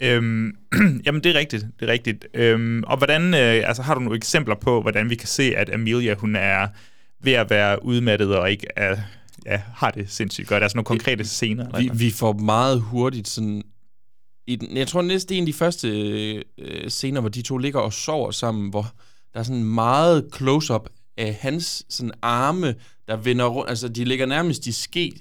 Øhm, 0.00 0.56
jamen, 1.06 1.24
det 1.24 1.36
er 1.36 1.38
rigtigt. 1.38 1.66
Det 1.80 1.88
er 1.88 1.92
rigtigt. 1.92 2.26
Øhm, 2.34 2.82
og 2.86 2.96
hvordan, 2.96 3.34
øh, 3.34 3.68
altså, 3.68 3.82
har 3.82 3.94
du 3.94 4.00
nogle 4.00 4.16
eksempler 4.16 4.54
på, 4.54 4.82
hvordan 4.82 5.10
vi 5.10 5.14
kan 5.14 5.28
se, 5.28 5.56
at 5.56 5.74
Amelia, 5.74 6.14
hun 6.14 6.36
er 6.36 6.68
ved 7.22 7.32
at 7.32 7.50
være 7.50 7.84
udmattet 7.84 8.36
og 8.36 8.50
ikke 8.50 8.66
er, 8.76 8.96
ja, 9.46 9.62
har 9.74 9.90
det 9.90 10.10
sindssygt 10.10 10.48
godt? 10.48 10.62
Altså 10.62 10.76
nogle 10.76 10.84
konkrete 10.84 11.24
scener? 11.24 11.66
Eller 11.66 11.92
Vi, 11.92 12.04
vi 12.04 12.10
får 12.10 12.32
meget 12.32 12.80
hurtigt 12.80 13.28
sådan... 13.28 13.62
I 14.46 14.56
den, 14.56 14.76
jeg 14.76 14.88
tror 14.88 15.02
næsten 15.02 15.36
en 15.36 15.42
af 15.42 15.46
de 15.46 15.52
første 15.52 15.88
øh, 16.58 16.90
scener, 16.90 17.20
hvor 17.20 17.28
de 17.28 17.42
to 17.42 17.58
ligger 17.58 17.80
og 17.80 17.92
sover 17.92 18.30
sammen, 18.30 18.70
hvor 18.70 18.86
der 19.34 19.40
er 19.40 19.44
sådan 19.44 19.64
meget 19.64 20.28
close-up 20.36 20.88
af 21.16 21.38
hans 21.40 21.84
sådan 21.88 22.12
arme, 22.22 22.74
der 23.08 23.16
vender 23.16 23.46
rundt. 23.46 23.70
Altså, 23.70 23.88
de 23.88 24.04
ligger 24.04 24.26
nærmest 24.26 24.66
i 24.66 24.72
ske, 24.72 25.12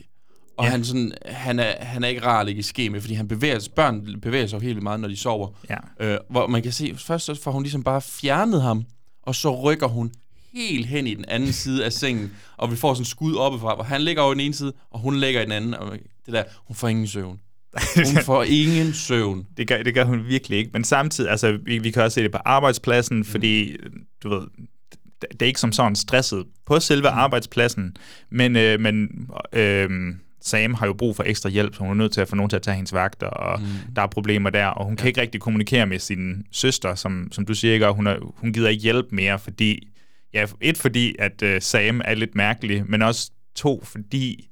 og 0.57 0.65
Ja. 0.65 0.69
han, 0.71 0.83
sådan, 0.85 1.11
han, 1.25 1.59
er, 1.59 1.85
han 1.85 2.03
er 2.03 2.07
ikke 2.07 2.25
rar 2.25 2.39
at 2.39 2.45
ligge 2.45 2.59
i 2.59 2.63
ske 2.63 2.89
med, 2.89 3.01
fordi 3.01 3.13
han 3.13 3.27
bevæger 3.27 3.67
børn 3.75 4.19
bevæger 4.21 4.47
sig 4.47 4.57
jo 4.57 4.61
helt 4.63 4.83
meget, 4.83 4.99
når 4.99 5.07
de 5.07 5.15
sover. 5.17 5.47
Ja. 5.69 5.77
Øh, 6.13 6.17
hvor 6.29 6.47
man 6.47 6.63
kan 6.63 6.71
se, 6.71 6.93
først 6.97 7.25
så 7.25 7.41
får 7.43 7.51
hun 7.51 7.63
ligesom 7.63 7.83
bare 7.83 8.01
fjernet 8.01 8.61
ham, 8.61 8.85
og 9.23 9.35
så 9.35 9.61
rykker 9.61 9.87
hun 9.87 10.11
helt 10.53 10.85
hen 10.85 11.07
i 11.07 11.13
den 11.13 11.25
anden 11.27 11.53
side 11.53 11.85
af 11.85 11.93
sengen, 11.93 12.31
og 12.57 12.71
vi 12.71 12.75
får 12.75 12.93
sådan 12.93 13.01
en 13.01 13.05
skud 13.05 13.35
oppefra, 13.35 13.75
hvor 13.75 13.83
han 13.83 14.01
ligger 14.01 14.21
over 14.21 14.33
den 14.33 14.41
ene 14.41 14.53
side, 14.53 14.73
og 14.91 14.99
hun 14.99 15.15
ligger 15.19 15.41
i 15.41 15.43
den 15.43 15.51
anden, 15.51 15.73
og 15.73 15.91
det 16.25 16.33
der, 16.33 16.43
hun 16.67 16.75
får 16.75 16.87
ingen 16.87 17.07
søvn. 17.07 17.39
Hun 18.15 18.23
får 18.23 18.43
ingen 18.43 18.93
søvn. 18.93 19.45
Det 19.57 19.67
gør, 19.67 19.83
det 19.83 19.93
gør 19.93 20.03
hun 20.03 20.27
virkelig 20.27 20.57
ikke. 20.57 20.69
Men 20.73 20.83
samtidig, 20.83 21.31
altså, 21.31 21.57
vi, 21.65 21.77
vi 21.77 21.91
kan 21.91 22.03
også 22.03 22.15
se 22.15 22.23
det 22.23 22.31
på 22.31 22.37
arbejdspladsen, 22.45 23.17
Mm. 23.17 23.23
fordi, 23.25 23.75
du 24.23 24.29
ved, 24.29 24.41
det 25.21 25.27
det 25.31 25.41
er 25.41 25.45
ikke 25.45 25.59
som 25.59 25.71
sådan 25.71 25.95
stresset 25.95 26.45
på 26.65 26.79
selve 26.79 27.09
Mm. 27.09 27.17
arbejdspladsen, 27.17 27.95
men, 28.29 28.55
øh, 28.55 28.79
men 28.79 29.07
øh, 29.53 29.89
Sam 30.41 30.73
har 30.73 30.85
jo 30.85 30.93
brug 30.93 31.15
for 31.15 31.23
ekstra 31.23 31.49
hjælp, 31.49 31.75
så 31.75 31.79
hun 31.79 31.89
er 31.89 31.93
nødt 31.93 32.11
til 32.11 32.21
at 32.21 32.27
få 32.27 32.35
nogen 32.35 32.49
til 32.49 32.55
at 32.55 32.61
tage 32.61 32.75
hendes 32.75 32.93
vagter, 32.93 33.27
og 33.27 33.59
mm. 33.59 33.93
der 33.95 34.01
er 34.01 34.07
problemer 34.07 34.49
der, 34.49 34.65
og 34.65 34.85
hun 34.85 34.93
ja. 34.93 34.97
kan 34.97 35.07
ikke 35.07 35.21
rigtig 35.21 35.41
kommunikere 35.41 35.85
med 35.85 35.99
sin 35.99 36.45
søster, 36.51 36.95
som, 36.95 37.27
som 37.31 37.45
du 37.45 37.53
siger, 37.53 37.73
ikke, 37.73 37.87
og 37.87 37.93
hun, 37.95 38.07
er, 38.07 38.17
hun 38.37 38.53
gider 38.53 38.69
ikke 38.69 38.83
hjælp 38.83 39.05
mere, 39.11 39.39
fordi, 39.39 39.87
ja, 40.33 40.45
et 40.61 40.77
fordi, 40.77 41.15
at 41.19 41.41
øh, 41.41 41.61
Sam 41.61 42.01
er 42.05 42.15
lidt 42.15 42.35
mærkelig, 42.35 42.83
men 42.89 43.01
også 43.01 43.31
to, 43.55 43.83
fordi 43.85 44.47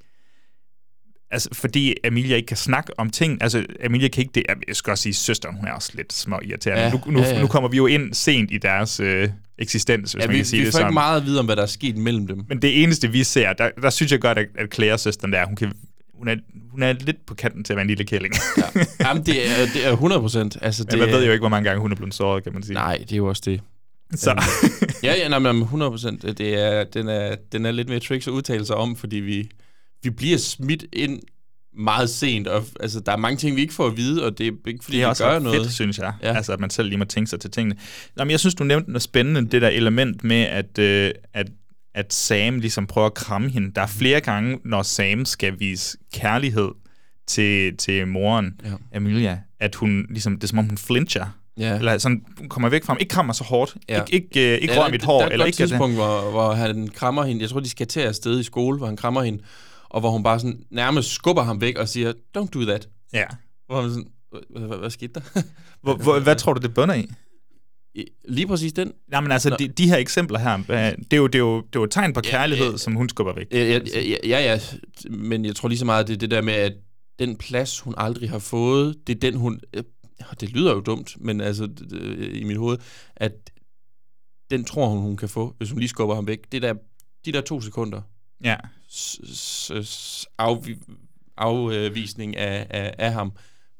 Altså, 1.32 1.50
fordi 1.54 1.96
Emilia 2.04 2.36
ikke 2.36 2.46
kan 2.46 2.58
snakke 2.58 3.00
om 3.00 3.10
ting. 3.10 3.44
Altså, 3.44 3.66
Emilia 3.80 4.08
kan 4.08 4.22
ikke 4.22 4.32
det. 4.36 4.44
Jeg 4.68 4.76
skal 4.76 4.92
også 4.92 5.02
sige, 5.02 5.14
søsteren, 5.14 5.56
hun 5.56 5.68
er 5.68 5.72
også 5.72 5.92
lidt 5.96 6.14
små 6.14 6.40
irriterende. 6.44 6.84
Ja, 6.84 6.92
nu, 6.92 7.02
nu, 7.12 7.20
ja, 7.20 7.34
ja. 7.34 7.42
nu 7.42 7.48
kommer 7.48 7.70
vi 7.70 7.78
jo 7.78 7.88
ind 7.88 8.14
sent 8.14 8.52
i 8.52 8.58
deres 8.58 9.00
øh, 9.00 9.30
eksistens, 9.62 10.12
hvis 10.12 10.22
Ja, 10.22 10.28
man 10.28 10.34
vi, 10.34 10.38
kan 10.38 10.46
sige 10.46 10.60
vi 10.60 10.66
det 10.66 10.74
får 10.74 10.80
ikke 10.80 10.84
sådan. 10.84 10.94
meget 10.94 11.22
at 11.22 11.26
vide 11.26 11.40
om, 11.40 11.46
hvad 11.46 11.56
der 11.56 11.62
er 11.62 11.66
sket 11.68 11.98
mellem 11.98 12.28
dem. 12.28 12.46
Men 12.50 12.62
det 12.62 12.84
eneste, 12.84 13.12
vi 13.12 13.24
ser, 13.24 13.54
der, 13.54 13.70
der 13.82 13.90
synes 13.90 14.12
jeg 14.12 14.22
godt, 14.22 14.38
at, 14.38 14.48
at 14.60 14.74
Claire, 14.74 14.98
søsteren 14.98 15.34
der, 15.34 15.46
hun, 15.46 15.56
kan, 15.56 15.72
hun, 16.14 16.28
er, 16.28 16.36
hun 16.72 16.84
er 16.84 16.94
lidt 16.94 17.26
på 17.26 17.34
kanten 17.36 17.64
til 17.64 17.74
at 17.74 17.78
være 17.78 17.82
en 17.82 17.88
lille 17.88 18.04
kælling. 18.06 18.34
Ja. 18.58 18.64
Jamen, 19.00 19.26
det 19.26 19.50
er, 19.52 19.66
det 19.74 19.86
er 19.88 19.92
100 19.92 20.22
procent. 20.22 20.58
Altså, 20.62 20.84
Men 20.84 20.92
det 20.92 21.00
man 21.00 21.08
ved 21.10 21.22
er- 21.22 21.26
jo 21.26 21.32
ikke, 21.32 21.42
hvor 21.42 21.50
mange 21.50 21.70
gange 21.70 21.82
hun 21.82 21.92
er 21.92 21.96
blevet 21.96 22.14
såret, 22.14 22.44
kan 22.44 22.54
man 22.54 22.64
sige. 22.64 22.74
Nej, 22.74 22.98
det 22.98 23.12
er 23.12 23.18
jo 23.18 23.28
også 23.28 23.42
det. 23.46 23.62
Så. 24.16 24.32
Øhm, 24.32 24.90
ja, 25.04 25.14
ja, 25.18 25.28
nej, 25.28 25.40
men 25.40 25.62
100 25.62 25.92
procent. 25.92 26.22
Det 26.38 26.62
er, 26.62 26.84
den, 26.84 27.08
er, 27.10 27.36
den 27.52 27.66
er 27.66 27.72
lidt 27.72 27.90
mere 27.90 28.00
tricks 28.00 28.28
at 28.28 28.32
udtale 28.32 28.66
sig 28.66 28.76
om, 28.76 28.96
fordi 28.96 29.16
vi, 29.16 29.50
vi 30.04 30.10
bliver 30.10 30.38
smidt 30.38 30.86
ind 30.94 31.20
meget 31.80 32.10
sent, 32.10 32.48
og 32.48 32.64
altså, 32.80 33.00
der 33.00 33.12
er 33.12 33.18
mange 33.18 33.38
ting, 33.38 33.56
vi 33.56 33.62
ikke 33.62 33.74
får 33.74 33.88
at 33.88 33.98
vide, 33.98 34.26
og 34.26 34.38
det 34.38 34.48
er 34.48 34.52
ikke, 34.68 34.84
fordi 34.84 34.98
det 34.98 35.04
er 35.04 35.08
vi 35.08 35.10
også 35.10 35.24
gør 35.24 35.40
noget. 35.40 35.62
fedt, 35.62 35.74
synes 35.74 35.98
jeg. 35.98 36.14
Ja. 36.24 36.36
Altså, 36.36 36.54
at 36.54 36.60
man 36.60 36.70
selv 36.70 36.88
lige 36.88 36.98
må 36.98 37.06
tænke 37.06 37.30
sig 37.30 37.40
til 37.40 37.52
tingene. 37.52 37.76
Nå, 38.16 38.24
men 38.24 38.32
jeg 38.32 38.40
synes, 38.40 38.56
du 38.56 38.64
nævnte 38.64 38.92
noget 38.92 39.02
spændende, 39.04 39.48
det 39.52 39.62
der 39.62 39.68
element 39.68 40.24
med, 40.24 40.42
at, 40.42 40.80
øh, 40.80 41.12
at, 41.34 41.48
at 41.96 42.14
Sam 42.14 42.60
ligesom 42.60 42.88
prøver 42.88 43.08
at 43.08 43.14
kramme 43.14 43.50
hende. 43.50 43.72
Der 43.76 43.82
er 43.82 43.88
flere 43.88 44.20
gange, 44.22 44.60
når 44.66 44.82
Sam 44.84 45.26
skal 45.26 45.54
vise 45.60 45.98
kærlighed 46.14 46.70
til, 47.28 47.78
til 47.78 48.08
moren, 48.08 48.54
Ja. 48.66 48.98
Amelia, 48.98 49.40
at 49.60 49.76
hun 49.76 50.06
ligesom, 50.10 50.36
det 50.36 50.44
er 50.44 50.48
som 50.48 50.60
om 50.60 50.66
hun 50.66 50.78
flincher. 50.78 51.26
Ja. 51.58 51.78
Eller 51.78 51.98
sådan 51.98 52.22
kommer 52.50 52.70
væk 52.70 52.84
fra 52.84 52.94
ham. 52.94 52.98
Ikke 53.00 53.10
krammer 53.12 53.34
så 53.34 53.44
hårdt. 53.44 53.76
Ja. 53.90 54.02
Ikke, 54.12 54.14
ikke, 54.36 54.54
øh, 54.56 54.62
ikke 54.62 54.74
Ja, 54.74 54.84
rør 54.84 54.90
mit 54.92 55.04
hår. 55.04 55.20
Der 55.20 55.26
er 55.28 55.30
eller 55.32 55.46
et 55.46 55.48
ikke 55.50 55.58
godt 55.58 55.70
tidspunkt, 55.70 55.96
hvor, 55.96 56.32
hvor 56.32 56.54
han 56.54 56.88
krammer 56.88 57.24
hende. 57.24 57.42
Jeg 57.42 57.50
tror, 57.50 57.60
de 57.60 57.70
skal 57.70 57.88
til 57.88 58.00
afsted 58.00 58.40
i 58.40 58.44
skole, 58.44 58.78
hvor 58.78 58.88
han 58.88 58.98
krammer 58.98 59.22
hende. 59.24 59.44
Og 59.90 60.00
hvor 60.00 60.10
hun 60.10 60.24
bare 60.24 60.40
sådan 60.40 60.64
nærmest 60.70 61.10
skubber 61.10 61.44
ham 61.44 61.62
væk 61.62 61.78
og 61.78 61.90
siger, 61.90 62.14
don't 62.38 62.50
do 62.54 62.66
that. 62.66 62.90
Ja. 63.14 63.26
Hvor 63.66 63.82
han 63.82 63.90
sådan, 63.90 64.08
hvad, 64.80 64.90
skete 64.90 65.14
der? 65.14 65.22
Hvor, 65.82 65.96
hvor, 65.96 66.20
hvad 66.20 66.36
tror 66.36 66.54
du, 66.54 66.62
det 66.62 66.74
bunder 66.74 66.96
i? 66.96 67.08
Lige 68.28 68.48
præcis 68.48 68.74
den. 68.74 68.92
Nej, 69.08 69.22
men 69.22 69.32
altså, 69.32 69.56
de, 69.60 69.68
de 69.68 69.90
her 69.90 69.98
eksempler 69.98 70.40
her, 70.40 70.58
det 70.58 71.14
er 71.14 71.18
jo, 71.18 71.28
det 71.28 71.36
er 71.36 71.40
jo, 71.40 71.58
det 71.58 71.76
er 71.76 71.80
jo 71.80 71.84
et 71.84 71.92
tegn 71.92 72.14
på 72.14 72.22
kærlighed, 72.22 72.72
ja. 72.72 72.78
som 72.78 72.96
hun 72.96 73.10
skubber 73.10 73.34
væk. 73.34 73.48
Ja, 73.52 73.64
ja, 73.64 73.80
ja, 74.24 74.40
ja, 74.40 74.60
men 75.10 75.46
jeg 75.46 75.56
tror 75.56 75.70
lige 75.70 75.80
så 75.80 75.86
meget, 75.86 76.08
det 76.08 76.14
er 76.14 76.18
det 76.18 76.32
der 76.32 76.42
med, 76.42 76.54
at 76.54 76.74
den 77.20 77.36
plads, 77.36 77.80
hun 77.80 77.94
aldrig 77.98 78.30
har 78.30 78.40
fået, 78.40 79.08
det 79.08 79.16
er 79.16 79.20
den, 79.20 79.36
hun... 79.36 79.60
Det 80.40 80.50
lyder 80.50 80.74
jo 80.74 80.80
dumt, 80.80 81.16
men 81.20 81.42
altså 81.42 81.70
i 82.34 82.44
mit 82.44 82.58
hoved, 82.58 82.78
at 83.16 83.32
den 84.52 84.64
tror 84.64 84.88
hun, 84.88 85.00
hun 85.00 85.18
kan 85.18 85.30
få, 85.30 85.56
hvis 85.58 85.70
hun 85.70 85.80
lige 85.80 85.90
skubber 85.90 86.16
ham 86.16 86.28
væk. 86.28 86.52
Det 86.52 86.62
der, 86.62 86.74
de 87.26 87.32
der 87.32 87.42
to 87.42 87.62
sekunder 87.62 88.02
Ja. 88.44 88.56
Afvisning 91.38 92.38
af, 92.38 92.68
af, 92.70 92.94
af 92.98 93.14
ham 93.14 93.32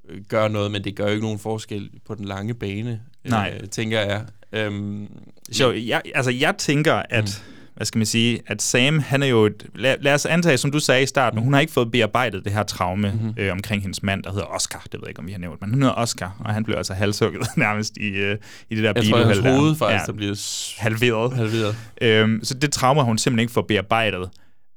øh, 0.10 0.22
gør 0.30 0.48
noget, 0.48 0.72
men 0.72 0.84
det 0.84 0.96
gør 0.96 1.04
jo 1.04 1.12
ikke 1.12 1.24
nogen 1.24 1.40
forskel 1.40 1.90
på 2.08 2.16
den 2.16 2.26
lange 2.26 2.54
bane, 2.54 3.02
Nej. 3.26 3.60
Øh, 3.62 3.70
tænker 3.70 4.00
jeg. 4.00 4.26
Øhm, 4.54 5.08
Så 5.52 5.72
jeg, 5.72 6.02
altså, 6.16 6.32
jeg 6.32 6.56
tænker, 6.58 6.94
at, 7.10 7.24
mm. 7.24 7.74
hvad 7.76 7.86
skal 7.86 8.00
man 8.00 8.06
sige, 8.06 8.42
at 8.48 8.62
Sam, 8.62 9.00
han 9.00 9.24
er 9.24 9.28
jo 9.28 9.46
et, 9.46 9.66
lad, 9.76 9.96
lad 10.02 10.14
os 10.14 10.26
antage, 10.26 10.58
som 10.58 10.72
du 10.72 10.80
sagde 10.80 11.04
i 11.04 11.06
starten, 11.06 11.40
mm. 11.40 11.44
hun 11.44 11.54
har 11.54 11.60
ikke 11.60 11.74
fået 11.74 11.92
bearbejdet 11.92 12.44
det 12.46 12.54
her 12.54 12.64
traume 12.64 13.12
mm-hmm. 13.12 13.34
øh, 13.38 13.52
omkring 13.52 13.82
hendes 13.82 14.04
mand, 14.04 14.24
der 14.24 14.32
hedder 14.32 14.46
Oscar, 14.46 14.80
det 14.84 14.94
ved 14.94 15.00
jeg 15.04 15.10
ikke, 15.10 15.20
om 15.20 15.28
vi 15.28 15.32
har 15.32 15.40
nævnt, 15.40 15.62
men 15.62 15.70
hun 15.70 15.82
hedder 15.82 15.96
Oscar, 15.96 16.36
og 16.40 16.54
han 16.54 16.64
blev 16.64 16.78
altså 16.78 16.94
halshugget 16.94 17.48
nærmest 17.58 17.98
i, 17.98 18.08
øh, 18.08 18.38
i 18.70 18.76
det 18.76 18.84
der 18.84 18.94
jeg 18.96 18.96
tror, 18.96 19.18
biluheld 19.18 19.44
hans 19.44 19.58
hoved 19.58 19.76
faktisk 19.76 20.08
ja. 20.08 20.12
der 20.12 20.18
bliver 20.18 20.36
halveret. 20.78 21.34
halveret. 21.34 21.76
Øhm, 22.02 22.40
så 22.44 22.54
det 22.54 22.72
traume 22.72 23.00
har 23.00 23.06
hun 23.06 23.18
simpelthen 23.18 23.44
ikke 23.44 23.54
fået 23.54 23.68
bearbejdet. 23.68 24.30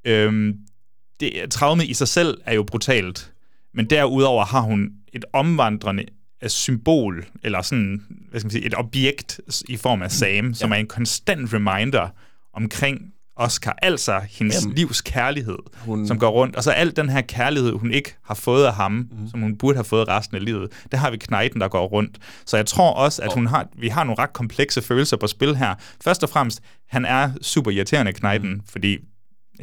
Øhm, 0.05 0.55
det, 1.21 1.51
traume 1.51 1.87
i 1.87 1.95
sig 1.95 2.09
selv 2.09 2.39
er 2.45 2.55
jo 2.55 2.63
brutalt, 2.63 3.33
men 3.75 3.91
derudover 3.91 4.45
har 4.45 4.61
hun 4.61 4.91
et 5.13 5.25
omvandrende 5.33 6.05
øh, 6.43 6.51
symbol, 6.51 7.27
eller 7.43 7.63
sådan, 7.63 8.03
hvad 8.31 8.41
skal 8.41 8.47
man 8.47 8.51
sige, 8.51 8.67
et 8.67 8.75
objekt 8.79 9.41
i 9.69 9.77
form 9.77 10.03
af 10.03 10.13
Sam, 10.13 10.55
som 10.55 10.73
er 10.73 10.77
en 10.77 10.87
konstant 10.87 11.55
reminder 11.55 12.09
omkring 12.55 13.13
Oscar, 13.37 13.79
altså 13.83 14.21
hendes 14.31 14.63
Jamen. 14.63 14.77
Livs 14.77 15.01
kærlighed, 15.01 15.59
Hun- 15.77 16.07
som 16.07 16.19
går 16.19 16.31
rundt. 16.31 16.57
Og 16.57 16.63
så 16.63 16.71
al 16.71 16.97
den 16.97 17.09
her 17.09 17.21
kærlighed, 17.21 17.73
hun 17.73 17.93
ikke 17.93 18.15
har 18.25 18.35
fået 18.35 18.65
af 18.65 18.75
ham, 18.75 18.93
mm. 18.93 19.29
som 19.31 19.41
hun 19.41 19.57
burde 19.59 19.77
have 19.77 19.85
fået 19.85 20.09
resten 20.09 20.37
af 20.37 20.45
livet, 20.45 20.73
det 20.91 20.99
har 20.99 21.11
vi 21.11 21.17
knejten, 21.17 21.61
der 21.61 21.69
går 21.69 21.87
rundt. 21.87 22.19
Så 22.47 22.57
jeg 22.57 22.67
tror 22.67 22.93
også, 22.93 23.23
at 23.23 23.33
hun 23.35 23.47
har, 23.47 23.69
vi 23.79 23.89
har 23.89 24.05
nogle 24.05 24.23
ret 24.23 24.33
komplekse 24.33 24.83
følelser 24.83 25.17
på 25.17 25.27
spil 25.27 25.57
her. 25.57 25.75
Først 26.05 26.23
og 26.23 26.29
fremmest, 26.29 26.61
han 26.89 27.05
er 27.05 27.33
super 27.43 27.71
irriterende 27.71 28.13
knejten, 28.13 28.51
mm. 28.51 28.61
fordi 28.69 28.99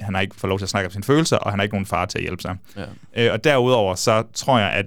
han 0.02 0.14
har 0.14 0.22
ikke 0.22 0.36
fået 0.36 0.50
lov 0.50 0.60
til 0.60 0.66
at 0.66 0.70
snakke 0.70 0.88
om 0.88 0.92
sine 0.92 1.04
følelser, 1.04 1.38
og 1.38 1.52
han 1.52 1.60
har 1.60 1.64
ikke 1.64 1.76
nogen 1.76 1.86
far 1.86 2.06
til 2.06 2.18
at 2.18 2.22
hjælpe 2.22 2.42
sig. 2.42 2.56
Ja. 2.78 3.26
Øh, 3.26 3.34
og 3.34 3.44
derudover, 3.44 3.96
så 3.96 4.24
tror 4.34 4.60
jeg, 4.60 4.72
at, 4.72 4.86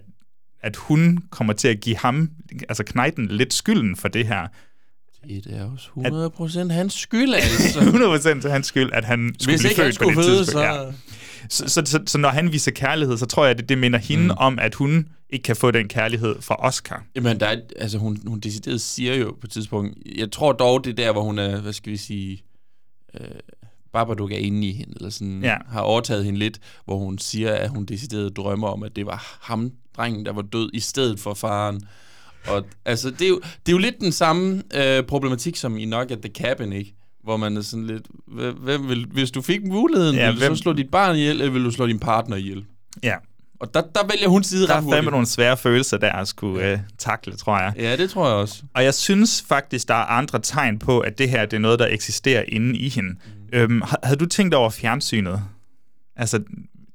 at 0.63 0.77
hun 0.77 1.19
kommer 1.31 1.53
til 1.53 1.69
at 1.69 1.81
give 1.81 1.97
ham, 1.97 2.31
altså 2.69 2.85
knejten, 2.85 3.29
lidt 3.29 3.55
skylden 3.55 3.97
for 3.97 4.09
det 4.09 4.27
her. 4.27 4.47
Det 5.27 5.47
er 5.47 5.71
også 5.73 5.89
100% 6.69 6.73
hans 6.73 6.95
skyld, 6.95 7.35
altså. 7.35 7.81
100% 7.81 8.41
til 8.41 8.51
hans 8.51 8.67
skyld, 8.67 8.91
at 8.93 9.05
han 9.05 9.35
skulle 9.41 9.53
Hvis 9.53 9.65
ikke 9.65 9.77
født 9.77 9.99
på 9.99 10.05
skulle 10.05 10.17
det 10.17 10.25
føde, 10.25 10.39
tidspunkt. 10.39 10.69
så... 10.69 10.85
Ja. 10.85 10.93
Så, 11.49 11.69
så, 11.69 11.83
så, 11.87 12.01
så 12.07 12.19
når 12.19 12.29
han 12.29 12.53
viser 12.53 12.71
kærlighed, 12.71 13.19
så 13.19 13.27
tror 13.27 13.45
jeg, 13.45 13.51
at 13.51 13.59
det, 13.59 13.69
det 13.69 13.79
minder 13.79 13.99
hende 13.99 14.25
mm. 14.25 14.31
om, 14.37 14.59
at 14.59 14.75
hun 14.75 15.09
ikke 15.31 15.43
kan 15.43 15.57
få 15.57 15.71
den 15.71 15.89
kærlighed 15.89 16.37
fra 16.41 16.57
Oscar. 16.59 17.05
Jamen, 17.17 17.41
der 17.41 17.47
er, 17.47 17.57
altså, 17.79 17.99
hun, 17.99 18.19
hun 18.27 18.41
decideret 18.41 18.81
siger 18.81 19.15
jo 19.15 19.31
på 19.31 19.45
et 19.45 19.51
tidspunkt, 19.51 19.99
jeg 20.17 20.33
tror 20.33 20.53
dog, 20.53 20.85
det 20.85 20.91
er 20.91 20.95
der, 20.95 21.13
hvor 21.13 21.23
hun 21.23 21.39
er, 21.39 21.61
hvad 21.61 21.73
skal 21.73 21.93
vi 21.93 21.97
sige, 21.97 22.43
øh, 23.21 23.27
Babadook 23.93 24.33
er 24.33 24.37
inde 24.37 24.69
i 24.69 24.73
hende, 24.73 24.93
eller 24.97 25.11
sådan, 25.11 25.41
Ja. 25.43 25.57
har 25.69 25.81
overtaget 25.81 26.25
hende 26.25 26.39
lidt, 26.39 26.59
hvor 26.85 26.99
hun 26.99 27.19
siger, 27.19 27.53
at 27.55 27.71
hun 27.71 27.85
decideret 27.85 28.37
drømmer 28.37 28.69
om, 28.69 28.83
at 28.83 28.97
det 28.97 29.07
var 29.07 29.39
ham, 29.43 29.71
drengen, 29.97 30.27
der 30.27 30.33
var 30.33 30.43
død, 30.43 30.71
i 30.75 30.81
stedet 30.81 31.21
for 31.21 31.35
faren. 31.35 31.81
Og 32.47 32.65
altså, 32.85 33.11
det 33.11 33.23
er 33.23 33.29
jo, 33.29 33.41
det 33.67 33.69
er 33.69 33.73
jo 33.73 33.79
lidt 33.79 34.01
den 34.01 34.13
samme 34.13 34.63
øh, 34.75 35.03
problematik, 35.03 35.57
som 35.57 35.77
i 35.79 35.85
Knock 35.85 36.11
at 36.11 36.19
the 36.23 36.31
Cabin, 36.33 36.73
ikke? 36.73 36.95
Hvor 37.25 37.37
man 37.37 37.57
er 37.57 37.61
sådan 37.61 37.87
lidt, 37.87 38.07
hvem 38.63 38.89
vil, 38.89 39.07
hvis 39.13 39.31
du 39.31 39.43
fik 39.43 39.67
muligheden, 39.67 40.17
Ja, 40.17 40.23
ja, 40.23 40.27
vil 40.31 40.41
du 40.41 40.45
hvem- 40.47 40.57
så 40.57 40.63
slå 40.63 40.73
dit 40.73 40.91
barn 40.91 41.17
ihjel, 41.17 41.41
eller 41.41 41.53
vil 41.53 41.65
du 41.65 41.71
slå 41.71 41.87
din 41.87 41.99
partner 41.99 42.37
ihjel? 42.37 42.65
Ja. 43.03 43.15
Og 43.63 43.75
der, 43.75 43.81
der 43.95 44.07
vælger 44.11 44.29
hun 44.29 44.45
side 44.45 44.67
Der 44.67 44.73
ret 44.73 44.79
er 44.79 44.83
hurtigt. 44.83 44.97
fandme 44.97 45.11
nogle 45.11 45.27
svære 45.27 45.57
følelser, 45.57 45.99
der 45.99 46.13
at 46.13 46.29
skulle 46.29 46.73
øh, 46.73 46.79
takle, 46.99 47.37
tror 47.37 47.59
jeg. 47.59 47.73
Ja, 47.77 47.97
det 47.97 48.11
tror 48.11 48.27
jeg 48.27 48.37
også. 48.37 48.63
Og 48.75 48.85
jeg 48.85 48.95
synes 48.95 49.45
faktisk, 49.49 49.89
der 49.89 49.95
er 49.95 50.05
andre 50.05 50.39
tegn 50.41 50.79
på, 50.79 51.01
at 51.01 51.19
det 51.19 51.29
her 51.31 51.47
det 51.47 51.57
er 51.57 51.61
noget, 51.61 51.79
der 51.79 51.87
eksisterer 51.87 52.45
inde 52.49 52.79
i 52.79 52.89
hende. 52.89 53.11
Mm. 53.11 53.59
Øhm, 53.59 53.83
ha- 53.83 53.97
havde 54.03 54.17
du 54.19 54.27
tænkt 54.27 54.55
over 54.55 54.71
fjernsynet? 54.71 55.41
Altså, 56.17 56.43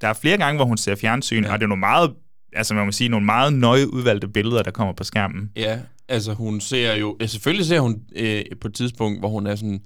der 0.00 0.08
er 0.08 0.12
flere 0.12 0.36
gange, 0.36 0.56
hvor 0.58 0.64
hun 0.64 0.76
ser 0.78 0.94
fjernsyn, 0.94 1.44
ja. 1.44 1.52
og 1.52 1.58
det 1.58 1.64
er 1.64 1.68
nogle 1.68 1.80
meget, 1.80 2.14
altså 2.52 2.74
man 2.74 2.86
må 2.86 2.92
sige, 2.92 3.08
nogle 3.08 3.26
meget 3.26 3.52
nøje 3.52 3.92
udvalgte 3.92 4.28
billeder, 4.28 4.62
der 4.62 4.70
kommer 4.70 4.94
på 4.94 5.04
skærmen. 5.04 5.50
Ja, 5.56 5.78
altså 6.08 6.32
hun 6.34 6.60
ser 6.60 6.94
jo... 6.94 7.16
Ja, 7.20 7.26
selvfølgelig 7.26 7.66
ser 7.66 7.80
hun 7.80 8.00
øh, 8.16 8.44
på 8.60 8.68
et 8.68 8.74
tidspunkt, 8.74 9.18
hvor 9.20 9.28
hun 9.28 9.46
er 9.46 9.56
sådan 9.56 9.80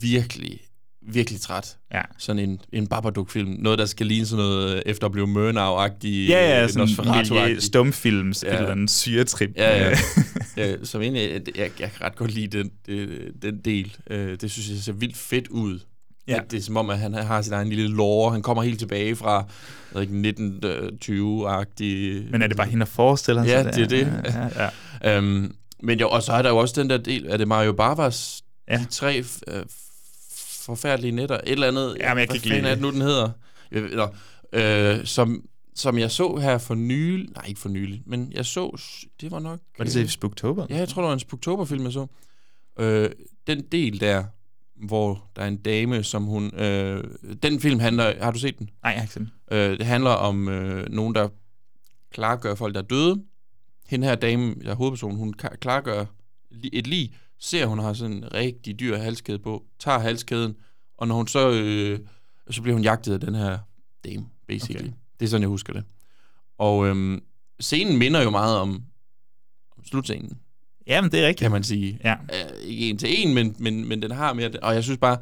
virkelig, 0.00 0.60
virkelig 1.12 1.40
træt. 1.40 1.76
Ja. 1.94 2.00
Sådan 2.18 2.38
en, 2.50 2.60
en 2.72 2.86
Babadook-film. 2.86 3.56
Noget, 3.58 3.78
der 3.78 3.86
skal 3.86 4.06
ligne 4.06 4.26
sådan 4.26 4.44
noget 4.44 4.74
øh, 4.76 4.82
efter 4.86 5.08
blive 5.08 5.26
Murnau-agtig. 5.26 6.08
Ja, 6.28 6.48
ja, 6.48 6.62
øh, 6.62 6.68
sådan 6.70 7.50
en 7.50 7.60
stumfilms, 7.60 8.42
ja. 8.42 8.48
Ja. 8.48 8.54
et 8.54 8.58
eller 8.60 8.72
andet 8.72 8.90
syretrip. 8.90 9.50
Ja, 9.56 9.88
ja. 9.88 9.96
ja 10.56 10.74
som 10.84 11.02
egentlig, 11.02 11.30
jeg, 11.30 11.40
jeg, 11.56 11.70
jeg 11.80 11.92
kan 11.92 12.02
ret 12.02 12.16
godt 12.16 12.30
lide 12.30 12.58
den, 12.58 12.70
den, 13.42 13.58
del. 13.64 13.96
Øh, 14.10 14.36
det 14.40 14.50
synes 14.50 14.70
jeg 14.70 14.78
ser 14.78 14.92
vildt 14.92 15.16
fedt 15.16 15.48
ud. 15.48 15.78
Ja. 16.28 16.36
At 16.36 16.50
det 16.50 16.58
er 16.58 16.62
som 16.62 16.76
om, 16.76 16.90
at 16.90 16.98
han 16.98 17.14
har 17.14 17.42
sin 17.42 17.52
egen 17.52 17.68
lille 17.68 17.88
lore. 17.88 18.32
Han 18.32 18.42
kommer 18.42 18.62
helt 18.62 18.78
tilbage 18.78 19.16
fra 19.16 19.34
jeg 19.34 19.44
ved 19.94 20.02
ikke, 20.02 20.14
1920-agtig... 21.02 22.22
Men 22.30 22.42
er 22.42 22.46
det 22.46 22.56
bare 22.56 22.66
hende, 22.66 22.80
der 22.80 22.90
forestiller 22.90 23.44
sig 23.44 23.50
Ja, 23.50 23.62
det? 23.62 23.74
det 23.74 23.82
er 23.82 23.88
det. 23.88 24.22
Ja, 24.24 24.40
ja, 24.62 24.70
ja. 25.02 25.16
Øhm, 25.16 25.54
men 25.82 26.00
jo, 26.00 26.08
og 26.08 26.22
så 26.22 26.32
er 26.32 26.42
der 26.42 26.48
jo 26.48 26.56
også 26.56 26.80
den 26.80 26.90
der 26.90 26.96
del, 26.96 27.26
er 27.28 27.36
det 27.36 27.48
Mario 27.48 27.72
Barbas 27.72 28.42
Ja. 28.70 28.76
de 28.76 28.84
tre 28.84 29.24
øh, 29.48 29.62
forfærdelige 30.68 31.12
netter, 31.12 31.34
et 31.36 31.42
eller 31.52 31.68
andet, 31.68 31.96
Ja, 32.00 32.14
men 32.14 32.20
jeg 32.20 32.28
hvad 32.30 32.40
fanden 32.40 32.64
er 32.64 32.70
det 32.70 32.82
nu, 32.82 32.90
den 32.90 33.00
hedder, 33.00 33.30
nå, 33.96 34.08
øh, 34.52 35.06
som, 35.06 35.44
som 35.74 35.98
jeg 35.98 36.10
så 36.10 36.36
her 36.36 36.58
for 36.58 36.74
nylig, 36.74 37.28
nej 37.30 37.44
ikke 37.48 37.60
for 37.60 37.68
nylig, 37.68 38.02
men 38.06 38.32
jeg 38.34 38.46
så, 38.46 38.80
det 39.20 39.30
var 39.30 39.38
nok... 39.38 39.60
Var 39.78 39.84
det 39.84 39.96
øh, 39.96 40.02
til 40.02 40.10
Spooktober? 40.10 40.66
Ja, 40.70 40.76
jeg 40.76 40.88
tror, 40.88 41.02
det 41.02 41.06
var 41.06 41.12
en 41.14 41.20
Spooktober-film, 41.20 41.84
jeg 41.84 41.92
så. 41.92 42.06
Øh, 42.78 43.10
den 43.46 43.62
del 43.72 44.00
der, 44.00 44.24
hvor 44.86 45.24
der 45.36 45.42
er 45.42 45.48
en 45.48 45.56
dame, 45.56 46.02
som 46.02 46.24
hun... 46.24 46.54
Øh, 46.54 47.04
den 47.42 47.60
film 47.60 47.80
handler... 47.80 48.22
Har 48.22 48.30
du 48.30 48.38
set 48.38 48.58
den? 48.58 48.70
Nej, 48.82 48.90
jeg 48.92 49.00
har 49.00 49.02
ikke 49.02 49.14
set 49.14 49.28
den. 49.50 49.56
Øh, 49.58 49.78
det 49.78 49.86
handler 49.86 50.10
om 50.10 50.48
øh, 50.48 50.88
nogen, 50.90 51.14
der 51.14 51.28
klargør 52.10 52.54
folk, 52.54 52.74
der 52.74 52.82
er 52.82 52.86
døde. 52.86 53.22
Hende 53.88 54.06
her 54.06 54.14
dame, 54.14 54.54
der 54.54 54.70
er 54.70 54.74
hovedpersonen, 54.74 55.18
hun 55.18 55.34
klargør 55.60 56.04
et 56.72 56.86
lig, 56.86 57.14
ser, 57.40 57.66
hun 57.66 57.78
har 57.78 57.92
sådan 57.92 58.16
en 58.16 58.34
rigtig 58.34 58.80
dyr 58.80 58.96
halskæde 58.96 59.38
på, 59.38 59.64
tager 59.78 59.98
halskæden, 59.98 60.56
og 60.96 61.08
når 61.08 61.14
hun 61.14 61.28
så... 61.28 61.50
Øh, 61.50 62.00
så 62.50 62.62
bliver 62.62 62.74
hun 62.74 62.82
jagtet 62.82 63.12
af 63.12 63.20
den 63.20 63.34
her 63.34 63.58
dame, 64.04 64.26
basically. 64.46 64.88
Okay. 64.88 64.92
Det 65.20 65.26
er 65.26 65.30
sådan, 65.30 65.42
jeg 65.42 65.48
husker 65.48 65.72
det. 65.72 65.84
Og 66.58 66.86
øhm, 66.86 67.22
scenen 67.60 67.98
minder 67.98 68.22
jo 68.22 68.30
meget 68.30 68.56
om, 68.56 68.82
om 69.76 69.84
slutscenen 69.84 70.38
Ja, 70.86 71.00
men 71.00 71.10
det 71.10 71.20
er 71.20 71.26
rigtigt. 71.26 71.44
kan 71.44 71.50
man 71.50 71.62
sige. 71.62 71.98
Ja. 72.04 72.14
Uh, 72.14 72.68
ikke 72.68 72.88
en 72.88 72.98
til 72.98 73.08
en, 73.22 73.34
men, 73.34 73.56
men, 73.58 73.88
men 73.88 74.02
den 74.02 74.10
har 74.10 74.32
mere... 74.32 74.50
Og 74.62 74.74
jeg 74.74 74.84
synes 74.84 74.98
bare, 74.98 75.18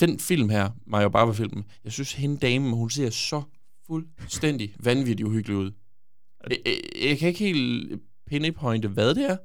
den 0.00 0.18
film 0.18 0.48
her, 0.48 0.70
Mario 0.86 1.08
Bava-filmen, 1.08 1.64
jeg 1.84 1.92
synes, 1.92 2.12
hende 2.12 2.38
dame, 2.38 2.76
hun 2.76 2.90
ser 2.90 3.10
så 3.10 3.42
fuldstændig 3.86 4.74
vanvittigt 4.80 5.28
uhyggelig 5.28 5.56
ud. 5.56 5.70
Jeg, 6.50 6.58
jeg, 6.66 7.08
jeg 7.08 7.18
kan 7.18 7.28
ikke 7.28 7.40
helt 7.40 8.00
pinpointe, 8.26 8.88
hvad 8.88 9.14
det 9.14 9.30
er. 9.30 9.36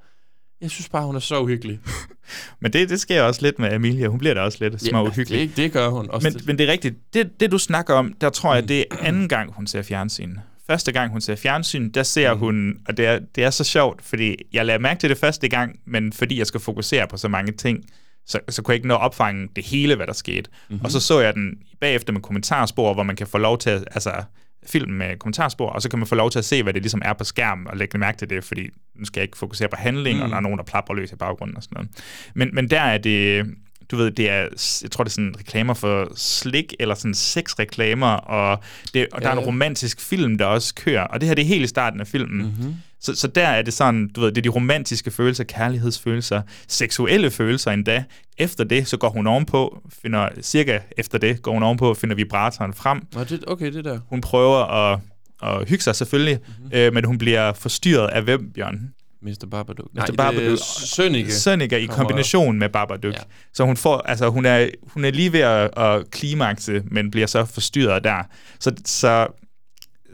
Jeg 0.63 0.71
synes 0.71 0.89
bare, 0.89 1.05
hun 1.05 1.15
er 1.15 1.19
så 1.19 1.41
uhyggelig. 1.41 1.79
Men 2.61 2.73
det, 2.73 2.89
det 2.89 2.99
sker 2.99 3.21
også 3.21 3.41
lidt 3.41 3.59
med 3.59 3.73
Emilia. 3.73 4.07
Hun 4.07 4.19
bliver 4.19 4.33
da 4.33 4.41
også 4.41 4.57
lidt 4.61 4.81
små 4.81 5.07
uhyggelig. 5.07 5.49
det, 5.49 5.57
det 5.57 5.71
gør 5.71 5.89
hun 5.89 6.09
også. 6.09 6.29
Men, 6.29 6.41
men 6.45 6.57
det 6.57 6.67
er 6.67 6.71
rigtigt. 6.71 6.95
Det, 7.13 7.39
det, 7.39 7.51
du 7.51 7.57
snakker 7.57 7.93
om, 7.93 8.13
der 8.21 8.29
tror 8.29 8.53
jeg, 8.53 8.67
det 8.67 8.79
er 8.79 8.95
anden 9.01 9.27
gang, 9.29 9.53
hun 9.53 9.67
ser 9.67 9.81
fjernsyn. 9.81 10.35
Første 10.67 10.91
gang, 10.91 11.11
hun 11.11 11.21
ser 11.21 11.35
fjernsyn, 11.35 11.91
der 11.91 12.03
ser 12.03 12.33
mm. 12.33 12.39
hun, 12.39 12.77
og 12.87 12.97
det 12.97 13.05
er, 13.05 13.19
det 13.35 13.43
er 13.43 13.49
så 13.49 13.63
sjovt, 13.63 14.01
fordi 14.01 14.35
jeg 14.53 14.65
lader 14.65 14.79
mærke 14.79 14.99
til 14.99 15.09
det 15.09 15.17
første 15.17 15.49
gang, 15.49 15.79
men 15.85 16.13
fordi 16.13 16.39
jeg 16.39 16.47
skal 16.47 16.59
fokusere 16.59 17.07
på 17.07 17.17
så 17.17 17.27
mange 17.27 17.51
ting, 17.51 17.85
så, 18.25 18.39
så 18.49 18.61
kunne 18.61 18.71
jeg 18.73 18.75
ikke 18.75 18.87
nå 18.87 18.95
at 18.95 19.01
opfange 19.01 19.49
det 19.55 19.65
hele, 19.65 19.95
hvad 19.95 20.07
der 20.07 20.13
skete. 20.13 20.49
Mm-hmm. 20.69 20.85
Og 20.85 20.91
så 20.91 20.99
så 20.99 21.19
jeg 21.19 21.33
den 21.33 21.57
bagefter 21.81 22.13
med 22.13 22.21
kommentarspor, 22.21 22.93
hvor 22.93 23.03
man 23.03 23.15
kan 23.15 23.27
få 23.27 23.37
lov 23.37 23.57
til 23.57 23.69
at, 23.69 23.83
altså 23.91 24.23
film 24.65 24.91
med 24.91 25.17
kommentarspor, 25.17 25.69
og 25.69 25.81
så 25.81 25.89
kan 25.89 25.99
man 25.99 26.07
få 26.07 26.15
lov 26.15 26.29
til 26.29 26.39
at 26.39 26.45
se, 26.45 26.63
hvad 26.63 26.73
det 26.73 26.81
ligesom 26.81 27.01
er 27.05 27.13
på 27.13 27.23
skærmen, 27.23 27.67
og 27.67 27.77
lægge 27.77 27.97
mærke 27.97 28.17
til 28.17 28.29
det, 28.29 28.43
fordi 28.43 28.69
nu 28.95 29.05
skal 29.05 29.19
jeg 29.19 29.23
ikke 29.23 29.37
fokusere 29.37 29.67
på 29.67 29.75
handling, 29.75 30.17
mm. 30.17 30.23
og 30.23 30.29
der 30.29 30.35
er 30.35 30.41
nogen, 30.41 30.57
der 30.57 30.63
plapper 30.63 30.93
løs 30.93 31.11
i 31.11 31.15
baggrunden 31.15 31.57
og 31.57 31.63
sådan 31.63 31.75
noget. 31.75 31.89
Men, 32.33 32.49
men 32.53 32.69
der 32.69 32.81
er 32.81 32.97
det, 32.97 33.45
du 33.91 33.95
ved, 33.95 34.11
det 34.11 34.29
er, 34.29 34.47
jeg 34.81 34.91
tror, 34.91 35.03
det 35.03 35.09
er 35.09 35.13
sådan 35.13 35.35
reklamer 35.39 35.73
for 35.73 36.11
slik, 36.15 36.73
eller 36.79 36.95
sådan 36.95 37.13
sexreklamer, 37.13 38.07
og, 38.07 38.59
det, 38.93 39.07
og 39.11 39.21
ja, 39.21 39.23
der 39.23 39.31
er 39.31 39.37
en 39.37 39.43
ja. 39.43 39.47
romantisk 39.47 40.01
film, 40.01 40.37
der 40.37 40.45
også 40.45 40.75
kører, 40.75 41.03
og 41.03 41.21
det 41.21 41.27
her 41.27 41.35
det 41.35 41.41
er 41.41 41.47
helt 41.47 41.63
i 41.63 41.67
starten 41.67 41.99
af 41.99 42.07
filmen. 42.07 42.45
Mhm. 42.45 42.75
Så, 42.99 43.15
så 43.15 43.27
der 43.27 43.47
er 43.47 43.61
det 43.61 43.73
sådan, 43.73 44.07
du 44.07 44.21
ved, 44.21 44.31
det 44.31 44.37
er 44.37 44.41
de 44.41 44.49
romantiske 44.49 45.11
følelser, 45.11 45.43
kærlighedsfølelser, 45.43 46.41
seksuelle 46.67 47.31
følelser 47.31 47.71
endda. 47.71 48.03
Efter 48.37 48.63
det, 48.63 48.87
så 48.87 48.97
går 48.97 49.09
hun 49.09 49.27
ovenpå, 49.27 49.81
finder, 50.03 50.29
cirka 50.41 50.79
efter 50.97 51.17
det, 51.17 51.41
går 51.41 51.53
hun 51.53 51.63
ovenpå 51.63 51.89
og 51.89 51.97
finder 51.97 52.15
vibratoren 52.15 52.73
frem. 52.73 53.01
Nå, 53.13 53.23
det, 53.23 53.43
okay, 53.47 53.73
det 53.73 53.85
der. 53.85 53.99
Hun 54.09 54.21
prøver 54.21 54.57
at, 54.57 54.99
at 55.43 55.69
hygge 55.69 55.83
sig 55.83 55.95
selvfølgelig, 55.95 56.39
mm-hmm. 56.47 56.71
øh, 56.73 56.93
men 56.93 57.05
hun 57.05 57.17
bliver 57.17 57.53
forstyrret 57.53 58.07
af 58.07 58.23
hvem, 58.23 58.51
Bjørn? 58.51 58.93
Mr. 59.23 59.47
Babadook. 59.51 59.87
Mr. 59.93 59.97
Nej, 59.97 60.05
det 60.05 60.17
Babadook. 60.17 60.51
er 60.51 60.63
Sønneke. 60.85 61.33
Sønneke 61.33 61.81
i 61.81 61.85
kombination 61.85 62.59
med 62.59 62.69
Babadook. 62.69 63.13
Ja. 63.13 63.19
Så 63.53 63.63
hun 63.65 63.77
får, 63.77 63.97
altså 63.97 64.29
hun 64.29 64.45
er, 64.45 64.69
hun 64.83 65.05
er 65.05 65.11
lige 65.11 65.33
ved 65.33 65.39
at, 65.39 65.77
at 65.77 66.11
klimakse, 66.11 66.83
men 66.91 67.11
bliver 67.11 67.27
så 67.27 67.45
forstyrret 67.45 68.03
der. 68.03 68.23
Så, 68.59 68.71
så 68.85 69.27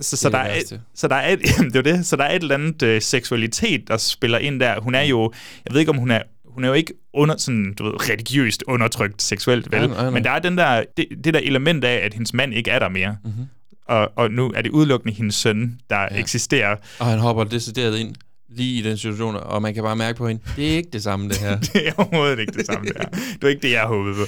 så, 0.02 0.18
så, 0.18 0.30
Det 0.30 0.36
er 0.36 0.44
der 0.44 0.48
det 0.48 0.72
er, 0.72 0.76
et, 0.76 0.82
så 0.96 1.08
der 1.08 1.16
er 1.16 1.34
et, 1.34 1.40
jamen, 1.58 1.72
det 1.74 1.88
er 1.88 1.92
jo 1.92 1.98
det, 1.98 2.06
så 2.06 2.16
der 2.16 2.24
er 2.24 2.36
et 2.36 2.42
eller 2.42 2.56
andet 2.56 2.82
øh, 2.82 3.02
seksualitet, 3.02 3.88
der 3.88 3.98
spiller 3.98 4.38
ind 4.38 4.60
der. 4.60 4.80
Hun 4.80 4.96
er 4.96 5.02
jo, 5.02 5.32
jeg 5.66 5.74
ved 5.74 5.80
ikke 5.80 5.90
om 5.90 5.98
hun 5.98 6.12
er, 6.12 6.22
hun 6.46 6.64
er 6.64 6.68
jo 6.68 6.74
ikke 6.74 6.94
under, 7.14 7.38
sådan, 7.38 7.74
du 7.74 7.84
ved, 7.84 8.10
religiøst 8.10 8.64
undertrykt 8.68 9.22
seksuelt, 9.22 9.72
vel? 9.72 9.80
Nej, 9.80 9.88
nej, 9.88 10.02
nej. 10.02 10.10
Men 10.10 10.24
der 10.24 10.32
er 10.32 10.40
den 10.40 10.58
der, 10.58 10.84
det, 10.98 11.08
det 11.24 11.34
der 11.34 11.40
element 11.40 11.84
af, 11.84 11.96
at 12.06 12.14
hendes 12.14 12.34
mand 12.34 12.54
ikke 12.54 12.72
er 12.72 12.80
der 12.80 12.90
mere. 12.90 13.18
Mhm. 13.24 13.34
Og, 13.88 14.12
og 14.16 14.32
nu 14.32 14.52
er 14.56 14.62
det 14.62 14.72
udelukkende 14.72 15.14
hendes 15.14 15.36
søn, 15.36 15.80
der 15.90 16.02
ja. 16.02 16.08
eksisterer. 16.20 16.76
Og 17.00 17.06
han 17.06 17.20
hopper 17.20 17.44
decideret 17.44 17.98
ind 17.98 18.16
lige 18.52 18.80
i 18.80 18.82
den 18.82 18.98
situation, 18.98 19.36
og 19.36 19.62
man 19.62 19.74
kan 19.74 19.84
bare 19.84 19.96
mærke 19.96 20.18
på 20.18 20.28
hende, 20.28 20.42
det 20.56 20.72
er 20.74 20.78
ikke 20.78 20.90
det 20.94 21.04
samme, 21.04 21.30
det 21.30 21.38
her. 21.38 21.60
det 21.74 21.88
er 21.88 21.92
overhovedet 21.98 22.40
ikke 22.40 22.52
det 22.54 22.66
samme, 22.66 22.88
det 22.90 22.98
her. 22.98 23.10
Det 23.10 23.38
var 23.42 23.50
ikke 23.50 23.62
det, 23.62 23.72
jeg 23.72 23.84
håbede 23.86 24.16
på. 24.16 24.22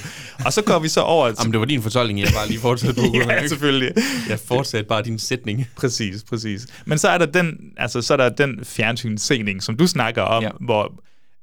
Og 0.44 0.52
så 0.52 0.62
går 0.62 0.78
vi 0.78 0.88
så 0.88 1.00
over... 1.00 1.28
til- 1.28 1.36
Jamen, 1.40 1.52
det 1.52 1.60
var 1.60 1.66
din 1.66 1.82
fortolkning, 1.82 2.20
jeg 2.20 2.28
bare 2.34 2.48
lige 2.48 2.60
fortsatte 2.60 3.00
på. 3.00 3.16
ja, 3.30 3.46
selvfølgelig. 3.48 3.92
Jeg 4.28 4.38
fortsatte 4.38 4.88
bare 4.88 5.02
din 5.02 5.18
sætning. 5.18 5.66
Præcis, 5.76 6.22
præcis. 6.24 6.66
Men 6.86 6.98
så 6.98 7.08
er 7.08 7.18
der 7.18 7.26
den, 7.26 7.56
altså, 7.76 8.02
så 8.02 8.12
er 8.12 8.16
der 8.16 8.28
den 8.28 8.60
fjernsynssening, 8.64 9.62
som 9.62 9.76
du 9.76 9.86
snakker 9.86 10.22
om, 10.22 10.42
ja. 10.42 10.50
hvor, 10.60 10.92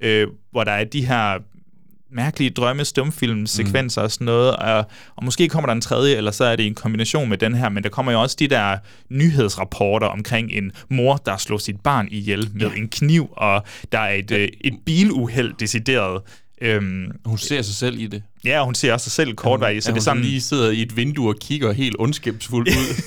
øh, 0.04 0.28
hvor 0.52 0.64
der 0.64 0.72
er 0.72 0.84
de 0.84 1.06
her 1.06 1.38
mærkelige 2.12 2.50
drømme, 2.50 2.86
stumfilmsekvenser 2.86 4.02
mm. 4.02 4.04
og 4.06 4.12
sådan 4.12 4.26
noget, 4.26 4.56
og, 4.56 4.78
og 5.16 5.26
måske 5.26 5.48
kommer 5.50 5.66
der 5.68 5.74
en 5.74 5.82
tredje, 5.82 6.16
eller 6.16 6.32
så 6.32 6.44
er 6.44 6.56
det 6.56 6.66
en 6.68 6.76
kombination 6.76 7.30
med 7.30 7.38
den 7.38 7.56
her, 7.56 7.70
men 7.70 7.84
der 7.84 7.90
kommer 7.90 8.12
jo 8.12 8.22
også 8.22 8.36
de 8.40 8.48
der 8.48 8.78
nyhedsrapporter 9.10 10.08
omkring 10.08 10.52
en 10.52 10.72
mor, 10.90 11.16
der 11.18 11.38
slår 11.38 11.58
sit 11.58 11.80
barn 11.84 12.08
ihjel 12.12 12.50
med 12.54 12.68
ja. 12.68 12.76
en 12.82 12.88
kniv, 12.90 13.30
og 13.32 13.64
der 13.92 14.00
er 14.00 14.14
et, 14.14 14.32
øh, 14.32 14.48
et 14.62 14.74
biluheld 14.86 15.54
decideret. 15.60 16.22
Øhm, 16.62 17.12
hun 17.26 17.38
ser 17.38 17.62
sig 17.62 17.76
selv 17.76 18.00
i 18.00 18.08
det. 18.08 18.24
Ja, 18.46 18.66
hun 18.66 18.76
ser 18.76 18.94
også 18.94 19.04
sig 19.04 19.12
selv 19.12 19.34
kortvarigt, 19.34 19.84
så 19.84 19.90
Ja, 19.90 19.94
det 19.94 20.00
er 20.00 20.04
sådan... 20.04 20.22
lige 20.24 20.42
sidder 20.42 20.72
i 20.72 20.82
et 20.82 20.98
vindue 20.98 21.30
og 21.30 21.36
kigger 21.42 21.72
helt 21.72 21.96
ondskabsfuldt 22.00 22.70
ud. 22.70 23.04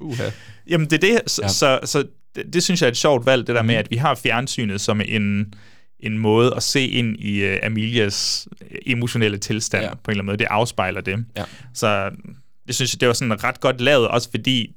Uha. 0.10 0.24
Jamen, 0.68 0.90
det 0.90 1.04
er 1.04 1.12
det. 1.12 1.30
Så, 1.30 1.42
Ja. 1.42 1.46
ja. 1.46 1.52
så, 1.52 1.78
så 1.84 2.04
det, 2.36 2.44
det 2.52 2.62
synes 2.62 2.80
jeg 2.82 2.86
er 2.86 2.90
et 2.90 2.96
sjovt 2.96 3.26
valg, 3.26 3.46
det 3.46 3.54
der 3.54 3.62
med, 3.62 3.74
Mhm. 3.74 3.78
at 3.78 3.90
vi 3.90 3.96
har 3.96 4.14
fjernsynet 4.14 4.80
som 4.80 5.00
en, 5.04 5.54
en 6.06 6.18
måde 6.18 6.52
at 6.56 6.62
se 6.62 6.86
ind 6.86 7.16
i 7.20 7.48
uh, 7.52 7.56
Amelias 7.62 8.48
øh, 8.70 8.78
emotionelle 8.86 9.38
tilstand 9.38 9.84
Ja. 9.84 9.88
ja. 9.88 9.94
på 9.94 10.00
en 10.10 10.12
eller 10.12 10.20
anden 10.22 10.26
måde. 10.26 10.36
Det 10.38 10.44
afspejler 10.50 11.00
det. 11.00 11.24
Ja. 11.36 11.44
Så 11.74 12.10
det 12.66 12.74
synes 12.74 12.94
jeg, 12.94 13.00
det 13.00 13.08
var 13.08 13.14
sådan 13.14 13.44
ret 13.44 13.60
godt 13.60 13.80
lavet, 13.80 14.08
også 14.08 14.30
fordi, 14.30 14.74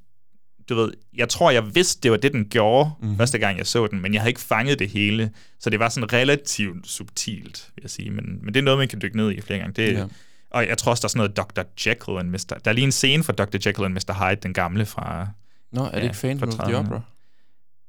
du 0.69 0.75
ved, 0.75 0.91
jeg 1.17 1.30
tror, 1.30 1.51
jeg 1.51 1.75
vidste, 1.75 2.01
det 2.03 2.11
var 2.11 2.17
det, 2.17 2.34
den 2.34 2.45
gjorde, 2.45 2.89
mm. 3.01 3.17
første 3.17 3.38
gang, 3.38 3.57
jeg 3.57 3.67
så 3.67 3.88
den, 3.88 4.01
men 4.01 4.13
jeg 4.13 4.21
havde 4.21 4.30
ikke 4.30 4.41
fanget 4.41 4.80
det 4.80 4.89
hele. 4.89 5.32
Så 5.59 5.69
det 5.69 5.80
var 5.80 5.89
sådan 5.89 6.13
relativt 6.13 6.88
subtilt, 6.88 7.69
vil 7.75 7.82
jeg 7.82 7.89
sige. 7.89 8.09
Men, 8.11 8.25
men 8.41 8.53
det 8.53 8.59
er 8.59 8.63
noget, 8.63 8.77
man 8.77 8.88
kan 8.88 9.01
dykke 9.01 9.17
ned 9.17 9.32
i 9.32 9.41
flere 9.41 9.59
gange. 9.59 9.73
Det, 9.73 9.93
Ja. 9.93 9.99
ja. 9.99 10.05
Og 10.51 10.67
jeg 10.67 10.77
tror 10.77 10.91
også, 10.91 11.01
der 11.01 11.05
er 11.05 11.09
sådan 11.09 11.17
noget 11.19 11.38
Dr. 11.38 11.89
Jekyll 11.89 12.17
and 12.17 12.30
Mr. 12.30 12.57
Der 12.65 12.71
er 12.71 12.73
lige 12.73 12.86
en 12.86 12.91
scene 12.91 13.23
fra 13.23 13.34
Dr. 13.34 13.57
Jekyll 13.67 13.86
and 13.86 13.93
Mr. 13.93 14.13
Hyde, 14.30 14.39
den 14.43 14.53
gamle 14.53 14.86
fra... 14.86 15.27
Nå, 15.71 15.84
er 15.86 15.91
det 15.91 16.03
ikke 16.03 16.15
Phantom 16.15 16.51
fra 16.51 16.63
of 16.63 16.69
the 16.69 16.77
30'erne. 16.77 16.86
Opera? 16.86 17.01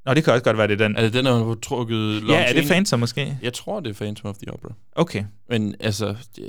Nå, 0.07 0.15
det 0.15 0.25
kan 0.25 0.33
også 0.33 0.45
godt 0.45 0.59
være, 0.59 0.69
det 0.69 0.81
er 0.81 0.87
den. 0.89 0.97
Er 0.97 1.03
det 1.03 1.13
den, 1.13 1.25
der 1.25 1.45
har 1.45 1.55
trukket 1.63 2.29
Ja, 2.29 2.43
er 2.43 2.53
det 2.53 2.65
Phantom 2.65 3.01
måske? 3.01 3.39
Jeg 3.43 3.53
tror, 3.53 3.81
det 3.81 3.91
er 3.91 3.95
Phantom 3.95 4.31
of 4.31 4.37
the 4.37 4.53
Opera. 4.53 4.73
Okay. 4.93 5.25
Men 5.49 5.75
altså, 5.81 6.15
det, 6.37 6.47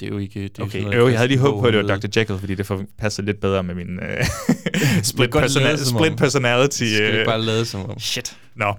det 0.00 0.06
er 0.06 0.10
jo 0.10 0.18
ikke... 0.18 0.42
Det 0.42 0.58
er 0.58 0.62
Okay, 0.62 0.82
sådan 0.82 0.98
jo, 0.98 1.08
jeg 1.08 1.18
havde 1.18 1.28
lige 1.28 1.38
håbet 1.38 1.60
på, 1.60 1.66
at 1.66 1.74
det 1.74 1.86
var 1.88 1.96
Dr. 1.96 2.20
Jekyll, 2.20 2.38
fordi 2.38 2.54
det 2.54 2.66
får 2.66 2.84
passet 2.98 3.24
lidt 3.24 3.40
bedre 3.40 3.62
med 3.62 3.74
min 3.74 3.98
uh, 3.98 4.26
split, 5.02 5.30
godt 5.30 5.44
persona- 5.44 5.62
lade 5.62 5.84
som 5.84 5.96
om. 5.96 6.02
split 6.02 6.18
personality. 6.18 6.76
Skal 6.84 6.98
du 6.98 7.12
øh. 7.12 7.14
ikke 7.14 7.24
bare 7.24 7.42
lade 7.42 7.64
som 7.64 7.90
om? 7.90 7.98
Shit. 7.98 8.36
Nå. 8.54 8.74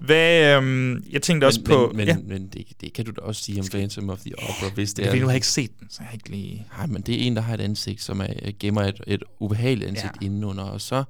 Hvad, 0.00 0.56
øhm, 0.56 1.04
jeg 1.10 1.22
tænkte 1.22 1.44
også 1.44 1.60
men, 1.60 1.66
på... 1.66 1.92
Men, 1.94 2.06
ja. 2.08 2.16
men, 2.24 2.48
det, 2.48 2.66
det 2.80 2.92
kan 2.92 3.04
du 3.04 3.10
da 3.10 3.20
også 3.20 3.42
sige 3.42 3.60
om 3.60 3.66
Phantom 3.66 4.10
of 4.10 4.18
the 4.18 4.32
Opera, 4.38 4.70
hvis 4.74 4.94
det 4.94 5.04
er... 5.04 5.08
fordi, 5.08 5.20
du 5.20 5.26
har 5.26 5.34
ikke 5.34 5.46
set 5.46 5.70
den, 5.80 5.86
så 5.90 6.02
jeg 6.02 6.14
ikke 6.14 6.30
lige... 6.30 6.66
Nej, 6.76 6.86
men 6.86 7.02
det 7.02 7.14
er 7.22 7.26
en, 7.26 7.36
der 7.36 7.42
har 7.42 7.54
et 7.54 7.60
ansigt, 7.60 8.02
som 8.02 8.20
er, 8.20 8.26
gemmer 8.60 8.82
et, 8.82 9.00
et 9.06 9.22
ubehageligt 9.40 9.88
ansigt 9.88 10.12
ja. 10.20 10.26
indenunder, 10.26 10.64
og 10.64 10.80
så... 10.80 11.04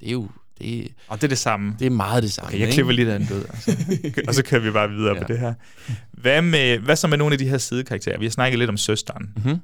Det 0.00 0.08
er 0.08 0.12
jo... 0.12 0.28
Det, 0.58 0.88
og 1.08 1.16
det 1.16 1.24
er 1.24 1.28
det 1.28 1.38
samme. 1.38 1.76
Det 1.78 1.86
er 1.86 1.90
meget 1.90 2.22
det 2.22 2.32
samme. 2.32 2.48
Okay, 2.48 2.60
jeg 2.60 2.72
klipper 2.72 2.92
lige 2.92 3.12
den 3.12 3.26
død, 3.26 3.44
altså. 3.50 3.76
og 4.28 4.34
så 4.34 4.44
kører 4.44 4.60
vi 4.60 4.70
bare 4.70 4.90
videre 4.90 5.14
ja. 5.16 5.22
på 5.22 5.28
det 5.28 5.38
her. 5.38 5.54
Hvad, 6.12 6.42
med, 6.42 6.78
hvad 6.78 6.96
så 6.96 7.06
med 7.06 7.18
nogle 7.18 7.32
af 7.32 7.38
de 7.38 7.48
her 7.48 7.58
sidekarakterer? 7.58 8.18
Vi 8.18 8.24
har 8.24 8.30
snakket 8.30 8.58
lidt 8.58 8.70
om 8.70 8.76
søsteren. 8.76 9.30
Mm-hmm. 9.36 9.58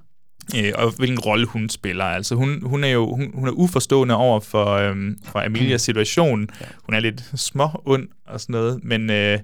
Øh, 0.56 0.72
og 0.74 0.90
hvilken 0.90 1.18
rolle 1.18 1.46
hun 1.46 1.68
spiller. 1.68 2.04
Altså 2.04 2.34
hun, 2.34 2.62
hun 2.62 2.84
er 2.84 2.88
jo 2.88 3.14
hun, 3.14 3.30
hun 3.34 3.48
er 3.48 3.52
uforstående 3.52 4.14
over 4.14 4.40
for, 4.40 4.66
øhm, 4.66 5.18
for 5.24 5.40
Amelias 5.40 5.82
situation. 5.82 6.48
Ja. 6.60 6.66
Hun 6.82 6.94
er 6.94 7.00
lidt 7.00 7.32
små 7.34 7.68
ond 7.84 8.08
og 8.26 8.40
sådan 8.40 8.52
noget, 8.52 8.84
men, 8.84 9.10
øh, 9.10 9.38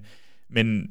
men 0.51 0.82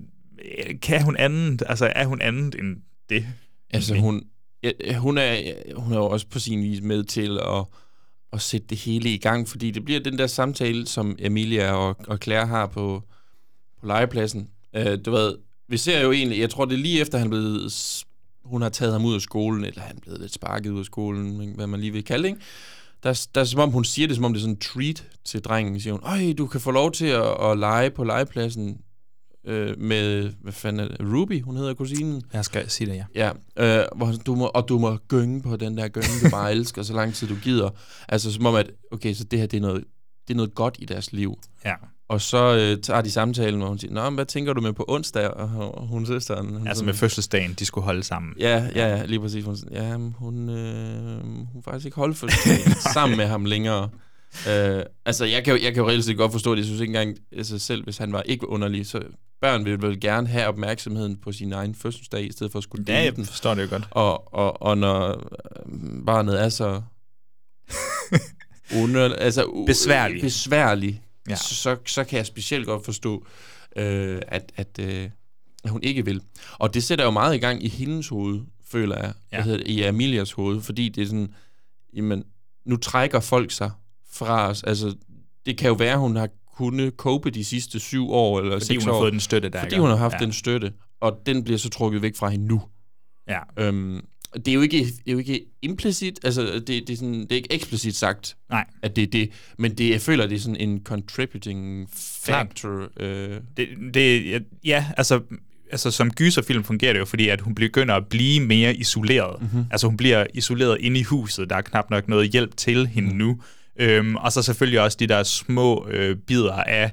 øh, 0.58 0.80
kan 0.82 1.04
hun 1.04 1.18
andet? 1.18 1.64
Altså 1.68 1.92
er 1.96 2.06
hun 2.06 2.22
andet 2.22 2.56
end 2.60 2.78
det? 3.10 3.26
Altså 3.70 3.96
hun, 3.96 4.24
ja, 4.64 4.98
hun, 4.98 5.18
er, 5.18 5.54
hun 5.76 5.94
er 5.94 5.98
jo 5.98 6.06
også 6.06 6.28
på 6.28 6.40
sin 6.40 6.62
vis 6.62 6.82
med 6.82 7.04
til 7.04 7.38
at, 7.38 7.66
at 8.34 8.42
sætte 8.42 8.68
det 8.68 8.78
hele 8.78 9.14
i 9.14 9.18
gang, 9.18 9.48
fordi 9.48 9.72
det 9.72 9.86
bliver 9.86 10.00
den 10.00 10.18
der 10.18 10.28
samtale, 10.28 10.88
som 10.88 11.16
Emilia 11.20 11.72
og, 11.72 11.96
og 12.08 12.18
Claire 12.24 12.48
har 12.48 12.68
på, 12.68 13.04
på 13.80 13.88
legepladsen. 13.88 14.50
Øh, 14.76 14.98
du 15.06 15.12
ved, 15.12 15.38
vi 15.68 15.78
ser 15.78 16.02
jo 16.02 16.12
egentlig, 16.12 16.40
jeg 16.40 16.50
tror 16.50 16.66
det 16.66 16.74
er 16.74 16.78
lige 16.78 17.02
efter 17.02 17.18
han 17.18 17.30
blev, 17.30 17.60
hun 18.44 18.62
har 18.62 18.70
taget 18.70 18.94
ham 18.94 19.06
ud 19.06 19.16
af 19.16 19.22
skolen, 19.22 19.66
eller 19.66 19.82
han 19.82 20.00
blev 20.02 20.18
lidt 20.20 20.34
sparket 20.34 20.70
ud 20.70 20.80
af 20.80 20.86
skolen, 20.86 21.54
hvad 21.56 21.68
man 21.68 21.80
lige 21.80 21.94
vil 21.94 22.04
kalde 22.04 22.24
det, 22.24 22.30
ikke? 22.30 22.42
Der, 23.04 23.28
der 23.36 23.42
er 23.42 23.46
som 23.46 23.60
om 23.60 23.72
hun 23.72 23.86
siger 23.86 24.08
det, 24.08 24.16
som 24.16 24.26
om 24.26 24.34
det 24.34 24.40
er 24.40 24.42
sådan 24.42 24.54
en 24.54 24.60
treat 24.60 25.08
til 25.26 25.42
drengen, 25.42 25.80
siger 25.80 25.94
hun, 25.94 26.04
Øj, 26.04 26.34
du 26.38 26.48
kan 26.48 26.62
få 26.62 26.72
lov 26.72 26.92
til 26.92 27.06
at, 27.06 27.52
at 27.52 27.60
lege 27.60 27.90
på 27.90 28.04
legepladsen 28.04 28.82
øh, 29.48 29.80
med, 29.80 30.32
hvad 30.42 30.54
fanden 30.54 30.80
er 30.80 30.88
det, 30.88 31.14
Ruby, 31.14 31.42
hun 31.42 31.56
hedder 31.56 31.74
kusinen. 31.74 32.22
Jeg 32.34 32.46
skal 32.46 32.70
sige 32.70 32.92
det, 32.92 33.06
ja. 33.16 33.32
Ja, 33.58 33.80
øh, 33.80 33.86
hvor 33.96 34.12
du 34.26 34.36
må, 34.36 34.46
og 34.46 34.70
du 34.70 34.80
må 34.80 34.98
gynge 35.08 35.42
på 35.42 35.56
den 35.56 35.78
der 35.78 35.88
gynge, 35.88 36.08
du 36.24 36.30
bare 36.30 36.52
elsker, 36.52 36.84
så 36.84 36.94
lang 36.94 37.14
tid 37.14 37.28
du 37.28 37.36
gider. 37.44 37.70
Altså 38.10 38.34
som 38.34 38.46
om, 38.46 38.56
at 38.56 38.72
okay, 38.92 39.14
så 39.14 39.24
det 39.24 39.40
her, 39.40 39.46
det 39.48 39.58
er 39.58 39.62
noget, 39.62 39.84
det 40.28 40.34
er 40.34 40.38
noget 40.38 40.56
godt 40.56 40.76
i 40.80 40.86
deres 40.86 41.14
liv. 41.14 41.40
Ja. 41.66 41.74
Og 42.10 42.22
så 42.22 42.56
øh, 42.56 42.82
tager 42.82 43.02
de 43.02 43.12
samtalen, 43.12 43.60
hvor 43.60 43.68
hun 43.68 43.80
siger, 43.80 43.94
Nå, 43.94 44.10
men 44.10 44.16
hvad 44.16 44.26
tænker 44.26 44.54
du 44.54 44.62
med 44.62 44.74
på 44.74 44.86
onsdag? 44.88 45.28
Og, 45.28 45.88
hun 45.88 46.06
søsteren... 46.06 46.48
Hun 46.48 46.68
Altså 46.68 46.80
sådan, 46.80 46.86
med 46.86 46.94
fødselsdagen, 46.94 47.54
de 47.54 47.66
skulle 47.66 47.86
holde 47.86 48.04
sammen. 48.04 48.34
Ja, 48.40 48.68
ja, 48.76 48.98
ja 48.98 49.06
lige 49.06 49.20
præcis. 49.20 49.46
Hun, 49.46 49.56
ja, 49.72 49.98
hun, 49.98 50.50
øh, 50.50 51.24
hun 51.54 51.64
faktisk 51.64 51.86
ikke 51.86 51.96
holde 51.96 52.16
fødselsdagen 52.16 52.74
sammen 52.94 53.18
med 53.18 53.26
ham 53.26 53.46
længere. 53.46 53.90
Øh, 54.50 54.84
altså, 55.06 55.26
jeg 55.26 55.44
kan, 55.44 55.54
jo, 55.56 55.64
jeg 55.64 55.74
kan 55.74 55.84
jo 55.84 55.90
reelt 55.90 56.06
set 56.06 56.18
godt 56.18 56.32
forstå 56.32 56.52
det. 56.52 56.58
Jeg 56.58 56.66
synes 56.66 56.82
ikke 56.82 56.90
engang, 57.00 57.18
altså 57.32 57.60
selv 57.60 57.84
hvis 57.84 57.98
han 57.98 58.14
var 58.14 58.22
ikke 58.22 58.50
underlig, 58.50 58.86
så 58.88 59.02
børn 59.42 59.66
vil 59.66 59.82
vel 59.82 60.00
gerne 60.00 60.28
have 60.28 60.48
opmærksomheden 60.48 61.16
på 61.18 61.32
sin 61.32 61.54
egen 61.54 61.76
fødselsdag, 61.76 62.28
i 62.28 62.32
stedet 62.32 62.52
for 62.52 62.60
at 62.60 62.64
skulle 62.64 62.86
Ja, 62.88 63.04
jeg 63.04 63.16
den. 63.16 63.26
forstår 63.26 63.54
det 63.54 63.64
jo 63.64 63.68
godt. 63.70 63.84
Og, 63.92 64.34
og, 64.34 64.62
og 64.62 64.78
når 64.78 65.10
øh, 65.10 66.06
barnet 66.06 66.42
er 66.42 66.50
så 66.50 66.82
under, 68.84 69.16
altså, 69.16 69.64
Besværlig. 69.68 70.22
besværlig 70.22 71.02
Ja. 71.30 71.36
så, 71.36 71.56
så, 71.56 71.78
så 71.86 72.04
kan 72.04 72.18
jeg 72.18 72.26
specielt 72.26 72.66
godt 72.66 72.86
forstå, 72.86 73.26
øh, 73.76 74.22
at, 74.28 74.52
at, 74.56 74.80
øh, 74.80 75.10
at 75.64 75.70
hun 75.70 75.84
ikke 75.84 76.06
vil. 76.06 76.22
Og 76.54 76.74
det 76.74 76.84
sætter 76.84 77.06
jo 77.06 77.12
meget 77.12 77.36
i 77.36 77.38
gang 77.40 77.64
i 77.64 77.70
hendes 77.70 78.08
hoved, 78.08 78.40
føler 78.68 78.96
jeg, 78.98 79.14
Ja. 79.32 79.38
ja. 79.38 79.44
hedder 79.44 79.58
det, 79.58 79.68
i 79.68 79.84
Amelias 79.84 80.32
hoved, 80.32 80.62
fordi 80.62 80.90
det 80.90 81.02
er 81.04 81.06
sådan, 81.06 81.34
jamen, 81.94 82.24
nu 82.66 82.78
trækker 82.78 83.20
folk 83.20 83.52
sig 83.52 83.72
fra 84.14 84.50
os. 84.50 84.64
Altså, 84.64 84.96
det 85.46 85.58
kan 85.58 85.68
jo 85.68 85.74
være, 85.74 85.94
at 85.94 86.00
hun 86.00 86.16
har 86.16 86.30
kunnet 86.58 86.94
cope 86.98 87.30
de 87.30 87.44
sidste 87.44 87.80
syv 87.80 88.10
år, 88.12 88.40
eller 88.40 88.52
Fordi 88.52 88.66
seks 88.66 88.84
hun 88.84 88.90
har 88.94 88.98
år. 88.98 89.02
fået 89.04 89.12
den 89.12 89.20
støtte, 89.20 89.50
der, 89.50 89.60
Fordi 89.60 89.76
ikke? 89.76 89.82
hun 89.82 89.90
har 89.90 89.98
haft 89.98 90.14
Ja. 90.20 90.26
den 90.26 90.34
støtte, 90.34 90.72
og 91.02 91.18
den 91.26 91.44
bliver 91.44 91.58
så 91.58 91.70
trukket 91.70 92.02
væk 92.02 92.16
fra 92.16 92.30
hende 92.30 92.46
nu. 92.48 92.62
Ja. 93.30 93.40
Øhm, 93.60 94.02
det 94.36 94.48
er 94.48 94.54
jo 94.54 94.62
ikke, 94.62 94.78
det 94.80 95.08
er 95.08 95.12
jo 95.12 95.18
ikke 95.18 95.46
implicit, 95.62 96.20
altså 96.24 96.42
det, 96.42 96.68
det, 96.68 96.90
er 96.90 96.96
sådan, 96.98 97.20
det 97.22 97.32
er 97.32 97.36
ikke 97.36 97.54
eksplicit 97.54 97.96
sagt, 97.96 98.38
Nej. 98.50 98.66
at 98.82 98.96
det 98.96 99.02
er 99.04 99.08
det, 99.08 99.30
men 99.58 99.76
det, 99.78 99.90
jeg 99.90 100.02
føler, 100.02 100.28
det 100.28 100.36
er 100.36 100.40
sådan 100.40 100.56
en 100.70 100.82
contributing 100.84 101.90
factor. 102.22 102.88
Øh, 103.00 103.42
Det, 103.58 103.68
det, 103.94 104.44
ja, 104.66 104.86
altså, 104.98 105.22
altså 105.72 105.92
som 105.92 106.12
gyserfilm 106.12 106.64
fungerer 106.64 106.94
det 106.94 107.00
jo, 107.00 107.06
fordi 107.06 107.30
at 107.30 107.42
hun 107.42 107.56
begynder 107.56 107.96
at 107.96 108.08
blive 108.08 108.40
mere 108.40 108.76
isoleret. 108.76 109.42
Mhm. 109.42 109.50
Mm-hmm. 109.54 109.66
Altså 109.72 109.88
hun 109.88 109.98
bliver 109.98 110.26
isoleret 110.34 110.78
inde 110.82 111.00
i 111.00 111.04
huset, 111.04 111.50
der 111.50 111.56
er 111.56 111.62
knap 111.62 111.90
nok 111.90 112.08
noget 112.08 112.30
hjælp 112.32 112.58
til 112.58 112.88
hende 112.88 113.08
Mhm. 113.10 113.18
mm. 113.18 113.26
nu. 113.26 113.42
Øhm, 113.80 114.16
og 114.16 114.32
så 114.32 114.42
selvfølgelig 114.42 114.82
også 114.82 114.98
de 115.00 115.08
der 115.08 115.24
små 115.24 115.88
øh, 115.90 116.18
bidder 116.18 116.54
af, 116.54 116.92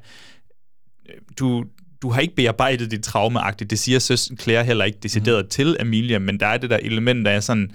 øh, 1.09 1.15
du, 1.39 1.65
du 2.03 2.11
har 2.11 2.21
ikke 2.21 2.35
bearbejdet 2.35 2.91
dit 2.91 3.03
traumeagtigt. 3.03 3.71
Det 3.71 3.79
siger 3.79 3.99
søsten 3.99 4.39
Claire 4.39 4.65
heller 4.65 4.85
ikke 4.85 4.99
decideret 5.03 5.45
mm. 5.45 5.49
til 5.49 5.77
Amelia, 5.81 6.19
men 6.19 6.41
der 6.41 6.47
er 6.47 6.59
det 6.59 6.71
der 6.71 6.77
element, 6.77 7.27
der 7.27 7.33
er 7.33 7.41
sådan, 7.41 7.71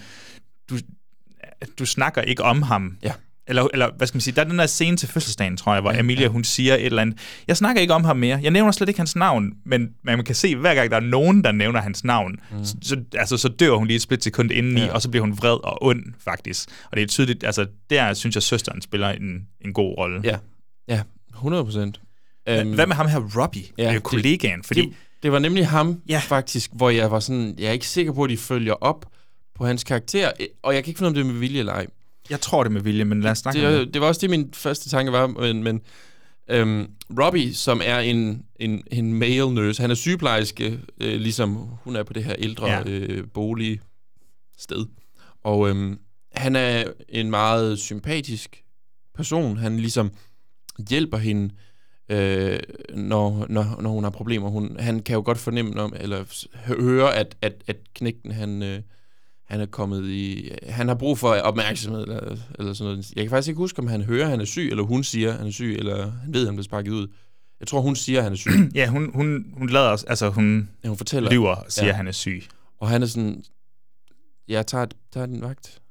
du, 0.69 0.77
du 1.79 1.85
snakker 1.85 2.21
ikke 2.21 2.43
om 2.43 2.61
ham. 2.61 2.97
Ja. 3.03 3.13
Eller, 3.49 3.67
eller 3.73 3.89
hvad 3.97 4.07
skal 4.07 4.15
man 4.15 4.21
sige, 4.21 4.35
der 4.35 4.41
er 4.41 4.45
den 4.45 4.59
der 4.59 4.65
scene 4.65 4.97
til 4.97 5.09
fødselsdagen, 5.09 5.57
tror 5.57 5.73
jeg, 5.73 5.81
hvor 5.81 5.91
ja, 5.91 5.99
Amelia, 5.99 6.27
hun 6.27 6.43
siger 6.43 6.75
et 6.75 6.85
eller 6.85 7.01
andet, 7.01 7.19
jeg 7.47 7.57
snakker 7.57 7.81
ikke 7.81 7.93
om 7.93 8.03
ham 8.03 8.17
mere, 8.17 8.39
jeg 8.43 8.51
nævner 8.51 8.71
slet 8.71 8.89
ikke 8.89 8.99
hans 8.99 9.15
navn, 9.15 9.53
men 9.65 9.89
man 10.03 10.23
kan 10.23 10.35
se, 10.35 10.55
hver 10.55 10.75
gang 10.75 10.91
der 10.91 10.97
er 10.97 11.01
nogen, 11.01 11.43
der 11.43 11.51
nævner 11.51 11.81
hans 11.81 12.03
navn, 12.03 12.35
mm. 12.51 12.65
så, 12.81 12.97
altså, 13.13 13.37
så 13.37 13.47
dør 13.47 13.71
hun 13.71 13.87
lige 13.87 13.95
et 13.95 14.01
split 14.01 14.23
sekund 14.23 14.51
indeni, 14.51 14.81
ja. 14.81 14.93
og 14.93 15.01
så 15.01 15.09
bliver 15.09 15.21
hun 15.21 15.37
vred 15.37 15.63
og 15.63 15.83
ond, 15.83 16.03
faktisk. 16.23 16.69
Og 16.91 16.97
det 16.97 17.03
er 17.03 17.07
tydeligt, 17.07 17.43
altså 17.43 17.65
der 17.89 18.13
synes 18.13 18.35
jeg, 18.35 18.43
søsteren 18.43 18.81
spiller 18.81 19.09
en, 19.09 19.47
en 19.61 19.73
god 19.73 19.97
rolle. 19.97 20.21
Ja, 20.23 20.37
ja, 20.87 21.01
100 21.33 21.63
procent. 21.63 22.01
Um, 22.61 22.73
hvad 22.73 22.87
med 22.87 22.95
ham 22.95 23.07
her, 23.07 23.41
Robbie, 23.41 23.63
ja, 23.77 23.93
det, 23.93 24.03
kollegaen? 24.03 24.63
Fordi, 24.63 24.81
det, 24.81 24.93
det 25.23 25.31
var 25.31 25.39
nemlig 25.39 25.67
ham, 25.67 26.01
ja. 26.09 26.21
faktisk, 26.25 26.71
hvor 26.73 26.89
jeg 26.89 27.11
var 27.11 27.19
sådan, 27.19 27.55
jeg 27.57 27.67
er 27.67 27.71
ikke 27.71 27.87
sikker 27.87 28.11
på, 28.11 28.23
at 28.23 28.29
de 28.29 28.37
følger 28.37 28.73
op 28.73 29.05
på 29.55 29.65
hans 29.65 29.83
karakter, 29.83 30.31
og 30.63 30.75
jeg 30.75 30.83
kan 30.83 30.91
ikke 30.91 30.97
finde, 30.97 31.07
om 31.07 31.13
det 31.13 31.21
er 31.21 31.25
med 31.25 31.39
vilje 31.39 31.59
eller 31.59 31.73
ej. 31.73 31.87
Jeg 32.29 32.41
tror 32.41 32.63
det 32.63 32.71
med 32.71 32.81
vilje, 32.81 33.05
men 33.05 33.21
lad 33.21 33.31
os 33.31 33.37
snakke 33.37 33.59
det, 33.59 33.67
om 33.67 33.73
det. 33.73 33.93
Det 33.93 34.01
var 34.01 34.07
også 34.07 34.21
det, 34.21 34.29
min 34.29 34.49
første 34.53 34.89
tanke 34.89 35.11
var, 35.11 35.27
men, 35.27 35.63
men 35.63 35.81
øhm, 36.47 36.91
Robbie, 37.19 37.53
som 37.53 37.81
er 37.83 37.99
en, 37.99 38.45
en, 38.59 38.83
en 38.91 39.13
male 39.13 39.53
nurse, 39.53 39.81
han 39.81 39.91
er 39.91 39.95
sygeplejerske, 39.95 40.79
øh, 41.01 41.19
ligesom 41.19 41.55
hun 41.83 41.95
er 41.95 42.03
på 42.03 42.13
det 42.13 42.23
her 42.23 42.35
ældre 42.37 42.67
ja. 42.67 42.83
øh, 42.85 43.27
boligsted. 43.33 44.85
Og 45.43 45.69
øhm, 45.69 45.99
han 46.35 46.55
er 46.55 46.83
en 47.09 47.29
meget 47.29 47.79
sympatisk 47.79 48.63
person. 49.15 49.57
Han 49.57 49.77
ligesom 49.77 50.11
hjælper 50.89 51.17
hende, 51.17 51.53
øh, 52.09 52.59
når, 52.93 53.45
når, 53.49 53.81
når 53.81 53.89
hun 53.89 54.03
har 54.03 54.11
problemer. 54.11 54.49
Hun, 54.49 54.75
han 54.79 54.99
kan 54.99 55.15
jo 55.15 55.21
godt 55.25 55.37
fornemme, 55.37 55.71
når, 55.71 55.91
eller 55.95 56.45
høre, 56.65 57.15
at, 57.15 57.35
at, 57.41 57.53
at 57.67 57.77
knægten, 57.93 58.31
han... 58.31 58.63
Øh, 58.63 58.81
han 59.49 59.61
er 59.61 59.65
kommet 59.65 60.05
i... 60.05 60.51
Han 60.67 60.87
har 60.87 60.95
brug 60.95 61.17
for 61.17 61.29
opmærksomhed, 61.29 62.01
eller, 62.01 62.37
eller 62.59 62.73
sådan 62.73 62.91
noget. 62.91 63.11
Jeg 63.15 63.23
kan 63.23 63.29
faktisk 63.29 63.47
ikke 63.47 63.57
huske, 63.57 63.79
om 63.79 63.87
han 63.87 64.01
hører, 64.01 64.23
at 64.23 64.29
han 64.29 64.41
er 64.41 64.45
syg, 64.45 64.67
eller 64.69 64.83
hun 64.83 65.03
siger, 65.03 65.31
at 65.31 65.37
han 65.37 65.47
er 65.47 65.51
syg, 65.51 65.75
eller 65.79 66.11
han 66.11 66.33
ved, 66.33 66.41
at 66.41 66.47
han 66.47 66.55
bliver 66.55 66.63
sparket 66.63 66.91
ud. 66.91 67.07
Jeg 67.59 67.67
tror, 67.67 67.81
hun 67.81 67.95
siger, 67.95 68.19
at 68.19 68.23
han 68.23 68.33
er 68.33 68.37
syg. 68.37 68.51
ja, 68.75 68.87
hun, 68.87 69.11
hun, 69.13 69.53
hun 69.57 69.69
lader 69.69 69.89
os... 69.89 70.03
Altså, 70.03 70.29
hun, 70.29 70.69
ja, 70.83 70.87
hun 70.87 70.97
fortæller, 70.97 71.31
lyver 71.31 71.55
og 71.55 71.65
siger, 71.69 71.85
ja. 71.85 71.89
at 71.89 71.95
han 71.95 72.07
er 72.07 72.11
syg. 72.11 72.43
Og 72.77 72.89
han 72.89 73.01
er 73.01 73.07
sådan... 73.07 73.43
Jeg 74.47 74.67
tager, 74.67 74.85
tager 75.13 75.25
din 75.25 75.41
vagt. 75.41 75.81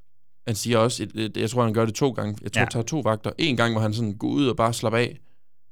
Han 0.46 0.56
siger 0.56 0.78
også... 0.78 1.02
Et, 1.02 1.10
et, 1.14 1.36
jeg 1.36 1.50
tror, 1.50 1.64
han 1.64 1.72
gør 1.72 1.84
det 1.84 1.94
to 1.94 2.10
gange. 2.10 2.36
Jeg 2.42 2.52
tror, 2.52 2.60
ja. 2.60 2.64
han 2.64 2.70
tager 2.72 2.84
to 2.84 3.00
vagter. 3.00 3.30
En 3.38 3.56
gang, 3.56 3.74
hvor 3.74 3.80
han 3.80 3.94
sådan 3.94 4.14
går 4.14 4.28
ud 4.28 4.46
og 4.46 4.56
bare 4.56 4.72
slapper 4.72 4.98
af. 4.98 5.18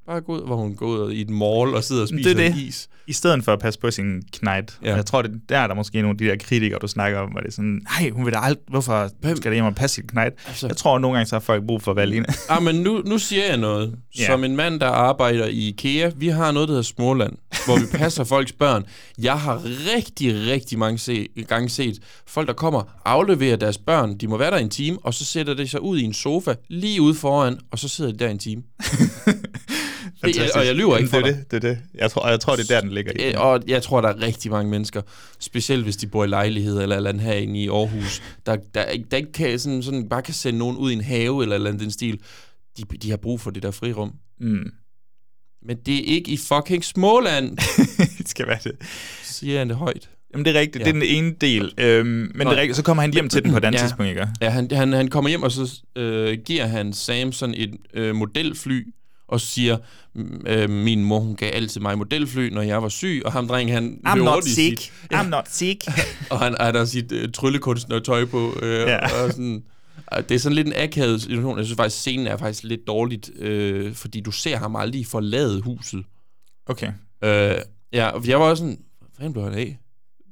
Bare 0.07 0.21
gå 0.21 0.37
ud, 0.37 0.47
hvor 0.47 0.57
hun 0.57 0.75
går 0.75 0.87
ud 0.87 1.13
i 1.13 1.21
et 1.21 1.31
mall 1.31 1.75
og 1.75 1.85
sidder 1.85 2.03
og 2.03 2.09
spiser 2.09 2.35
det 2.35 2.55
det. 2.55 2.63
is. 2.63 2.89
I 3.07 3.13
stedet 3.13 3.45
for 3.45 3.53
at 3.53 3.59
passe 3.59 3.81
på 3.81 3.91
sin 3.91 4.23
knight. 4.33 4.79
Ja. 4.85 4.95
Jeg 4.95 5.07
tror, 5.07 5.23
det, 5.23 5.41
der 5.49 5.59
er 5.59 5.67
der 5.67 5.75
måske 5.75 6.03
nogle 6.03 6.15
af 6.15 6.19
de 6.19 6.25
der 6.25 6.37
kritikere, 6.37 6.79
du 6.79 6.87
snakker 6.89 7.19
om, 7.19 7.31
hvor 7.31 7.41
det 7.41 7.49
er 7.49 7.53
sådan, 7.53 7.81
nej, 8.01 8.11
hun 8.11 8.25
vil 8.25 8.33
da 8.33 8.39
aldrig, 8.39 8.65
hvorfor 8.69 9.11
Hvem? 9.21 9.37
skal 9.37 9.51
det 9.51 9.57
hjem 9.57 9.65
og 9.65 9.75
passe 9.75 9.95
sin 9.95 10.05
knight? 10.07 10.35
Altså, 10.47 10.67
jeg 10.67 10.77
tror, 10.77 10.99
nogle 10.99 11.17
gange 11.17 11.29
så 11.29 11.35
har 11.35 11.41
folk 11.41 11.67
brug 11.67 11.83
for 11.83 11.91
at 11.91 11.97
valge 11.97 12.25
ah, 12.49 12.63
men 12.63 12.75
nu, 12.75 13.03
nu 13.07 13.19
siger 13.19 13.47
jeg 13.47 13.57
noget. 13.57 13.99
Ja. 14.19 14.27
Som 14.27 14.45
en 14.45 14.57
mand, 14.57 14.81
der 14.81 14.87
arbejder 14.87 15.47
i 15.47 15.69
IKEA, 15.69 16.11
vi 16.17 16.29
har 16.29 16.53
noget, 16.53 16.69
der 16.69 16.73
hedder 16.73 16.83
Småland, 16.83 17.33
hvor 17.65 17.79
vi 17.79 17.99
passer 17.99 18.25
folks 18.35 18.53
børn. 18.53 18.85
Jeg 19.19 19.41
har 19.41 19.63
rigtig, 19.95 20.47
rigtig 20.53 20.79
mange 20.79 20.99
se, 20.99 21.29
gange 21.49 21.69
set 21.69 21.99
folk, 22.27 22.49
der 22.49 22.55
kommer, 22.55 22.83
afleverer 23.05 23.57
deres 23.57 23.79
børn, 23.79 24.17
de 24.17 24.29
må 24.29 24.37
være 24.37 24.51
der 24.51 24.59
en 24.59 24.71
time, 24.71 24.99
og 25.03 25.15
så 25.15 25.25
sætter 25.25 25.55
de 25.55 25.69
sig 25.69 25.81
ud 25.81 25.99
i 25.99 26.03
en 26.03 26.15
sofa 26.15 26.55
lige 26.69 27.03
ude 27.03 27.15
foran, 27.15 27.59
og 27.71 27.79
så 27.79 27.89
sidder 27.89 28.13
de 28.13 28.19
der 28.19 28.29
en 28.29 28.39
time. 28.39 28.63
det, 30.27 30.51
og 30.51 30.67
jeg 30.67 30.75
lyver 30.75 30.97
ikke 30.97 31.11
for 31.11 31.21
det, 31.21 31.37
det, 31.37 31.51
det, 31.51 31.63
det. 31.63 31.79
Jeg 31.95 32.11
tror, 32.11 32.29
jeg 32.29 32.41
tror, 32.41 32.57
det 32.57 32.71
er 32.71 32.75
der, 32.75 32.81
den 32.81 32.95
ligger 32.95 33.13
i. 33.31 33.35
Og 33.35 33.63
jeg 33.67 33.83
tror, 33.83 34.01
der 34.01 34.09
er 34.09 34.23
rigtig 34.23 34.51
mange 34.51 34.71
mennesker, 34.71 35.03
specielt 35.39 35.85
hvis 35.85 35.97
de 35.97 36.07
bor 36.07 36.25
i 36.25 36.27
lejlighed 36.27 36.83
eller 36.83 36.97
eller 36.97 37.11
andet 37.11 37.23
herinde 37.23 37.61
i 37.61 37.69
Aarhus, 37.69 38.23
der, 38.47 38.57
der, 38.75 38.85
der 39.11 39.17
ikke 39.17 39.33
kan, 39.33 39.59
sådan, 39.59 39.83
sådan, 39.83 40.09
bare 40.09 40.23
kan 40.23 40.35
sende 40.35 40.59
nogen 40.59 40.77
ud 40.77 40.91
i 40.91 40.95
en 40.95 41.01
have 41.01 41.43
eller 41.43 41.55
eller 41.55 41.69
andet 41.69 41.83
den 41.83 41.91
stil. 41.91 42.21
De, 42.79 42.83
de 43.03 43.11
har 43.11 43.17
brug 43.17 43.41
for 43.41 43.51
det 43.51 43.63
der 43.63 43.71
frirum. 43.71 44.13
Mm. 44.41 44.71
Men 45.63 45.77
det 45.87 45.95
er 45.95 46.15
ikke 46.15 46.31
i 46.31 46.37
fucking 46.37 46.85
Småland. 46.85 47.57
det 48.19 48.29
skal 48.29 48.47
være 48.47 48.59
det. 48.65 48.73
Siger 49.23 49.59
han 49.59 49.69
det 49.69 49.77
højt. 49.77 50.11
Jamen 50.33 50.45
det 50.45 50.57
er 50.57 50.61
rigtigt, 50.61 50.87
ja. 50.87 50.93
det 50.93 50.97
er 50.97 51.01
den 51.01 51.25
ene 51.25 51.35
del. 51.41 51.73
Øhm, 51.79 52.07
men 52.07 52.47
det 52.47 52.47
er 52.47 52.57
rigtigt, 52.57 52.77
så 52.77 52.83
kommer 52.83 53.01
han 53.01 53.13
hjem 53.13 53.29
til 53.29 53.45
den 53.45 53.51
på 53.51 53.57
et 53.57 53.65
andet 53.65 53.79
ja. 53.79 53.85
tidspunkt, 53.85 54.09
ikke? 54.09 54.29
Ja, 54.41 54.51
han, 54.51 54.69
han, 54.73 54.93
han 54.93 55.09
kommer 55.09 55.29
hjem, 55.29 55.43
og 55.43 55.53
så 55.53 55.81
øh, 55.97 56.39
giver 56.45 56.67
han 56.67 56.93
Sam 56.93 57.33
sådan 57.33 57.55
et 57.59 57.77
øh, 57.95 58.15
modelfly, 58.15 58.87
og 59.29 59.41
siger, 59.41 59.79
øh, 60.47 60.71
min 60.71 61.05
mor, 61.05 61.21
hun 61.21 61.37
gav 61.37 61.51
altid 61.55 61.81
mig 61.81 61.99
modelfly, 61.99 62.49
når 62.49 62.63
jeg 62.63 62.83
var 62.83 62.89
syg, 62.89 63.23
og 63.25 63.33
ham 63.33 63.49
dreng, 63.49 63.73
han... 63.73 64.01
I'm 64.07 64.17
not 64.17 64.45
sick, 64.45 64.81
sit, 64.81 64.93
ja, 65.13 65.23
I'm 65.23 65.29
not 65.29 65.49
sick. 65.49 65.85
og 66.31 66.39
han 66.39 66.57
har 66.61 66.85
sit 66.85 67.13
øh, 67.13 67.29
tryllekunstner-tøj 67.33 68.25
på, 68.25 68.59
øh, 68.63 68.81
ja. 68.81 69.25
og 69.25 69.31
sådan... 69.33 69.65
Det 70.29 70.31
er 70.31 70.39
sådan 70.39 70.57
lidt 70.57 70.67
en 70.67 70.73
akavet 70.77 71.23
situation. 71.23 71.59
Jeg 71.59 71.67
synes 71.67 71.77
faktisk, 71.77 72.01
scenen 72.01 72.27
er 72.27 72.37
faktisk 72.37 72.65
lidt 72.65 72.87
dårligt, 72.87 73.31
øh, 73.39 73.95
fordi 73.95 74.21
du 74.21 74.31
ser 74.31 74.57
ham 74.57 74.77
aldrig 74.77 75.07
forlade 75.07 75.61
huset. 75.61 76.05
Okay. 76.67 76.93
Øh, 77.25 77.57
ja, 77.93 78.07
og 78.07 78.29
jeg 78.29 78.41
var 78.41 78.47
også 78.47 78.61
sådan, 78.61 78.79
hvad 79.19 79.31
blev 79.31 79.45
han 79.45 79.55
af 79.55 79.79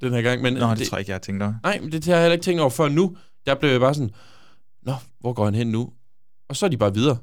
den 0.01 0.13
her 0.13 0.21
gang? 0.21 0.41
Men 0.41 0.53
Nå, 0.53 0.69
det, 0.69 0.77
det 0.77 0.87
tror 0.87 0.97
jeg 0.97 1.01
ikke, 1.01 1.09
jeg 1.09 1.15
har 1.15 1.19
tænkt 1.19 1.43
over. 1.43 1.53
Nej, 1.63 1.79
men 1.79 1.91
det 1.91 2.05
har 2.05 2.13
jeg 2.13 2.21
heller 2.21 2.33
ikke 2.33 2.43
tænkt 2.43 2.61
over 2.61 2.69
før 2.69 2.89
nu. 2.89 3.17
Der 3.45 3.55
blev 3.55 3.71
jeg 3.71 3.79
bare 3.79 3.93
sådan, 3.93 4.11
nå, 4.83 4.93
hvor 5.19 5.33
går 5.33 5.45
han 5.45 5.55
hen 5.55 5.67
nu? 5.67 5.89
Og 6.49 6.55
så 6.55 6.65
er 6.65 6.69
de 6.69 6.77
bare 6.77 6.93
videre. 6.93 7.17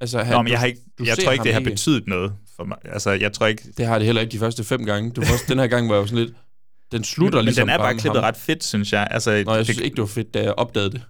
Altså, 0.00 0.22
han, 0.22 0.34
Nå, 0.34 0.42
men 0.42 0.52
jeg, 0.52 0.58
har 0.58 0.66
ikke, 0.66 0.80
du 0.98 1.04
jeg 1.04 1.18
tror 1.18 1.32
ikke, 1.32 1.44
det 1.44 1.52
har 1.52 1.60
ikke. 1.60 1.70
betydet 1.70 2.06
noget 2.06 2.32
for 2.56 2.64
mig. 2.64 2.76
Altså, 2.84 3.10
jeg 3.10 3.32
tror 3.32 3.46
ikke... 3.46 3.62
Det 3.76 3.86
har 3.86 3.98
det 3.98 4.06
heller 4.06 4.22
ikke 4.22 4.32
de 4.32 4.38
første 4.38 4.64
fem 4.64 4.84
gange. 4.84 5.10
Du 5.10 5.20
også, 5.20 5.44
den 5.48 5.58
her 5.58 5.66
gang 5.66 5.88
var 5.88 5.96
jo 5.96 6.06
sådan 6.06 6.24
lidt... 6.24 6.36
Den 6.92 7.04
slutter 7.04 7.38
men, 7.38 7.44
ligesom 7.44 7.66
Men 7.66 7.72
den 7.72 7.80
er 7.80 7.84
bare 7.84 7.94
klippet 7.94 8.22
ham. 8.22 8.28
ret 8.28 8.36
fedt, 8.36 8.64
synes 8.64 8.92
jeg. 8.92 9.08
Altså, 9.10 9.42
Nå, 9.46 9.54
jeg 9.54 9.64
synes 9.64 9.78
ikke, 9.78 9.94
det 9.94 10.00
var 10.00 10.06
fedt, 10.06 10.34
da 10.34 10.42
jeg 10.42 10.54
opdagede 10.54 10.90
det. 10.90 11.02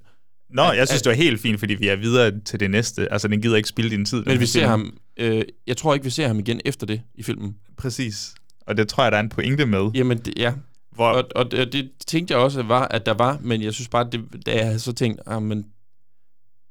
Nå, 0.50 0.72
jeg 0.72 0.88
synes, 0.88 1.02
det 1.02 1.10
var 1.10 1.16
helt 1.16 1.40
fint, 1.40 1.58
fordi 1.58 1.74
vi 1.74 1.88
er 1.88 1.96
videre 1.96 2.32
til 2.44 2.60
det 2.60 2.70
næste. 2.70 3.12
Altså, 3.12 3.28
den 3.28 3.42
gider 3.42 3.56
ikke 3.56 3.68
spille 3.68 3.90
din 3.90 4.04
tid. 4.04 4.22
Men 4.24 4.40
vi 4.40 4.46
ser 4.46 4.60
film. 4.60 4.70
ham... 4.70 4.96
Øh, 5.16 5.42
jeg 5.66 5.76
tror 5.76 5.94
ikke, 5.94 6.04
vi 6.04 6.10
ser 6.10 6.26
ham 6.26 6.38
igen 6.38 6.60
efter 6.64 6.86
det 6.86 7.00
i 7.14 7.22
filmen. 7.22 7.54
Præcis. 7.76 8.34
Og 8.66 8.76
det 8.76 8.88
tror 8.88 9.02
jeg, 9.02 9.12
der 9.12 9.18
er 9.18 9.22
en 9.22 9.28
pointe 9.28 9.66
med. 9.66 9.90
Jamen, 9.94 10.18
det, 10.18 10.34
ja. 10.36 10.52
Hvor... 10.94 11.08
Og, 11.08 11.24
og 11.34 11.50
det, 11.50 11.72
det 11.72 11.90
tænkte 12.06 12.32
jeg 12.34 12.40
også, 12.40 12.62
var, 12.62 12.88
at 12.88 13.06
der 13.06 13.14
var, 13.14 13.38
men 13.42 13.62
jeg 13.62 13.74
synes 13.74 13.88
bare, 13.88 14.08
det, 14.12 14.20
da 14.46 14.54
jeg 14.56 14.64
havde 14.64 14.78
så 14.78 14.92
tænkt, 14.92 15.20
ah, 15.26 15.42
men 15.42 15.64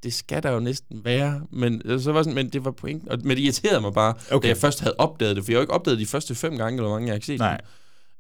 det 0.03 0.13
skal 0.13 0.43
der 0.43 0.51
jo 0.51 0.59
næsten 0.59 1.01
være, 1.05 1.41
men 1.51 1.81
øh, 1.85 2.01
så 2.01 2.11
var 2.11 2.23
sådan, 2.23 2.35
men 2.35 2.49
det 2.49 2.65
var 2.65 2.71
pointen, 2.71 3.11
og, 3.11 3.17
men 3.23 3.37
det 3.37 3.43
irriterede 3.43 3.81
mig 3.81 3.93
bare, 3.93 4.13
okay. 4.31 4.45
da 4.45 4.47
jeg 4.47 4.57
først 4.57 4.79
havde 4.79 4.95
opdaget 4.97 5.35
det, 5.35 5.45
for 5.45 5.51
jeg 5.51 5.57
har 5.57 5.61
ikke 5.61 5.73
opdaget 5.73 5.99
de 5.99 6.05
første 6.05 6.35
fem 6.35 6.57
gange, 6.57 6.77
eller 6.77 6.87
hvor 6.87 6.95
mange 6.95 7.07
jeg 7.07 7.15
har 7.15 7.21
set 7.21 7.39
Nej. 7.39 7.61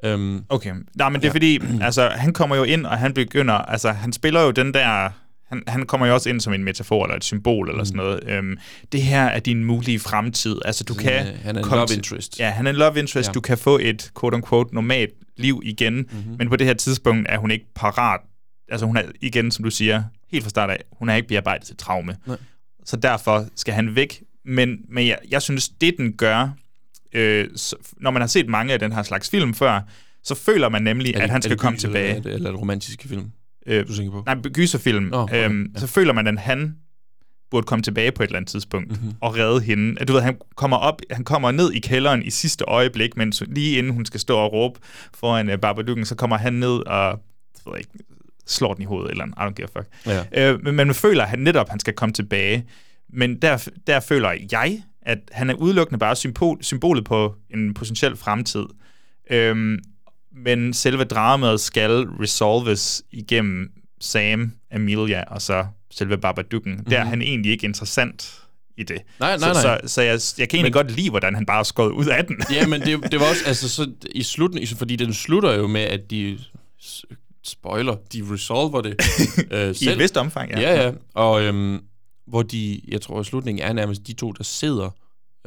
Øhm, 0.03 0.43
okay, 0.49 0.73
Nej, 0.95 1.09
men 1.09 1.21
det 1.21 1.27
er 1.27 1.29
ja. 1.29 1.33
fordi, 1.33 1.59
altså, 1.81 2.09
han 2.09 2.33
kommer 2.33 2.55
jo 2.55 2.63
ind, 2.63 2.85
og 2.85 2.97
han 2.97 3.13
begynder, 3.13 3.53
altså, 3.53 3.91
han 3.91 4.13
spiller 4.13 4.41
jo 4.41 4.51
den 4.51 4.73
der, 4.73 5.09
han, 5.47 5.63
han 5.67 5.85
kommer 5.85 6.07
jo 6.07 6.13
også 6.13 6.29
ind 6.29 6.41
som 6.41 6.53
en 6.53 6.63
metafor, 6.63 7.03
eller 7.03 7.15
et 7.15 7.23
symbol, 7.23 7.69
eller 7.69 7.81
mm. 7.81 7.85
sådan 7.85 7.97
noget. 7.97 8.19
Øhm, 8.27 8.57
det 8.91 9.01
her 9.01 9.23
er 9.23 9.39
din 9.39 9.65
mulige 9.65 9.99
fremtid, 9.99 10.59
altså 10.65 10.83
du 10.83 10.93
så 10.93 10.99
kan... 10.99 11.11
Han 11.11 11.27
er, 11.27 11.37
han 11.37 11.55
er 11.55 11.63
en 11.63 11.69
love 11.69 11.87
interest. 11.93 12.39
Ja, 12.39 12.49
han 12.49 12.67
er 12.67 12.69
en 12.69 12.75
love 12.75 12.99
interest, 12.99 13.29
ja. 13.29 13.33
du 13.33 13.41
kan 13.41 13.57
få 13.57 13.79
et, 13.81 14.11
quote-unquote, 14.19 14.75
normalt 14.75 15.13
liv 15.37 15.61
igen, 15.63 15.95
mm-hmm. 15.95 16.35
men 16.37 16.49
på 16.49 16.55
det 16.55 16.67
her 16.67 16.73
tidspunkt 16.73 17.27
er 17.29 17.37
hun 17.37 17.51
ikke 17.51 17.65
parat 17.75 18.19
altså 18.69 18.85
hun 18.85 18.97
er 18.97 19.01
igen, 19.21 19.51
som 19.51 19.63
du 19.63 19.69
siger, 19.69 20.03
helt 20.31 20.43
fra 20.43 20.49
start 20.49 20.69
af, 20.69 20.83
hun 20.91 21.09
er 21.09 21.15
ikke 21.15 21.27
bearbejdet 21.27 21.67
til 21.67 21.77
traume. 21.77 22.17
Nej. 22.25 22.37
Så 22.85 22.95
derfor 22.95 23.45
skal 23.55 23.73
han 23.73 23.95
væk. 23.95 24.23
Men, 24.45 24.77
men 24.89 25.07
jeg, 25.07 25.17
jeg 25.29 25.41
synes, 25.41 25.69
det 25.69 25.93
den 25.97 26.13
gør, 26.13 26.49
øh, 27.13 27.47
så, 27.55 27.75
når 27.97 28.11
man 28.11 28.21
har 28.21 28.27
set 28.27 28.49
mange 28.49 28.73
af 28.73 28.79
den 28.79 28.91
her 28.91 29.03
slags 29.03 29.29
film 29.29 29.53
før, 29.53 29.81
så 30.23 30.35
føler 30.35 30.69
man 30.69 30.81
nemlig, 30.81 31.13
det, 31.13 31.19
at 31.19 31.29
han 31.29 31.41
skal 31.41 31.57
komme 31.57 31.79
tilbage. 31.79 32.15
Eller, 32.15 32.33
eller 32.33 32.49
et 32.49 32.59
romantiske 32.59 33.07
film, 33.07 33.31
øh, 33.65 33.87
du 33.87 33.95
tænker 33.95 34.11
på? 34.11 34.23
Nej, 34.25 34.35
gyserfilm. 34.41 35.13
Oh, 35.13 35.23
okay, 35.23 35.45
øhm, 35.45 35.71
ja. 35.75 35.79
Så 35.79 35.87
føler 35.87 36.13
man, 36.13 36.27
at 36.27 36.39
han 36.39 36.75
burde 37.51 37.65
komme 37.65 37.83
tilbage 37.83 38.11
på 38.11 38.23
et 38.23 38.27
eller 38.27 38.37
andet 38.37 38.51
tidspunkt 38.51 38.91
mm-hmm. 38.91 39.13
og 39.21 39.37
redde 39.37 39.61
hende. 39.61 40.05
Du 40.05 40.13
ved, 40.13 40.21
han 40.21 40.37
kommer 40.55 40.77
op, 40.77 41.01
han 41.11 41.23
kommer 41.23 41.51
ned 41.51 41.71
i 41.71 41.79
kælderen 41.79 42.23
i 42.23 42.29
sidste 42.29 42.65
øjeblik, 42.67 43.17
men 43.17 43.33
lige 43.41 43.77
inden 43.77 43.93
hun 43.93 44.05
skal 44.05 44.19
stå 44.19 44.37
og 44.37 44.53
råbe 44.53 44.79
foran 45.13 45.49
uh, 45.49 45.59
Babadook, 45.59 46.05
så 46.05 46.15
kommer 46.15 46.37
han 46.37 46.53
ned 46.53 46.87
og 46.87 47.19
ved 47.65 47.77
ikke, 47.77 47.89
slår 48.47 48.73
den 48.73 48.81
i 48.81 48.85
hovedet, 48.85 49.11
eller 49.11 49.25
I 49.25 49.49
don't 49.49 49.53
give 49.53 49.67
a 49.75 49.79
fuck. 49.79 49.87
Ja. 50.33 50.51
Øh, 50.51 50.63
men 50.63 50.75
man 50.75 50.93
føler 50.93 51.23
at 51.23 51.29
han 51.29 51.39
netop, 51.39 51.65
at 51.65 51.69
han 51.69 51.79
skal 51.79 51.93
komme 51.93 52.13
tilbage. 52.13 52.65
Men 53.09 53.41
der, 53.41 53.69
der 53.87 53.99
føler 53.99 54.31
jeg, 54.51 54.83
at 55.01 55.19
han 55.31 55.49
er 55.49 55.53
udelukkende 55.53 55.99
bare 55.99 56.15
symbol, 56.15 56.63
symbolet 56.63 57.05
på 57.05 57.35
en 57.53 57.73
potentiel 57.73 58.15
fremtid. 58.15 58.65
Øhm, 59.29 59.79
men 60.35 60.73
selve 60.73 61.03
dramaet 61.03 61.59
skal 61.59 62.07
resolves 62.21 63.03
igennem 63.11 63.71
Sam, 63.99 64.51
Amelia 64.71 65.23
og 65.27 65.41
så 65.41 65.65
selve 65.91 66.17
Babadooken. 66.17 66.71
Mm-hmm. 66.71 66.89
Der 66.89 66.97
er 66.97 67.03
mhm. 67.03 67.09
han 67.09 67.21
egentlig 67.21 67.51
ikke 67.51 67.65
interessant 67.65 68.41
i 68.77 68.83
det. 68.83 69.01
Nej, 69.19 69.37
nej, 69.37 69.53
nej. 69.53 69.53
Så, 69.53 69.61
så, 69.61 69.93
så 69.93 70.01
jeg, 70.01 70.19
jeg 70.37 70.49
kan 70.49 70.57
egentlig 70.57 70.63
men, 70.63 70.71
godt 70.71 70.91
lide, 70.91 71.09
hvordan 71.09 71.35
han 71.35 71.45
bare 71.45 71.59
er 71.59 71.63
skåret 71.63 71.91
ud 71.91 72.05
af 72.05 72.25
den. 72.25 72.41
ja, 72.51 72.67
men 72.67 72.81
det, 72.81 73.11
det 73.11 73.19
var 73.19 73.29
også, 73.29 73.43
altså 73.45 73.69
så 73.69 73.91
i 74.11 74.23
slutningen, 74.23 74.77
fordi 74.77 74.95
den 74.95 75.13
slutter 75.13 75.53
jo 75.53 75.67
med, 75.67 75.81
at 75.81 76.11
de 76.11 76.39
spoiler, 77.47 77.95
de 78.13 78.23
resolver 78.33 78.81
det 78.81 78.95
øh, 79.51 79.75
selv. 79.75 79.89
I 79.89 79.93
et 79.93 79.99
vist 79.99 80.17
omfang, 80.17 80.51
ja. 80.51 80.59
Ja, 80.59 80.83
ja. 80.83 80.91
Og 81.13 81.43
øhm, 81.43 81.79
hvor 82.27 82.41
de, 82.41 82.81
jeg 82.87 83.01
tror, 83.01 83.23
slutningen 83.23 83.65
er 83.65 83.73
nærmest 83.73 84.07
de 84.07 84.13
to, 84.13 84.31
der 84.31 84.43
sidder 84.43 84.89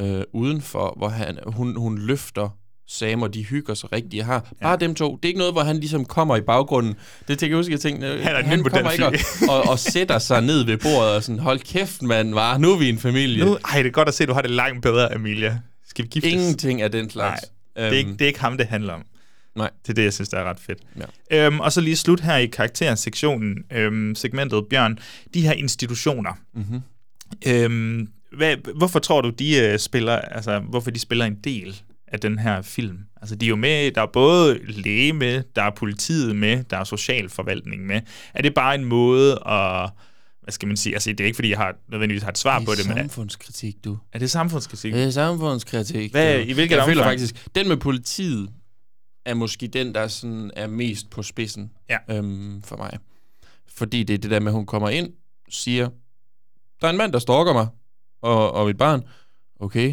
øh, 0.00 0.22
udenfor, 0.32 0.94
hvor 0.96 1.08
han, 1.08 1.38
hun, 1.46 1.76
hun 1.76 1.98
løfter 1.98 2.48
Sam 2.90 3.22
og 3.22 3.34
de 3.34 3.44
hygger 3.44 3.74
sig 3.74 3.92
rigtigt. 3.92 4.24
Har 4.24 4.52
bare 4.62 4.76
dem 4.76 4.94
to. 4.94 5.16
Det 5.16 5.24
er 5.24 5.28
ikke 5.28 5.38
noget, 5.38 5.54
hvor 5.54 5.62
han 5.62 5.76
ligesom 5.76 6.04
kommer 6.04 6.36
i 6.36 6.40
baggrunden. 6.40 6.94
Det 7.28 7.38
tænker 7.38 7.56
jeg 7.56 7.58
huske, 7.58 7.72
jeg 7.72 7.80
tænkte, 7.80 8.06
øh, 8.06 8.22
Han 8.22 8.34
er 8.34 8.38
et 8.38 8.44
han 8.44 8.64
kommer 8.64 8.90
ikke 8.90 9.06
og, 9.06 9.14
og, 9.48 9.68
og, 9.68 9.78
sætter 9.78 10.18
sig 10.18 10.42
ned 10.42 10.64
ved 10.64 10.76
bordet 10.76 11.16
og 11.16 11.22
sådan, 11.22 11.38
hold 11.38 11.58
kæft, 11.58 12.02
mand, 12.02 12.34
var 12.34 12.58
nu 12.58 12.72
er 12.72 12.78
vi 12.78 12.88
en 12.88 12.98
familie. 12.98 13.44
Nu, 13.44 13.58
ej, 13.72 13.78
det 13.78 13.86
er 13.86 13.92
godt 13.92 14.08
at 14.08 14.14
se, 14.14 14.22
at 14.24 14.28
du 14.28 14.34
har 14.34 14.42
det 14.42 14.50
langt 14.50 14.82
bedre, 14.82 15.14
Amelia. 15.14 15.58
Skal 15.88 16.04
vi 16.04 16.08
giftes? 16.08 16.32
Ingenting 16.32 16.82
af 16.82 16.92
den 16.92 17.10
slags. 17.10 17.42
Nej, 17.76 17.88
det 17.88 17.94
er, 17.94 17.98
ikke, 17.98 18.12
det 18.12 18.22
er 18.22 18.26
ikke 18.26 18.40
ham, 18.40 18.56
det 18.56 18.66
handler 18.66 18.92
om. 18.92 19.02
Nej. 19.56 19.70
Det 19.82 19.88
er 19.88 19.94
det, 19.94 20.04
jeg 20.04 20.12
synes, 20.12 20.28
der 20.28 20.38
er 20.38 20.44
ret 20.44 20.60
fedt. 20.60 20.78
Ja. 21.30 21.46
Øhm, 21.46 21.60
og 21.60 21.72
så 21.72 21.80
lige 21.80 21.96
slut 21.96 22.20
her 22.20 22.36
i 22.36 22.46
karaktersektionen, 22.46 23.56
øhm, 23.72 24.14
segmentet 24.14 24.64
Bjørn. 24.70 24.98
De 25.34 25.40
her 25.42 25.52
institutioner. 25.52 26.32
Mhm. 26.54 26.80
Øhm, 27.46 28.08
hvad, 28.36 28.56
hvorfor 28.76 28.98
tror 28.98 29.20
du, 29.20 29.30
de 29.30 29.58
øh, 29.58 29.78
spiller, 29.78 30.16
altså, 30.16 30.58
hvorfor 30.58 30.90
de 30.90 30.98
spiller 31.00 31.24
en 31.24 31.34
del 31.44 31.82
af 32.08 32.20
den 32.20 32.38
her 32.38 32.62
film? 32.62 32.98
Altså, 33.20 33.34
de 33.36 33.46
er 33.46 33.48
jo 33.48 33.56
med, 33.56 33.92
der 33.92 34.02
er 34.02 34.06
både 34.06 34.58
læge 34.64 35.12
med, 35.12 35.42
der 35.56 35.62
er 35.62 35.70
politiet 35.70 36.36
med, 36.36 36.64
der 36.70 36.76
er 36.76 36.84
socialforvaltning 36.84 37.86
med. 37.86 38.00
Er 38.34 38.42
det 38.42 38.54
bare 38.54 38.74
en 38.74 38.84
måde 38.84 39.32
at, 39.32 39.90
hvad 40.42 40.52
skal 40.52 40.68
man 40.68 40.76
sige, 40.76 40.94
altså 40.94 41.10
det 41.10 41.20
er 41.20 41.24
ikke, 41.24 41.34
fordi 41.34 41.50
jeg 41.50 41.58
har, 41.58 41.74
nødvendigvis 41.88 42.22
har 42.22 42.30
et 42.30 42.38
svar 42.38 42.58
Det 42.58 42.66
på 42.68 42.74
det, 42.74 42.88
men 42.88 42.98
er, 42.98 43.02
samfundskritik, 43.02 43.74
du. 43.84 43.98
er 44.12 44.18
det 44.18 44.30
samfundskritik? 44.30 44.92
Det 44.94 45.02
er 45.04 45.10
samfundskritik. 45.10 46.10
Hvad- 46.10 46.40
i 46.40 46.52
hvilket 46.52 46.76
Jeg 46.76 46.84
føler 46.84 47.02
omfang? 47.02 47.20
faktisk, 47.20 47.46
den 47.54 47.68
med 47.68 47.76
politiet 47.76 48.48
er 49.30 49.34
måske 49.34 49.66
den, 49.68 49.94
der 49.94 50.08
sådan 50.08 50.50
er 50.56 50.66
mest 50.66 51.10
på 51.10 51.22
spidsen 51.22 51.72
Ja. 51.88 51.98
øhm, 52.16 52.62
for 52.62 52.76
mig. 52.76 52.98
Fordi 53.68 54.02
det 54.02 54.14
er 54.14 54.18
det 54.18 54.30
der 54.30 54.40
med, 54.40 54.48
at 54.48 54.52
hun 54.54 54.66
kommer 54.66 54.88
ind, 54.88 55.12
siger, 55.48 55.88
der 56.80 56.86
er 56.86 56.90
en 56.90 56.96
mand, 56.98 57.12
der 57.12 57.18
stalker 57.18 57.52
mig, 57.52 57.66
og, 58.22 58.52
og 58.52 58.66
mit 58.66 58.76
barn. 58.78 59.02
Okay. 59.60 59.88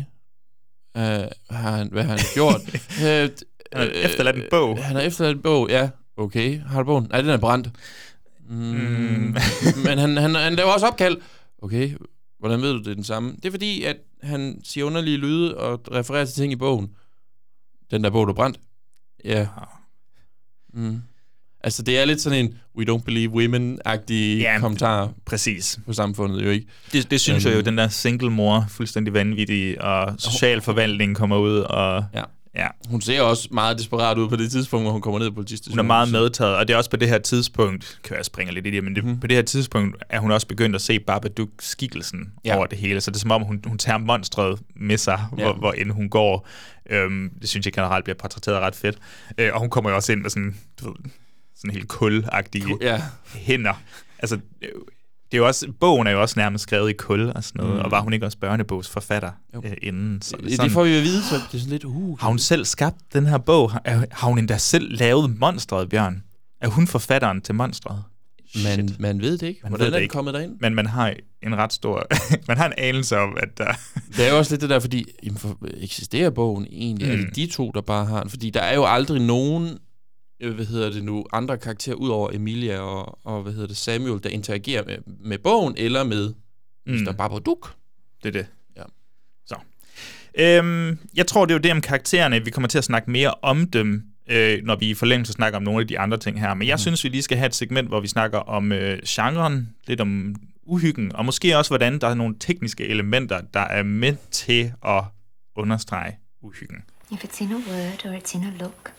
Uh, 0.96 1.02
har 1.50 1.72
han, 1.78 1.88
hvad 1.92 2.04
har 2.04 2.10
han 2.10 2.20
gjort? 2.34 2.62
uh, 2.98 3.04
Han 3.04 3.30
har 3.74 3.86
efterladt 3.86 4.36
en 4.36 4.44
bog. 4.50 4.84
Han 4.84 4.96
har 4.96 5.04
efterladt 5.04 5.36
en 5.36 5.42
bog, 5.42 5.70
ja. 5.70 5.90
Okay. 6.18 6.62
Har 6.62 6.80
du 6.80 6.86
bogen? 6.86 7.08
Nej, 7.10 7.22
den 7.22 7.30
er 7.30 7.38
brændt. 7.38 7.70
Mm. 8.50 8.56
Mm. 8.56 9.36
Men 9.86 9.98
han, 9.98 10.18
han, 10.18 10.36
han 10.36 10.54
laver 10.56 10.72
også 10.72 10.88
opkald. 10.88 11.18
Okay, 11.62 11.92
hvordan 12.40 12.62
ved 12.62 12.72
du, 12.74 12.78
det 12.80 12.88
er 12.88 12.94
den 12.96 13.04
samme? 13.04 13.32
Det 13.36 13.46
er 13.46 13.52
fordi, 13.52 13.84
at 13.84 13.98
han 14.22 14.62
siger 14.64 14.86
underlige 14.86 15.18
lyde 15.18 15.58
og 15.58 15.82
refererer 15.92 16.26
til 16.26 16.36
ting 16.36 16.54
i 16.54 16.56
bogen. 16.56 16.96
Den 17.92 18.04
der 18.04 18.10
bog, 18.10 18.28
du 18.28 18.34
brændt. 18.34 18.60
Ja. 19.26 19.48
Mm. 20.74 21.02
Altså, 21.64 21.84
det 21.84 22.00
er 22.00 22.06
lidt 22.06 22.22
sådan 22.22 22.46
en 22.46 22.58
we 22.78 22.86
don't 22.94 23.04
believe 23.04 23.32
women-agtig 23.32 24.38
Ja, 24.40 24.60
kommentar 24.60 25.12
Præcis. 25.26 25.80
på 25.86 25.94
samfundet, 25.94 26.44
jo 26.46 26.50
ikke? 26.50 26.68
Det, 26.92 27.12
det 27.12 27.22
synes 27.22 27.46
Øhm. 27.46 27.52
jeg 27.52 27.58
jo, 27.60 27.66
den 27.66 27.78
der 27.78 27.88
single 27.88 28.30
mor, 28.32 28.66
fuldstændig 28.70 29.14
vanvittig, 29.14 29.82
og 29.82 30.16
socialforvaltningen 30.20 31.16
kommer 31.16 31.38
ud, 31.38 31.58
og 31.60 32.06
Ja. 32.14 32.24
Ja. 32.58 32.68
Hun 32.90 33.02
ser 33.02 33.22
også 33.22 33.48
meget 33.52 33.78
desperat 33.78 34.18
ud 34.18 34.30
på 34.30 34.36
det 34.36 34.52
tidspunkt, 34.52 34.84
hvor 34.84 34.92
hun 34.92 35.02
kommer 35.02 35.20
ned 35.20 35.30
på 35.30 35.36
politistationen. 35.36 35.74
Hun 35.74 35.80
er 35.80 35.88
meget 35.88 36.12
medtaget, 36.12 36.56
og 36.56 36.68
det 36.68 36.74
er 36.74 36.78
også 36.78 36.90
på 36.90 36.98
det 36.98 37.10
her 37.10 37.18
tidspunkt, 37.20 38.00
kan 38.04 38.18
jeg 38.18 38.26
springe 38.26 38.54
lidt 38.54 38.68
i 38.68 38.72
det, 38.72 38.84
men 38.84 38.96
det, 38.96 39.04
mm. 39.04 39.20
på 39.20 39.28
det 39.28 39.36
her 39.36 39.44
tidspunkt 39.44 40.04
er 40.10 40.20
hun 40.20 40.32
også 40.32 40.48
begyndt 40.48 40.76
at 40.76 40.82
se 40.82 41.00
Babadook-skikkelsen. 41.00 42.34
Ja. 42.46 42.56
over 42.56 42.66
det 42.66 42.78
hele, 42.78 43.02
så 43.02 43.12
det 43.12 43.16
er 43.18 43.20
som 43.20 43.32
om, 43.32 43.42
hun, 43.42 43.62
hun 43.68 43.78
tager 43.78 43.98
monstret 43.98 44.60
med 44.76 44.98
sig, 44.98 45.26
Ja. 45.38 45.42
ja. 45.44 45.52
hvor, 45.52 45.60
hvor 45.60 45.72
end 45.72 45.92
hun 45.92 46.10
går. 46.10 46.48
Øhm, 46.90 47.30
det 47.42 47.50
synes 47.50 47.66
jeg 47.66 47.74
generelt 47.74 48.04
bliver 48.04 48.18
portrætteret 48.18 48.60
ret 48.60 48.76
fedt. 48.76 48.98
Øh, 49.38 49.50
og 49.54 49.60
hun 49.60 49.70
kommer 49.70 49.90
jo 49.90 49.96
også 49.96 50.12
ind 50.12 50.22
med 50.22 50.30
sådan, 50.30 50.58
du 50.82 50.86
ved, 50.88 50.96
sådan 51.56 51.72
helt 51.72 51.88
kulagtige 51.88 52.66
Ja. 52.82 53.02
hænder. 53.36 53.74
Altså, 54.20 54.40
det 55.32 55.38
er 55.38 55.38
jo- 55.38 55.44
det 55.44 55.46
er 55.46 55.48
også, 55.48 55.68
bogen 55.80 56.08
er 56.08 56.12
jo 56.12 56.22
også 56.22 56.34
nærmest 56.40 56.62
skrevet 56.64 56.90
i 56.90 56.94
kul 56.94 57.32
og 57.36 57.44
sådan 57.44 57.60
noget, 57.60 57.74
Mm. 57.74 57.80
mm. 57.80 57.86
og 57.86 57.92
var 57.92 58.02
hun 58.02 58.14
ikke 58.14 58.26
også 58.26 58.38
børnebogsforfatter 58.38 59.32
øh, 59.66 59.72
inden? 59.82 60.22
Så, 60.22 60.38
Det, 60.44 60.62
det 60.62 60.72
får 60.72 60.84
vi 60.84 60.90
jo 60.90 60.98
at 60.98 61.04
vide, 61.04 61.24
så 61.24 61.36
det 61.36 61.54
er 61.54 61.58
sådan 61.58 61.70
lidt... 61.72 61.84
Uh, 61.84 62.20
har 62.20 62.28
hun 62.28 62.40
selv 62.40 62.66
skabt 62.66 62.98
den 63.14 63.26
her 63.26 63.38
bog? 63.38 63.72
Har, 63.72 63.82
er- 63.86 64.06
har 64.12 64.28
hun 64.28 64.40
endda 64.40 64.58
selv 64.58 64.98
lavet 65.00 65.40
monstret, 65.40 65.90
Bjørn? 65.90 66.24
Er 66.62 66.68
hun 66.68 66.88
forfatteren 66.88 67.42
til 67.42 67.56
monstret? 67.56 68.04
man, 68.64 68.90
man 69.00 69.22
ved 69.22 69.38
det 69.38 69.48
ikke. 69.48 69.60
Man 69.64 69.70
Hvordan 69.72 69.80
ved 69.80 69.88
er 69.88 69.90
det 69.90 69.96
den 69.96 70.04
ikke. 70.04 70.14
kommet 70.14 70.34
derind? 70.34 70.58
Men 70.62 70.76
man 70.76 70.86
har 70.86 71.14
en 71.44 71.56
ret 71.56 71.74
stor... 71.74 72.08
man 72.48 72.58
har 72.58 72.66
en 72.66 72.74
anelse 72.78 73.18
om, 73.18 73.38
at 73.40 73.58
der... 73.58 73.74
Det 74.18 74.28
er 74.28 74.32
jo 74.32 74.38
også 74.38 74.52
lidt 74.52 74.62
det 74.62 74.70
der, 74.70 74.80
fordi 74.80 75.06
jamen, 75.24 75.38
for, 75.38 75.58
eksisterer 75.78 76.30
bogen 76.30 76.68
egentlig? 76.72 77.08
Mm. 77.08 77.14
Er 77.14 77.18
Mm. 77.18 77.26
det 77.26 77.36
de 77.36 77.48
to, 77.48 77.72
der 77.74 77.82
bare 77.82 78.06
har 78.06 78.22
den? 78.22 78.30
Fordi 78.30 78.50
der 78.50 78.60
er 78.62 78.76
jo 78.76 78.86
aldrig 78.86 79.22
nogen, 79.22 79.64
øh, 79.66 79.76
hvad 80.40 80.66
hedder 80.66 80.90
det 80.90 81.04
nu, 81.04 81.26
andre 81.34 81.58
karakterer, 81.58 81.96
ud 81.96 82.10
over 82.10 82.32
Emilia 82.34 82.80
og, 82.80 83.20
og, 83.24 83.42
hvad 83.42 83.54
hedder 83.54 83.68
det, 83.68 83.78
Samuel, 83.78 84.24
der 84.24 84.30
interagerer 84.30 84.86
med, 84.86 84.98
med 85.06 85.38
bogen 85.38 85.74
eller 85.78 86.04
med 86.04 86.34
mm. 86.86 86.94
Mr. 86.94 87.12
Babadook. 87.12 87.74
Det 88.24 88.28
er 88.28 88.32
det. 88.32 88.48
Ja. 88.78 88.84
Så. 89.46 89.56
Øhm, 90.36 91.00
jeg 91.16 91.28
tror, 91.28 91.46
det 91.46 91.52
er 91.52 91.56
jo 91.56 91.62
det 91.62 91.72
om 91.72 91.82
karaktererne. 91.82 92.46
Vi 92.46 92.52
kommer 92.52 92.68
til 92.68 92.78
at 92.78 92.84
snakke 92.84 93.12
mere 93.12 93.34
om 93.42 93.68
dem, 93.68 94.04
øh, 94.30 94.64
når 94.64 94.76
vi 94.76 94.90
i 94.90 94.94
forlængelse 94.94 95.34
snakker 95.34 95.58
om 95.58 95.64
nogle 95.64 95.82
af 95.82 95.88
de 95.88 96.00
andre 96.00 96.18
ting 96.18 96.40
her. 96.40 96.54
Men 96.54 96.68
jeg 96.68 96.76
mm. 96.76 96.80
synes, 96.80 97.04
vi 97.04 97.10
lige 97.10 97.22
skal 97.22 97.38
have 97.38 97.48
et 97.48 97.56
segment, 97.56 97.88
hvor 97.88 98.00
vi 98.00 98.08
snakker 98.08 98.38
om 98.38 98.72
øh, 98.72 99.00
genren, 99.08 99.76
lidt 99.88 100.02
om 100.02 100.36
uhyggen, 100.64 101.16
og 101.16 101.26
måske 101.26 101.58
også, 101.58 101.70
hvordan 101.70 102.00
der 102.00 102.08
er 102.08 102.14
nogle 102.14 102.36
tekniske 102.40 102.88
elementer, 102.88 103.42
der 103.54 103.60
er 103.60 103.84
med 103.84 104.16
til 104.32 104.74
at 104.86 105.04
understrege 105.56 106.18
uhyggen. 106.42 106.78
If 107.12 107.24
it's 107.24 107.44
in 107.44 107.52
a 107.52 107.56
word 107.56 108.06
or 108.06 108.18
it's 108.18 108.38
in 108.38 108.44
a 108.44 108.52
look, 108.60 108.92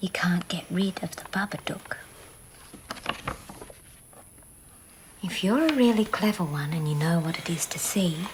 you 0.00 0.08
can't 0.08 0.46
get 0.48 0.64
rid 0.70 1.02
of 1.02 1.16
the 1.16 1.24
Babadook. 1.24 1.96
If 5.22 5.42
you're 5.42 5.66
a 5.66 5.72
really 5.74 6.04
clever 6.04 6.44
one 6.44 6.72
and 6.72 6.88
you 6.88 6.94
know 6.94 7.18
what 7.18 7.38
it 7.38 7.50
is 7.50 7.66
to 7.66 7.78
see, 7.78 8.28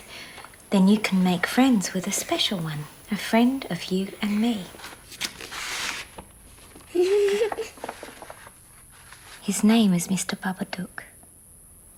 then 0.70 0.88
you 0.88 0.98
can 0.98 1.24
make 1.24 1.46
friends 1.46 1.94
with 1.94 2.06
a 2.06 2.12
special 2.12 2.58
one, 2.58 2.84
a 3.10 3.16
friend 3.16 3.66
of 3.70 3.84
you 3.84 4.12
and 4.20 4.40
me. 4.40 4.64
His 9.42 9.64
name 9.64 9.94
is 9.94 10.08
Mr. 10.08 10.38
Babadook, 10.38 11.04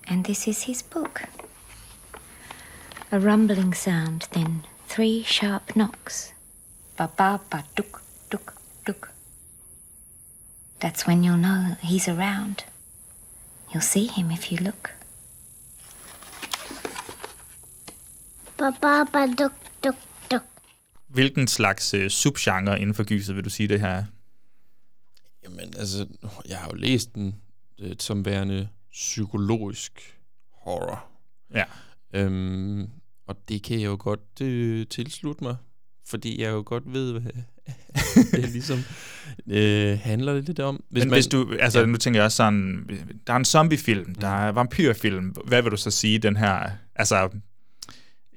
and 0.08 0.24
this 0.24 0.48
is 0.48 0.64
his 0.64 0.82
book. 0.82 1.22
A 3.12 3.20
rumbling 3.20 3.72
sound, 3.72 4.26
then 4.32 4.64
three 4.88 5.22
sharp 5.22 5.76
knocks. 5.76 6.32
Ba 6.96 7.10
ba 7.16 7.40
ba. 7.50 7.64
That's 10.80 11.08
when 11.08 11.24
you'll 11.24 11.42
know 11.42 11.76
he's 11.82 12.08
around. 12.08 12.64
You'll 13.72 13.80
see 13.80 14.06
him 14.06 14.30
if 14.30 14.52
you 14.52 14.58
look. 14.58 14.90
Ba 18.58 19.04
ba 19.12 19.26
duk 19.26 19.52
duk 19.84 19.94
duk. 20.30 20.42
Hvilken 21.06 21.48
slags 21.48 21.94
øh, 21.94 22.10
subgenre 22.10 22.80
inden 22.80 22.94
for 22.94 23.04
gyset 23.04 23.36
vil 23.36 23.44
du 23.44 23.50
sige 23.50 23.68
det 23.68 23.80
her? 23.80 23.88
er? 23.88 24.04
Jamen, 25.42 25.74
altså, 25.78 26.06
jeg 26.48 26.58
har 26.58 26.70
jo 26.72 26.76
læst 26.76 27.14
den 27.14 27.34
øh, 27.78 27.96
som 27.98 28.24
værende 28.24 28.68
psykologisk 28.90 30.18
horror. 30.52 31.04
Ja. 31.54 31.64
Øhm, 32.12 32.90
og 33.26 33.36
det 33.48 33.62
kan 33.62 33.80
jeg 33.80 33.86
jo 33.86 33.96
godt 34.00 34.40
øh, 34.42 34.86
tilslutte 34.86 35.44
mig, 35.44 35.56
fordi 36.04 36.42
jeg 36.42 36.50
jo 36.50 36.62
godt 36.66 36.92
ved, 36.92 37.12
hvad 37.12 37.32
det 38.32 38.48
ligesom 38.52 38.78
øh, 39.50 39.98
handler 40.02 40.40
lidt 40.40 40.60
om. 40.60 40.82
Hvis 40.90 41.00
Men 41.02 41.10
man, 41.10 41.16
hvis 41.16 41.26
du, 41.26 41.52
altså 41.60 41.80
ja. 41.80 41.86
nu 41.86 41.96
tænker 41.96 42.20
jeg 42.20 42.24
også 42.24 42.36
sådan, 42.36 42.88
der 43.26 43.32
er 43.32 43.36
en 43.36 43.44
zombiefilm, 43.44 44.14
der 44.14 44.28
er 44.28 44.52
vampyrfilm, 44.52 45.34
hvad 45.46 45.62
vil 45.62 45.70
du 45.70 45.76
så 45.76 45.90
sige, 45.90 46.18
den 46.18 46.36
her, 46.36 46.70
altså... 46.96 47.28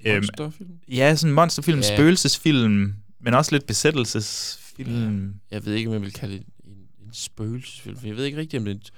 Monsterfilm? 0.05 0.69
ja, 0.87 1.15
sådan 1.15 1.29
en 1.31 1.35
monsterfilm, 1.35 1.79
Ja. 1.79 1.87
ja. 1.89 1.95
spøgelsesfilm, 1.95 2.93
men 3.21 3.33
også 3.33 3.51
lidt 3.51 3.67
besættelsesfilm. 3.67 5.33
Jeg 5.51 5.65
ved 5.65 5.73
ikke, 5.73 5.87
om 5.89 5.93
jeg 5.93 6.01
vil 6.01 6.13
kalde 6.13 6.33
det 6.33 6.43
en, 6.65 6.71
en 7.05 7.09
spøgelsesfilm, 7.13 7.97
for 7.99 8.07
jeg 8.07 8.15
ved 8.17 8.25
ikke 8.25 8.37
rigtigt, 8.37 8.59
om 8.61 8.65
det 8.65 8.71
er 8.71 8.75
et- 8.75 8.91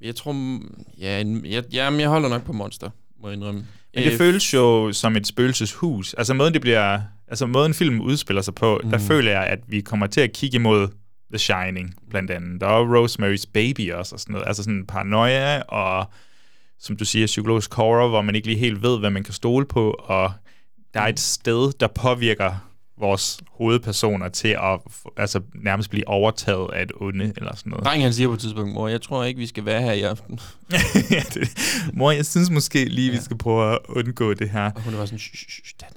Jeg 0.00 0.16
tror, 0.16 0.60
ja, 0.98 1.20
en, 1.20 1.46
jeg, 1.46 1.64
jamen, 1.72 2.00
jeg 2.00 2.08
holder 2.08 2.28
nok 2.28 2.44
på 2.44 2.52
Monster, 2.52 2.90
må 3.20 3.28
jeg 3.28 3.36
indrømme. 3.36 3.66
Men 3.94 4.04
det 4.04 4.12
Øh, 4.12 4.18
føles 4.18 4.54
jo 4.54 4.92
som 4.92 5.16
et 5.16 5.26
spøgelseshus. 5.26 6.14
Altså 6.14 6.34
måden, 6.34 6.52
det 6.54 6.60
bliver, 6.60 7.00
altså 7.28 7.46
måden 7.46 7.74
filmen 7.74 8.00
udspiller 8.00 8.42
sig 8.42 8.54
på, 8.54 8.80
mm. 8.84 8.90
der 8.90 8.98
Mm. 8.98 9.04
føler 9.04 9.30
jeg, 9.32 9.46
at 9.46 9.58
vi 9.68 9.80
kommer 9.80 10.06
til 10.06 10.20
at 10.20 10.32
kigge 10.32 10.54
imod 10.56 10.88
The 11.32 11.38
Shining, 11.38 11.94
blandt 12.10 12.30
andet. 12.30 12.60
Der 12.60 12.66
er 12.66 13.04
Rosemary's 13.04 13.44
Baby 13.54 13.92
også, 13.92 14.14
og 14.14 14.20
sådan 14.20 14.32
noget. 14.32 14.46
Altså 14.48 14.62
sådan 14.62 14.84
paranoia, 14.86 15.62
og 15.62 16.06
som 16.80 16.96
du 16.96 17.04
siger, 17.04 17.26
psykologisk 17.26 17.74
horror, 17.74 18.08
hvor 18.08 18.22
man 18.22 18.34
ikke 18.34 18.46
lige 18.46 18.58
helt 18.58 18.82
ved, 18.82 18.98
hvad 18.98 19.10
man 19.10 19.24
kan 19.24 19.34
stole 19.34 19.66
på, 19.66 19.90
og 19.90 20.32
der 20.94 21.00
er 21.00 21.06
et 21.06 21.20
sted, 21.20 21.72
der 21.80 21.86
påvirker 21.86 22.54
vores 22.98 23.40
hovedpersoner 23.50 24.28
til 24.28 24.48
at 24.48 24.80
altså, 25.16 25.40
nærmest 25.54 25.90
blive 25.90 26.08
overtaget 26.08 26.70
af 26.72 26.82
et 26.82 26.92
onde, 27.00 27.32
eller 27.36 27.56
sådan 27.56 27.70
noget. 27.70 27.84
Drengen 27.84 28.02
han 28.02 28.12
siger 28.12 28.28
på 28.28 28.34
et 28.34 28.40
tidspunkt, 28.40 28.74
mor, 28.74 28.88
jeg 28.88 29.02
tror 29.02 29.24
ikke, 29.24 29.38
vi 29.40 29.46
skal 29.46 29.64
være 29.64 29.82
her 29.82 29.92
i 29.92 30.02
aften. 30.02 30.40
ja, 31.10 31.22
det, 31.34 31.48
mor, 31.92 32.10
jeg 32.10 32.26
synes 32.26 32.50
måske 32.50 32.84
lige, 32.84 33.10
ja. 33.12 33.18
vi 33.18 33.22
skal 33.24 33.38
prøve 33.38 33.72
at 33.72 33.78
undgå 33.88 34.34
det 34.34 34.50
her. 34.50 34.70
Og 34.72 34.82
hun 34.82 34.92
er 34.92 34.96
bare 34.96 35.06
sådan, 35.06 35.18
shh, 35.18 35.34
shh, 35.34 35.60
den 35.80 35.86
pille, 35.88 35.96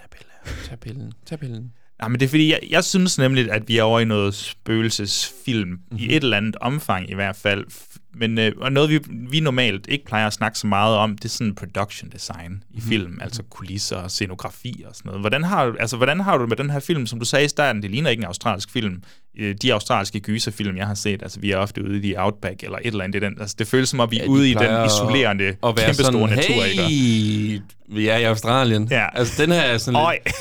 tag 0.66 0.80
pillen, 0.80 1.12
tag 1.26 1.40
pillen. 1.40 1.72
Nej, 2.00 2.08
men 2.10 2.20
det 2.20 2.26
er 2.26 2.30
fordi, 2.30 2.52
jeg, 2.52 2.60
jeg 2.70 2.84
synes 2.84 3.18
nemlig, 3.18 3.52
at 3.52 3.68
vi 3.68 3.78
er 3.78 3.84
over 3.84 4.00
i 4.00 4.06
noget 4.06 4.34
spøgelsesfilm, 4.36 5.70
mm-hmm. 5.70 5.86
Mhm. 5.92 6.00
i 6.00 6.16
et 6.16 6.24
eller 6.24 6.38
andet 6.38 6.56
omfang 6.56 7.10
i 7.10 7.14
hvert 7.14 7.36
fald. 7.36 7.66
Men 8.14 8.38
øh, 8.38 8.52
og 8.58 8.72
noget, 8.72 8.90
vi, 8.90 9.00
vi 9.30 9.40
normalt 9.40 9.86
ikke 9.90 10.06
plejer 10.06 10.28
at 10.28 10.34
snakke 10.34 10.60
så 10.60 10.68
meget 10.68 10.96
om, 10.98 11.18
det 11.18 11.26
er 11.26 11.30
sådan 11.30 11.56
production 11.56 12.10
design 12.10 12.64
i 12.72 12.78
Mhm. 12.78 12.82
film, 12.90 13.20
altså 13.22 13.44
kulisser 13.50 13.96
og 13.96 14.12
scenografi 14.12 14.84
og 14.88 14.96
sådan 14.96 15.10
noget. 15.10 15.22
Hvordan 15.22 15.44
har, 15.44 15.76
altså, 15.80 15.98
hvordan 15.98 16.20
har 16.20 16.38
du 16.38 16.46
med 16.48 16.58
den 16.58 16.70
her 16.70 16.80
film? 16.80 17.06
Som 17.08 17.20
du 17.20 17.26
sagde 17.26 17.46
i 17.46 17.48
starten, 17.48 17.82
det 17.82 17.92
ligner 17.92 18.10
ikke 18.10 18.22
en 18.22 18.26
australsk 18.28 18.72
film. 18.72 19.04
Øh, 19.38 19.56
De 19.62 19.74
australske 19.74 20.20
gyserfilm, 20.20 20.78
jeg 20.78 20.88
har 20.88 20.94
set, 20.94 21.22
altså 21.24 21.40
vi 21.40 21.52
er 21.52 21.58
ofte 21.58 21.84
ude 21.86 21.98
i 21.98 22.02
The 22.02 22.22
Outback 22.24 22.64
eller 22.64 22.78
et 22.78 22.86
eller 22.88 23.04
andet. 23.04 23.22
Det, 23.22 23.32
den, 23.32 23.42
altså, 23.42 23.56
det 23.60 23.68
føles 23.68 23.90
som 23.90 24.00
om, 24.00 24.12
vi 24.12 24.18
er 24.18 24.20
Ja, 24.22 24.26
de 24.26 24.30
ude 24.32 24.50
i 24.52 24.54
den 24.54 24.86
isolerende, 24.86 25.46
at 25.46 25.56
være 25.64 25.74
kæmpestore 25.76 26.30
sådan, 26.30 26.38
natur. 26.38 26.64
Hey, 26.90 27.60
vi 27.90 28.08
er 28.08 28.18
i 28.18 28.24
Australien. 28.24 28.88
Ja. 28.92 29.06
Altså, 29.18 29.42
den 29.44 29.52
her 29.52 29.62
er 29.62 29.78
sådan 29.78 30.14
lidt... 30.26 30.36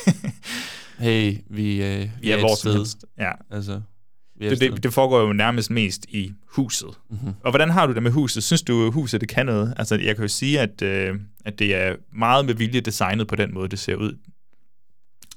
hey, 0.99 1.37
vi, 1.51 1.83
øh, 1.83 2.01
vi, 2.01 2.11
Vi 2.21 2.31
er 2.31 2.37
er, 2.37 2.57
som 2.57 2.87
sted. 2.87 3.09
Ja. 3.19 3.31
Altså, 3.51 3.81
Det, 4.41 4.61
det, 4.61 4.83
det 4.83 4.93
foregår 4.93 5.21
jo 5.21 5.33
nærmest 5.33 5.71
mest 5.71 6.07
i 6.09 6.33
huset. 6.47 6.89
Mm-hmm. 7.11 7.33
Og 7.45 7.51
hvordan 7.51 7.71
har 7.71 7.87
du 7.87 7.95
det 7.95 8.03
med 8.03 8.11
huset? 8.11 8.43
Synes 8.45 8.63
du, 8.63 8.91
huset 8.91 9.21
det 9.21 9.29
kan 9.29 9.47
noget? 9.47 9.75
Altså, 9.77 9.95
jeg 9.95 10.17
kan 10.17 10.25
jo 10.25 10.29
sige, 10.29 10.61
at, 10.61 10.83
øh, 10.83 11.15
at 11.45 11.59
det 11.59 11.75
er 11.75 11.97
meget 12.13 12.45
med 12.47 12.55
vilje 12.55 12.81
designet 12.81 13.27
på 13.29 13.37
den 13.37 13.55
måde, 13.55 13.69
det 13.69 13.79
ser 13.79 13.95
ud. 13.97 14.13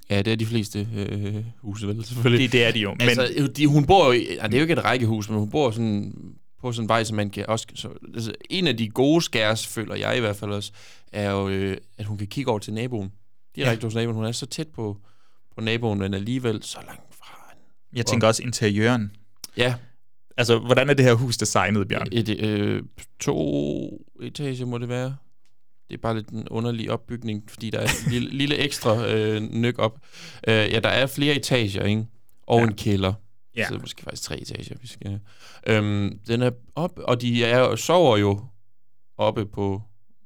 Ja, 0.10 0.22
det 0.22 0.34
er 0.34 0.36
de 0.38 0.46
fleste 0.46 0.88
øh, 0.96 1.36
huse, 1.60 1.88
vel, 1.88 2.06
selvfølgelig. 2.06 2.44
Det, 2.44 2.52
det 2.52 2.64
er 2.66 2.72
de 2.72 2.80
jo. 2.80 2.90
Men, 2.94 3.02
Altså, 3.02 3.48
de, 3.56 3.68
hun 3.68 3.86
bor 3.86 4.06
jo... 4.06 4.12
i- 4.12 4.28
Ja, 4.42 4.48
det 4.48 4.54
er 4.54 4.58
jo 4.58 4.62
ikke 4.62 4.74
et 4.74 4.84
rækkehus, 4.84 5.30
men 5.30 5.40
hun 5.40 5.50
bor 5.50 5.72
sådan 5.72 6.14
på 6.62 6.72
sådan 6.72 6.86
en 6.86 6.90
vej, 6.90 7.04
som 7.04 7.16
man 7.16 7.30
kan 7.30 7.46
også... 7.48 7.68
Så, 7.76 7.90
altså, 8.16 8.32
en 8.50 8.68
af 8.68 8.78
de 8.78 8.90
gode 8.90 9.22
skærs, 9.22 9.68
føler 9.68 9.96
jeg 9.96 10.18
i 10.18 10.20
hvert 10.20 10.36
fald 10.36 10.52
også, 10.52 10.72
er 11.12 11.32
jo, 11.32 11.50
øh, 11.50 11.78
at 11.98 12.06
hun 12.06 12.18
kan 12.18 12.28
kigge 12.28 12.50
over 12.52 12.60
til 12.60 12.74
naboen. 12.74 13.12
Direkte 13.56 13.84
ja. 13.84 13.88
hos 13.88 13.96
naboen. 13.96 14.16
Hun 14.16 14.26
er 14.26 14.32
så 14.32 14.46
tæt 14.46 14.68
på, 14.68 14.98
på 15.56 15.62
naboen, 15.62 16.00
men 16.00 16.14
alligevel 16.14 16.64
så 16.64 16.78
langt. 16.88 17.02
Jeg 17.96 18.06
tænker 18.06 18.28
også 18.28 18.44
interiøren. 18.44 19.12
Ja, 19.58 19.74
Altså, 20.38 20.60
hvordan 20.60 20.90
er 20.90 20.94
det 20.94 21.06
her 21.06 21.14
hus 21.14 21.38
designet, 21.38 21.88
Bjørn? 21.88 22.08
et, 22.12 22.30
øh, 22.40 22.84
to 23.20 24.06
etager 24.22 24.66
må 24.66 24.78
det 24.78 24.90
være. 24.90 25.16
Det 25.90 25.98
er 25.98 26.02
bare 26.02 26.16
lidt 26.16 26.30
en 26.30 26.48
underlig 26.50 26.92
opbygning, 26.92 27.44
fordi 27.48 27.70
der 27.70 27.80
er 27.80 27.84
et 27.84 28.08
lille, 28.12 28.30
lille 28.42 28.56
ekstra 28.58 29.08
øh, 29.08 29.42
nyk 29.42 29.80
op. 29.80 30.00
Øh, 30.48 30.54
ja, 30.54 30.80
der 30.80 30.90
er 30.90 31.08
flere 31.08 31.36
etager, 31.36 31.84
ikke? 31.84 32.06
Og 32.48 32.60
Ja. 32.60 32.66
en 32.68 32.74
kælder. 32.74 33.14
Ja. 33.58 33.68
Så 33.68 33.78
måske 33.82 34.04
faktisk 34.04 34.24
tre 34.24 34.42
etager, 34.42 34.76
vi 34.82 34.88
skal... 34.88 35.20
Øhm, 35.68 36.20
den 36.28 36.42
er 36.42 36.52
op, 36.76 37.00
og 37.04 37.22
de 37.22 37.46
er, 37.46 37.76
sover 37.76 38.18
jo 38.18 38.40
oppe 39.18 39.46
på 39.46 39.82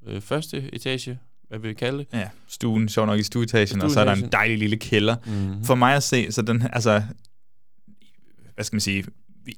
øh, 0.07 0.21
første 0.21 0.69
etage, 0.73 1.19
hvad 1.47 1.59
vil 1.59 1.69
vi 1.69 1.73
kalde 1.73 1.97
det? 1.97 2.07
Ja, 2.13 2.29
stuen, 2.47 2.89
sjov 2.89 3.05
nok 3.05 3.19
i 3.19 3.23
stueetagen, 3.23 3.81
og 3.81 3.91
så 3.91 3.99
er 3.99 4.03
der 4.05 4.11
en 4.11 4.17
Stueetagen. 4.17 4.31
dejlig 4.31 4.57
lille 4.57 4.77
kælder. 4.77 5.15
Mm-hmm. 5.25 5.65
For 5.65 5.75
mig 5.75 5.95
at 5.95 6.03
se, 6.03 6.31
så 6.31 6.41
den, 6.41 6.63
altså, 6.73 7.03
hvad 8.55 8.65
skal 8.65 8.75
man 8.75 8.81
sige, 8.81 9.03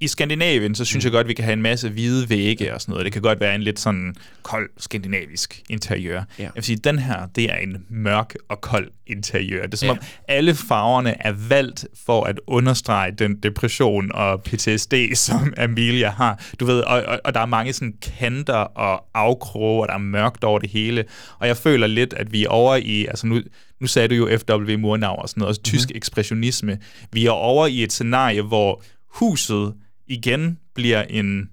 i 0.02 0.08
Skandinavien, 0.08 0.76
så 0.76 0.86
synes 0.86 1.04
jeg 1.06 1.12
godt, 1.12 1.24
at 1.24 1.28
vi 1.28 1.34
kan 1.34 1.44
have 1.46 1.54
en 1.54 1.62
masse 1.62 1.90
hvide 1.90 2.30
vægge 2.30 2.74
og 2.74 2.82
sådan 2.82 2.92
noget. 2.92 3.06
Det 3.06 3.14
kan 3.14 3.22
godt 3.22 3.40
være 3.40 3.56
en 3.56 3.64
lidt 3.64 3.80
sådan 3.80 4.16
kold 4.44 4.70
skandinavisk 4.78 5.62
interiør. 5.70 6.24
Ja. 6.40 6.44
Jeg 6.44 6.52
vil 6.56 6.64
sige, 6.64 6.76
den 6.76 7.00
her, 7.00 7.28
det 7.36 7.44
er 7.52 7.56
en 7.56 7.86
mørk 7.90 8.34
og 8.50 8.62
kold 8.62 8.88
interiør. 9.08 9.66
Det 9.66 9.74
er 9.74 9.78
som 9.78 9.86
Ja. 9.88 9.92
om 9.92 9.98
alle 10.28 10.56
farverne 10.56 11.26
er 11.26 11.32
valgt 11.50 11.86
for 12.06 12.24
at 12.24 12.40
understrege 12.48 13.12
den 13.12 13.36
depression 13.36 14.12
og 14.14 14.44
PTSD, 14.44 14.94
som 15.28 15.54
Amelia 15.58 16.10
har. 16.10 16.44
Du 16.60 16.66
ved, 16.66 16.80
og, 16.80 17.04
og, 17.04 17.20
og 17.24 17.34
der 17.34 17.40
er 17.40 17.46
mange 17.46 17.74
sådan 17.74 17.94
kanter 18.20 18.54
og 18.54 19.06
afkroge, 19.14 19.82
og 19.84 19.88
der 19.88 19.94
er 19.94 19.98
mørkt 19.98 20.44
over 20.44 20.60
det 20.60 20.70
hele. 20.70 21.06
Og 21.40 21.48
jeg 21.48 21.58
føler 21.58 21.88
lidt, 21.88 22.14
at 22.14 22.32
vi 22.32 22.44
er 22.44 22.50
over 22.50 22.76
i, 22.76 23.06
altså 23.06 23.28
nu, 23.28 23.42
nu 23.80 23.88
sagde 23.88 24.08
du 24.08 24.16
jo 24.16 24.38
F.W. 24.38 24.78
Murnau 24.78 25.16
og 25.16 25.30
sådan 25.30 25.42
noget, 25.42 25.50
også 25.50 25.62
tysk 25.62 25.92
ekspressionisme. 25.96 26.78
Vi 27.14 27.26
er 27.26 27.32
over 27.32 27.68
i 27.68 27.84
et 27.84 27.94
scenarie, 27.94 28.42
hvor 28.42 28.84
huset 29.08 29.74
igen 30.08 30.58
bliver 30.76 31.02
en, 31.04 31.50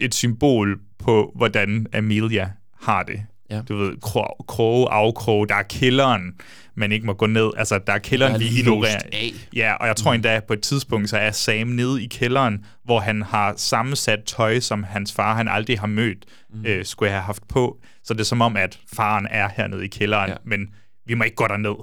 et 0.00 0.14
symbol 0.14 0.78
på, 0.98 1.32
hvordan 1.36 1.86
Amelia 1.92 2.50
har 2.82 3.02
det. 3.02 3.20
Ja. 3.50 3.60
Du 3.68 3.76
ved, 3.76 3.92
krog, 4.02 4.44
kroge, 4.48 4.88
afkroge, 4.90 5.48
der 5.48 5.54
er 5.54 5.62
kælderen, 5.62 6.32
man 6.74 6.92
ikke 6.92 7.06
må 7.06 7.12
gå 7.12 7.26
ned. 7.26 7.50
Altså, 7.56 7.80
der 7.86 7.92
er 7.92 7.98
kælderen, 7.98 8.32
Der 8.40 8.46
er 8.46 8.50
vi 8.52 8.58
ignorerer. 8.58 9.00
af. 9.12 9.32
Ja, 9.56 9.72
og 9.74 9.86
jeg 9.86 9.96
tror 9.96 10.12
endda 10.14 10.40
på 10.46 10.52
et 10.52 10.60
tidspunkt, 10.60 11.10
så 11.10 11.16
er 11.16 11.30
Sam 11.30 11.66
nede 11.68 12.04
i 12.04 12.06
kælderen, 12.06 12.64
hvor 12.84 13.00
han 13.00 13.22
har 13.22 13.54
sammensat 13.56 14.18
tøj, 14.26 14.60
som 14.60 14.82
hans 14.82 15.12
far, 15.12 15.36
han 15.36 15.48
aldrig 15.48 15.80
har 15.80 15.86
mødt, 15.86 16.24
mm. 16.54 16.64
øh, 16.66 16.84
skulle 16.84 17.10
have 17.10 17.22
haft 17.22 17.48
på. 17.48 17.78
Så 18.04 18.14
det 18.14 18.20
er 18.20 18.24
som 18.24 18.40
om, 18.40 18.56
at 18.56 18.78
faren 18.96 19.26
er 19.30 19.48
hernede 19.56 19.84
i 19.84 19.88
kælderen. 19.88 20.30
Ja. 20.30 20.36
men 20.44 20.68
vi 21.06 21.14
må 21.14 21.24
ikke 21.24 21.36
gå 21.36 21.46
derned. 21.46 21.74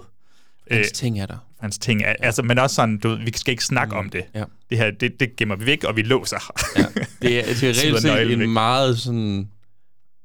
Hans 0.71 0.87
Øh, 0.87 0.93
ting 0.93 1.19
er 1.19 1.25
der. 1.25 1.37
hans 1.59 1.77
ting 1.77 2.01
er, 2.03 2.07
ja. 2.09 2.25
altså, 2.25 2.43
men 2.43 2.59
også 2.59 2.75
sådan, 2.75 2.97
du 2.97 3.15
vi 3.15 3.31
skal 3.35 3.51
ikke 3.51 3.65
snakke 3.65 3.93
mm. 3.93 3.99
om 3.99 4.09
det. 4.09 4.23
Ja. 4.35 4.43
Det 4.69 4.77
her, 4.77 4.91
det, 4.91 5.19
det 5.19 5.35
gemmer 5.35 5.55
vi 5.55 5.65
væk, 5.65 5.83
og 5.83 5.95
vi 5.95 6.01
låser. 6.01 6.51
Ja. 6.77 6.83
Det 7.21 7.39
er, 7.39 7.43
det 7.45 7.63
er 7.63 7.83
reelt 7.83 8.01
set 8.01 8.27
væk. 8.29 8.39
en 8.39 8.49
meget 8.53 8.99
sådan... 8.99 9.49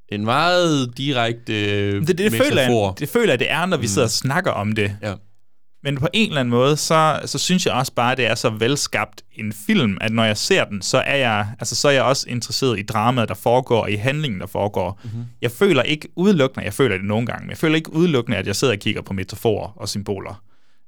En 0.08 0.24
meget 0.24 0.92
direkte 0.96 1.52
øh, 1.52 2.00
det, 2.00 2.08
det, 2.08 2.18
det, 2.18 2.32
føler 2.32 2.62
jeg, 2.62 2.92
det 2.98 3.08
føler 3.08 3.32
jeg, 3.32 3.38
det 3.38 3.50
er, 3.50 3.66
når 3.66 3.76
vi 3.76 3.86
sidder 3.86 4.06
og 4.06 4.10
snakker 4.10 4.50
om 4.50 4.72
det. 4.72 4.96
Ja. 5.02 5.14
Men 5.86 5.96
på 5.96 6.08
en 6.12 6.28
eller 6.28 6.40
anden 6.40 6.50
måde, 6.50 6.76
så, 6.76 7.20
så 7.24 7.38
synes 7.38 7.66
jeg 7.66 7.74
også 7.74 7.92
bare, 7.92 8.12
at 8.12 8.18
det 8.18 8.26
er 8.26 8.34
så 8.34 8.50
velskabt 8.50 9.22
en 9.32 9.52
film, 9.52 9.98
at 10.00 10.12
når 10.12 10.24
jeg 10.24 10.36
ser 10.36 10.64
den, 10.64 10.82
så 10.82 10.98
er 10.98 11.16
jeg, 11.16 11.48
altså, 11.58 11.74
så 11.74 11.88
er 11.88 11.92
jeg 11.92 12.02
også 12.02 12.26
interesseret 12.28 12.78
i 12.78 12.82
dramaet, 12.82 13.28
der 13.28 13.34
foregår, 13.34 13.82
og 13.82 13.90
i 13.90 13.94
handlingen, 13.94 14.40
der 14.40 14.46
foregår. 14.46 15.00
Mhm. 15.04 15.12
Mm-hmm. 15.12 15.26
Jeg 15.42 15.50
føler 15.50 15.82
ikke 15.82 16.08
udelukkende, 16.16 16.64
jeg 16.64 16.74
føler 16.74 16.96
det 16.96 17.06
nogle 17.06 17.26
gange, 17.26 17.42
men 17.42 17.50
jeg 17.50 17.58
føler 17.58 17.76
ikke 17.76 17.92
udelukkende, 17.92 18.38
at 18.38 18.46
jeg 18.46 18.56
sidder 18.56 18.74
og 18.74 18.80
kigger 18.80 19.02
på 19.02 19.12
metaforer 19.12 19.72
og 19.76 19.88
symboler. 19.88 20.42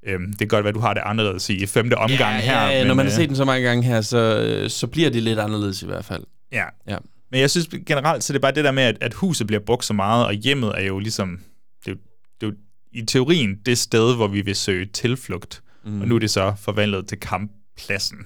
Øhm, 0.07 0.27
det 0.27 0.39
kan 0.39 0.47
godt 0.47 0.63
være, 0.63 0.69
at 0.69 0.75
du 0.75 0.79
har 0.79 0.93
det 0.93 1.01
anderledes 1.05 1.49
i 1.49 1.65
femte 1.65 1.97
omgang 1.97 2.19
ja, 2.19 2.39
her. 2.41 2.61
Ja, 2.61 2.69
ja, 2.69 2.77
men, 2.79 2.87
når 2.87 2.93
man 2.93 3.05
har 3.05 3.13
øh, 3.13 3.17
set 3.17 3.29
den 3.29 3.35
så 3.35 3.45
mange 3.45 3.67
gange 3.67 3.83
her, 3.83 4.01
så, 4.01 4.17
øh, 4.17 4.69
så 4.69 4.87
bliver 4.87 5.09
det 5.09 5.23
lidt 5.23 5.39
anderledes 5.39 5.81
i 5.81 5.85
hvert 5.85 6.05
fald. 6.05 6.23
Ja. 6.51 6.65
Ja. 6.87 6.97
Men 7.31 7.41
jeg 7.41 7.49
synes 7.49 7.67
generelt, 7.85 8.23
så 8.23 8.33
det 8.33 8.39
er 8.39 8.41
bare 8.41 8.55
det 8.55 8.63
der 8.63 8.71
med, 8.71 8.83
at, 8.83 8.97
at 9.01 9.13
huset 9.13 9.47
bliver 9.47 9.61
brugt 9.65 9.85
så 9.85 9.93
meget, 9.93 10.25
og 10.25 10.33
hjemmet 10.33 10.73
er 10.77 10.83
jo 10.83 10.99
ligesom, 10.99 11.39
det, 11.85 11.97
det 12.41 12.53
i 12.91 13.01
teorien 13.01 13.59
det 13.65 13.77
sted, 13.77 14.15
hvor 14.15 14.27
vi 14.27 14.41
vil 14.41 14.55
søge 14.55 14.85
tilflugt. 14.85 15.63
Mm. 15.85 16.01
Og 16.01 16.07
nu 16.07 16.15
er 16.15 16.19
det 16.19 16.29
så 16.29 16.53
forvandlet 16.59 17.07
til 17.07 17.19
kamppladsen. 17.19 18.17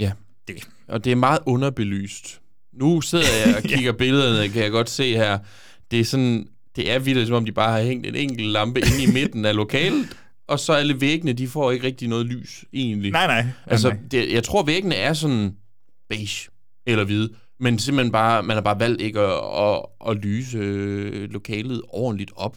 Ja. 0.00 0.12
Det. 0.48 0.68
Og 0.88 1.04
det 1.04 1.12
er 1.12 1.16
meget 1.16 1.38
underbelyst. 1.46 2.40
Nu 2.72 3.00
sidder 3.00 3.24
jeg 3.46 3.56
og 3.56 3.62
kigger 3.72 3.92
billederne, 3.92 4.48
kan 4.48 4.62
jeg 4.62 4.70
godt 4.70 4.90
se 4.90 5.16
her. 5.16 5.38
Det 5.90 6.00
er 6.00 6.04
sådan, 6.04 6.48
det 6.76 6.92
er 6.92 6.98
vildt, 6.98 7.26
som 7.26 7.36
om 7.36 7.44
de 7.44 7.52
bare 7.52 7.72
har 7.72 7.82
hængt 7.82 8.06
en 8.06 8.14
enkelt 8.14 8.48
lampe 8.48 8.80
inde 8.80 9.02
i 9.02 9.12
midten 9.12 9.44
af 9.44 9.56
lokalet, 9.56 10.16
og 10.46 10.60
så 10.60 10.72
alle 10.72 11.00
væggene, 11.00 11.32
de 11.32 11.48
får 11.48 11.70
ikke 11.70 11.86
rigtig 11.86 12.08
noget 12.08 12.26
lys, 12.26 12.64
egentlig. 12.72 13.12
Nej, 13.12 13.26
nej. 13.26 13.46
Altså, 13.66 13.88
nej. 13.88 13.98
det, 14.10 14.32
jeg 14.32 14.44
tror, 14.44 14.62
væggene 14.62 14.94
er 14.94 15.12
sådan 15.12 15.56
beige 16.08 16.48
eller 16.86 17.04
hvide, 17.04 17.30
men 17.60 17.78
simpelthen 17.78 18.12
bare, 18.12 18.42
man 18.42 18.56
har 18.56 18.60
bare 18.60 18.80
valgt 18.80 19.00
ikke 19.00 19.20
at, 19.20 19.62
at, 19.62 19.82
at 20.10 20.16
lyse 20.16 20.58
øh, 20.58 21.30
lokalet 21.30 21.82
ordentligt 21.88 22.32
op, 22.36 22.56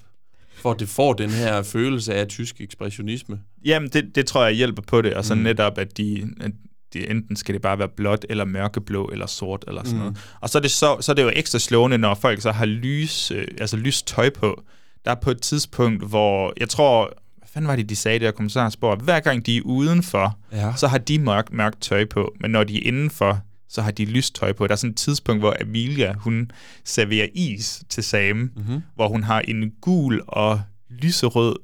for 0.56 0.72
at 0.72 0.80
det 0.80 0.90
får 0.90 1.14
den 1.14 1.30
her 1.30 1.64
følelse 1.64 2.14
af 2.14 2.28
tysk 2.28 2.62
ekspressionisme. 2.62 3.40
Jamen, 3.66 3.90
det, 3.90 4.16
det 4.16 4.26
tror 4.26 4.44
jeg 4.46 4.54
hjælper 4.54 4.82
på 4.82 5.02
det, 5.02 5.14
og 5.14 5.26
så 5.26 5.36
mm. 5.36 5.42
netop, 5.42 5.78
at 5.78 5.98
de, 5.98 6.30
at 6.42 6.52
de, 6.94 7.10
enten 7.10 7.36
skal 7.36 7.54
det 7.54 7.62
bare 7.62 7.80
være 7.80 7.90
blåt, 7.90 8.26
eller 8.30 8.46
mørkeblå, 8.46 9.06
eller 9.12 9.26
sort, 9.26 9.64
eller 9.68 9.84
sådan 9.84 9.98
mm. 9.98 10.00
noget. 10.00 10.18
Og 10.42 10.50
så 10.50 10.58
er, 10.58 10.62
det 10.62 10.72
så, 10.72 10.98
så 11.02 11.12
er 11.12 11.14
det 11.16 11.24
jo 11.24 11.32
ekstra 11.36 11.60
slående, 11.60 11.98
når 11.98 12.14
folk 12.14 12.42
så 12.42 12.52
har 12.52 12.66
lys, 12.66 13.32
øh, 13.32 13.48
altså 13.60 13.78
lyst 13.78 14.08
tøj 14.08 14.30
på. 14.30 14.64
Der 15.06 15.12
er 15.12 15.16
på 15.16 15.32
et 15.32 15.42
tidspunkt, 15.42 16.08
hvor 16.08 16.54
jeg 16.60 16.70
tror, 16.70 17.14
hvad 17.38 17.48
fanden 17.54 17.68
var 17.68 17.76
det, 17.76 17.90
de 17.90 17.96
sagde 17.96 18.20
der, 18.20 18.32
kommissarspor, 18.32 18.96
hver 18.96 19.20
gang 19.20 19.46
de 19.46 19.58
er 19.58 19.62
udenfor, 19.62 20.38
Ja. 20.52 20.74
så 20.76 20.88
har 20.88 20.98
de 20.98 21.20
mørkt, 21.20 21.54
mørkt 21.54 21.82
tøj 21.82 22.06
på, 22.06 22.36
men 22.40 22.52
når 22.52 22.64
de 22.64 22.78
er 22.78 22.88
indenfor, 22.88 23.40
så 23.74 23.82
har 23.82 23.92
de 23.92 24.06
lyst 24.06 24.36
tøj 24.36 24.54
på. 24.54 24.68
Der 24.68 24.72
er 24.72 24.76
sådan 24.76 24.92
et 24.92 24.98
tidspunkt, 24.98 25.42
hvor 25.42 25.56
Amelia, 25.62 26.14
hun 26.14 26.52
serverer 26.86 27.28
is 27.34 27.84
til 27.90 28.04
Sam, 28.04 28.38
mm-hmm. 28.38 28.82
hvor 28.96 29.08
hun 29.08 29.24
har 29.24 29.40
en 29.40 29.72
gul 29.82 30.22
og 30.28 30.62
lyserød 30.90 31.56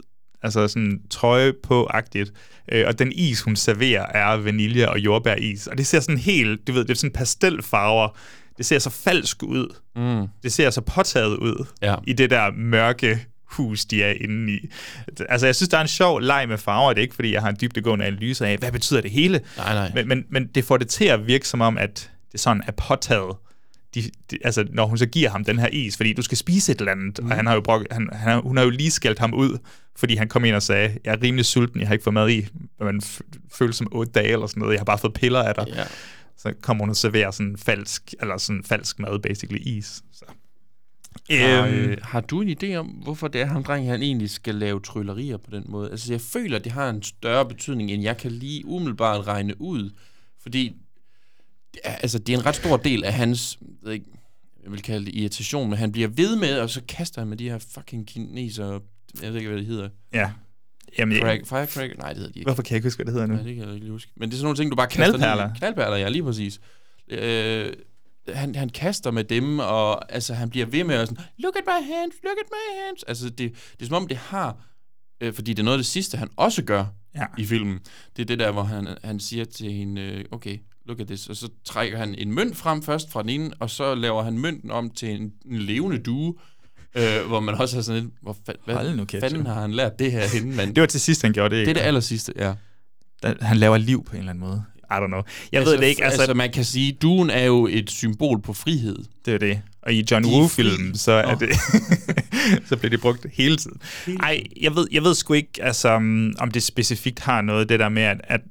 altså 0.42 0.68
sådan 0.68 1.02
trøje 1.10 1.54
på-agtigt. 1.64 2.34
Øh, 2.72 2.84
og 2.88 3.00
den 3.00 3.12
is, 3.16 3.42
hun 3.42 3.56
serverer, 3.56 4.06
er 4.06 4.38
vanilje 4.38 4.90
og 4.90 5.00
jordbæris. 5.00 5.68
Og 5.68 5.78
det 5.78 5.88
ser 5.88 6.00
sådan 6.00 6.18
helt, 6.18 6.68
du 6.68 6.72
ved, 6.74 6.82
det 6.86 6.92
er 6.92 6.96
sådan 6.96 7.14
pastelfarver. 7.14 8.18
Det 8.58 8.66
ser 8.66 8.80
så 8.80 8.90
falsk 8.90 9.44
ud. 9.44 9.76
Mm. 9.96 10.28
Det 10.44 10.54
ser 10.54 10.70
så 10.70 10.82
påtaget 10.82 11.38
ud 11.38 11.66
Ja. 11.82 11.96
i 12.08 12.14
det 12.14 12.30
der 12.30 12.52
mørke 12.52 13.26
hus, 13.52 13.86
de 13.86 14.04
er 14.04 14.14
inde 14.22 14.54
i. 14.54 14.70
Altså, 15.30 15.48
jeg 15.48 15.56
synes, 15.56 15.70
der 15.70 15.78
er 15.78 15.82
en 15.82 15.88
sjov 15.88 16.20
leg 16.20 16.46
med 16.48 16.58
farver. 16.58 16.90
Det 16.94 16.98
er 16.98 17.02
ikke, 17.02 17.16
fordi 17.16 17.34
jeg 17.34 17.42
har 17.42 17.50
en 17.50 17.58
dybdegående 17.62 18.06
analyse 18.06 18.48
af, 18.48 18.58
hvad 18.58 18.72
betyder 18.72 19.02
det 19.02 19.12
hele? 19.12 19.42
Nej, 19.58 19.74
nej. 19.74 19.92
Men, 19.96 20.08
men, 20.08 20.26
men 20.30 20.48
det 20.56 20.66
får 20.66 20.78
det 20.78 20.88
til 20.88 21.06
at 21.06 21.28
virke 21.28 21.48
som 21.48 21.62
om, 21.62 21.78
at 21.78 22.12
det 22.32 22.40
sådan 22.40 22.64
er 22.68 22.72
påtaget. 22.72 23.36
De, 23.96 24.04
de, 24.32 24.38
altså, 24.44 24.66
når 24.74 24.86
hun 24.86 24.98
så 24.98 25.06
giver 25.06 25.30
ham 25.30 25.44
den 25.46 25.60
her 25.60 25.68
is, 25.68 25.98
fordi 25.98 26.14
du 26.14 26.22
skal 26.22 26.38
spise 26.38 26.72
et 26.72 26.80
eller 26.80 26.92
andet, 26.92 27.24
mm. 27.24 27.30
og 27.30 27.36
han 27.36 27.48
har 27.48 27.54
jo 27.54 27.62
brok, 27.62 27.86
han, 27.92 28.10
han, 28.14 28.42
hun 28.42 28.58
har 28.58 28.64
jo 28.64 28.70
lige 28.70 28.92
skældt 28.92 29.20
ham 29.20 29.34
ud, 29.34 29.58
fordi 29.98 30.16
han 30.16 30.28
kom 30.28 30.46
ind 30.46 30.56
og 30.56 30.64
sagde, 30.64 30.98
jeg 31.06 31.14
er 31.14 31.22
rimelig 31.24 31.46
sulten, 31.46 31.80
jeg 31.80 31.88
har 31.88 31.94
ikke 31.94 32.04
fået 32.04 32.14
mad 32.14 32.30
i, 32.30 32.48
man 32.80 33.02
f- 33.04 33.20
føler 33.58 33.74
som 33.74 33.88
otte 33.92 34.12
dage 34.12 34.32
eller 34.32 34.48
sådan 34.48 34.62
noget, 34.62 34.74
jeg 34.74 34.80
har 34.80 34.86
bare 34.86 34.98
fået 34.98 35.14
piller 35.14 35.44
af 35.44 35.56
dig. 35.56 35.66
Ja. 35.76 35.84
Så 36.38 36.54
kommer 36.62 36.84
hun 36.84 36.90
og 36.90 36.96
serverer 36.96 37.32
sådan 37.32 37.58
falsk, 37.58 38.14
eller 38.22 38.38
sådan 38.38 38.64
falsk 38.64 39.00
mad, 39.00 39.20
basically 39.20 39.60
is. 39.62 40.02
Så. 40.14 40.26
Har, 41.32 41.68
Øhm, 41.68 41.76
øh, 41.76 41.98
har 42.02 42.22
du 42.22 42.42
en 42.42 42.58
idé 42.64 42.76
om, 42.76 42.86
hvorfor 42.88 43.28
det 43.28 43.42
er 43.42 43.46
ham 43.46 43.64
dreng, 43.64 43.88
han 43.90 44.02
egentlig 44.02 44.30
skal 44.30 44.56
lave 44.56 44.80
tryllerier 44.82 45.38
på 45.38 45.52
den 45.52 45.64
måde? 45.68 45.92
Altså, 45.92 46.14
jeg 46.14 46.22
føler, 46.22 46.58
at 46.58 46.64
det 46.64 46.72
har 46.72 46.90
en 46.90 47.04
større 47.04 47.46
betydning, 47.46 47.92
end 47.92 48.04
jeg 48.04 48.18
kan 48.18 48.32
lige 48.32 48.66
umiddelbart 48.66 49.28
regne 49.28 49.62
ud. 49.62 49.90
Fordi 50.42 50.74
altså, 51.84 52.20
det 52.20 52.34
er 52.34 52.38
en 52.40 52.46
ret 52.46 52.56
stor 52.56 52.78
del 52.78 53.04
af 53.04 53.14
hans, 53.14 53.58
jeg, 53.62 53.68
ved 53.82 53.94
ikke, 53.94 54.06
jeg 54.64 54.72
vil 54.72 54.82
kalde 54.82 55.06
det 55.06 55.16
irritation, 55.16 55.70
men 55.70 55.78
han 55.80 55.92
bliver 55.92 56.08
ved 56.08 56.36
med, 56.36 56.60
og 56.60 56.70
så 56.70 56.82
kaster 56.88 57.22
han 57.22 57.28
med 57.28 57.38
de 57.38 57.50
her 57.50 57.58
fucking 57.74 58.08
kineser, 58.08 58.80
jeg 59.22 59.30
ved 59.30 59.36
ikke, 59.38 59.50
hvad 59.50 59.60
det 59.60 59.68
hedder. 59.68 59.90
Ja. 60.14 60.32
Jamen, 61.00 61.18
Crack, 61.20 61.46
firecracker? 61.48 61.96
Nej, 61.98 62.10
det 62.10 62.18
hedder 62.18 62.32
de 62.32 62.40
ikke. 62.40 62.48
Hvorfor 62.48 62.64
kan 62.64 62.72
jeg 62.72 62.78
ikke 62.78 62.86
huske, 62.86 62.98
hvad 62.98 63.06
det 63.06 63.14
hedder 63.14 63.28
nu? 63.28 63.34
Nej, 63.34 63.44
det 63.44 63.56
kan 63.56 63.66
jeg 63.68 63.76
ikke 63.76 63.90
huske. 63.90 64.12
Men 64.16 64.30
det 64.30 64.36
er 64.36 64.38
sådan 64.38 64.46
nogle 64.46 64.58
ting, 64.58 64.72
du 64.72 64.76
bare 64.76 64.88
kaster 64.88 65.18
Knaldperler. 65.18 65.48
ned. 65.48 65.56
Knaldperler, 65.56 65.98
ja, 65.98 66.10
lige 66.10 66.24
præcis. 66.24 66.60
Øh, 67.08 67.74
han, 68.34 68.56
han 68.56 68.70
kaster 68.70 69.12
med 69.12 69.24
dem, 69.24 69.60
og 69.60 70.14
altså, 70.14 70.34
han 70.34 70.50
bliver 70.50 70.66
ved 70.66 70.84
med 70.84 70.96
at 70.96 71.08
sådan, 71.08 71.24
look 71.40 71.56
at 71.56 71.64
my 71.68 71.86
hands, 71.94 72.16
look 72.24 72.38
at 72.42 72.50
my 72.52 72.86
hands. 72.86 73.04
Altså, 73.04 73.26
det, 73.30 73.38
det 73.38 73.82
er 73.82 73.86
som 73.86 73.96
om, 73.96 74.08
det 74.08 74.18
har, 74.18 74.58
øh, 75.22 75.34
fordi 75.34 75.54
det 75.54 75.60
er 75.60 75.64
noget 75.64 75.78
af 75.78 75.80
det 75.80 75.86
sidste, 75.86 76.18
han 76.18 76.30
også 76.36 76.64
gør 76.64 76.86
Ja. 77.16 77.26
i 77.38 77.46
filmen. 77.46 77.80
Det 78.16 78.22
er 78.22 78.26
det 78.26 78.40
der, 78.40 78.52
hvor 78.52 78.64
han, 78.64 78.88
han 79.04 79.20
siger 79.20 79.46
til 79.46 79.72
hende, 79.72 80.02
øh, 80.02 80.26
okay, 80.32 80.58
look 80.86 81.00
at 81.00 81.08
this, 81.08 81.28
og 81.28 81.36
så 81.36 81.50
trækker 81.66 81.98
han 81.98 82.16
en 82.16 82.34
mønt 82.34 82.58
frem 82.58 82.84
først 82.84 83.12
fra 83.12 83.22
den 83.22 83.30
ene, 83.30 83.52
og 83.60 83.70
så 83.70 83.96
laver 83.96 84.24
han 84.24 84.38
mønten 84.40 84.72
om 84.72 84.90
til 84.90 85.10
en, 85.10 85.32
en 85.46 85.58
levende 85.60 85.98
due, 86.00 86.34
øh, 86.96 87.28
hvor 87.28 87.40
man 87.40 87.56
også 87.56 87.76
har 87.78 87.82
sådan 87.82 88.02
lidt, 88.04 88.14
hvor 88.22 88.38
fa- 88.50 88.66
hvad 88.66 88.96
nu 88.96 89.06
kæft, 89.06 89.22
fanden 89.22 89.42
jo. 89.42 89.48
har 89.48 89.62
han 89.62 89.72
lært 89.74 90.00
det 90.00 90.12
her 90.12 90.28
henne, 90.28 90.56
mand? 90.56 90.76
Det 90.76 90.82
var 90.82 90.88
til 90.88 91.02
sidst, 91.02 91.22
han 91.22 91.34
gjorde 91.34 91.56
det, 91.56 91.66
Det 91.66 91.70
ikke? 91.72 91.80
er 91.80 91.84
det 91.84 91.88
aller 91.88 92.00
sidste, 92.02 92.34
ja. 92.38 92.54
Han 93.42 93.58
laver 93.58 93.78
liv 93.78 94.04
på 94.06 94.12
en 94.14 94.20
eller 94.20 94.30
anden 94.30 94.40
måde. 94.48 94.64
I 94.92 94.94
don't 94.94 95.08
know. 95.08 95.22
Jeg 95.52 95.66
ved 95.66 95.78
det 95.78 95.84
ikke. 95.84 96.04
Altså, 96.04 96.22
altså, 96.22 96.34
man 96.34 96.52
kan 96.52 96.64
sige, 96.66 96.92
duen 96.92 97.30
er 97.30 97.44
jo 97.44 97.68
et 97.72 97.92
symbol 97.92 98.42
på 98.42 98.54
frihed. 98.54 98.98
Det 99.26 99.34
er 99.34 99.38
det. 99.38 99.62
Og 99.82 99.94
i 99.94 100.06
John 100.12 100.26
Woo-filmen, 100.26 100.92
fri. 100.92 100.98
så 100.98 101.12
er 101.12 101.32
Nå. 101.32 101.38
det... 101.40 101.50
så 102.70 102.78
bliver 102.78 102.90
det 102.90 103.02
brugt 103.02 103.26
hele 103.34 103.58
tiden. 103.58 103.82
Ej, 104.20 104.44
jeg 104.62 104.76
ved, 104.76 104.88
jeg 104.92 105.04
ved 105.04 105.16
sgu 105.16 105.34
ikke, 105.34 105.64
altså, 105.64 105.90
om 106.40 106.52
det 106.54 106.64
specifikt 106.64 107.20
har 107.20 107.42
noget, 107.42 107.70
det 107.70 107.80
der 107.80 107.90
med, 107.90 108.04
at, 108.04 108.22
at 108.24 108.42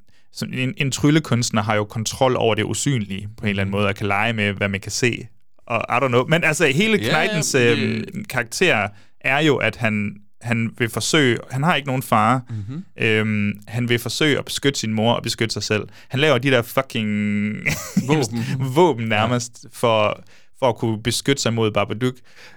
en, 0.53 0.75
en 0.77 0.91
tryllekunstner 0.91 1.63
har 1.63 1.75
jo 1.75 1.85
kontrol 1.85 2.37
over 2.37 2.55
det 2.55 2.63
usynlige 2.65 3.29
på 3.37 3.45
en 3.45 3.51
eller 3.51 3.61
anden 3.63 3.71
måde, 3.71 3.87
og 3.87 3.95
kan 3.95 4.07
lege 4.07 4.33
med, 4.33 4.53
hvad 4.53 4.69
man 4.69 4.81
kan 4.81 4.93
se. 4.93 5.27
Og 5.67 5.85
I 5.89 6.05
don't 6.05 6.09
know. 6.09 6.25
Men 6.29 6.45
altså, 6.45 6.67
hele 6.67 6.99
ja, 7.03 7.09
Kneitens 7.09 7.53
det- 7.53 7.79
øhm, 7.79 8.25
karakter 8.25 8.89
er 9.21 9.41
jo, 9.41 9.57
at 9.57 9.77
han, 9.77 10.13
han 10.49 10.71
vil 10.79 10.89
forsøge... 10.89 11.39
Han 11.51 11.63
har 11.63 11.75
ikke 11.75 11.87
nogen 11.87 12.03
far. 12.03 12.43
Mhm. 12.51 12.85
Øhm, 13.01 13.53
han 13.69 13.89
vil 13.89 13.99
forsøge 13.99 14.39
at 14.39 14.45
beskytte 14.45 14.81
sin 14.81 14.93
mor 14.93 15.13
og 15.13 15.23
beskytte 15.23 15.53
sig 15.53 15.63
selv. 15.63 15.83
Han 16.09 16.21
laver 16.21 16.39
de 16.39 16.51
der 16.51 16.63
fucking... 16.63 17.57
Våben. 18.09 18.45
våben 18.75 19.07
nærmest 19.09 19.67
for, 19.73 20.23
for 20.59 20.69
at 20.69 20.77
kunne 20.77 21.03
beskytte 21.03 21.43
sig 21.43 21.53
mod 21.53 21.71
Babadook. 21.71 22.15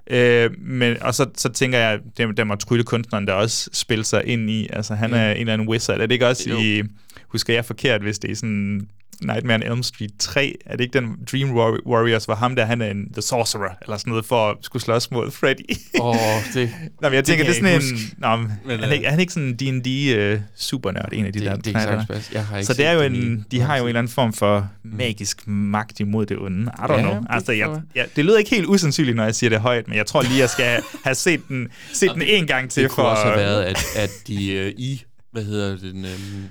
Øh, 0.09 0.49
men, 0.59 1.03
og 1.03 1.15
så, 1.15 1.25
så 1.37 1.49
tænker 1.49 1.77
jeg, 1.79 1.99
dem, 2.17 2.35
dem 2.35 2.47
må 2.47 2.55
tryllekunstneren 2.55 3.27
der 3.27 3.33
også 3.33 3.69
spille 3.73 4.03
sig 4.03 4.25
ind 4.25 4.49
i. 4.49 4.67
Altså, 4.73 4.95
han 4.95 5.11
Ja. 5.11 5.17
er 5.17 5.31
en 5.31 5.39
eller 5.39 5.53
anden 5.53 5.67
wizard. 5.67 5.97
Er 6.01 6.05
det 6.05 6.11
ikke 6.11 6.27
også 6.27 6.49
Jo. 6.49 6.59
i... 6.59 6.83
Husker 7.27 7.53
jeg 7.53 7.65
forkert, 7.65 8.01
hvis 8.01 8.19
det 8.19 8.31
er 8.31 8.35
sådan 8.35 8.87
Nightmare 9.21 9.55
on 9.55 9.63
Elm 9.71 9.83
Street 9.83 10.11
3? 10.19 10.55
Er 10.65 10.71
det 10.77 10.83
ikke 10.83 10.93
den 10.99 11.15
Dream 11.31 11.49
Warri- 11.57 11.85
Warriors, 11.85 12.25
hvor 12.25 12.35
ham 12.35 12.55
der, 12.55 12.65
han 12.65 12.81
er 12.81 12.91
en 12.91 13.13
The 13.13 13.21
Sorcerer, 13.21 13.75
eller 13.81 13.97
sådan 13.97 14.09
noget, 14.11 14.25
for 14.25 14.49
at 14.49 14.57
skulle 14.61 14.83
slås 14.83 15.11
mod 15.11 15.31
Freddy? 15.31 15.75
Åh, 15.99 16.07
oh, 16.09 16.15
det... 16.53 16.69
Nå, 17.01 17.09
men 17.09 17.13
jeg 17.13 17.23
tænker, 17.25 17.45
det, 17.45 17.55
kan 17.55 17.65
er 17.65 17.79
sådan 17.79 17.95
en... 17.95 17.99
Nå, 18.17 18.35
men, 18.35 18.51
Men, 18.65 18.71
er, 18.79 18.83
han 18.83 18.89
øh, 18.89 18.93
ikke, 18.93 19.05
er 19.05 19.09
han 19.11 19.19
ikke 19.19 19.33
sådan 19.33 19.57
en 19.61 19.81
D&D 19.81 20.33
uh, 20.35 20.39
supernørd, 20.55 21.09
en 21.13 21.25
af 21.25 21.33
de 21.33 21.39
Det- 21.39 21.47
der 21.47 21.55
det 21.55 22.07
passe. 22.07 22.31
Jeg 22.33 22.45
har 22.45 22.57
ikke 22.57 22.65
Så 22.67 22.73
det 22.73 22.85
er 22.85 22.91
jo 22.91 23.01
en, 23.01 23.45
de 23.51 23.59
har 23.59 23.77
jo 23.77 23.83
en 23.83 23.87
eller 23.87 23.99
anden 23.99 24.13
form 24.13 24.33
for 24.33 24.69
magisk 24.83 25.47
magt 25.47 25.99
imod 25.99 26.25
det 26.25 26.37
onde. 26.37 26.61
I 26.63 26.81
don't 26.81 26.93
Ja, 26.93 27.01
know. 27.01 27.13
det 27.19 27.27
Altså, 27.29 27.51
jeg, 27.51 27.81
jeg, 27.95 28.07
det 28.15 28.25
lyder 28.25 28.37
ikke 28.37 28.49
helt 28.51 28.65
usandsynligt, 28.65 29.15
når 29.15 29.23
jeg 29.23 29.35
siger 29.35 29.49
det 29.49 29.59
højt, 29.59 29.87
men 29.87 29.97
jeg 29.97 30.05
tror 30.05 30.21
lige, 30.21 30.39
jeg 30.39 30.49
skal 30.49 30.81
have 31.03 31.15
set 31.15 31.41
den, 31.47 31.67
set 31.93 32.11
den 32.13 32.21
en 32.21 32.47
gang 32.47 32.69
til. 32.71 32.83
Det 32.83 32.91
kunne 32.91 33.03
for, 33.03 33.09
også 33.09 33.23
have 33.23 33.35
været, 33.37 33.63
at, 33.63 33.83
at 33.95 34.09
de 34.27 34.53
øh, 34.53 34.73
i, 34.77 35.03
hvad 35.31 35.43
hedder 35.43 35.77
den, 35.77 36.05
øhm, 36.05 36.43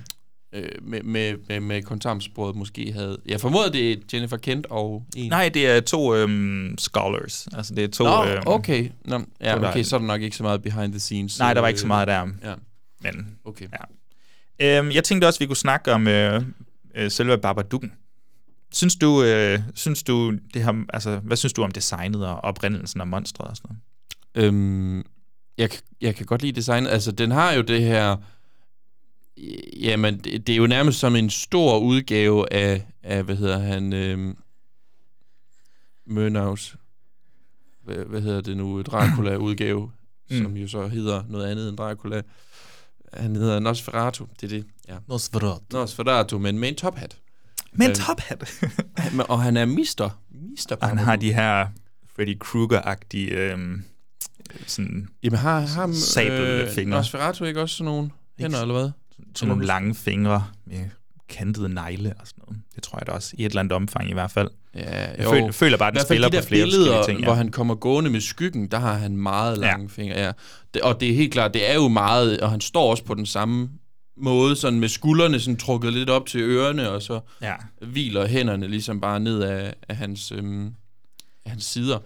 øh, 0.53 0.69
med, 0.81 1.03
med, 1.03 1.35
med, 1.49 1.59
med 1.59 1.81
kontamsporet 1.83 2.55
måske 2.55 2.93
havde... 2.93 3.17
Jeg 3.25 3.41
formoder, 3.41 3.71
det 3.71 3.91
er 3.91 3.95
Jennifer 4.13 4.37
Kent 4.37 4.67
og 4.69 5.05
en... 5.15 5.29
Nej, 5.29 5.49
det 5.49 5.67
er 5.67 5.79
to 5.79 6.15
øhm, 6.15 6.75
scholars. 6.77 7.47
Altså, 7.53 7.75
det 7.75 7.83
er 7.83 7.87
to... 7.87 8.03
Nå, 8.03 8.25
øhm, 8.25 8.43
okay. 8.45 8.89
Nå, 9.05 9.21
ja, 9.41 9.55
der- 9.55 9.69
okay, 9.69 9.83
så 9.83 9.95
er 9.95 9.99
der 9.99 10.07
nok 10.07 10.21
ikke 10.21 10.37
så 10.37 10.43
meget 10.43 10.61
behind 10.63 10.91
the 10.91 10.99
scenes. 10.99 11.39
Nej, 11.39 11.53
der 11.53 11.61
var 11.61 11.67
øh, 11.67 11.69
ikke 11.69 11.81
så 11.81 11.87
meget 11.87 12.07
der. 12.07 12.27
Ja, 12.43 12.53
Men, 13.01 13.37
okay. 13.45 13.67
ja. 14.59 14.77
Øhm, 14.79 14.91
jeg 14.91 15.03
tænkte 15.03 15.25
også, 15.25 15.37
at 15.37 15.39
vi 15.41 15.45
kunne 15.45 15.57
snakke 15.57 15.93
om 15.93 16.07
øh, 16.07 16.43
øh, 16.95 17.11
selve 17.11 17.37
Babadooken. 17.37 17.91
Synes 18.73 18.95
du, 18.95 19.23
øh, 19.23 19.59
synes 19.75 20.03
du 20.03 20.33
det 20.53 20.63
har, 20.63 20.83
altså, 20.93 21.17
hvad 21.17 21.37
synes 21.37 21.53
du 21.53 21.63
om 21.63 21.71
designet 21.71 22.25
og 22.25 22.35
oprindelsen 22.35 23.01
af 23.01 23.07
monstret 23.07 23.47
og 23.47 23.57
sådan 23.57 23.75
noget? 24.35 24.47
Øhm, 24.47 25.03
jeg, 25.57 25.69
jeg 26.01 26.15
kan 26.15 26.25
godt 26.25 26.41
lide 26.41 26.51
designet. 26.55 26.89
Altså, 26.89 27.11
den 27.11 27.31
har 27.31 27.51
jo 27.53 27.61
det 27.61 27.81
her... 27.81 28.17
Jamen, 29.81 30.17
det, 30.19 30.47
det 30.47 30.53
er 30.53 30.57
jo 30.57 30.67
nærmest 30.67 30.99
som 30.99 31.15
en 31.15 31.29
stor 31.29 31.79
udgave 31.79 32.53
af, 32.53 32.85
af 33.03 33.23
hvad 33.23 33.35
hedder 33.35 33.59
han... 33.59 33.93
Øhm, 33.93 34.37
Mørnaus. 36.07 36.75
Hvad, 37.83 37.95
hvad 37.95 38.21
hedder 38.21 38.41
det 38.41 38.57
nu? 38.57 38.81
Dracula-udgave, 38.81 39.91
Mm. 40.29 40.37
som 40.37 40.57
jo 40.57 40.67
så 40.67 40.87
hedder 40.87 41.23
noget 41.29 41.51
andet 41.51 41.69
end 41.69 41.77
Dracula. 41.77 42.21
Han 43.13 43.35
hedder 43.35 43.59
Nosferatu, 43.59 44.25
det 44.41 44.43
er 44.53 44.57
det. 44.57 44.65
Ja. 44.87 44.97
Nosferatu. 45.07 45.63
Nosferatu, 45.71 46.39
men 46.39 46.59
med 46.59 46.69
en 46.69 46.75
tophat. 46.75 47.17
Med 47.73 47.85
en 47.85 47.89
Øhm, 47.91 47.95
tophat? 47.99 48.53
og 49.29 49.41
han 49.41 49.57
er 49.57 49.65
mister. 49.65 50.09
Mister 50.49 50.75
han 50.81 50.97
har 50.97 51.15
de 51.15 51.33
her 51.33 51.67
Freddy 52.15 52.37
Krueger-agtige 52.39 53.31
øhm, 53.31 53.83
sådan 54.67 55.07
Jamen 55.23 55.39
har 55.39 55.59
ham... 55.59 55.93
sabelfingre. 55.93 56.97
Nosferatu 56.97 57.43
ikke 57.43 57.61
også 57.61 57.75
sådan 57.75 57.85
nogle 57.85 58.09
hænder, 58.39 58.61
eller 58.61 58.73
hvad? 58.79 58.91
Sådan 59.35 59.49
nogle 59.49 59.65
lange 59.65 59.95
fingre 59.95 60.43
med 60.65 60.79
kantede 61.29 61.69
negle 61.73 62.13
og 62.19 62.27
sådan 62.27 62.43
noget. 62.47 62.61
Det 62.75 62.83
tror 62.83 62.97
jeg 62.99 63.07
da 63.07 63.11
også, 63.11 63.35
i 63.37 63.45
et 63.45 63.49
eller 63.49 63.59
andet 63.59 63.73
omfang 63.73 64.09
i 64.09 64.13
hvert 64.13 64.31
fald. 64.31 64.49
Ja, 64.75 65.09
jeg 65.17 65.29
føler, 65.29 65.51
føler 65.51 65.77
bare, 65.77 65.87
at 65.87 65.93
den 65.93 66.03
spiller 66.03 66.29
de 66.29 66.37
på 66.37 66.43
flere 66.43 66.63
billeder, 66.63 67.03
ting. 67.05 67.19
Ja. 67.19 67.25
hvor 67.25 67.33
han 67.33 67.51
kommer 67.51 67.75
gående 67.75 68.09
med 68.09 68.21
skyggen, 68.21 68.67
der 68.67 68.79
har 68.79 68.93
han 68.93 69.17
meget 69.17 69.57
lange 69.57 69.83
ja. 69.97 70.01
fingre. 70.01 70.19
Ja. 70.19 70.31
Det, 70.73 70.81
og 70.81 70.99
det 70.99 71.09
er 71.09 71.15
helt 71.15 71.33
klart, 71.33 71.53
det 71.53 71.71
er 71.71 71.75
jo 71.75 71.87
meget, 71.87 72.41
og 72.41 72.51
han 72.51 72.61
står 72.61 72.89
også 72.91 73.03
på 73.03 73.13
den 73.13 73.25
samme 73.25 73.69
måde, 74.17 74.55
sådan 74.55 74.79
med 74.79 74.89
skuldrene 74.89 75.39
sådan 75.39 75.57
trukket 75.57 75.93
lidt 75.93 76.09
op 76.09 76.25
til 76.25 76.41
ørerne, 76.41 76.89
og 76.89 77.01
så 77.01 77.19
Ja. 77.41 77.53
hviler 77.81 78.27
hænderne 78.27 78.67
ligesom 78.67 79.01
bare 79.01 79.19
ned 79.19 79.41
af, 79.41 79.73
af 79.89 79.95
hans, 79.95 80.31
øhm, 80.31 80.65
af 81.45 81.51
hans 81.51 81.63
sider. 81.65 81.99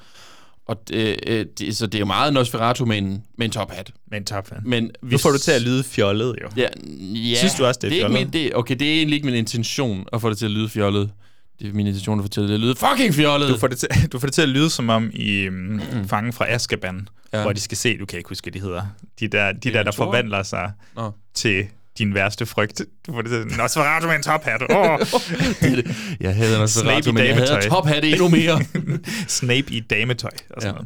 Og 0.65 0.87
det, 0.87 1.19
øh, 1.27 1.45
det, 1.59 1.77
så 1.77 1.87
det 1.87 1.95
er 1.95 1.99
jo 1.99 2.05
meget 2.05 2.33
Nosferatu 2.33 2.85
med 2.85 2.97
en, 2.97 3.23
med 3.37 3.45
en 3.45 3.51
tophat. 3.51 3.91
Med 4.11 4.17
en 4.17 4.25
tophat. 4.25 4.65
Men 4.65 4.91
Nu 5.01 5.17
får 5.17 5.31
du 5.31 5.37
til 5.37 5.51
at 5.51 5.61
lyde 5.61 5.83
fjollet, 5.83 6.35
jo. 6.43 6.49
Ja, 6.57 6.67
ja 6.99 7.35
Synes 7.35 7.53
du 7.53 7.65
også, 7.65 7.79
det 7.79 7.87
er 7.87 7.89
det 7.89 8.01
er 8.01 8.07
ikke 8.07 8.13
fjollet? 8.13 8.33
min, 8.33 8.43
det, 8.43 8.55
Okay, 8.55 8.75
det 8.75 8.87
er 8.89 8.93
egentlig 8.93 9.15
ikke 9.15 9.25
min 9.25 9.35
intention 9.35 10.05
at 10.13 10.21
få 10.21 10.29
det 10.29 10.37
til 10.37 10.45
at 10.45 10.51
lyde 10.51 10.69
fjollet. 10.69 11.11
Det 11.59 11.69
er 11.69 11.73
min 11.73 11.87
intention 11.87 12.19
at 12.19 12.23
få 12.23 12.27
det 12.27 12.31
til 12.33 12.53
at 12.53 12.59
lyde 12.59 12.75
fucking 12.75 13.13
fjollet. 13.13 13.49
Du 13.49 13.57
får, 13.57 13.67
det 13.67 13.77
til, 13.77 13.89
du 14.11 14.19
får 14.19 14.27
det 14.27 14.33
til 14.33 14.41
at 14.41 14.49
lyde 14.49 14.69
som 14.69 14.89
om 14.89 15.11
i 15.13 15.47
um, 15.47 15.81
Fangen 16.07 16.33
fra 16.33 16.45
Azkaban, 16.49 17.07
ja. 17.33 17.41
Hvor 17.41 17.53
de 17.53 17.59
skal 17.59 17.77
se, 17.77 17.97
du 17.97 18.05
kan 18.05 18.17
ikke 18.17 18.29
huske, 18.29 18.45
hvad 18.45 18.51
de 18.51 18.59
hedder. 18.59 18.81
De 19.19 19.27
der, 19.27 19.51
de 19.51 19.73
der, 19.73 19.83
der 19.83 19.91
forvandler 19.91 20.43
sig 20.43 20.71
Nå. 20.95 21.11
til 21.33 21.65
din 21.97 22.13
værste 22.13 22.45
frygt. 22.45 22.81
Du 23.07 23.13
får 23.13 23.21
det 23.21 23.31
til, 23.31 23.57
Nå, 23.57 23.67
så 23.67 23.79
var 23.79 23.99
du 23.99 24.07
med 24.07 24.15
en 24.15 24.23
tophat. 24.23 24.61
Oh. 24.69 24.99
Jeg 26.25 26.35
havde 26.35 26.59
Nosferatu, 26.59 27.11
men 27.11 27.25
jeg 27.25 27.35
havde 27.35 27.69
tophat 27.69 28.05
endnu 28.05 28.27
mere. 28.29 28.61
Snape 29.27 29.71
i 29.71 29.79
dametøj 29.79 30.31
og 30.49 30.61
sådan 30.61 30.75
ja. 30.75 30.83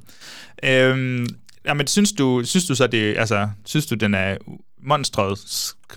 noget. 0.64 0.94
Øhm, 0.94 1.28
jamen, 1.66 1.88
synes 1.88 2.12
du, 2.12 2.42
synes 2.46 2.66
du 2.66 2.76
så, 2.76 2.88
det, 2.88 3.18
altså, 3.18 3.50
synes 3.66 3.86
du, 3.86 3.96
den 3.96 4.14
er 4.14 4.38
monstret, 4.84 5.40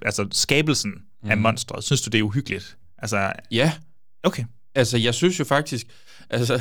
altså 0.03 0.27
skabelsen 0.33 0.93
mm. 1.23 1.31
af 1.31 1.37
monstret, 1.37 1.85
synes 1.85 2.03
du, 2.03 2.11
det 2.11 2.19
er 2.19 2.23
uhyggeligt? 2.23 2.77
Altså, 2.99 3.33
ja. 3.51 3.73
Okay. 4.23 4.45
Altså, 4.75 4.99
jeg 4.99 5.15
synes 5.15 5.39
jo 5.39 5.45
faktisk... 5.45 5.87
Altså, 6.33 6.61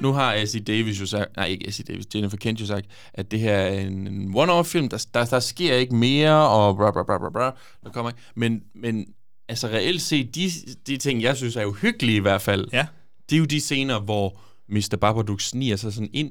nu 0.00 0.12
har 0.12 0.34
A.C. 0.34 0.64
Davis 0.64 1.00
jo 1.00 1.06
sagt... 1.06 1.36
Nej, 1.36 1.46
ikke 1.46 1.68
A.C. 1.68 1.84
Davis. 1.84 2.06
Jennifer 2.14 2.36
Kent 2.36 2.60
jo 2.60 2.66
sagt, 2.66 2.86
at 3.14 3.30
det 3.30 3.40
her 3.40 3.52
er 3.52 3.80
en, 3.80 4.06
en 4.06 4.32
one-off-film. 4.34 4.88
Der, 4.88 5.06
der, 5.14 5.24
der 5.24 5.40
sker 5.40 5.74
ikke 5.74 5.94
mere, 5.94 6.48
og 6.48 6.76
bra, 6.76 6.90
bra, 6.90 7.02
bra, 7.02 7.18
bra, 7.18 7.30
bra. 7.30 7.56
Der 7.84 7.90
kommer 7.90 8.10
ikke... 8.10 8.22
Men, 8.34 8.62
men 8.74 9.06
altså, 9.48 9.66
reelt 9.66 10.02
set, 10.02 10.34
de, 10.34 10.50
de 10.86 10.96
ting, 10.96 11.22
jeg 11.22 11.36
synes 11.36 11.56
er 11.56 11.64
uhyggelige 11.64 12.16
i 12.16 12.20
hvert 12.20 12.42
fald, 12.42 12.68
ja. 12.72 12.86
det 13.30 13.36
er 13.36 13.38
jo 13.38 13.44
de 13.44 13.60
scener, 13.60 14.00
hvor 14.00 14.40
Mr. 14.68 14.96
Babadook 15.00 15.40
sniger 15.40 15.76
sig 15.76 15.92
sådan 15.92 16.10
ind 16.12 16.30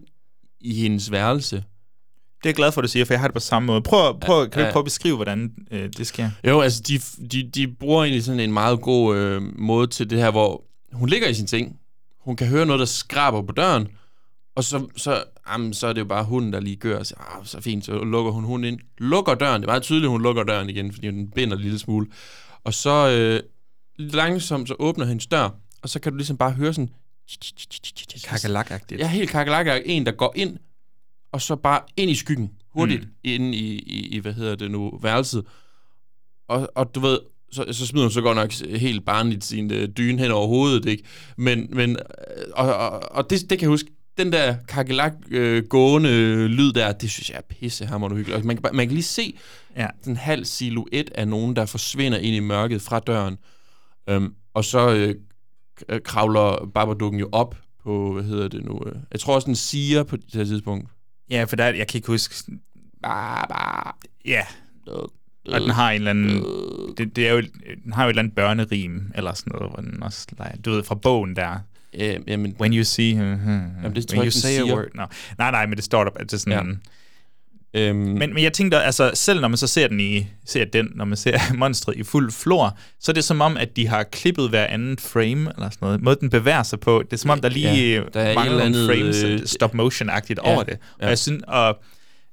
i 0.62 0.74
hendes 0.74 1.12
værelse. 1.12 1.56
Det 1.56 2.46
er 2.46 2.50
jeg 2.50 2.56
glad 2.56 2.72
for, 2.72 2.82
at 2.82 2.84
du 2.84 2.88
siger, 2.88 3.06
for 3.06 3.14
jeg 3.14 3.20
har 3.20 3.28
det 3.28 3.34
på 3.34 3.39
samme 3.39 3.68
måde. 3.68 3.82
Prøv, 3.82 4.20
prøv, 4.20 4.50
kan 4.50 4.66
du 4.66 4.72
prøve 4.72 4.82
at 4.82 4.86
beskrive, 4.86 5.16
hvordan 5.16 5.52
øh, 5.72 5.89
det 5.98 6.08
sker? 6.08 6.30
Jo, 6.48 6.62
altså, 6.62 6.82
de, 6.88 7.00
de, 7.28 7.50
de 7.50 7.68
bruger 7.68 8.04
egentlig 8.04 8.24
sådan 8.24 8.39
en 8.39 8.54
meget 8.54 8.82
god 8.82 9.18
øh, 9.18 9.42
måde 9.60 9.88
til 9.88 10.10
det 10.10 10.18
her, 10.18 10.32
hvor 10.32 10.64
hun 10.94 11.10
ligger 11.10 11.28
i 11.28 11.34
sin 11.34 11.48
ting. 11.48 11.80
Hun 12.24 12.36
kan 12.36 12.48
høre 12.48 12.66
noget, 12.66 12.80
der 12.80 12.86
skraber 12.86 13.42
på 13.42 13.52
døren, 13.52 13.88
og 14.56 14.64
så, 14.64 14.88
så, 14.98 15.24
jamen, 15.50 15.74
så 15.74 15.88
er 15.88 15.94
det 15.94 16.00
jo 16.00 16.06
bare 16.06 16.24
hunden, 16.24 16.54
der 16.54 16.60
lige 16.60 16.76
gør, 16.76 17.00
og 17.00 17.06
siger, 17.06 17.38
ah, 17.40 17.46
så 17.46 17.62
fint, 17.62 17.86
så 17.86 18.04
lukker 18.04 18.32
hun 18.32 18.44
hunden 18.44 18.74
ind. 18.74 18.80
Lukker 18.98 19.36
døren, 19.36 19.62
det 19.62 19.68
er 19.68 19.72
meget 19.72 19.84
tydeligt, 19.84 20.10
hun 20.10 20.22
lukker 20.22 20.44
døren 20.44 20.70
igen, 20.70 20.94
fordi 20.94 21.08
den 21.08 21.32
binder 21.32 21.56
en 21.56 21.62
lille 21.62 21.80
smule. 21.80 22.08
Og 22.64 22.74
så 22.74 23.10
øh, 23.10 23.40
langsomt, 23.98 24.68
så 24.68 24.76
åbner 24.80 25.06
hendes 25.06 25.28
dør, 25.28 25.50
og 25.82 25.90
så 25.90 26.00
kan 26.00 26.12
du 26.12 26.18
ligesom 26.18 26.38
bare 26.38 26.52
høre 26.52 26.74
sådan... 26.74 26.90
Kakerlak-agtigt. 28.24 29.00
Ja, 29.00 29.08
helt 29.08 29.30
kakelak 29.30 29.82
en, 29.86 30.06
der 30.06 30.12
går 30.12 30.34
ind, 30.36 30.58
og 31.32 31.42
så 31.42 31.56
bare 31.56 31.82
ind 31.98 32.12
i 32.12 32.16
skyggen, 32.16 32.52
hurtigt, 32.74 33.02
mm. 33.02 33.12
inde 33.24 33.58
i, 33.58 33.80
i, 33.80 34.08
i, 34.08 34.20
hvad 34.20 34.34
hedder 34.34 34.56
det 34.56 34.72
nu, 34.72 35.00
værelset. 35.02 35.46
Og, 36.48 36.70
og 36.76 36.96
du 36.96 37.00
ved, 37.00 37.20
så, 37.52 37.66
så 37.72 37.88
smider 37.88 38.06
hun 38.06 38.12
så 38.12 38.22
godt 38.22 38.36
nok 38.36 38.54
helt 38.80 39.06
barnligt 39.06 39.43
sin 39.45 39.72
øh, 39.74 39.89
dyne 39.97 40.22
hen 40.22 40.32
over 40.32 40.47
hovedet, 40.47 40.86
ikke? 40.86 41.04
Men, 41.38 41.68
men 41.72 41.89
øh, 41.91 41.95
og, 42.54 42.74
og, 42.76 43.12
og 43.12 43.30
det, 43.30 43.39
det 43.41 43.49
kan 43.49 43.62
jeg 43.62 43.70
huske, 43.70 43.89
den 44.18 44.32
der 44.32 44.56
kakelak 44.68 45.14
øh, 45.32 45.64
gående 45.70 46.47
lyd 46.47 46.72
der, 46.74 46.91
det 46.91 47.10
synes 47.12 47.30
jeg 47.30 47.38
er 47.38 47.41
pissehammerende 47.56 48.18
hyggeligt. 48.18 48.39
Og 48.41 48.45
Man 48.45 48.56
kan, 48.56 48.62
bare- 48.64 48.74
man 48.74 48.88
kan 48.88 48.93
lige 48.93 49.04
se 49.04 49.34
Ja. 49.78 49.88
den 50.06 50.16
halv 50.18 50.45
silhuet 50.45 51.10
af 51.16 51.28
nogen, 51.28 51.56
der 51.56 51.66
forsvinder 51.66 52.18
ind 52.18 52.36
i 52.36 52.39
mørket 52.39 52.82
fra 52.82 52.99
døren. 52.99 53.38
Øhm, 54.10 54.34
og 54.54 54.66
så 54.66 54.93
øh, 54.95 55.16
øh, 55.89 56.02
kravler 56.06 56.70
Babadook 56.74 57.14
jo 57.14 57.30
op 57.32 57.56
på, 57.84 58.14
hvad 58.14 58.24
hedder 58.24 58.47
det 58.47 58.66
nu? 58.66 58.82
Øh, 58.86 58.95
jeg 59.12 59.20
tror 59.20 59.36
også, 59.36 59.45
den 59.45 59.56
siger 59.56 60.04
på 60.04 60.16
det 60.16 60.26
her 60.34 60.43
tidspunkt. 60.43 60.89
Ja, 61.30 61.43
for 61.43 61.56
der, 61.56 61.66
jeg 61.66 61.88
kan 61.88 61.97
ikke 61.97 62.08
huske... 62.08 62.52
Baba. 63.04 63.89
Ja. 64.26 64.41
Og 65.46 65.62
den 65.62 65.70
har 65.70 65.92
en 65.92 65.96
eller 65.96 66.10
anden... 66.10 66.46
Det, 66.98 67.16
det 67.16 67.28
er 67.28 67.34
jo, 67.34 67.42
den 67.84 67.94
har 67.94 68.04
jo 68.04 68.08
et 68.08 68.12
eller 68.12 68.22
andet 68.22 68.36
børnerim, 68.36 69.12
eller 69.16 69.34
sådan 69.34 69.52
noget, 69.54 69.72
hvor 69.72 69.82
den 69.82 70.04
også 70.04 70.28
leger, 70.38 70.56
du 70.66 70.72
ved, 70.72 70.84
fra 70.84 70.96
bogen 70.96 71.36
der. 71.36 71.60
Øh, 71.94 72.20
jamen, 72.28 72.56
When 72.60 72.74
you 72.74 72.84
see... 72.84 73.14
Uh, 73.14 73.22
uh, 73.22 73.48
Jamen, 73.48 73.96
det 73.96 74.08
tror 74.08 74.16
when 74.16 74.20
jeg 74.20 74.26
ikke, 74.26 74.32
say 74.32 74.60
a 74.60 74.64
word. 74.64 74.86
No. 74.96 75.06
Nej, 75.38 75.52
nej, 75.52 75.66
men 75.66 75.76
det 75.76 75.84
står 75.84 76.04
der, 76.04 76.12
det 76.12 76.34
er 76.34 76.38
sådan... 76.38 76.68
Ja. 76.68 76.74
Øhm, 77.74 77.98
Men, 77.98 78.34
men 78.34 78.44
jeg 78.44 78.54
tænkte, 78.54 78.78
altså 78.78 79.12
selv 79.14 79.42
når 79.42 79.48
man 79.48 79.58
så 79.58 79.68
ser 79.68 79.88
den 79.88 80.00
i, 80.00 80.28
ser 80.46 80.66
den, 80.66 80.92
når 80.96 81.06
man 81.06 81.18
ser 81.18 81.39
monstret 81.58 81.96
i 81.98 82.04
fuld 82.04 82.32
flor, 82.32 82.78
så 83.00 83.12
er 83.12 83.14
det 83.14 83.24
som 83.24 83.42
om, 83.42 83.58
at 83.58 83.76
de 83.76 83.88
har 83.88 84.04
klippet 84.04 84.50
hver 84.50 84.66
anden 84.66 84.98
frame, 84.98 85.52
eller 85.56 85.70
sådan 85.70 85.78
noget. 85.82 86.02
Måde 86.02 86.18
den 86.22 86.30
bevæger 86.30 86.64
sig 86.64 86.80
på, 86.80 87.04
det 87.04 87.14
er 87.14 87.18
som 87.18 87.30
om, 87.30 87.42
der 87.42 87.50
lige 87.50 87.68
Ja, 87.68 88.00
ja, 88.00 88.04
der 88.14 88.22
er 88.22 88.36
mangler 88.36 88.64
andet, 88.64 88.89
frames, 88.89 89.24
øh, 89.24 89.34
øh, 89.34 89.46
stop 89.46 89.74
motion-agtigt 89.74 90.39
ja, 90.44 90.54
over 90.54 90.64
det. 90.64 90.74
Og 90.74 91.02
ja. 91.02 91.08
jeg 91.08 91.18
synes, 91.18 91.44
og 91.48 91.82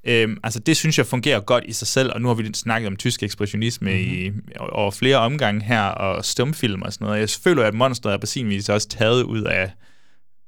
Øhm, 0.05 0.37
altså 0.43 0.61
det 0.61 0.77
synes 0.77 0.99
jeg 0.99 1.07
fungerer 1.07 1.41
godt 1.41 1.65
i 1.67 1.73
sig 1.73 1.89
selv, 1.89 2.11
og 2.15 2.21
nu 2.21 2.29
har 2.29 2.35
vi 2.35 2.51
snakket 2.55 2.87
om 2.87 2.97
tysk 2.97 3.23
ekspressionisme 3.23 3.91
Mhm. 3.91 3.99
mm-hmm. 4.01 4.39
i, 4.49 4.53
over 4.59 4.91
flere 4.91 5.17
omgange 5.17 5.63
her, 5.65 5.83
og 5.83 6.25
stumfilm 6.25 6.83
og 6.83 6.93
sådan 6.93 7.05
noget. 7.05 7.21
Jeg 7.21 7.29
føler, 7.45 7.65
at 7.65 7.75
monstret 7.75 8.13
er 8.13 8.19
på 8.19 8.27
sin 8.27 8.49
vis 8.49 8.69
også 8.69 8.89
taget 8.89 9.23
ud 9.23 9.43
af, 9.43 9.71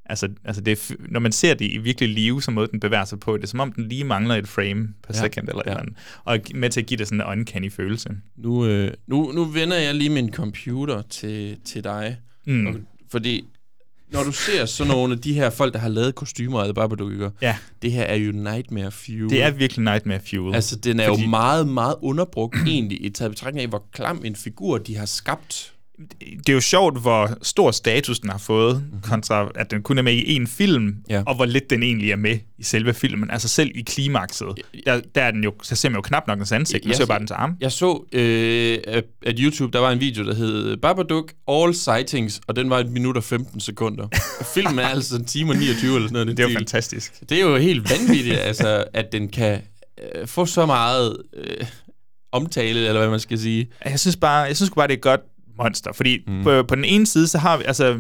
altså, 0.07 0.29
altså 0.45 0.63
det, 0.63 0.91
når 1.09 1.21
man 1.21 1.33
ser 1.33 1.55
det 1.55 1.73
i 1.73 1.79
virkelig 1.79 2.09
live, 2.09 2.43
som 2.43 2.55
måde 2.55 2.69
den 2.73 2.81
bevæger 2.81 3.05
sig 3.05 3.21
på, 3.21 3.37
det 3.37 3.43
er 3.43 3.47
som 3.49 3.61
om 3.61 3.73
den 3.73 3.89
lige 3.89 4.05
mangler 4.05 4.35
et 4.35 4.49
frame 4.49 4.89
per 5.07 5.15
Ja, 5.15 5.21
second 5.21 5.49
eller 5.49 5.63
ja. 5.67 5.71
eller 5.71 5.81
andet, 5.83 5.97
og 6.25 6.39
med 6.55 6.71
til 6.71 6.81
at 6.81 6.87
give 6.87 6.99
det 6.99 7.07
sådan 7.09 7.21
en 7.21 7.27
uncanny 7.27 7.73
følelse. 7.73 8.09
Nu, 8.37 8.67
øh, 8.67 8.93
nu, 9.07 9.33
nu 9.35 9.45
vender 9.45 9.77
jeg 9.79 9.95
lige 9.95 10.11
min 10.11 10.33
computer 10.33 11.03
til, 11.03 11.57
til 11.65 11.85
dig. 11.85 12.17
Mm. 12.47 12.67
Og, 12.67 12.75
fordi 13.11 13.45
når 14.13 14.23
du 14.25 14.33
ser 14.33 14.65
sådan 14.67 14.91
nogle 14.93 15.15
af 15.15 15.21
de 15.21 15.33
her 15.35 15.51
folk, 15.51 15.73
der 15.73 15.79
har 15.79 15.89
lavet 15.89 16.15
kostymer 16.15 16.61
af 16.61 16.75
Babadook, 16.75 17.13
ikke? 17.13 17.31
Ja. 17.43 17.57
det 17.83 17.93
her 17.93 18.03
er 18.03 18.15
jo 18.15 18.33
Nightmare 18.33 18.91
Fuel. 18.91 19.31
Det 19.31 19.43
er 19.43 19.51
virkelig 19.51 19.85
Nightmare 19.85 20.21
Fuel. 20.31 20.55
Altså, 20.55 20.77
den 20.77 21.01
er 21.01 21.09
Fordi- 21.09 21.23
jo 21.23 21.29
meget, 21.29 21.69
meget 21.69 21.95
underbrugt 22.03 22.57
egentlig, 22.67 23.05
i 23.05 23.11
taget 23.11 23.31
betragtning 23.31 23.63
af, 23.63 23.69
hvor 23.69 23.83
klam 23.93 24.23
en 24.25 24.37
figur 24.37 24.79
de 24.79 24.97
har 24.97 25.07
skabt. 25.07 25.73
Det 26.39 26.49
er 26.49 26.53
jo 26.53 26.61
sjovt, 26.61 27.01
hvor 27.01 27.31
stor 27.43 27.71
status 27.71 28.19
den 28.19 28.31
har 28.31 28.39
fået, 28.39 28.77
mm-hmm. 28.77 29.01
kontra 29.03 29.49
at 29.55 29.71
den 29.71 29.83
kun 29.83 29.99
er 29.99 30.03
med 30.03 30.13
i 30.13 30.35
en 30.37 30.47
film, 30.47 30.83
Mhm. 30.83 30.95
Ja. 31.11 31.23
og 31.27 31.35
hvor 31.35 31.45
lidt 31.45 31.71
den 31.71 31.83
egentlig 31.83 32.11
er 32.13 32.17
med 32.17 32.39
i 32.59 32.63
selve 32.63 32.95
filmen. 32.95 33.31
Altså 33.31 33.49
selv 33.49 33.71
i 33.75 33.83
klimakset, 33.83 34.49
der, 34.87 35.01
der 35.15 35.23
er 35.23 35.31
den 35.31 35.45
jo, 35.45 35.53
så 35.63 35.77
ser 35.77 35.89
man 35.89 35.97
jo 35.97 36.03
knap 36.03 36.27
nok 36.27 36.39
dens 36.39 36.53
ansigt, 36.53 36.85
man 36.87 36.95
ser 36.97 37.07
bare 37.07 37.19
dens 37.19 37.31
arm. 37.31 37.57
Jeg 37.61 37.73
så, 37.73 38.05
øh, 38.13 38.79
at- 38.87 39.05
YouTube, 39.41 39.73
der 39.73 39.79
var 39.79 39.91
en 39.91 40.01
video, 40.01 40.25
der 40.27 40.35
hed 40.35 40.77
Babadook 40.77 41.33
All 41.49 41.75
Sightings, 41.75 42.41
og 42.47 42.57
den 42.57 42.71
var 42.71 42.79
et 42.79 42.91
minut 42.91 43.17
og 43.17 43.25
15 43.25 43.61
sekunder. 43.61 44.09
Filmen 44.55 44.79
er 44.79 44.87
altså 44.95 45.17
en 45.17 45.25
time 45.25 45.53
og 45.53 45.57
29 45.57 45.95
eller 45.97 46.09
sådan 46.09 46.13
noget. 46.27 46.37
Det 46.37 46.45
er 46.45 46.49
jo 46.51 46.55
fantastisk. 46.59 47.21
Det 47.29 47.39
er 47.39 47.43
jo 47.43 47.57
helt 47.57 47.91
vanvittigt, 47.91 48.37
altså, 48.39 48.85
at 48.93 49.13
den 49.13 49.29
kan 49.29 49.61
øh, 50.15 50.27
få 50.27 50.47
så 50.47 50.67
meget 50.67 51.17
øh, 51.37 51.67
omtale, 52.33 52.79
eller 52.87 53.01
hvad 53.01 53.11
man 53.11 53.21
skal 53.21 53.39
sige. 53.39 53.69
Jeg 53.85 54.01
synes 54.01 54.17
bare, 54.17 54.37
jeg 54.43 54.57
synes 54.57 54.71
bare, 54.77 54.87
det 54.89 54.95
er 54.95 54.99
godt 55.01 55.21
monster, 55.63 55.93
fordi 55.93 56.25
mm. 56.27 56.43
på, 56.43 56.63
på 56.63 56.75
den 56.75 56.85
ene 56.85 57.07
side, 57.07 57.27
så 57.29 57.39
har 57.39 57.57
vi, 57.57 57.65
altså, 57.65 57.93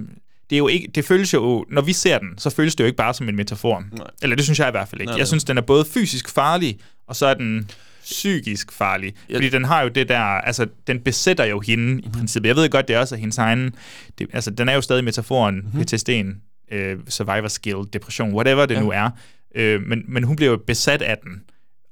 det 0.50 0.56
er 0.56 0.58
jo 0.58 0.68
ikke, 0.68 0.88
det 0.94 1.04
føles 1.04 1.34
jo, 1.34 1.64
når 1.70 1.82
vi 1.82 1.92
ser 1.92 2.18
den, 2.18 2.28
så 2.38 2.50
føles 2.50 2.74
det 2.76 2.84
jo 2.84 2.86
ikke 2.86 2.96
bare 2.96 3.14
som 3.14 3.28
en 3.28 3.36
metafor. 3.36 3.84
Nej. 3.92 4.06
Eller 4.22 4.36
det 4.36 4.44
synes 4.44 4.58
jeg 4.58 4.68
i 4.68 4.70
hvert 4.70 4.88
fald 4.88 5.00
ikke. 5.00 5.10
Nej, 5.10 5.18
jeg 5.18 5.26
synes, 5.26 5.44
den 5.44 5.58
er 5.58 5.62
både 5.62 5.84
fysisk 5.84 6.28
farlig, 6.28 6.78
og 7.06 7.16
så 7.16 7.26
er 7.26 7.34
den 7.34 7.70
psykisk 8.02 8.72
farlig. 8.72 9.14
Ja. 9.30 9.34
Fordi 9.36 9.48
den 9.48 9.64
har 9.64 9.82
jo 9.82 9.88
det 9.88 10.08
der, 10.08 10.20
altså, 10.20 10.66
den 10.86 11.00
besætter 11.00 11.44
jo 11.44 11.60
hende 11.60 11.84
Mhm. 11.94 11.98
i 11.98 12.08
princippet. 12.12 12.48
Jeg 12.48 12.56
ved 12.56 12.70
godt, 12.70 12.88
det 12.88 12.96
er 12.96 13.00
også 13.00 13.16
hendes 13.16 13.38
egen, 13.38 13.74
det, 14.18 14.26
altså, 14.32 14.50
den 14.50 14.68
er 14.68 14.74
jo 14.74 14.80
stadig 14.80 15.04
metaforen, 15.04 15.54
Mhm. 15.56 15.64
mm-hmm. 15.64 15.80
PTSD'en, 15.80 16.74
øh, 16.76 16.98
survivor 17.08 17.48
skill, 17.48 17.76
depression, 17.92 18.34
whatever 18.34 18.66
det 18.66 18.74
Ja. 18.74 18.78
ja. 18.80 18.84
nu 18.84 18.90
er. 18.90 19.10
Øh, 19.54 19.82
men, 19.82 20.02
men 20.08 20.24
hun 20.24 20.36
bliver 20.36 20.50
jo 20.50 20.58
besat 20.66 21.02
af 21.02 21.18
den. 21.24 21.42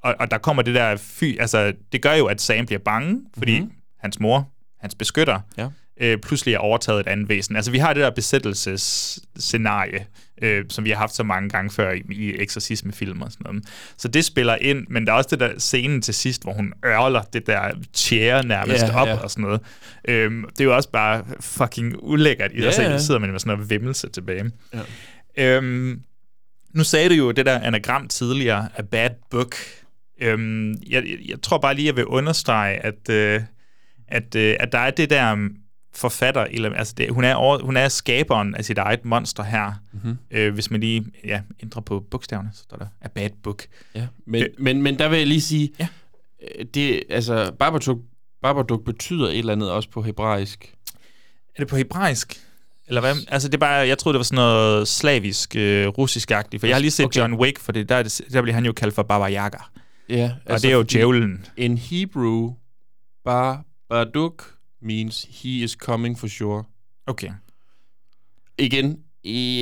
Og, 0.04 0.14
og 0.18 0.30
der 0.30 0.38
kommer 0.38 0.62
det 0.62 0.74
der 0.74 0.96
fy, 0.96 1.40
altså, 1.40 1.72
det 1.92 2.02
gør 2.02 2.12
jo, 2.14 2.26
at 2.26 2.40
Sam 2.40 2.66
bliver 2.66 2.78
bange, 2.84 3.20
fordi 3.38 3.58
mm-hmm. 3.60 3.72
hans 4.00 4.20
mor, 4.20 4.48
hans 4.80 4.94
beskytter, 4.94 5.40
Ja. 5.58 5.68
øh, 6.00 6.18
pludselig 6.18 6.54
er 6.54 6.58
overtaget 6.58 7.00
et 7.00 7.06
andet 7.06 7.28
væsen. 7.28 7.56
Altså, 7.56 7.70
vi 7.70 7.78
har 7.78 7.94
det 7.94 8.00
der 8.02 8.10
besættelsesscenarie, 8.10 10.06
øh, 10.42 10.64
som 10.70 10.84
vi 10.84 10.90
har 10.90 10.96
haft 10.96 11.14
så 11.14 11.22
mange 11.22 11.48
gange 11.48 11.70
før 11.70 11.92
i, 11.92 12.02
i 12.10 12.34
eksorcismefilm 12.38 13.22
og 13.22 13.32
sådan 13.32 13.44
noget. 13.44 13.64
Så 13.96 14.08
det 14.08 14.24
spiller 14.24 14.56
ind, 14.56 14.86
men 14.90 15.06
der 15.06 15.12
er 15.12 15.16
også 15.16 15.28
det 15.30 15.40
der 15.40 15.58
scene 15.58 16.00
til 16.00 16.14
sidst, 16.14 16.42
hvor 16.42 16.52
hun 16.52 16.72
ørler 16.86 17.22
det 17.22 17.46
der 17.46 17.70
chair 17.94 18.42
nærmest 18.42 18.82
Ja, 18.84 19.00
op 19.00 19.08
ja. 19.08 19.16
og 19.16 19.30
sådan 19.30 19.42
noget. 19.42 19.60
Øhm, 20.08 20.44
det 20.50 20.60
er 20.60 20.64
jo 20.64 20.76
også 20.76 20.90
bare 20.90 21.24
fucking 21.40 21.94
ulækkert 22.02 22.52
i 22.52 22.56
Ja, 22.56 22.62
sig 22.62 22.74
selv. 22.74 22.90
ja. 22.90 22.98
Så 22.98 23.06
sidder 23.06 23.20
man 23.20 23.30
med 23.30 23.38
sådan 23.40 23.56
noget 23.56 23.70
vimmelse 23.70 24.08
tilbage. 24.08 24.50
Ja. 24.74 25.56
Øhm, 25.56 26.00
nu 26.74 26.84
sagde 26.84 27.08
du 27.08 27.14
jo 27.14 27.30
det 27.30 27.46
der 27.46 27.60
anagram 27.60 28.08
tidligere, 28.08 28.68
a 28.76 28.82
bad 28.82 29.10
book. 29.30 29.54
Øhm, 30.20 30.70
jeg, 30.70 30.78
jeg, 30.90 31.18
jeg 31.28 31.42
tror 31.42 31.58
bare 31.58 31.74
lige, 31.74 31.86
jeg 31.86 31.96
vil 31.96 32.04
understrege, 32.06 32.76
at, 32.86 33.08
øh, 33.10 33.40
at, 34.08 34.34
øh, 34.34 34.56
at 34.60 34.72
der 34.72 34.78
er 34.78 34.90
det 34.90 35.10
der 35.10 35.32
um, 35.32 35.56
forfatter, 35.94 36.44
eller, 36.44 36.72
altså 36.74 36.94
det, 36.96 37.10
hun, 37.10 37.24
er 37.24 37.34
over, 37.34 37.58
hun 37.62 37.76
er 37.76 37.88
skaberen 37.88 38.54
af 38.54 38.64
sit 38.64 38.78
eget 38.78 39.04
monster 39.04 39.42
her. 39.42 39.72
Mhm. 39.92 40.18
Øh, 40.30 40.54
hvis 40.54 40.70
man 40.70 40.80
lige 40.80 41.04
ja, 41.24 41.40
ændrer 41.62 41.82
på 41.82 42.04
bogstaverne, 42.10 42.50
så 42.54 42.62
står 42.62 42.76
der 42.76 42.86
a 43.00 43.08
bad 43.08 43.30
book. 43.42 43.62
Ja, 43.94 44.06
men, 44.26 44.42
Øh. 44.42 44.48
men, 44.58 44.82
men 44.82 44.98
der 44.98 45.08
vil 45.08 45.18
jeg 45.18 45.26
lige 45.26 45.40
sige, 45.40 45.70
Ja. 45.80 45.88
øh, 46.58 46.64
det, 46.74 47.02
altså, 47.10 47.52
Babadook, 47.58 47.98
Babadook 48.42 48.84
betyder 48.84 49.28
et 49.28 49.38
eller 49.38 49.52
andet 49.52 49.70
også 49.70 49.90
på 49.90 50.02
hebraisk. 50.02 50.74
Er 51.56 51.58
det 51.62 51.68
på 51.68 51.76
hebraisk? 51.76 52.40
Eller 52.88 53.00
hvad? 53.00 53.14
Altså, 53.28 53.48
det 53.48 53.54
er 53.54 53.58
bare, 53.58 53.72
jeg 53.72 53.98
troede, 53.98 54.14
det 54.14 54.18
var 54.18 54.24
sådan 54.24 54.36
noget 54.36 54.88
slavisk, 54.88 55.56
øh, 55.56 55.86
russisk-agtigt, 55.88 56.60
for 56.60 56.66
jeg 56.66 56.76
har 56.76 56.80
lige 56.80 56.90
set 56.90 57.06
Okay. 57.06 57.20
John 57.20 57.34
Wick, 57.34 57.58
for 57.58 57.72
det, 57.72 57.88
der, 57.88 57.94
er 57.94 58.02
det, 58.02 58.20
der 58.32 58.42
bliver 58.42 58.54
han 58.54 58.64
jo 58.66 58.72
kaldt 58.72 58.94
for 58.94 59.02
Baba 59.02 59.30
Yaga. 59.34 59.58
Ja, 60.08 60.32
Og 60.46 60.62
det 60.62 60.70
er 60.70 60.74
jo 60.76 60.82
djævlen. 60.82 61.46
In 61.56 61.78
Hebrew, 61.78 62.54
Babadook 63.88 64.54
means 64.82 65.22
he 65.42 65.48
is 65.64 65.70
coming 65.72 66.18
for 66.18 66.26
sure. 66.28 66.64
Okay. 67.06 67.30
Igen, 68.58 68.98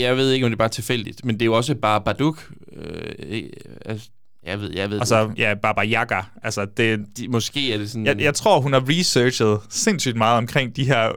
jeg 0.00 0.16
ved 0.16 0.32
ikke, 0.32 0.46
om 0.46 0.50
det 0.50 0.54
er 0.56 0.58
bare 0.58 0.68
tilfældigt, 0.68 1.24
men 1.24 1.34
det 1.34 1.42
er 1.42 1.46
jo 1.46 1.52
også 1.56 1.74
Babadook. 1.74 2.52
Øh, 2.72 3.12
ikke- 3.18 3.50
altså, 3.84 4.08
jeg 4.42 4.60
ved, 4.60 4.70
jeg 4.74 4.90
ved 4.90 5.00
Og 5.00 5.28
det 5.30 5.38
ja, 5.38 5.54
Baba 5.54 5.82
Yaga. 5.84 6.20
Altså, 6.42 6.64
det, 6.64 7.06
De, 7.16 7.28
måske 7.28 7.72
er 7.72 7.78
det 7.78 7.90
sådan... 7.90 8.06
jeg, 8.06 8.20
jeg 8.20 8.34
tror, 8.34 8.60
hun 8.60 8.72
har 8.72 8.84
researchet 8.88 9.60
sindssygt 9.68 10.16
meget 10.16 10.38
omkring 10.38 10.76
de 10.76 10.84
her 10.84 11.12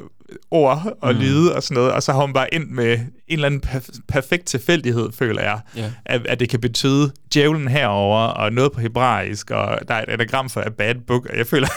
ord 0.52 0.98
og 1.02 1.14
Mm. 1.16 1.20
lyde 1.22 1.56
og 1.56 1.64
sådan 1.64 1.76
noget, 1.76 1.92
og 1.92 2.04
så 2.04 2.12
har 2.14 2.22
hun 2.22 2.34
bare 2.34 2.54
ind 2.54 2.70
med 2.70 2.94
en 3.00 3.10
eller 3.28 3.46
anden 3.46 3.62
perf- 3.66 4.00
perfekt 4.08 4.46
tilfældighed, 4.46 5.12
føler 5.12 5.42
jeg, 5.42 5.62
Ja. 5.76 5.92
at, 6.06 6.28
at 6.28 6.40
det 6.40 6.50
kan 6.50 6.62
betyde 6.62 7.12
djævlen 7.34 7.68
herover 7.68 8.20
og 8.20 8.54
noget 8.54 8.72
på 8.72 8.80
hebraisk, 8.80 9.52
og 9.52 9.80
der 9.88 9.94
er 9.94 10.02
et 10.04 10.10
anagram 10.10 10.50
for 10.50 10.62
a 10.62 10.70
bad 10.70 10.96
book, 11.08 11.26
og 11.26 11.38
jeg 11.38 11.48
føler, 11.48 11.68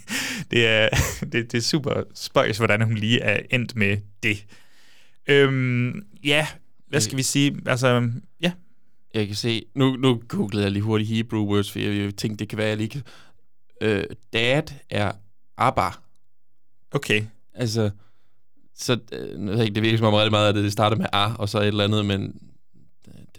det, 0.50 0.66
er, 0.66 0.88
det, 1.32 1.52
det 1.52 1.54
er 1.54 1.62
super 1.62 2.02
spøjs, 2.14 2.56
hvordan 2.56 2.82
hun 2.82 2.94
lige 2.94 3.20
er 3.20 3.40
endt 3.50 3.76
med 3.76 3.96
det. 4.22 4.44
Øhm, 5.26 6.02
ja, 6.24 6.46
hvad 6.88 7.00
skal 7.00 7.16
vi 7.18 7.22
sige? 7.22 7.56
Altså, 7.66 8.10
ja, 8.40 8.52
Jeg 9.14 9.26
kan 9.26 9.36
se... 9.36 9.64
Nu, 9.74 9.96
nu 9.96 10.22
googlede 10.28 10.62
jeg 10.64 10.72
lige 10.72 10.82
hurtigt 10.82 11.10
Hebrew 11.10 11.44
words, 11.44 11.72
for 11.72 11.78
jeg, 11.78 11.96
jeg 12.04 12.14
tænkte, 12.16 12.42
det 12.42 12.48
kan 12.48 12.58
være, 12.58 12.68
jeg 12.68 12.76
lige 12.76 12.88
kan... 12.88 13.02
Øh, 13.82 14.04
dad 14.32 14.62
er 14.90 15.12
Abba. 15.58 15.88
okay. 16.92 17.22
Altså, 17.54 17.90
så 18.78 18.98
øh, 19.12 19.66
det 19.74 19.82
virker 19.82 19.98
som 19.98 20.06
om 20.06 20.14
rigtig 20.14 20.30
meget, 20.30 20.48
at 20.48 20.54
det 20.54 20.72
starter 20.72 20.96
med 20.96 21.06
A, 21.12 21.28
og 21.38 21.48
så 21.48 21.58
et 21.58 21.66
eller 21.66 21.84
andet, 21.84 22.06
men 22.06 22.32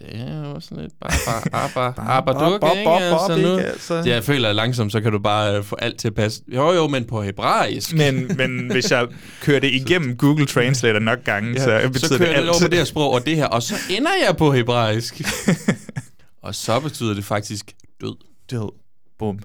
det, 0.00 0.08
er 0.20 0.48
jo 0.48 0.60
sådan 0.60 0.82
lidt 0.82 0.92
bare, 1.00 1.12
bare, 1.26 1.64
Abba, 1.64 2.02
Abba, 2.02 2.32
Bob, 2.32 2.52
du 2.52 2.58
bob, 2.58 2.76
ikke? 2.76 2.84
bob, 2.84 3.00
Altså, 3.00 3.36
nu, 3.42 3.56
ikke? 3.56 3.68
Altså. 3.68 3.98
det, 3.98 4.06
jeg 4.06 4.24
føler, 4.24 4.48
at 4.48 4.56
langsomt, 4.56 4.92
så 4.92 5.00
kan 5.00 5.12
du 5.12 5.18
bare 5.18 5.56
øh, 5.56 5.64
få 5.64 5.76
alt 5.76 5.98
til 5.98 6.08
at 6.08 6.14
passe. 6.14 6.42
Jo, 6.54 6.72
jo, 6.72 6.88
men 6.88 7.04
på 7.04 7.22
hebraisk. 7.22 7.94
Men, 7.94 8.30
men 8.36 8.72
hvis 8.72 8.90
jeg 8.90 9.06
kører 9.40 9.60
det 9.60 9.74
igennem 9.80 10.16
Google 10.16 10.46
Translator 10.46 10.98
nok 10.98 11.24
gange, 11.24 11.50
ja, 11.52 11.82
så 11.82 11.88
betyder 11.88 12.08
så 12.08 12.18
kører 12.18 12.28
det 12.28 12.36
det 12.36 12.40
alt. 12.40 12.48
over 12.48 12.58
på 12.62 12.68
det 12.68 12.78
her 12.78 12.84
sprog, 12.84 13.12
og 13.12 13.26
det 13.26 13.36
her, 13.36 13.46
og 13.46 13.62
så 13.62 13.74
ender 13.90 14.10
jeg 14.26 14.36
på 14.36 14.52
hebraisk. 14.52 15.20
og 16.42 16.54
så 16.54 16.80
betyder 16.80 17.14
det 17.14 17.24
faktisk 17.24 17.72
død. 18.00 18.16
Død. 18.50 18.72
Bum. 19.18 19.38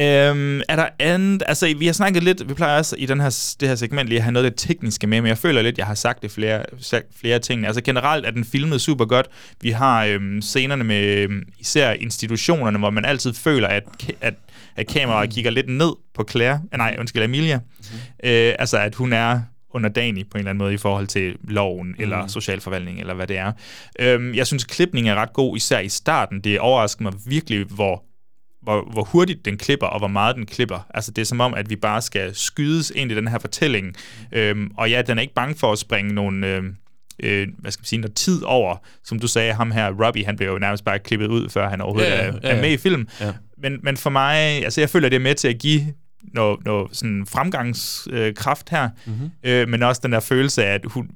Øhm, 0.00 0.60
er 0.68 0.76
der 0.76 0.88
andet? 0.98 1.42
Altså, 1.46 1.74
vi 1.78 1.86
har 1.86 1.92
snakket 1.92 2.22
lidt, 2.22 2.48
vi 2.48 2.54
plejer 2.54 2.78
også 2.78 2.96
i 2.98 3.06
den 3.06 3.20
her, 3.20 3.54
det 3.60 3.68
her 3.68 3.76
segment 3.76 4.08
lige 4.08 4.18
at 4.18 4.22
have 4.22 4.32
noget 4.32 4.46
af 4.46 4.52
det 4.52 4.60
tekniske 4.60 5.06
med, 5.06 5.20
men 5.20 5.28
jeg 5.28 5.38
føler 5.38 5.62
lidt, 5.62 5.78
jeg 5.78 5.86
har 5.86 5.94
sagt 5.94 6.22
det 6.22 6.30
flere, 6.30 6.62
sagt 6.80 7.06
flere 7.20 7.38
ting. 7.38 7.66
Altså 7.66 7.80
generelt 7.80 8.26
er 8.26 8.30
den 8.30 8.44
filmet 8.44 8.80
super 8.80 9.04
godt. 9.04 9.28
Vi 9.60 9.70
har 9.70 10.04
øhm, 10.04 10.42
scenerne 10.42 10.84
med 10.84 11.04
øhm, 11.04 11.42
især 11.58 11.90
institutionerne, 11.90 12.78
hvor 12.78 12.90
man 12.90 13.04
altid 13.04 13.34
føler, 13.34 13.68
at, 13.68 13.84
at, 14.20 14.34
at 14.76 14.86
kameraet 14.86 15.30
kigger 15.30 15.50
lidt 15.50 15.68
ned 15.68 15.92
på 16.14 16.26
Claire, 16.30 16.60
eh, 16.72 16.78
nej, 16.78 16.96
undskyld, 16.98 17.22
Amelia. 17.22 17.56
Mm-hmm. 17.58 18.30
Øh, 18.30 18.54
altså, 18.58 18.78
at 18.78 18.94
hun 18.94 19.12
er 19.12 19.40
underdanig 19.70 20.24
på 20.30 20.34
en 20.34 20.38
eller 20.38 20.50
anden 20.50 20.58
måde 20.58 20.74
i 20.74 20.76
forhold 20.76 21.06
til 21.06 21.36
loven 21.44 21.88
mm. 21.88 21.94
eller 21.98 22.26
socialforvaltning, 22.26 23.00
eller 23.00 23.14
hvad 23.14 23.26
det 23.26 23.38
er. 23.38 23.52
Øhm, 23.98 24.34
jeg 24.34 24.46
synes, 24.46 24.64
klipningen 24.64 25.12
er 25.12 25.16
ret 25.16 25.32
god, 25.32 25.56
især 25.56 25.78
i 25.78 25.88
starten. 25.88 26.40
Det 26.40 26.58
overrasker 26.58 27.02
mig 27.02 27.12
virkelig, 27.26 27.64
hvor 27.64 28.07
hvor, 28.62 28.92
hvor 28.92 29.04
hurtigt 29.04 29.44
den 29.44 29.56
klipper, 29.56 29.86
og 29.86 29.98
hvor 29.98 30.08
meget 30.08 30.36
den 30.36 30.46
klipper. 30.46 30.86
Altså, 30.94 31.10
det 31.10 31.22
er 31.22 31.26
som 31.26 31.40
om, 31.40 31.54
at 31.54 31.70
vi 31.70 31.76
bare 31.76 32.02
skal 32.02 32.34
skydes 32.34 32.92
ind 32.94 33.12
i 33.12 33.14
den 33.14 33.28
her 33.28 33.38
fortælling. 33.38 33.96
Øhm, 34.32 34.70
og 34.76 34.90
ja, 34.90 35.02
den 35.02 35.18
er 35.18 35.22
ikke 35.22 35.34
bange 35.34 35.54
for 35.54 35.72
at 35.72 35.78
springe 35.78 36.14
nogle... 36.14 36.46
Øh, 36.46 36.62
øh, 37.22 37.48
hvad 37.58 37.70
skal 37.70 37.80
man 37.80 37.86
sige, 37.86 38.00
noget 38.00 38.14
tid 38.14 38.42
over. 38.42 38.76
Som 39.04 39.18
du 39.18 39.28
sagde, 39.28 39.52
ham 39.52 39.70
her, 39.70 40.06
Robbie, 40.06 40.24
han 40.24 40.36
blev 40.36 40.48
jo 40.48 40.58
nærmest 40.58 40.84
bare 40.84 40.98
klippet 40.98 41.26
ud, 41.26 41.48
før 41.48 41.68
han 41.68 41.80
overhovedet 41.80 42.10
ja, 42.10 42.24
ja, 42.24 42.26
ja, 42.26 42.32
ja. 42.42 42.56
er 42.56 42.60
med 42.60 42.70
i 42.70 42.76
film. 42.76 43.08
Ja. 43.20 43.32
Men, 43.58 43.78
men 43.82 43.96
for 43.96 44.10
mig, 44.10 44.36
altså 44.36 44.80
jeg 44.80 44.90
føler, 44.90 45.08
det 45.08 45.16
er 45.16 45.20
med 45.20 45.34
til 45.34 45.48
at 45.48 45.58
give 45.58 45.94
noget, 46.34 46.64
noget 46.64 46.96
sådan 46.96 47.26
fremgangskraft 47.26 48.70
her, 48.70 48.88
mm-hmm. 49.06 49.30
øh, 49.42 49.68
men 49.68 49.82
også 49.82 50.00
den 50.04 50.12
der 50.12 50.20
følelse 50.20 50.64
af, 50.64 50.74
at 50.74 50.80
hun, 50.84 51.10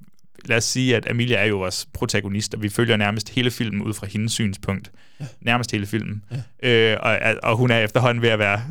lad 0.45 0.57
os 0.57 0.65
sige, 0.65 0.97
at 0.97 1.11
Amelia 1.11 1.37
er 1.37 1.45
jo 1.45 1.59
vores 1.59 1.89
protagonist, 1.95 2.55
og 2.55 2.63
vi 2.63 2.69
følger 2.69 2.97
nærmest 2.97 3.29
hele 3.29 3.51
filmen 3.51 3.83
ud 3.83 3.95
fra 3.95 4.07
hendes 4.07 4.33
synspunkt. 4.33 4.91
Ja. 5.23 5.27
Nærmest 5.41 5.73
hele 5.73 5.87
filmen. 5.87 6.25
Ja. 6.63 6.93
Øh, 6.93 6.99
og, 7.03 7.19
og 7.43 7.57
hun 7.57 7.71
er 7.71 7.79
efterhånden 7.79 8.23
ved 8.23 8.29
at 8.29 8.39
være 8.39 8.63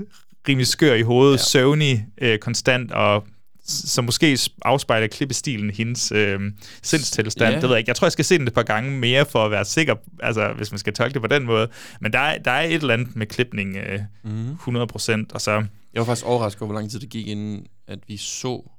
rimelig 0.48 0.68
skør 0.68 0.94
i 0.94 1.02
hovedet, 1.02 1.38
ja. 1.38 1.44
søvnig 1.44 2.06
øh, 2.22 2.40
konstant, 2.40 2.92
og 2.92 3.28
som 3.66 4.06
måske 4.06 4.40
afspejler 4.62 5.08
klippestilen 5.08 5.70
hendes 5.70 6.12
øh, 6.12 6.40
sindstilstand. 6.82 7.52
Yeah. 7.52 7.62
Det 7.62 7.70
ved 7.70 7.76
jeg 7.76 7.80
ikke. 7.80 7.90
Jeg 7.90 7.96
tror, 7.96 8.06
jeg 8.06 8.12
skal 8.12 8.26
se 8.26 8.38
den 8.38 8.48
et 8.48 8.54
par 8.54 8.64
gange 8.64 8.92
mere 8.92 9.26
for 9.26 9.46
at 9.46 9.52
være 9.52 9.66
sikker, 9.66 9.96
altså 10.20 10.54
hvis 10.54 10.72
man 10.72 10.80
skal 10.80 10.94
tolke 10.94 11.14
det 11.14 11.22
på 11.22 11.28
den 11.28 11.44
måde. 11.44 11.68
Men 12.02 12.14
der 12.14 12.20
er, 12.20 12.38
der 12.38 12.52
er 12.52 12.62
et 12.62 12.74
eller 12.74 12.94
andet 12.94 13.16
med 13.16 13.28
klipning 13.28 13.78
øh, 13.78 14.00
mm. 14.24 14.52
100%. 14.52 15.26
Og 15.34 15.42
så... 15.42 15.66
Jeg 15.94 16.00
var 16.00 16.06
faktisk 16.06 16.26
overrasket 16.26 16.62
over, 16.62 16.72
hvor 16.72 16.80
lang 16.80 16.92
tid 16.92 17.00
det 17.00 17.10
gik, 17.10 17.28
inden 17.28 17.66
at 17.88 18.00
vi 18.08 18.18
så 18.18 18.70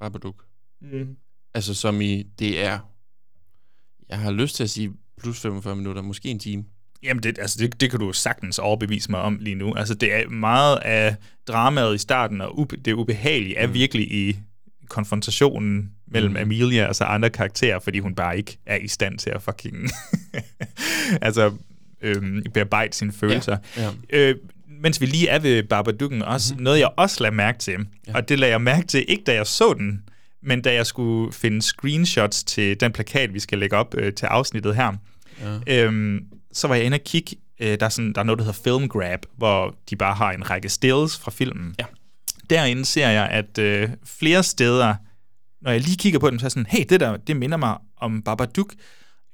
Babadook. 0.00 0.44
Mm. 0.80 1.16
Altså 1.54 1.74
som 1.74 2.00
i, 2.00 2.22
det 2.38 2.64
er, 2.64 2.78
jeg 4.08 4.18
har 4.18 4.30
lyst 4.30 4.56
til 4.56 4.62
at 4.62 4.70
sige 4.70 4.92
plus 5.20 5.40
45 5.40 5.76
minutter, 5.76 6.02
måske 6.02 6.28
en 6.28 6.38
time. 6.38 6.64
Jamen, 7.02 7.22
det, 7.22 7.38
altså 7.38 7.56
det, 7.60 7.80
det 7.80 7.90
kan 7.90 8.00
du 8.00 8.12
sagtens 8.12 8.58
overbevise 8.58 9.10
mig 9.10 9.20
om 9.20 9.38
lige 9.40 9.54
nu. 9.54 9.74
Altså, 9.74 9.94
det 9.94 10.14
er 10.14 10.28
meget 10.28 10.76
af 10.76 11.16
dramaet 11.48 11.94
i 11.94 11.98
starten, 11.98 12.40
og 12.40 12.58
ube, 12.58 12.76
det 12.76 12.92
ubehagelige 12.92 13.56
er 13.56 13.66
mm. 13.66 13.74
virkelig 13.74 14.12
i 14.12 14.36
konfrontationen 14.88 15.90
mellem 16.06 16.30
mm. 16.30 16.36
Amelia 16.36 16.86
og 16.86 16.96
så 16.96 17.04
andre 17.04 17.30
karakterer, 17.30 17.78
fordi 17.78 17.98
hun 17.98 18.14
bare 18.14 18.36
ikke 18.36 18.58
er 18.66 18.76
i 18.76 18.88
stand 18.88 19.18
til 19.18 19.30
at 19.30 19.42
fucking 19.42 19.90
altså, 21.26 21.52
øhm, 22.02 22.42
bearbejde 22.54 22.92
sine 22.92 23.12
følelser. 23.12 23.56
Ja, 23.76 23.90
ja. 24.12 24.28
Øh, 24.28 24.36
mens 24.80 25.00
vi 25.00 25.06
lige 25.06 25.28
er 25.28 25.38
ved 25.38 25.62
Babadukken, 25.62 26.22
også 26.22 26.54
mm-hmm. 26.54 26.64
noget 26.64 26.78
jeg 26.78 26.90
også 26.96 27.22
lader 27.22 27.34
mærke 27.34 27.58
til, 27.58 27.78
ja. 28.08 28.14
og 28.14 28.28
det 28.28 28.38
lader 28.38 28.52
jeg 28.52 28.60
mærke 28.60 28.86
til, 28.86 29.04
ikke 29.08 29.24
da 29.24 29.34
jeg 29.34 29.46
så 29.46 29.74
den, 29.78 30.02
men 30.42 30.62
da 30.62 30.74
jeg 30.74 30.86
skulle 30.86 31.32
finde 31.32 31.62
screenshots 31.62 32.44
til 32.44 32.80
den 32.80 32.92
plakat, 32.92 33.34
vi 33.34 33.40
skal 33.40 33.58
lægge 33.58 33.76
op 33.76 33.94
øh, 33.98 34.12
til 34.12 34.26
afsnittet 34.26 34.76
her, 34.76 34.92
ja. 35.66 35.84
øhm, 35.84 36.26
så 36.52 36.68
var 36.68 36.74
jeg 36.74 36.84
inde 36.84 36.94
og 36.94 37.04
kigge. 37.04 37.36
Øh, 37.60 37.80
der, 37.80 37.86
er 37.86 37.90
sådan, 37.90 38.12
der 38.12 38.20
er 38.20 38.24
noget, 38.24 38.38
der 38.38 38.44
hedder 38.44 38.60
Film 38.64 38.88
Grab, 38.88 39.26
hvor 39.36 39.74
de 39.90 39.96
bare 39.96 40.14
har 40.14 40.32
en 40.32 40.50
række 40.50 40.68
stills 40.68 41.18
fra 41.18 41.30
filmen. 41.30 41.74
Ja. 41.78 41.84
Derinde 42.50 42.84
ser 42.84 43.08
jeg, 43.08 43.28
at 43.28 43.58
øh, 43.58 43.88
flere 44.04 44.42
steder, 44.42 44.94
når 45.62 45.70
jeg 45.70 45.80
lige 45.80 45.96
kigger 45.96 46.18
på 46.18 46.30
dem, 46.30 46.38
så 46.38 46.46
er 46.46 46.50
sådan, 46.50 46.66
hey, 46.68 46.84
det 46.88 47.00
der, 47.00 47.16
det 47.16 47.36
minder 47.36 47.56
mig 47.56 47.76
om 47.96 48.22
Babadook. 48.22 48.74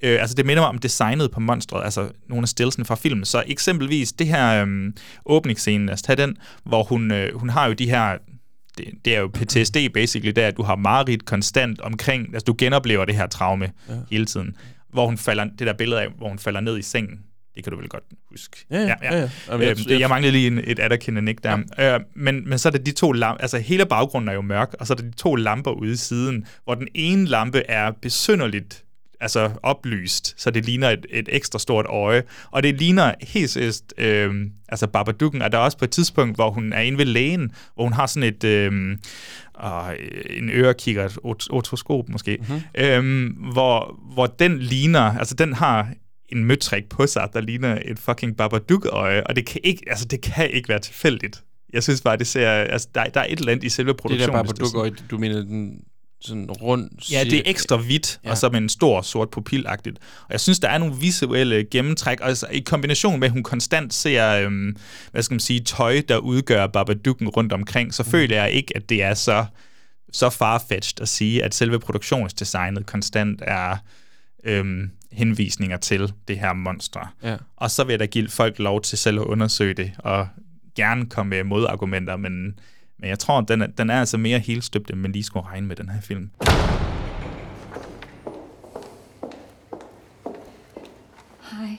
Øh, 0.03 0.21
altså 0.21 0.37
det 0.37 0.47
minder 0.47 0.63
mig 0.63 0.69
om 0.69 0.79
designet 0.79 1.31
på 1.31 1.41
monstret, 1.41 1.85
altså 1.85 2.11
nogle 2.29 2.43
af 2.43 2.49
stillsene 2.49 2.85
fra 2.85 2.95
filmen. 2.95 3.25
Så 3.25 3.45
eksempelvis 3.47 4.13
det 4.13 4.27
her 4.27 4.65
øh, 4.65 4.93
åbningsscene, 5.27 5.87
lad 5.87 5.95
os 5.95 6.03
tage 6.03 6.17
den, 6.17 6.37
hvor 6.65 6.83
hun, 6.83 7.11
øh, 7.13 7.39
hun 7.39 7.49
har 7.49 7.67
jo 7.67 7.73
de 7.73 7.91
her 7.91 8.19
det, 8.79 8.87
det 9.05 9.17
er 9.17 9.21
jo 9.21 9.29
PTSD 9.29 9.77
basically, 9.95 10.33
der 10.37 10.47
at 10.47 10.57
du 10.57 10.63
har 10.63 10.77
mareridt 10.77 11.25
konstant 11.25 11.81
omkring, 11.81 12.35
altså 12.35 12.45
du 12.45 12.55
genoplever 12.59 13.05
det 13.05 13.15
her 13.15 13.27
traume 13.27 13.73
ja. 13.89 13.95
hele 14.11 14.27
tiden 14.27 14.57
hvor 14.93 15.07
hun 15.07 15.19
falder, 15.19 15.45
det 15.45 15.67
der 15.67 15.73
billede 15.73 16.03
af, 16.03 16.09
hvor 16.19 16.29
hun 16.29 16.39
falder 16.39 16.61
ned 16.61 16.79
i 16.79 16.83
sengen, 16.83 17.21
det 17.55 17.65
kan 17.65 17.71
du 17.71 17.79
vel 17.79 17.89
godt 17.89 18.05
huske. 18.31 18.57
Ja, 18.71 18.81
ja. 18.81 18.95
ja, 19.03 19.19
ja. 19.19 19.31
Jamen, 19.51 19.67
jeg, 19.67 19.77
øhm, 19.91 20.01
jeg 20.01 20.09
manglede 20.09 20.33
lige 20.33 20.47
en, 20.47 20.61
et 20.65 20.79
anerkendende 20.79 21.25
nik 21.25 21.45
der. 21.45 21.59
Ja. 21.79 21.95
Øh, 21.95 22.01
men, 22.15 22.49
men 22.49 22.59
så 22.59 22.69
er 22.69 22.71
det 22.71 22.87
de 22.87 22.93
to 22.93 23.13
lamper, 23.13 23.43
altså 23.43 23.59
hele 23.59 23.87
baggrunden 23.87 24.29
er 24.29 24.33
jo 24.33 24.41
mørk, 24.41 24.75
og 24.81 24.87
så 24.87 24.93
er 24.93 24.97
der 24.97 25.05
de 25.05 25.17
to 25.17 25.35
lamper 25.35 25.71
ude 25.71 25.93
i 25.93 25.97
siden, 25.97 26.47
hvor 26.65 26.75
den 26.75 26.89
ene 26.95 27.25
lampe 27.27 27.63
er 27.69 27.91
besynderligt 27.91 28.85
altså 29.21 29.51
oplyst, 29.63 30.35
så 30.37 30.51
det 30.51 30.65
ligner 30.65 30.91
et, 30.91 31.07
et 31.11 31.29
ekstra 31.33 31.59
stort 31.59 31.87
øje. 31.89 32.23
Og 32.51 32.63
det 32.63 32.79
ligner 32.79 33.15
helt 33.23 33.51
seriøst, 33.51 33.95
øh, 33.99 34.35
altså 34.69 34.87
Babadukken 34.87 35.43
er 35.43 35.49
der 35.49 35.59
også 35.59 35.79
på 35.79 35.85
et 35.85 35.91
tidspunkt, 35.91 36.37
hvor 36.37 36.51
hun 36.51 36.73
er 36.73 36.81
inde 36.81 36.99
ved 36.99 37.05
lægen, 37.05 37.53
hvor 37.75 37.85
hun 37.85 37.93
har 37.93 38.07
sådan 38.07 38.29
et, 38.29 38.45
øh, 38.45 38.97
øh, 39.65 40.39
en 40.39 40.51
ørekigger, 40.51 41.05
et 41.05 41.19
otoskop 41.51 42.09
måske, 42.09 42.39
mm-hmm. 42.41 42.61
øh, 42.75 43.53
hvor, 43.53 44.01
hvor 44.15 44.27
den 44.27 44.59
ligner, 44.59 45.19
altså 45.19 45.35
den 45.35 45.53
har 45.53 45.93
en 46.29 46.45
møtrik 46.45 46.89
på 46.89 47.07
sig, 47.07 47.29
der 47.33 47.41
ligner 47.41 47.79
et 47.85 47.99
fucking 47.99 48.37
Babadook-øje, 48.37 49.23
og 49.25 49.37
det 49.37 49.47
kan 49.47 49.61
ikke, 49.65 49.83
altså 49.87 50.05
det 50.05 50.21
kan 50.21 50.51
ikke 50.51 50.69
være 50.69 50.79
tilfældigt. 50.79 51.45
Jeg 51.73 51.83
synes 51.83 52.01
bare, 52.01 52.17
det 52.17 52.27
ser, 52.27 52.51
altså 52.51 52.89
der, 52.95 53.05
der 53.05 53.21
er 53.21 53.27
et 53.29 53.39
eller 53.39 53.53
andet 53.53 53.65
i 53.65 53.69
selve 53.69 53.95
produktionen. 53.95 54.21
Det 54.21 54.33
der 54.33 54.43
Babadook-øje, 54.43 54.93
du 55.11 55.19
mener 55.19 55.41
den 55.41 55.81
sådan 56.21 56.51
rund... 56.51 56.91
Ja, 57.11 57.25
det 57.25 57.35
er 57.35 57.43
ekstra 57.47 57.77
hvidt, 57.77 58.21
ja. 58.25 58.31
og 58.31 58.39
så 58.39 58.49
med 58.49 58.59
en 58.59 58.69
stor 58.69 59.03
sort 59.03 59.31
pupilagtigt. 59.31 59.99
Og 59.99 60.33
jeg 60.33 60.41
synes, 60.41 60.59
der 60.59 60.69
er 60.69 60.79
nogle 60.79 60.95
visuelle 61.01 61.65
gennemtræk, 61.65 62.19
altså 62.23 62.47
i 62.47 62.61
kombination 62.61 63.21
med, 63.21 63.29
at 63.29 63.33
hun 63.33 63.43
konstant 63.43 63.95
ser, 63.95 64.31
øhm, 64.31 64.77
hvad 65.11 65.23
skal 65.23 65.35
man 65.35 65.41
sige, 65.41 65.61
tøj, 65.61 66.03
der 66.09 66.19
udgør 66.19 66.67
Babadukken 66.67 67.29
rundt 67.29 67.53
omkring, 67.53 67.95
så 67.95 68.03
mm. 68.03 68.11
føler 68.11 68.37
jeg 68.37 68.51
ikke, 68.51 68.77
at 68.77 68.89
det 68.89 69.03
er 69.03 69.15
så, 69.15 69.45
så 70.13 70.31
farfetched 70.31 71.01
at 71.01 71.09
sige, 71.09 71.45
at 71.45 71.55
selve 71.55 71.79
produktionsdesignet 71.79 72.87
konstant 72.87 73.43
er 73.47 73.77
øhm, 74.45 74.91
henvisninger 75.13 75.77
til 75.77 76.13
det 76.29 76.39
her 76.39 76.53
monster. 76.53 77.15
Ja. 77.23 77.37
Og 77.57 77.71
så 77.71 77.85
vil 77.85 77.93
jeg 77.93 78.01
da 78.01 78.07
give 78.07 78.29
folk 78.29 78.59
lov 78.59 78.83
til 78.83 78.99
selv 78.99 79.21
at 79.21 79.25
undersøge 79.25 79.75
det, 79.75 79.93
og 79.99 80.29
gerne 80.77 81.07
komme 81.07 81.31
med 81.31 81.45
modargumenter, 81.45 82.17
men 82.17 82.59
men 82.99 83.11
jeg 83.11 83.19
tror, 83.19 83.41
den 83.41 83.63
er, 83.63 83.67
den 83.67 83.91
er 83.91 84.01
altså 84.01 84.17
mere 84.19 84.39
helstøbt, 84.39 84.91
end 84.91 85.01
man 85.01 85.13
lige 85.13 85.23
skulle 85.23 85.47
regne 85.47 85.67
med 85.67 85.77
den 85.77 85.89
her 85.89 86.01
film. 86.01 86.31
Hi. 91.51 91.79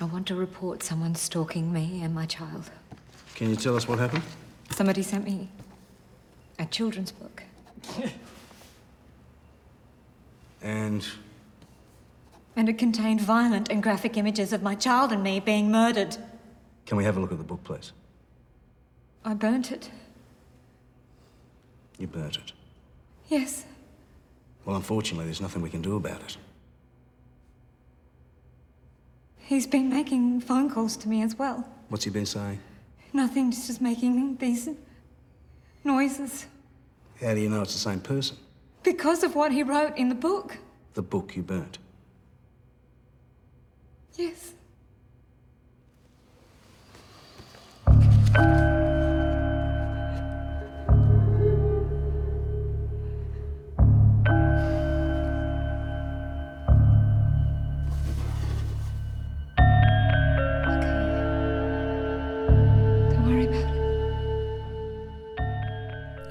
I 0.00 0.04
want 0.04 0.26
to 0.26 0.40
report 0.40 0.84
someone 0.84 1.16
stalking 1.16 1.72
me 1.72 2.04
and 2.04 2.14
my 2.14 2.26
child. 2.26 2.70
Can 3.36 3.50
you 3.50 3.56
tell 3.56 3.74
us 3.74 3.88
what 3.88 3.98
happened? 4.00 4.22
Somebody 4.70 5.02
sent 5.02 5.24
me 5.24 5.48
a 6.58 6.64
children's 6.64 7.12
book. 7.12 7.42
and? 10.62 11.02
And 12.56 12.68
it 12.68 12.78
contained 12.78 13.20
violent 13.20 13.70
and 13.70 13.82
graphic 13.82 14.16
images 14.16 14.52
of 14.52 14.62
my 14.62 14.74
child 14.74 15.12
and 15.12 15.22
me 15.22 15.40
being 15.40 15.70
murdered. 15.70 16.16
Can 16.86 16.98
we 16.98 17.04
have 17.04 17.16
a 17.16 17.20
look 17.20 17.32
at 17.32 17.38
the 17.38 17.44
book, 17.44 17.64
please? 17.64 17.92
I 19.24 19.34
burnt 19.34 19.72
it. 19.72 19.90
You 21.98 22.06
burnt 22.06 22.36
it? 22.36 22.52
Yes. 23.28 23.64
Well, 24.64 24.76
unfortunately, 24.76 25.26
there's 25.26 25.40
nothing 25.40 25.62
we 25.62 25.70
can 25.70 25.82
do 25.82 25.96
about 25.96 26.20
it. 26.22 26.36
He's 29.38 29.66
been 29.66 29.88
making 29.88 30.42
phone 30.42 30.70
calls 30.70 30.96
to 30.98 31.08
me 31.08 31.22
as 31.22 31.34
well. 31.38 31.66
What's 31.88 32.04
he 32.04 32.10
been 32.10 32.26
saying? 32.26 32.60
Nothing, 33.12 33.50
just 33.50 33.80
making 33.80 34.36
these 34.36 34.68
noises. 35.84 36.46
How 37.20 37.34
do 37.34 37.40
you 37.40 37.48
know 37.48 37.62
it's 37.62 37.72
the 37.72 37.78
same 37.78 38.00
person? 38.00 38.36
Because 38.82 39.24
of 39.24 39.34
what 39.34 39.50
he 39.52 39.62
wrote 39.62 39.96
in 39.96 40.08
the 40.08 40.14
book. 40.14 40.58
The 40.94 41.02
book 41.02 41.34
you 41.34 41.42
burnt? 41.42 41.78
Yes. 44.16 44.52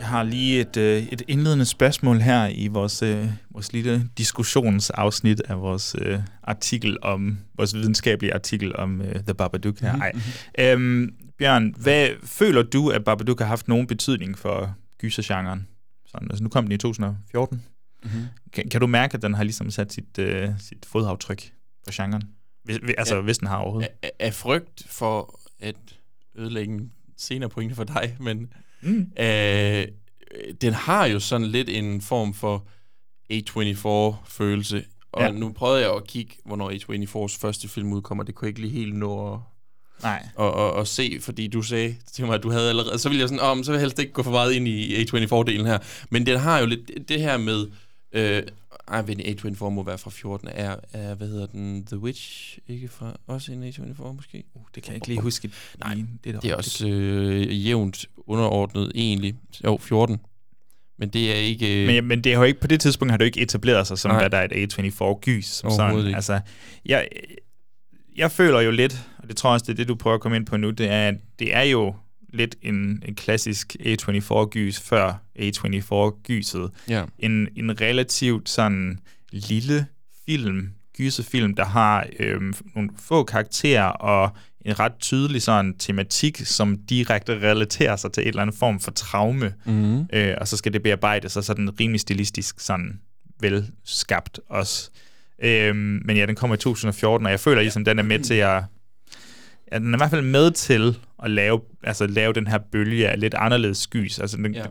Har 0.07 0.23
lige 0.23 0.59
et, 0.59 0.77
øh, 0.77 1.03
et 1.03 1.21
indledende 1.27 1.65
spørgsmål 1.65 2.19
her 2.19 2.47
i 2.47 2.67
vores, 2.67 3.03
øh, 3.03 3.25
vores 3.51 3.73
lille 3.73 4.09
diskussionsafsnit 4.17 5.41
af 5.41 5.61
vores 5.61 5.95
øh, 6.01 6.19
artikel 6.43 6.97
om, 7.01 7.37
vores 7.57 7.73
videnskabelige 7.73 8.33
artikel 8.33 8.75
om 8.75 9.01
øh, 9.01 9.15
The 9.15 9.33
Babadook 9.33 9.79
her. 9.79 9.95
Mm-hmm. 9.95 10.19
Ej. 10.57 10.71
Øhm, 10.73 11.13
Bjørn, 11.37 11.75
hvad 11.77 12.09
føler 12.23 12.63
du, 12.63 12.89
at 12.89 13.03
Babadook 13.03 13.39
har 13.39 13.47
haft 13.47 13.67
nogen 13.67 13.87
betydning 13.87 14.37
for 14.37 14.75
gysergenren? 14.99 15.67
Sådan, 16.05 16.27
altså 16.31 16.43
nu 16.43 16.49
kom 16.49 16.63
den 16.63 16.71
i 16.71 16.77
2014. 16.77 17.63
Mm-hmm. 18.03 18.21
Kan, 18.53 18.69
kan 18.69 18.81
du 18.81 18.87
mærke, 18.87 19.13
at 19.13 19.21
den 19.21 19.33
har 19.33 19.43
ligesom 19.43 19.69
sat 19.69 19.93
sit, 19.93 20.19
øh, 20.19 20.49
sit 20.59 20.85
fodaftryk 20.85 21.51
på 21.85 21.91
genren? 21.93 22.21
Hvis, 22.63 22.79
altså, 22.97 23.15
ja, 23.15 23.21
hvis 23.21 23.37
den 23.37 23.47
har 23.47 23.57
overhovedet. 23.57 23.89
Af, 24.03 24.11
af 24.19 24.33
frygt 24.33 24.83
for, 24.87 25.39
at 25.59 25.75
ødelægge 26.35 26.73
en 26.73 26.91
senere 27.17 27.49
pointe 27.49 27.75
for 27.75 27.83
dig, 27.83 28.17
men 28.19 28.53
Mm. 28.81 29.11
øh, 29.19 29.85
den 30.61 30.73
har 30.73 31.05
jo 31.05 31.19
sådan 31.19 31.47
lidt 31.47 31.69
en 31.69 32.01
form 32.01 32.33
for 32.33 32.65
A24-følelse. 33.33 34.83
Og 35.11 35.21
Ja. 35.21 35.31
nu 35.31 35.51
prøvede 35.51 35.81
jeg 35.81 35.95
at 35.95 36.07
kigge, 36.07 36.33
hvornår 36.45 36.71
A24's 36.71 37.37
første 37.41 37.67
film 37.67 37.93
udkommer. 37.93 38.23
Det 38.23 38.35
kunne 38.35 38.45
jeg 38.45 38.49
ikke 38.49 38.61
lige 38.61 38.73
helt 38.81 38.95
nå 38.95 39.33
at, 39.33 39.39
Nej. 40.03 40.27
at, 40.39 40.45
at, 40.59 40.79
at 40.79 40.87
se, 40.87 41.17
fordi 41.21 41.47
du 41.47 41.61
sagde 41.61 41.95
til 42.13 42.25
mig, 42.25 42.35
at 42.35 42.43
du 42.43 42.51
havde 42.51 42.69
allerede... 42.69 42.99
Så 42.99 43.09
ville 43.09 43.19
jeg 43.21 43.29
sådan, 43.29 43.39
om, 43.43 43.63
så 43.63 43.71
vil 43.71 43.77
jeg 43.77 43.81
helst 43.83 43.99
ikke 43.99 44.11
gå 44.13 44.23
for 44.23 44.31
meget 44.31 44.53
ind 44.53 44.67
i 44.67 45.03
A24-delen 45.03 45.65
her. 45.65 45.77
Men 46.09 46.25
den 46.25 46.39
har 46.39 46.59
jo 46.59 46.65
lidt 46.65 47.09
det 47.09 47.19
her 47.21 47.37
med... 47.37 47.67
Øh, 48.13 48.43
ej, 48.87 49.01
men 49.01 49.19
A24 49.19 49.69
må 49.69 49.83
være 49.83 49.97
fra 49.97 50.09
14. 50.09 50.47
Er, 50.51 50.75
er, 50.93 51.15
hvad 51.15 51.27
hedder 51.27 51.45
den? 51.45 51.85
The 51.85 51.97
Witch 51.97 52.57
ikke 52.67 52.87
fra... 52.87 53.17
Også 53.27 53.51
en 53.51 53.63
A24 53.63 54.11
måske? 54.13 54.43
Uh, 54.53 54.61
det 54.75 54.83
kan 54.83 54.91
jeg 54.91 54.95
ikke 54.95 55.07
lige 55.07 55.21
huske. 55.21 55.51
Nej, 55.79 55.97
det 56.23 56.35
er, 56.35 56.39
det 56.39 56.51
er 56.51 56.55
også 56.55 56.87
øh, 56.87 57.65
jævnt 57.65 58.05
underordnet 58.17 58.91
egentlig. 58.95 59.35
Jo, 59.65 59.77
14. 59.81 60.17
Men 60.99 61.09
det 61.09 61.31
er 61.31 61.35
ikke... 61.35 61.81
Øh, 61.81 61.87
Men, 61.87 62.05
men 62.05 62.23
det 62.23 62.33
har 62.33 62.39
jo 62.39 62.45
ikke, 62.45 62.59
på 62.59 62.67
det 62.67 62.79
tidspunkt 62.81 63.11
har 63.11 63.17
det 63.17 63.25
jo 63.25 63.27
ikke 63.27 63.41
etableret 63.41 63.87
sig 63.87 63.97
som, 63.99 64.11
Nej. 64.11 64.21
hvad 64.21 64.29
der 64.29 64.37
er 64.37 64.47
et 64.51 64.73
A24-gys. 64.79 65.45
Som 65.45 65.69
Overhovedet 65.69 65.97
sådan. 65.97 66.07
ikke. 66.07 66.15
Altså, 66.15 66.39
jeg, 66.85 67.07
jeg 68.17 68.31
føler 68.31 68.61
jo 68.61 68.71
lidt, 68.71 69.07
og 69.17 69.27
det 69.27 69.37
tror 69.37 69.49
jeg 69.49 69.53
også, 69.53 69.63
det 69.63 69.71
er 69.71 69.75
det, 69.75 69.87
du 69.87 69.95
prøver 69.95 70.15
at 70.15 70.21
komme 70.21 70.35
ind 70.35 70.45
på 70.45 70.57
nu, 70.57 70.69
det 70.69 70.91
er, 70.91 71.07
at 71.07 71.15
det 71.39 71.55
er 71.55 71.61
jo 71.61 71.95
lidt 72.29 72.55
en, 72.61 73.03
en 73.05 73.15
klassisk 73.15 73.75
A24-gys 73.79 74.79
før 74.79 75.13
A24-gyset. 75.39 76.69
Ja. 76.89 77.03
En, 77.19 77.47
en 77.55 77.81
relativt 77.81 78.49
sådan 78.49 78.99
lille 79.31 79.85
film, 80.25 80.69
gyserfilm, 80.97 81.55
der 81.55 81.65
har 81.65 82.07
øhm, 82.19 82.53
nogle 82.75 82.89
få 82.99 83.23
karakterer 83.23 83.85
og 83.85 84.35
en 84.65 84.79
ret 84.79 84.93
tydelig 84.99 85.41
sådan 85.41 85.77
tematik, 85.77 86.41
som 86.45 86.77
direkte 86.89 87.33
relaterer 87.33 87.95
sig 87.95 88.11
til 88.11 88.21
et 88.21 88.27
eller 88.27 88.41
andet 88.41 88.55
form 88.55 88.79
for 88.79 88.91
traume. 88.91 89.53
Mhm. 89.65 90.05
Øh, 90.13 90.35
og 90.37 90.47
så 90.47 90.57
skal 90.57 90.73
det 90.73 90.83
bearbejdes, 90.83 91.37
og 91.37 91.43
så 91.43 91.53
den 91.53 91.79
rimelig 91.79 92.01
stilistisk 92.01 92.59
sådan 92.59 92.99
velskabt 93.39 94.39
også. 94.49 94.89
Øhm, 95.43 96.01
men 96.05 96.17
ja, 96.17 96.25
den 96.25 96.35
kommer 96.35 96.55
i 96.55 96.59
2014, 96.59 97.25
og 97.25 97.31
jeg 97.31 97.39
føler 97.39 97.61
ligesom, 97.61 97.85
den 97.85 97.99
er 97.99 98.03
med 98.03 98.19
til 98.19 98.33
at... 98.33 98.63
Ja, 99.71 99.79
den 99.79 99.93
er 99.93 99.97
i 99.97 99.99
hvert 99.99 100.09
fald 100.09 100.21
med 100.21 100.51
til 100.51 100.97
at 101.23 101.31
lave, 101.31 101.61
altså, 101.83 102.07
lave 102.07 102.33
den 102.33 102.47
her 102.47 102.57
bølge 102.71 103.09
af 103.09 103.19
lidt 103.19 103.33
anderledes 103.33 103.77
skys. 103.77 104.19
Altså, 104.19 104.37
den, 104.37 104.55
Ja. 104.55 104.63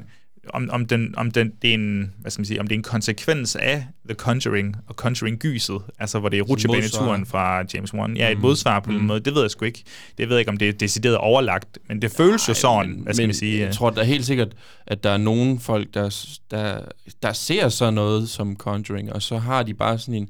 om, 0.54 0.68
om, 0.72 0.86
den, 0.86 1.14
om, 1.16 1.30
den, 1.30 1.52
det 1.62 1.70
er 1.70 1.74
en, 1.74 2.12
hvad 2.18 2.30
skal 2.30 2.40
man 2.40 2.46
sige, 2.46 2.60
om 2.60 2.66
det 2.66 2.74
er 2.74 2.78
en 2.78 2.82
konsekvens 2.82 3.56
af 3.56 3.86
The 4.08 4.14
Conjuring 4.14 4.76
og 4.86 4.94
Conjuring-gyset, 4.94 5.78
altså 5.98 6.18
hvor 6.18 6.28
det 6.28 6.38
er 6.38 6.42
rutsjebaneturen 6.42 7.26
fra 7.26 7.64
James 7.74 7.94
Wan. 7.94 8.16
Ja, 8.16 8.30
et 8.30 8.36
Mm. 8.36 8.42
modsvar 8.42 8.80
på 8.80 8.90
mm. 8.90 8.96
den 8.98 9.06
måde. 9.06 9.20
Det 9.20 9.34
ved 9.34 9.40
jeg 9.42 9.50
sgu 9.50 9.64
ikke. 9.64 9.82
Det 10.18 10.28
ved 10.28 10.36
jeg 10.36 10.40
ikke, 10.40 10.50
om 10.50 10.56
det 10.56 10.68
er 10.68 10.72
decideret 10.72 11.16
overlagt, 11.16 11.78
men 11.88 12.02
det 12.02 12.10
føles 12.10 12.48
jo 12.48 12.54
sådan, 12.54 12.98
hvad 13.02 13.14
skal 13.14 13.22
men 13.22 13.28
man 13.28 13.34
sige. 13.34 13.60
Jeg 13.60 13.74
tror 13.74 13.90
da 13.90 14.02
helt 14.02 14.26
sikkert, 14.26 14.48
at 14.86 15.04
der 15.04 15.10
er 15.10 15.16
nogen 15.16 15.60
folk, 15.60 15.94
der, 15.94 16.26
der, 16.50 16.80
der 17.22 17.32
ser 17.32 17.68
sådan 17.68 17.94
noget 17.94 18.28
som 18.28 18.56
Conjuring, 18.56 19.12
og 19.12 19.22
så 19.22 19.38
har 19.38 19.62
de 19.62 19.74
bare 19.74 19.98
sådan 19.98 20.14
en, 20.14 20.28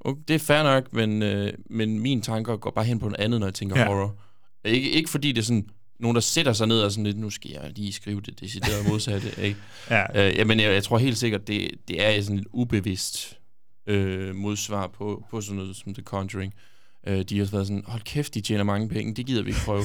okay, 0.00 0.22
det 0.28 0.34
er 0.34 0.38
fair 0.38 0.62
nok, 0.62 0.92
men, 0.92 1.22
øh, 1.22 1.52
men 1.70 2.00
mine 2.00 2.22
tanker 2.22 2.56
går 2.56 2.70
bare 2.70 2.84
hen 2.84 2.98
på 2.98 3.08
noget 3.08 3.20
andet, 3.24 3.40
når 3.40 3.46
jeg 3.46 3.54
tænker 3.54 3.78
Ja. 3.80 3.86
horror. 3.86 4.16
Ikke, 4.64 4.90
ikke 4.90 5.10
fordi 5.10 5.32
det 5.32 5.38
er 5.38 5.44
sådan, 5.44 5.68
nogen, 6.00 6.14
der 6.14 6.20
sætter 6.20 6.52
sig 6.52 6.66
ned 6.66 6.80
og 6.80 6.92
sådan 6.92 7.04
lidt, 7.04 7.18
nu 7.18 7.30
skal 7.30 7.50
jeg 7.50 7.72
lige 7.76 7.92
skrive 7.92 8.20
det 8.20 8.40
deciderede 8.40 8.88
modsatte. 8.88 9.28
Ikke? 9.46 9.58
Ja. 9.90 10.28
Øh, 10.28 10.36
jamen, 10.36 10.60
jeg, 10.60 10.72
jeg 10.72 10.84
tror 10.84 10.98
helt 10.98 11.18
sikkert, 11.18 11.46
det, 11.48 11.70
det 11.88 12.06
er 12.06 12.22
sådan 12.22 12.38
et 12.38 12.46
ubevidst 12.52 13.38
øh, 13.86 14.34
modsvar 14.34 14.86
på, 14.86 15.24
på 15.30 15.40
sådan 15.40 15.56
noget 15.56 15.76
som 15.76 15.94
The 15.94 16.02
Conjuring. 16.02 16.54
Øh, 16.54 16.62
de 17.08 17.38
har 17.38 17.48
været 17.52 17.66
sådan, 17.66 17.82
hold 17.86 18.02
kæft, 18.02 18.34
de 18.34 18.40
tjener 18.40 18.64
mange 18.64 18.88
penge, 18.88 19.14
det 19.14 19.26
gider 19.26 19.42
vi 19.42 19.48
ikke 19.48 19.60
prøve. 19.64 19.82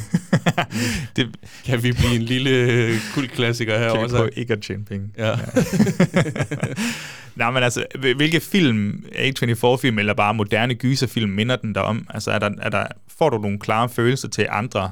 det, 1.16 1.36
kan 1.66 1.84
vi 1.84 1.92
blive 1.92 2.16
en 2.16 2.22
lille 2.22 2.50
øh, 2.50 2.96
kultklassiker 3.14 3.80
her 3.80 3.94
Kan 3.94 4.04
også? 4.04 4.16
prøve 4.16 4.30
ikke 4.36 4.54
at 4.54 4.62
tjene 4.62 4.86
penge? 4.86 5.10
Ja. 5.18 5.36
Nej, 7.36 7.52
men 7.52 7.64
altså, 7.64 7.86
hvil- 8.00 8.16
hvilke 8.16 8.40
film, 8.40 9.06
A24-film 9.16 10.00
eller 10.00 10.14
bare 10.14 10.34
moderne 10.34 10.74
gyserfilm, 10.76 11.30
minder 11.30 11.56
den 11.56 11.76
der 11.76 11.82
om? 11.82 12.08
Altså, 12.10 12.32
er 12.32 12.40
der, 12.40 12.50
er 12.62 12.70
der, 12.70 12.88
får 13.08 13.30
du 13.30 13.38
nogle 13.38 13.60
klare 13.60 13.90
følelser 13.90 14.28
til 14.28 14.48
andre 14.50 14.92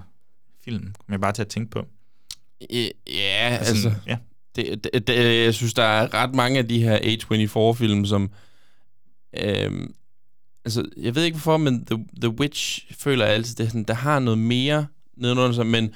film? 0.64 0.82
Kommer 0.84 0.94
jeg 1.14 1.22
bare 1.22 1.32
til 1.34 1.42
at 1.42 1.48
tænke 1.48 1.72
på. 1.72 1.80
Øh, 2.74 2.86
Ja, 3.08 3.58
Altså, 3.60 3.74
altså, 3.74 3.92
ja. 4.08 4.18
Det, 4.56 4.84
det, 4.94 5.08
det, 5.08 5.46
jeg 5.46 5.54
synes, 5.54 5.74
der 5.74 5.84
er 5.84 6.14
ret 6.14 6.36
mange 6.36 6.60
af 6.60 6.68
de 6.68 6.84
her 6.84 6.98
A24-film, 6.98 8.06
som... 8.06 8.32
Øhm, 9.44 9.94
altså, 10.66 10.86
jeg 10.98 11.16
ved 11.16 11.24
ikke 11.24 11.36
hvorfor, 11.36 11.58
men 11.58 11.86
The, 11.86 12.06
The 12.22 12.30
Witch 12.30 12.86
føler 13.00 13.26
jeg 13.26 13.34
altid, 13.34 13.56
det 13.56 13.68
sådan, 13.68 13.84
der 13.84 13.94
har 13.94 14.20
noget 14.20 14.38
mere 14.38 14.88
nedenunder 15.22 15.52
sig, 15.52 15.66
men 15.66 15.94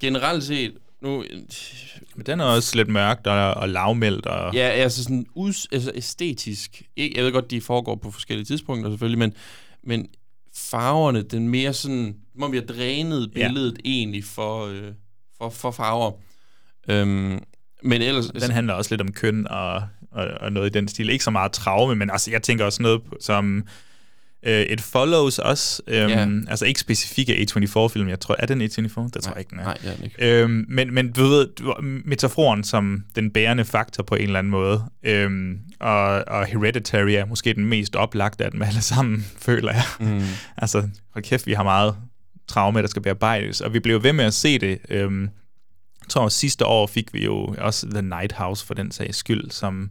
generelt 0.00 0.44
set, 0.44 0.72
nu... 1.00 1.24
Men 2.14 2.26
den 2.26 2.40
er 2.40 2.44
også 2.44 2.76
lidt 2.76 2.88
mørkt 2.88 3.26
og, 3.26 3.54
og 3.54 3.68
lavmældt. 3.68 4.26
Og... 4.26 4.54
Ja, 4.54 4.68
altså 4.68 5.02
sådan 5.02 5.26
us, 5.34 5.66
altså 5.72 5.92
æstetisk. 5.94 6.82
Ikke, 6.96 7.16
jeg 7.16 7.24
ved 7.24 7.32
godt, 7.32 7.50
de 7.50 7.60
foregår 7.60 7.94
på 7.94 8.10
forskellige 8.10 8.44
tidspunkter 8.44 8.90
selvfølgelig, 8.90 9.18
men, 9.18 9.34
men 9.82 10.08
farverne, 10.56 11.22
den 11.22 11.48
mere 11.48 11.72
sådan, 11.72 12.16
må 12.34 12.48
vi 12.48 12.56
have 12.56 12.66
drænet 12.66 13.32
billedet 13.32 13.78
ja. 13.84 13.90
egentlig 13.90 14.24
for, 14.24 14.66
øh, 14.66 14.92
for, 15.38 15.50
for 15.50 15.70
farver. 15.70 16.12
Øhm, 16.88 17.42
men 17.82 18.02
ellers... 18.02 18.26
Den 18.26 18.50
handler 18.50 18.74
også 18.74 18.92
lidt 18.92 19.00
om 19.00 19.12
køn 19.12 19.48
og, 19.48 19.74
og, 20.10 20.26
og 20.40 20.52
noget 20.52 20.70
i 20.70 20.72
den 20.72 20.88
stil. 20.88 21.10
Ikke 21.10 21.24
så 21.24 21.30
meget 21.30 21.52
traume, 21.52 21.94
men 21.94 22.10
altså, 22.10 22.30
jeg 22.30 22.42
tænker 22.42 22.64
også 22.64 22.82
noget 22.82 23.02
som 23.20 23.66
øh, 24.44 24.60
It 24.62 24.80
Follows 24.80 25.38
også. 25.38 25.82
Øhm, 25.86 26.08
Ja. 26.10 26.28
Altså 26.50 26.64
ikke 26.66 26.80
specifikke 26.80 27.32
A24-film. 27.50 28.08
Jeg 28.08 28.20
tror, 28.20 28.36
er 28.38 28.46
den 28.46 28.62
A24? 28.62 28.64
Det 28.74 29.22
tror 29.22 29.32
jeg 29.32 29.38
ikke, 29.38 29.50
den 29.50 29.58
er. 29.58 29.64
Nej, 29.64 29.76
det 29.82 29.90
er 29.90 29.94
den 29.94 30.04
ikke. 30.04 30.42
Øhm, 30.42 30.64
men, 30.68 30.94
men 30.94 31.12
du 31.12 31.22
ved, 31.28 31.48
metaforen 32.04 32.64
som 32.64 33.04
den 33.16 33.30
bærende 33.30 33.64
faktor 33.64 34.02
på 34.02 34.14
en 34.14 34.22
eller 34.22 34.38
anden 34.38 34.50
måde, 34.50 34.84
øhm, 35.02 35.58
og, 35.80 36.04
og 36.28 36.46
Hereditary 36.46 37.10
er 37.10 37.24
måske 37.26 37.54
den 37.54 37.64
mest 37.64 37.96
oplagte 37.96 38.44
af 38.44 38.50
dem 38.50 38.62
alle 38.62 38.80
sammen, 38.82 39.26
føler 39.46 39.72
jeg. 39.72 39.84
Mm. 40.00 40.22
altså, 40.56 40.88
hold 41.14 41.24
kæft, 41.24 41.46
vi 41.46 41.52
har 41.52 41.62
meget 41.62 41.96
traume, 42.48 42.82
der 42.82 42.88
skal 42.88 43.02
bearbejdes, 43.02 43.60
og 43.60 43.72
vi 43.72 43.80
blev 43.80 44.02
ved 44.02 44.12
med 44.12 44.24
at 44.24 44.34
se 44.34 44.58
det. 44.58 44.78
Øhm, 44.88 45.22
jeg 45.22 46.08
tror, 46.08 46.28
sidste 46.28 46.66
år 46.66 46.86
fik 46.86 47.12
vi 47.14 47.24
jo 47.24 47.54
også 47.58 47.86
The 47.90 48.02
Night 48.02 48.32
House 48.32 48.66
for 48.66 48.74
den 48.74 48.90
sags 48.90 49.16
skyld, 49.18 49.50
som 49.50 49.90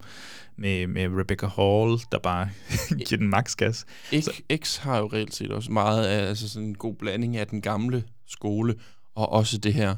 med, 0.58 0.88
med 0.88 1.08
Rebecca 1.20 1.48
Hall, 1.48 2.00
der 2.12 2.20
bare 2.24 2.50
giver 3.08 3.18
den 3.18 3.28
max 3.30 3.56
gas. 3.56 3.86
X, 4.20 4.28
X 4.64 4.78
har 4.78 4.98
jo 4.98 5.08
reelt 5.14 5.36
set 5.36 5.52
også 5.52 5.72
meget 5.72 6.06
af 6.06 6.28
altså 6.28 6.50
sådan 6.50 6.68
en 6.68 6.76
god 6.76 6.94
blanding 6.96 7.38
af 7.38 7.48
den 7.48 7.62
gamle 7.62 8.04
skole, 8.28 8.76
og 9.16 9.32
også 9.32 9.58
det 9.58 9.74
her. 9.74 9.96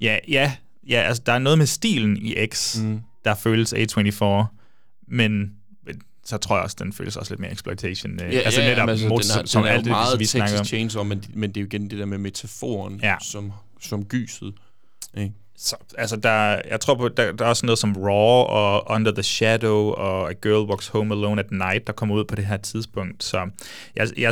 Ja, 0.00 0.18
ja, 0.28 0.52
ja, 0.88 1.00
altså 1.02 1.22
der 1.26 1.32
er 1.32 1.38
noget 1.38 1.58
med 1.58 1.66
stilen 1.66 2.16
i 2.16 2.34
X, 2.46 2.78
mm. 2.80 3.00
der 3.24 3.34
føles 3.34 3.74
A24, 3.74 4.24
men 5.08 5.52
så 6.24 6.36
tror 6.38 6.56
jeg 6.56 6.64
også, 6.64 6.76
den 6.78 6.92
føles 6.92 7.16
også 7.16 7.32
lidt 7.32 7.40
mere 7.40 7.52
exploitation. 7.52 8.12
øh, 8.12 8.34
Ja, 8.34 8.38
altså 8.38 8.60
ja, 8.60 8.66
netop 8.68 8.78
jamen, 8.78 8.88
altså, 8.90 9.08
mod, 9.08 9.18
den 9.20 9.42
er, 9.42 9.46
som 9.46 9.62
den 9.62 9.72
alt 9.72 9.84
det, 9.84 9.90
meget 9.90 10.18
vi 10.18 10.24
snakker 10.24 10.58
om. 10.58 10.64
Chainsaw, 10.64 11.02
men, 11.04 11.24
men 11.34 11.50
det 11.50 11.56
er 11.56 11.60
jo 11.60 11.66
igen 11.66 11.90
det 11.90 11.98
der 11.98 12.04
med 12.04 12.18
metaforen, 12.18 13.00
Ja. 13.02 13.16
som, 13.22 13.52
som 13.80 14.04
gyset. 14.04 14.54
Ikke? 15.18 15.32
Så, 15.62 15.76
altså, 15.98 16.16
der, 16.16 16.60
jeg 16.68 16.80
tror 16.80 16.94
på, 16.94 17.08
der, 17.08 17.32
der 17.32 17.44
er 17.44 17.48
også 17.48 17.66
noget 17.66 17.78
som 17.78 17.96
Raw 17.96 18.44
og 18.44 18.90
Under 18.90 19.12
the 19.12 19.22
Shadow 19.22 19.90
og 19.90 20.30
A 20.30 20.32
Girl 20.32 20.68
Walks 20.68 20.88
Home 20.88 21.14
Alone 21.14 21.40
at 21.40 21.50
Night, 21.50 21.86
der 21.86 21.92
kommer 21.92 22.14
ud 22.14 22.24
på 22.24 22.34
det 22.34 22.46
her 22.46 22.56
tidspunkt. 22.56 23.24
Så 23.24 23.50
jeg, 23.96 24.08
jeg 24.16 24.28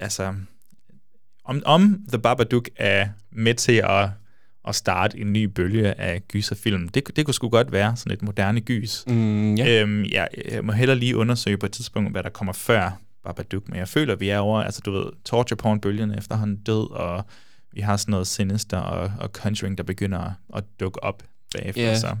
altså, 0.00 0.34
om, 1.44 1.62
om 1.64 1.98
The 2.08 2.18
Babadook 2.18 2.68
er 2.76 3.08
med 3.32 3.54
til 3.54 3.82
at, 3.84 4.08
at 4.68 4.74
starte 4.74 5.18
en 5.18 5.32
ny 5.32 5.44
bølge 5.44 6.00
af 6.00 6.22
gyserfilm, 6.28 6.88
det, 6.88 7.16
det 7.16 7.24
kunne 7.24 7.34
sgu 7.34 7.48
godt 7.48 7.72
være 7.72 7.96
sådan 7.96 8.12
et 8.12 8.22
moderne 8.22 8.60
gys. 8.60 9.04
Mm, 9.06 9.54
ja. 9.54 9.82
øhm, 9.82 10.04
jeg, 10.04 10.28
jeg 10.50 10.64
må 10.64 10.72
heller 10.72 10.94
lige 10.94 11.16
undersøge 11.16 11.58
på 11.58 11.66
et 11.66 11.72
tidspunkt, 11.72 12.12
hvad 12.12 12.22
der 12.22 12.30
kommer 12.30 12.52
før 12.52 12.90
Babadook, 13.24 13.68
men 13.68 13.78
jeg 13.78 13.88
føler, 13.88 14.14
vi 14.14 14.28
er 14.28 14.38
over, 14.38 14.62
altså 14.62 14.80
du 14.84 14.90
ved, 14.90 15.06
torture 15.24 15.56
porn-bølgen 15.56 16.18
efterhånden 16.18 16.56
død, 16.56 16.90
og 16.90 17.24
vi 17.72 17.80
har 17.80 17.96
sådan 17.96 18.10
noget 18.10 18.26
Sinister 18.26 18.78
og, 18.78 19.12
og 19.18 19.28
Conjuring, 19.28 19.78
der 19.78 19.84
begynder 19.84 20.18
at, 20.18 20.32
at 20.54 20.64
dukke 20.80 21.02
op 21.02 21.22
bagefter. 21.54 21.82
Ja. 21.82 21.98
Så. 21.98 22.16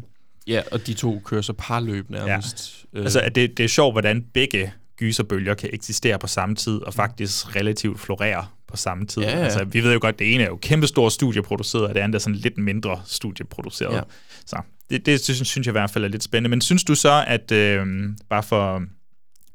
ja, 0.46 0.62
og 0.72 0.86
de 0.86 0.94
to 0.94 1.22
kører 1.24 1.42
så 1.42 1.52
parløb 1.52 2.10
nærmest. 2.10 2.86
Ja. 2.94 2.98
Altså, 2.98 3.20
at 3.20 3.34
det, 3.34 3.56
det 3.56 3.64
er 3.64 3.68
sjovt, 3.68 3.94
hvordan 3.94 4.26
begge 4.34 4.72
gyserbølger 4.96 5.54
kan 5.54 5.70
eksistere 5.72 6.18
på 6.18 6.26
samme 6.26 6.54
tid, 6.54 6.82
og 6.82 6.94
faktisk 6.94 7.56
relativt 7.56 8.00
florere 8.00 8.46
på 8.66 8.76
samme 8.76 9.06
tid. 9.06 9.22
Ja, 9.22 9.38
ja. 9.38 9.44
Altså, 9.44 9.64
vi 9.64 9.82
ved 9.82 9.92
jo 9.92 9.98
godt, 10.02 10.18
det 10.18 10.34
ene 10.34 10.42
er 10.42 10.48
jo 10.48 10.56
kæmpestort 10.56 11.12
studieproduceret, 11.12 11.86
og 11.86 11.94
det 11.94 12.00
andet 12.00 12.14
er 12.14 12.18
sådan 12.18 12.36
lidt 12.36 12.58
mindre 12.58 13.00
studieproduceret. 13.06 13.94
Ja. 13.94 14.00
Så 14.46 14.62
det, 14.90 15.06
det 15.06 15.20
synes, 15.20 15.48
synes 15.48 15.66
jeg 15.66 15.70
i 15.70 15.78
hvert 15.78 15.90
fald 15.90 16.04
er 16.04 16.08
lidt 16.08 16.22
spændende. 16.22 16.50
Men 16.50 16.60
synes 16.60 16.84
du 16.84 16.94
så, 16.94 17.24
at 17.26 17.52
øh, 17.52 17.86
bare 18.28 18.42
for... 18.42 18.82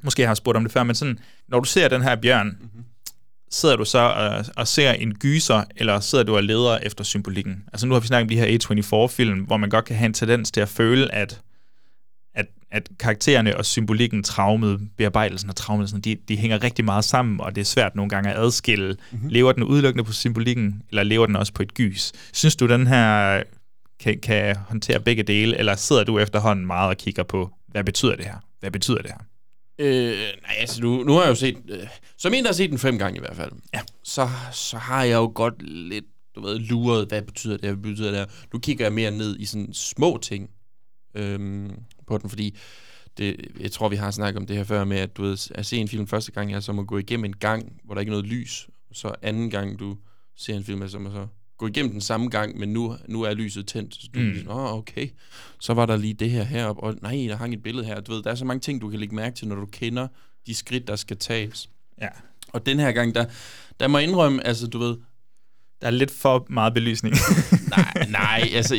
Måske 0.02 0.22
jeg 0.22 0.28
har 0.28 0.34
spurgt 0.34 0.56
om 0.56 0.64
det 0.64 0.72
før, 0.72 0.82
men 0.82 0.94
sådan, 0.94 1.18
når 1.48 1.60
du 1.60 1.68
ser 1.68 1.88
den 1.88 2.02
her 2.02 2.16
bjørn, 2.16 2.46
mm-hmm. 2.46 2.84
Sidder 3.56 3.76
du 3.76 3.84
så 3.84 3.98
og, 3.98 4.44
og 4.56 4.68
ser 4.68 4.92
en 4.92 5.14
gyser, 5.14 5.64
eller 5.76 6.00
sidder 6.00 6.24
du 6.24 6.36
og 6.36 6.42
leder 6.42 6.78
efter 6.78 7.04
symbolikken? 7.04 7.64
Altså 7.72 7.86
nu 7.86 7.94
har 7.94 8.00
vi 8.00 8.06
snakket 8.06 8.24
om 8.24 8.28
de 8.28 8.36
her 8.36 8.58
A24-film, 8.58 9.40
hvor 9.40 9.56
man 9.56 9.70
godt 9.70 9.84
kan 9.84 9.96
have 9.96 10.06
en 10.06 10.14
tendens 10.14 10.50
til 10.50 10.60
at 10.60 10.68
føle, 10.68 11.14
at, 11.14 11.40
at 12.34 12.46
at 12.70 12.88
karaktererne 12.98 13.56
og 13.56 13.66
symbolikken, 13.66 14.22
traumet, 14.22 14.80
bearbejdelsen 14.96 15.50
og 15.50 15.56
traumet, 15.56 16.04
de, 16.04 16.16
de 16.28 16.36
hænger 16.36 16.62
rigtig 16.62 16.84
meget 16.84 17.04
sammen, 17.04 17.40
og 17.40 17.54
det 17.54 17.60
er 17.60 17.64
svært 17.64 17.96
nogle 17.96 18.10
gange 18.10 18.30
at 18.30 18.38
adskille. 18.38 18.88
Mhm. 18.88 18.98
Mm-hmm. 19.10 19.28
Lever 19.28 19.52
den 19.52 19.62
udelukkende 19.62 20.04
på 20.04 20.12
symbolikken, 20.12 20.82
eller 20.90 21.02
lever 21.02 21.26
den 21.26 21.36
også 21.36 21.52
på 21.52 21.62
et 21.62 21.74
gys? 21.74 22.12
Synes 22.32 22.56
du, 22.56 22.66
den 22.66 22.86
her 22.86 23.42
kan, 24.00 24.18
kan 24.20 24.56
håndtere 24.56 25.00
begge 25.00 25.22
dele, 25.22 25.58
eller 25.58 25.76
sidder 25.76 26.04
du 26.04 26.18
efterhånden 26.18 26.66
meget 26.66 26.88
og 26.88 26.96
kigger 26.96 27.22
på, 27.22 27.50
hvad 27.68 27.84
betyder 27.84 28.16
det 28.16 28.24
her? 28.24 28.36
Hvad 28.60 28.70
betyder 28.70 28.98
det 29.02 29.10
her? 29.10 29.18
Øh, 29.78 30.18
nej, 30.42 30.54
altså 30.58 30.82
nu, 30.82 31.02
nu 31.02 31.12
har 31.12 31.22
jeg 31.22 31.28
jo 31.28 31.34
set, 31.34 31.56
øh, 31.68 31.86
som 32.16 32.34
en, 32.34 32.44
der 32.44 32.48
har 32.48 32.54
set 32.54 32.70
den 32.70 32.78
fem 32.78 32.98
gange 32.98 33.16
i 33.16 33.20
hvert 33.20 33.36
fald, 33.36 33.52
ja. 33.74 33.80
så, 34.02 34.28
så 34.52 34.78
har 34.78 35.04
jeg 35.04 35.16
jo 35.16 35.32
godt 35.34 35.62
lidt, 35.62 36.04
du 36.34 36.40
ved, 36.40 36.58
luret, 36.58 37.08
hvad 37.08 37.22
betyder 37.22 37.56
det 37.56 37.64
her, 37.64 37.74
hvad 37.74 37.90
betyder 37.90 38.10
det 38.10 38.18
her. 38.18 38.26
Nu 38.52 38.58
kigger 38.58 38.84
jeg 38.84 38.92
mere 38.92 39.10
ned 39.10 39.36
i 39.38 39.44
sådan 39.44 39.72
små 39.72 40.18
ting 40.22 40.50
øhm, 41.14 41.70
på 42.06 42.18
den, 42.18 42.30
fordi 42.30 42.56
det, 43.18 43.36
jeg 43.60 43.72
tror, 43.72 43.88
vi 43.88 43.96
har 43.96 44.10
snakket 44.10 44.40
om 44.40 44.46
det 44.46 44.56
her 44.56 44.64
før 44.64 44.84
med, 44.84 44.98
at 44.98 45.16
du 45.16 45.22
ved, 45.22 45.50
at 45.54 45.66
se 45.66 45.76
en 45.76 45.88
film 45.88 46.06
første 46.06 46.32
gang 46.32 46.54
er 46.54 46.60
som 46.60 46.78
at 46.78 46.86
gå 46.86 46.98
igennem 46.98 47.24
en 47.24 47.36
gang, 47.36 47.80
hvor 47.84 47.94
der 47.94 48.00
ikke 48.00 48.10
er 48.10 48.16
noget 48.16 48.26
lys, 48.26 48.68
så 48.92 49.14
anden 49.22 49.50
gang 49.50 49.78
du 49.78 49.96
ser 50.36 50.54
en 50.54 50.64
film 50.64 50.82
er 50.82 50.86
som 50.86 51.06
at 51.06 51.12
så 51.12 51.26
gå 51.58 51.66
igennem 51.66 51.92
den 51.92 52.00
samme 52.00 52.28
gang, 52.28 52.58
men 52.58 52.68
nu, 52.68 52.96
nu 53.08 53.22
er 53.22 53.34
lyset 53.34 53.66
tændt. 53.66 53.94
Så 53.94 54.08
du 54.14 54.18
Mm. 54.18 54.24
mm. 54.24 54.30
ligesom, 54.32 54.52
åh, 54.52 54.74
okay, 54.74 55.08
så 55.60 55.74
var 55.74 55.86
der 55.86 55.96
lige 55.96 56.14
det 56.14 56.30
her 56.30 56.42
heroppe, 56.42 56.82
og 56.82 56.94
nej, 57.02 57.26
der 57.28 57.36
hang 57.36 57.54
et 57.54 57.62
billede 57.62 57.86
her. 57.86 58.00
Du 58.00 58.12
ved, 58.12 58.22
der 58.22 58.30
er 58.30 58.34
så 58.34 58.44
mange 58.44 58.60
ting, 58.60 58.80
du 58.80 58.88
kan 58.88 59.00
lægge 59.00 59.14
mærke 59.14 59.36
til, 59.36 59.48
når 59.48 59.56
du 59.56 59.66
kender 59.66 60.08
de 60.46 60.54
skridt, 60.54 60.88
der 60.88 60.96
skal 60.96 61.16
tages. 61.16 61.68
Ja. 62.00 62.08
Og 62.52 62.66
den 62.66 62.78
her 62.78 62.92
gang, 62.92 63.14
der, 63.14 63.24
der 63.80 63.88
må 63.88 63.98
jeg 63.98 64.08
indrømme, 64.08 64.46
altså 64.46 64.66
du 64.66 64.78
ved... 64.78 64.96
Der 65.80 65.86
er 65.86 65.90
lidt 65.90 66.10
for 66.10 66.46
meget 66.50 66.74
belysning. 66.74 67.14
nej, 67.76 68.06
nej, 68.10 68.50
altså 68.52 68.74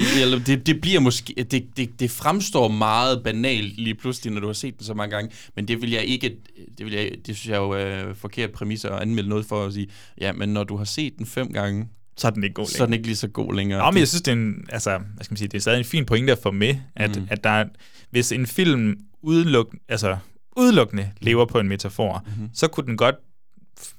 det, 0.45 0.66
det 0.68 0.82
bliver 0.82 0.99
måske... 0.99 1.34
Det, 1.52 1.78
det, 1.78 1.99
det 1.99 2.12
fremstår 2.12 2.68
meget 2.68 3.24
banalt 3.24 3.78
lige 3.78 3.95
pludselig, 3.95 4.34
når 4.34 4.40
du 4.41 4.48
har 4.48 4.54
set 4.54 4.78
den 4.78 4.86
så 4.86 4.94
mange 4.94 5.16
gange, 5.16 5.32
men 5.56 5.68
det 5.68 5.82
vil 5.82 5.91
jeg 5.91 6.04
ikke... 6.06 6.38
Det, 6.78 6.86
vil 6.86 6.94
jeg, 6.94 7.12
det 7.26 7.36
synes 7.38 7.48
jeg 7.48 7.58
jo 7.58 7.70
er 7.70 8.14
forkert 8.14 8.52
præmis 8.52 8.86
at 8.86 8.91
anmelde 8.91 9.30
noget 9.30 9.45
for 9.45 9.66
at 9.66 9.74
sige, 9.74 9.88
ja, 10.22 10.34
men 10.34 10.49
når 10.49 10.64
du 10.64 10.78
har 10.78 10.84
set 10.86 11.18
den 11.18 11.26
fem 11.26 11.54
gange, 11.54 11.88
så 12.18 12.27
er 12.27 12.31
den 12.31 12.44
ikke 12.44 12.53
god 12.53 12.65
Så 12.65 12.84
er 12.84 12.85
den 12.85 12.94
ikke 12.94 13.06
lige 13.06 13.15
så 13.15 13.27
god 13.27 13.53
længere. 13.53 13.80
Nå, 13.80 13.91
men 13.91 13.99
jeg 13.99 14.07
synes, 14.07 14.22
det 14.22 14.31
er 14.31 14.35
en, 14.35 14.65
altså, 14.69 14.98
hvad 14.98 15.23
skal 15.23 15.34
man 15.34 15.38
sige, 15.38 15.48
det 15.48 15.57
er 15.57 15.61
stadig 15.61 15.77
en 15.80 15.85
fin 15.85 16.06
pointe 16.06 16.31
at 16.31 16.39
få 16.44 16.52
med, 16.52 16.76
at, 16.95 17.15
Mm. 17.15 17.22
mm. 17.22 17.27
at 17.30 17.44
der 17.44 17.49
er, 17.49 17.65
hvis 18.10 18.31
en 18.31 18.48
film 18.48 18.98
udeluk, 19.22 19.76
altså, 19.89 20.18
udelukkende 20.57 21.11
lever 21.22 21.45
på 21.45 21.60
en 21.60 21.68
metafor, 21.68 22.23
mm-hmm. 22.27 22.49
så 22.53 22.68
kunne 22.68 22.85
den 22.85 22.98
godt, 22.98 23.15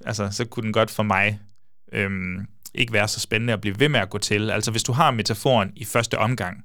altså, 0.06 0.28
så 0.30 0.44
kunne 0.44 0.62
den 0.62 0.72
godt 0.72 0.90
for 0.90 1.02
mig 1.02 1.40
øhm, 1.92 2.46
ikke 2.74 2.92
være 2.92 3.08
så 3.08 3.20
spændende 3.20 3.52
at 3.52 3.60
blive 3.60 3.80
ved 3.80 3.88
med 3.88 4.00
at 4.00 4.10
gå 4.10 4.18
til. 4.18 4.50
Altså, 4.50 4.70
hvis 4.70 4.82
du 4.82 4.92
har 4.92 5.10
metaforen 5.10 5.72
i 5.76 5.84
første 5.84 6.18
omgang, 6.18 6.64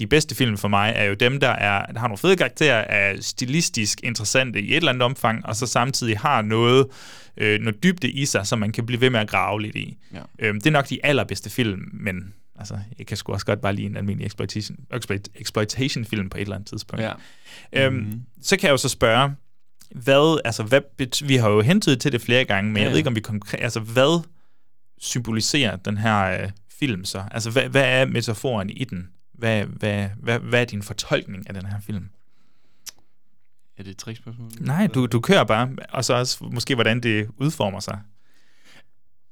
de 0.00 0.06
bedste 0.06 0.34
film 0.34 0.58
for 0.58 0.68
mig 0.68 0.92
er 0.96 1.04
jo 1.04 1.14
dem, 1.14 1.40
der, 1.40 1.48
er, 1.48 1.86
der 1.86 1.98
har 2.00 2.06
nogle 2.08 2.18
fede 2.18 2.36
karakterer, 2.36 2.76
er 2.80 3.16
stilistisk 3.20 4.00
interessante 4.02 4.60
i 4.62 4.70
et 4.70 4.76
eller 4.76 4.88
andet 4.88 5.02
omfang, 5.02 5.46
og 5.46 5.56
så 5.56 5.66
samtidig 5.66 6.18
har 6.18 6.42
noget, 6.42 6.86
øh, 7.36 7.60
noget 7.60 7.82
dybde 7.82 8.10
i 8.10 8.24
sig, 8.26 8.46
som 8.46 8.58
man 8.58 8.72
kan 8.72 8.86
blive 8.86 9.00
ved 9.00 9.10
med 9.10 9.20
at 9.20 9.28
grave 9.28 9.62
lidt 9.62 9.76
i. 9.76 9.96
Ja. 10.14 10.20
Øhm, 10.38 10.60
det 10.60 10.66
er 10.66 10.70
nok 10.70 10.88
de 10.88 10.98
allerbedste 11.06 11.50
film, 11.50 11.80
men 11.92 12.34
altså, 12.58 12.78
jeg 12.98 13.06
kan 13.06 13.16
sgu 13.16 13.32
også 13.32 13.46
godt 13.46 13.60
bare 13.60 13.72
lide 13.74 13.86
en 13.86 13.96
almindelig 13.96 14.26
exploitation, 14.26 14.76
exploit, 14.94 15.28
exploitation 15.34 16.04
film 16.04 16.28
på 16.30 16.36
et 16.38 16.42
eller 16.42 16.54
andet 16.54 16.68
tidspunkt. 16.68 17.02
Ja. 17.04 17.12
Øhm, 17.72 17.94
Mhm. 17.94 18.20
Så 18.42 18.56
kan 18.56 18.66
jeg 18.66 18.72
jo 18.72 18.76
så 18.76 18.88
spørge, 18.88 19.30
hvad, 19.94 20.40
altså, 20.44 20.62
hvad 20.62 20.80
bet- 21.02 21.28
vi 21.28 21.36
har 21.36 21.48
jo 21.50 21.60
hentet 21.60 22.00
til 22.00 22.12
det 22.12 22.20
flere 22.20 22.44
gange, 22.44 22.68
men 22.70 22.76
Ja, 22.76 22.82
jeg 22.82 22.90
ved 22.90 22.98
ikke, 22.98 23.08
om 23.08 23.14
vi 23.16 23.20
konkret, 23.20 23.60
altså, 23.62 23.80
hvad 23.80 24.22
symboliserer 25.00 25.76
den 25.76 25.98
her 25.98 26.42
øh, 26.42 26.50
film 26.78 27.04
så? 27.04 27.22
Altså, 27.30 27.50
hvad, 27.50 27.68
hvad 27.68 27.84
er 27.84 28.04
metaforen 28.06 28.70
i 28.70 28.84
den? 28.84 29.08
Hvad, 29.40 29.64
hvad, 29.64 30.08
hvad, 30.22 30.38
hvad 30.38 30.60
er 30.60 30.64
din 30.64 30.82
fortolkning 30.82 31.48
af 31.48 31.54
den 31.54 31.66
her 31.66 31.80
film? 31.86 32.04
Er 33.78 33.82
det 33.82 33.90
et 33.90 33.96
trickspørgsmål? 33.96 34.50
Nej, 34.60 34.86
du, 34.86 35.06
du 35.06 35.20
kører 35.20 35.44
bare, 35.44 35.70
og 35.92 36.04
så 36.04 36.14
også 36.14 36.44
måske, 36.52 36.74
hvordan 36.74 37.00
det 37.00 37.28
udformer 37.36 37.80
sig. 37.80 38.00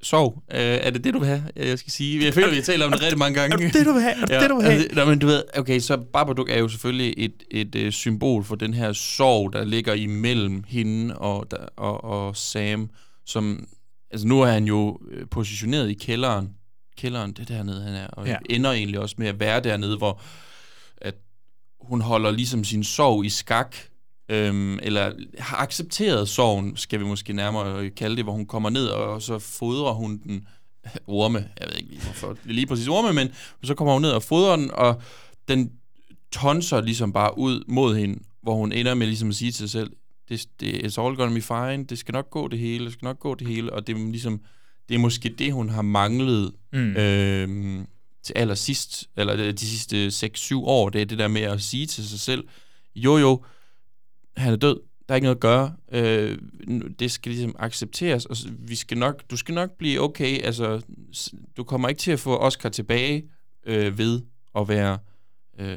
Sov. 0.02 0.42
Øh, 0.50 0.58
er 0.58 0.90
det 0.90 1.04
det, 1.04 1.14
du 1.14 1.18
vil 1.18 1.28
have, 1.28 1.42
jeg 1.56 1.78
skal 1.78 1.92
sige? 1.92 2.24
Jeg 2.24 2.34
føler, 2.34 2.48
vi 2.48 2.54
har 2.54 2.62
talt 2.62 2.82
om 2.82 2.92
det 2.92 3.02
rigtig 3.02 3.18
mange 3.18 3.40
gange. 3.40 3.54
Er 3.54 3.58
det 3.58 3.74
det, 3.74 3.86
du 3.86 3.92
vil 3.92 4.02
have? 4.02 4.14
Er 4.14 4.26
det 4.26 4.40
det, 4.40 4.50
du 4.50 4.56
vil 4.56 4.64
have? 4.64 4.82
Altså, 4.82 4.96
nå, 4.96 5.04
men 5.04 5.18
du 5.18 5.26
ved, 5.26 5.42
okay, 5.56 5.80
så 5.80 5.96
Babadook 5.96 6.50
er 6.50 6.58
jo 6.58 6.68
selvfølgelig 6.68 7.14
et, 7.16 7.42
et, 7.50 7.74
et 7.74 7.94
symbol 7.94 8.44
for 8.44 8.54
den 8.54 8.74
her 8.74 8.92
sorg, 8.92 9.52
der 9.52 9.64
ligger 9.64 9.94
imellem 9.94 10.64
hende 10.66 11.18
og, 11.18 11.50
der, 11.50 11.66
og, 11.76 12.04
og 12.04 12.36
Sam, 12.36 12.90
som, 13.24 13.66
altså 14.10 14.26
nu 14.26 14.40
er 14.40 14.46
han 14.46 14.64
jo 14.64 15.00
øh, 15.10 15.26
positioneret 15.30 15.90
i 15.90 15.94
kælderen. 15.94 16.50
Kælderen, 16.98 17.32
det 17.32 17.50
er 17.50 17.56
dernede, 17.56 17.82
han 17.82 17.94
er, 17.94 18.06
og 18.06 18.26
Ja. 18.26 18.36
ender 18.50 18.72
egentlig 18.72 19.00
også 19.00 19.14
med 19.18 19.26
at 19.26 19.40
være 19.40 19.60
dernede, 19.60 19.96
hvor 19.96 20.20
at 20.96 21.14
hun 21.80 22.00
holder 22.00 22.30
ligesom 22.30 22.64
sin 22.64 22.84
sorg 22.84 23.24
i 23.24 23.28
skak, 23.28 23.76
øhm, 24.28 24.78
eller 24.82 25.12
har 25.38 25.56
accepteret 25.56 26.28
sorgen, 26.28 26.76
skal 26.76 27.00
vi 27.00 27.04
måske 27.04 27.32
nærmere 27.32 27.90
kalde 27.90 28.16
det, 28.16 28.24
hvor 28.24 28.32
hun 28.32 28.46
kommer 28.46 28.70
ned, 28.70 28.86
og 28.86 29.22
så 29.22 29.38
fodrer 29.38 29.92
hun 29.92 30.18
den 30.18 30.48
orme, 31.06 31.38
jeg 31.60 31.68
ved 31.68 31.76
ikke 31.76 31.88
lige 31.90 32.02
hvorfor, 32.02 32.28
det 32.28 32.38
er 32.48 32.52
lige 32.52 32.66
præcis 32.66 32.88
orme, 32.88 33.12
men 33.12 33.28
så 33.64 33.74
kommer 33.74 33.92
hun 33.92 34.02
ned 34.02 34.10
og 34.10 34.22
fodrer 34.22 34.56
den, 34.56 34.70
og 34.70 35.02
den 35.48 35.72
tonser 36.32 36.80
ligesom 36.80 37.12
bare 37.12 37.38
ud 37.38 37.64
mod 37.68 37.96
hende, 37.96 38.18
hvor 38.42 38.54
hun 38.54 38.72
ender 38.72 38.94
med 38.94 39.06
ligesom 39.06 39.28
at 39.28 39.34
sige 39.34 39.50
til 39.52 39.58
sig 39.58 39.70
selv, 39.70 39.90
det, 40.28 40.46
det 40.60 40.72
it's 40.72 41.00
all 41.02 41.16
gonna 41.16 41.34
be 41.34 41.40
fine, 41.40 41.84
det 41.84 41.98
skal 41.98 42.12
nok 42.12 42.30
gå 42.30 42.48
det 42.48 42.58
hele, 42.58 42.84
det 42.84 42.92
skal 42.92 43.06
nok 43.06 43.18
gå 43.18 43.34
det 43.34 43.46
hele, 43.48 43.72
og 43.72 43.86
det 43.86 43.96
er 43.96 44.10
ligesom, 44.10 44.40
det 44.88 44.94
er 44.94 44.98
måske 44.98 45.28
det, 45.28 45.52
hun 45.52 45.68
har 45.68 45.82
manglet 45.82 46.52
Mm. 46.72 46.96
øhm, 46.96 47.86
til 48.22 48.32
allersidst, 48.36 49.08
eller 49.16 49.52
de 49.52 49.66
sidste 49.66 50.06
6-7 50.06 50.54
år, 50.56 50.88
det 50.88 51.00
er 51.00 51.04
det 51.04 51.18
der 51.18 51.28
med 51.28 51.40
at 51.42 51.60
sige 51.62 51.86
til 51.86 52.08
sig 52.08 52.20
selv, 52.20 52.44
jo 52.96 53.16
jo, 53.18 53.44
han 54.36 54.52
er 54.52 54.56
død, 54.56 54.80
der 55.08 55.14
er 55.14 55.16
ikke 55.16 55.24
noget 55.24 55.36
at 55.36 55.40
gøre, 55.40 55.72
øh, 55.92 56.38
det 56.98 57.10
skal 57.10 57.32
ligesom 57.32 57.54
accepteres, 57.58 58.26
og 58.26 58.36
vi 58.58 58.74
skal 58.76 58.98
nok, 58.98 59.22
du 59.30 59.36
skal 59.36 59.54
nok 59.54 59.70
blive 59.78 60.00
okay, 60.00 60.42
altså, 60.44 60.80
du 61.56 61.64
kommer 61.64 61.88
ikke 61.88 61.98
til 61.98 62.10
at 62.10 62.20
få 62.20 62.36
Oscar 62.36 62.68
tilbage 62.68 63.24
øh, 63.66 63.98
ved 63.98 64.20
at 64.58 64.68
være 64.68 64.98
øh, 65.58 65.76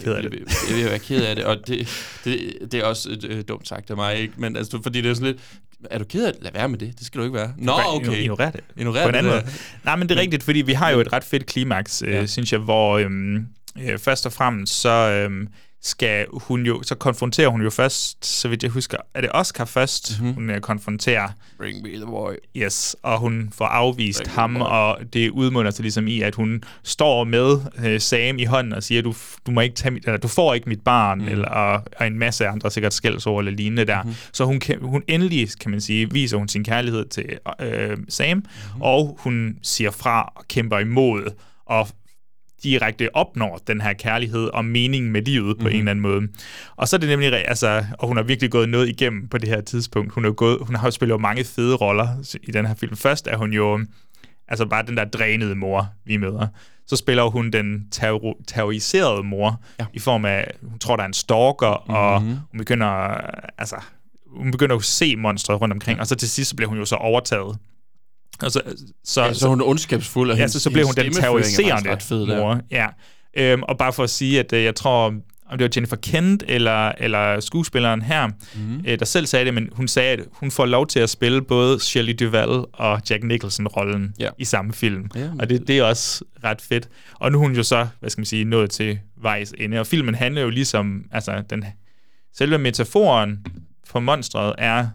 Ked 0.00 0.12
af 0.12 0.22
det. 0.22 0.32
ved- 0.32 0.74
ved 0.76 0.84
at 0.84 0.90
være 0.90 0.98
ked 0.98 1.24
af 1.24 1.36
det, 1.36 1.44
og 1.44 1.56
det, 1.66 1.88
det, 2.24 2.58
det 2.72 2.80
er 2.80 2.84
også 2.84 3.18
øh, 3.28 3.44
dumt 3.48 3.68
sagt 3.68 3.90
af 3.90 3.96
mig, 3.96 4.16
ikke? 4.18 4.34
men 4.36 4.56
altså, 4.56 4.82
fordi 4.82 5.00
det 5.00 5.10
er 5.10 5.14
sådan 5.14 5.26
lidt, 5.32 5.60
er 5.90 5.98
du 5.98 6.04
ked 6.04 6.26
af 6.26 6.32
det? 6.32 6.42
Lad 6.42 6.52
være 6.52 6.68
med 6.68 6.78
det, 6.78 6.98
det 6.98 7.06
skal 7.06 7.18
du 7.18 7.24
ikke 7.24 7.34
være. 7.36 7.52
Nå, 7.58 7.72
okay. 7.86 8.12
Ignorer 8.22 8.50
det. 8.50 8.60
Ignorer 8.76 9.02
på 9.02 9.08
en 9.08 9.12
det 9.14 9.18
anden 9.18 9.32
der. 9.32 9.40
måde. 9.42 9.52
Nej, 9.84 9.96
men 9.96 10.08
det 10.08 10.16
er 10.16 10.20
rigtigt, 10.20 10.42
fordi 10.42 10.58
vi 10.62 10.72
har 10.72 10.90
jo 10.90 11.00
et 11.00 11.12
ret 11.12 11.24
fedt 11.24 11.46
klimaks, 11.46 12.02
øh, 12.02 12.10
Ja. 12.10 12.26
synes 12.26 12.52
jeg, 12.52 12.60
hvor 12.60 12.98
øhm, 12.98 13.46
øh, 13.82 13.98
først 13.98 14.26
og 14.26 14.32
fremmest 14.32 14.80
så 14.80 14.88
øhm, 14.90 15.48
skal 15.82 16.26
hun 16.32 16.66
jo, 16.66 16.82
så 16.82 16.94
konfronterer 16.94 17.48
hun 17.48 17.62
jo 17.62 17.70
først, 17.70 18.26
så 18.26 18.48
vidt 18.48 18.62
jeg 18.62 18.70
husker, 18.70 18.96
er 19.14 19.20
det 19.20 19.30
Oscar 19.34 19.64
først, 19.64 20.20
mm-hmm. 20.20 20.34
hun 20.34 20.50
øh, 20.50 20.60
konfronterer. 20.60 21.28
Bring 21.58 21.82
me 21.82 21.88
the 21.88 22.06
boy. 22.06 22.32
Yes, 22.56 22.96
og 23.02 23.18
hun 23.18 23.52
får 23.54 23.64
afvist 23.64 24.22
Bring 24.22 24.34
ham, 24.34 24.56
og 24.56 24.98
det 25.12 25.30
udmunder 25.30 25.70
sig 25.70 25.82
ligesom 25.82 26.08
i, 26.08 26.20
at 26.20 26.34
hun 26.34 26.62
står 26.82 27.24
med 27.24 27.60
øh, 27.84 28.00
Sam 28.00 28.38
i 28.38 28.44
hånden 28.44 28.72
og 28.72 28.82
siger, 28.82 29.02
du, 29.02 29.14
du, 29.46 29.50
må 29.50 29.60
ikke 29.60 29.76
tage 29.76 29.90
mit, 29.90 30.04
eller, 30.04 30.18
du 30.18 30.28
får 30.28 30.54
ikke 30.54 30.68
mit 30.68 30.80
barn, 30.80 31.18
mm. 31.18 31.28
eller, 31.28 31.48
og, 31.48 31.82
og 31.96 32.06
en 32.06 32.18
masse 32.18 32.46
andre 32.46 32.70
sikkert 32.70 32.94
skældsord 32.94 33.40
eller 33.40 33.52
lignende 33.52 33.84
der. 33.84 34.02
Mm. 34.02 34.14
Så 34.32 34.44
hun, 34.44 34.60
kan, 34.60 34.78
hun 34.82 35.02
endelig, 35.08 35.48
kan 35.60 35.70
man 35.70 35.80
sige, 35.80 36.10
viser 36.10 36.36
hun 36.36 36.48
sin 36.48 36.64
kærlighed 36.64 37.06
til 37.08 37.38
øh, 37.60 37.96
Sam, 38.08 38.36
mm. 38.36 38.82
og 38.82 39.18
hun 39.20 39.58
siger 39.62 39.90
fra 39.90 40.32
og 40.36 40.44
kæmper 40.48 40.78
imod, 40.78 41.30
og 41.66 41.88
direkte 42.62 43.16
opnår 43.16 43.60
den 43.66 43.80
her 43.80 43.92
kærlighed 43.92 44.46
og 44.54 44.64
mening 44.64 45.10
med 45.10 45.22
livet 45.22 45.56
på 45.58 45.62
Mhm. 45.64 45.70
en 45.72 45.78
eller 45.78 45.90
anden 45.90 46.02
måde. 46.02 46.28
Og 46.76 46.88
så 46.88 46.96
er 46.96 47.00
det 47.00 47.08
nemlig, 47.08 47.48
altså, 47.48 47.84
og 47.98 48.08
hun 48.08 48.16
har 48.16 48.24
virkelig 48.24 48.50
gået 48.50 48.68
noget 48.68 48.88
igennem 48.88 49.28
på 49.28 49.38
det 49.38 49.48
her 49.48 49.60
tidspunkt. 49.60 50.12
Hun, 50.12 50.24
er 50.24 50.32
gået, 50.32 50.58
hun 50.60 50.74
har 50.76 50.86
jo 50.86 50.90
spillet 50.90 51.12
jo 51.12 51.18
mange 51.18 51.44
fede 51.44 51.76
roller 51.76 52.08
i 52.42 52.50
den 52.50 52.66
her 52.66 52.74
film. 52.74 52.96
Først 52.96 53.26
er 53.26 53.36
hun 53.36 53.52
jo 53.52 53.80
altså 54.48 54.66
bare 54.66 54.86
den 54.86 54.96
der 54.96 55.04
drænede 55.04 55.54
mor, 55.54 55.88
vi 56.04 56.16
møder. 56.16 56.46
Så 56.86 56.96
spiller 56.96 57.22
hun 57.24 57.50
den 57.50 57.84
terror- 57.94 58.40
terroriserede 58.46 59.22
mor 59.22 59.62
ja. 59.80 59.86
i 59.92 59.98
form 59.98 60.24
af, 60.24 60.50
hun 60.62 60.78
tror, 60.78 60.96
der 60.96 61.02
er 61.02 61.06
en 61.06 61.12
stalker, 61.14 61.82
mm-hmm. 61.86 61.94
og 61.94 62.22
Mhm. 62.22 62.36
hun 62.50 62.58
begynder, 62.58 62.86
altså, 63.58 63.76
hun 64.26 64.50
begynder 64.50 64.76
at 64.76 64.84
se 64.84 65.16
monstret 65.16 65.60
rundt 65.60 65.72
omkring, 65.72 66.00
og 66.00 66.06
så 66.06 66.14
til 66.14 66.28
sidst 66.30 66.50
så 66.50 66.56
bliver 66.56 66.68
hun 66.68 66.78
jo 66.78 66.84
så 66.84 66.94
overtaget. 66.96 67.58
Og 68.42 68.50
så, 68.52 68.62
så, 69.04 69.22
Ja, 69.24 69.32
så 69.34 69.46
er 69.46 69.50
hun 69.50 69.62
ondskabsfuld, 69.62 70.30
og 70.30 70.36
ja, 70.36 70.40
hendes- 70.42 70.52
så, 70.52 70.60
så 70.60 70.70
bliver 70.70 70.86
hun 70.86 70.94
den 70.94 71.06
er 71.06 71.10
terroriserende 71.12 71.90
ret 71.92 72.02
fed 72.02 72.26
der. 72.26 72.36
mor. 72.40 72.60
Ja. 72.70 72.86
Øhm, 73.36 73.62
og 73.62 73.78
bare 73.78 73.92
for 73.92 74.04
at 74.04 74.10
sige, 74.10 74.40
at 74.40 74.52
øh, 74.52 74.64
jeg 74.64 74.74
tror, 74.74 75.06
om 75.50 75.58
det 75.58 75.60
var 75.64 75.70
Jennifer 75.76 75.96
Kent 75.96 76.42
eller, 76.48 76.88
eller 76.98 77.40
skuespilleren 77.40 78.02
her, 78.02 78.26
mm. 78.26 78.80
øh, 78.86 78.98
der 78.98 79.04
selv 79.04 79.26
sagde 79.26 79.44
det, 79.44 79.54
men 79.54 79.68
hun 79.72 79.88
sagde, 79.88 80.12
at 80.12 80.20
hun 80.32 80.50
får 80.50 80.66
lov 80.66 80.86
til 80.86 81.00
at 81.00 81.10
spille 81.10 81.42
både 81.42 81.80
Shelley 81.80 82.14
Duvall 82.20 82.64
og 82.72 83.00
Jack 83.10 83.24
Nicholson-rollen 83.24 84.14
Ja. 84.20 84.28
i 84.38 84.44
samme 84.44 84.72
film. 84.72 85.06
Ja, 85.14 85.30
og 85.38 85.48
det, 85.48 85.68
det 85.68 85.78
er 85.78 85.82
også 85.82 86.24
ret 86.44 86.60
fedt. 86.60 86.88
Og 87.14 87.32
nu 87.32 87.38
er 87.38 87.42
hun 87.42 87.56
jo 87.56 87.62
så, 87.62 87.86
hvad 88.00 88.10
skal 88.10 88.20
man 88.20 88.26
sige, 88.26 88.44
nået 88.44 88.70
til 88.70 88.98
vejs 89.22 89.54
ende. 89.58 89.80
Og 89.80 89.86
filmen 89.86 90.14
handler 90.14 90.42
jo 90.42 90.50
ligesom, 90.50 91.04
altså 91.12 91.42
den, 91.50 91.64
selve 92.36 92.58
metaforen 92.58 93.38
for 93.86 94.00
monstret 94.00 94.54
er 94.58 94.86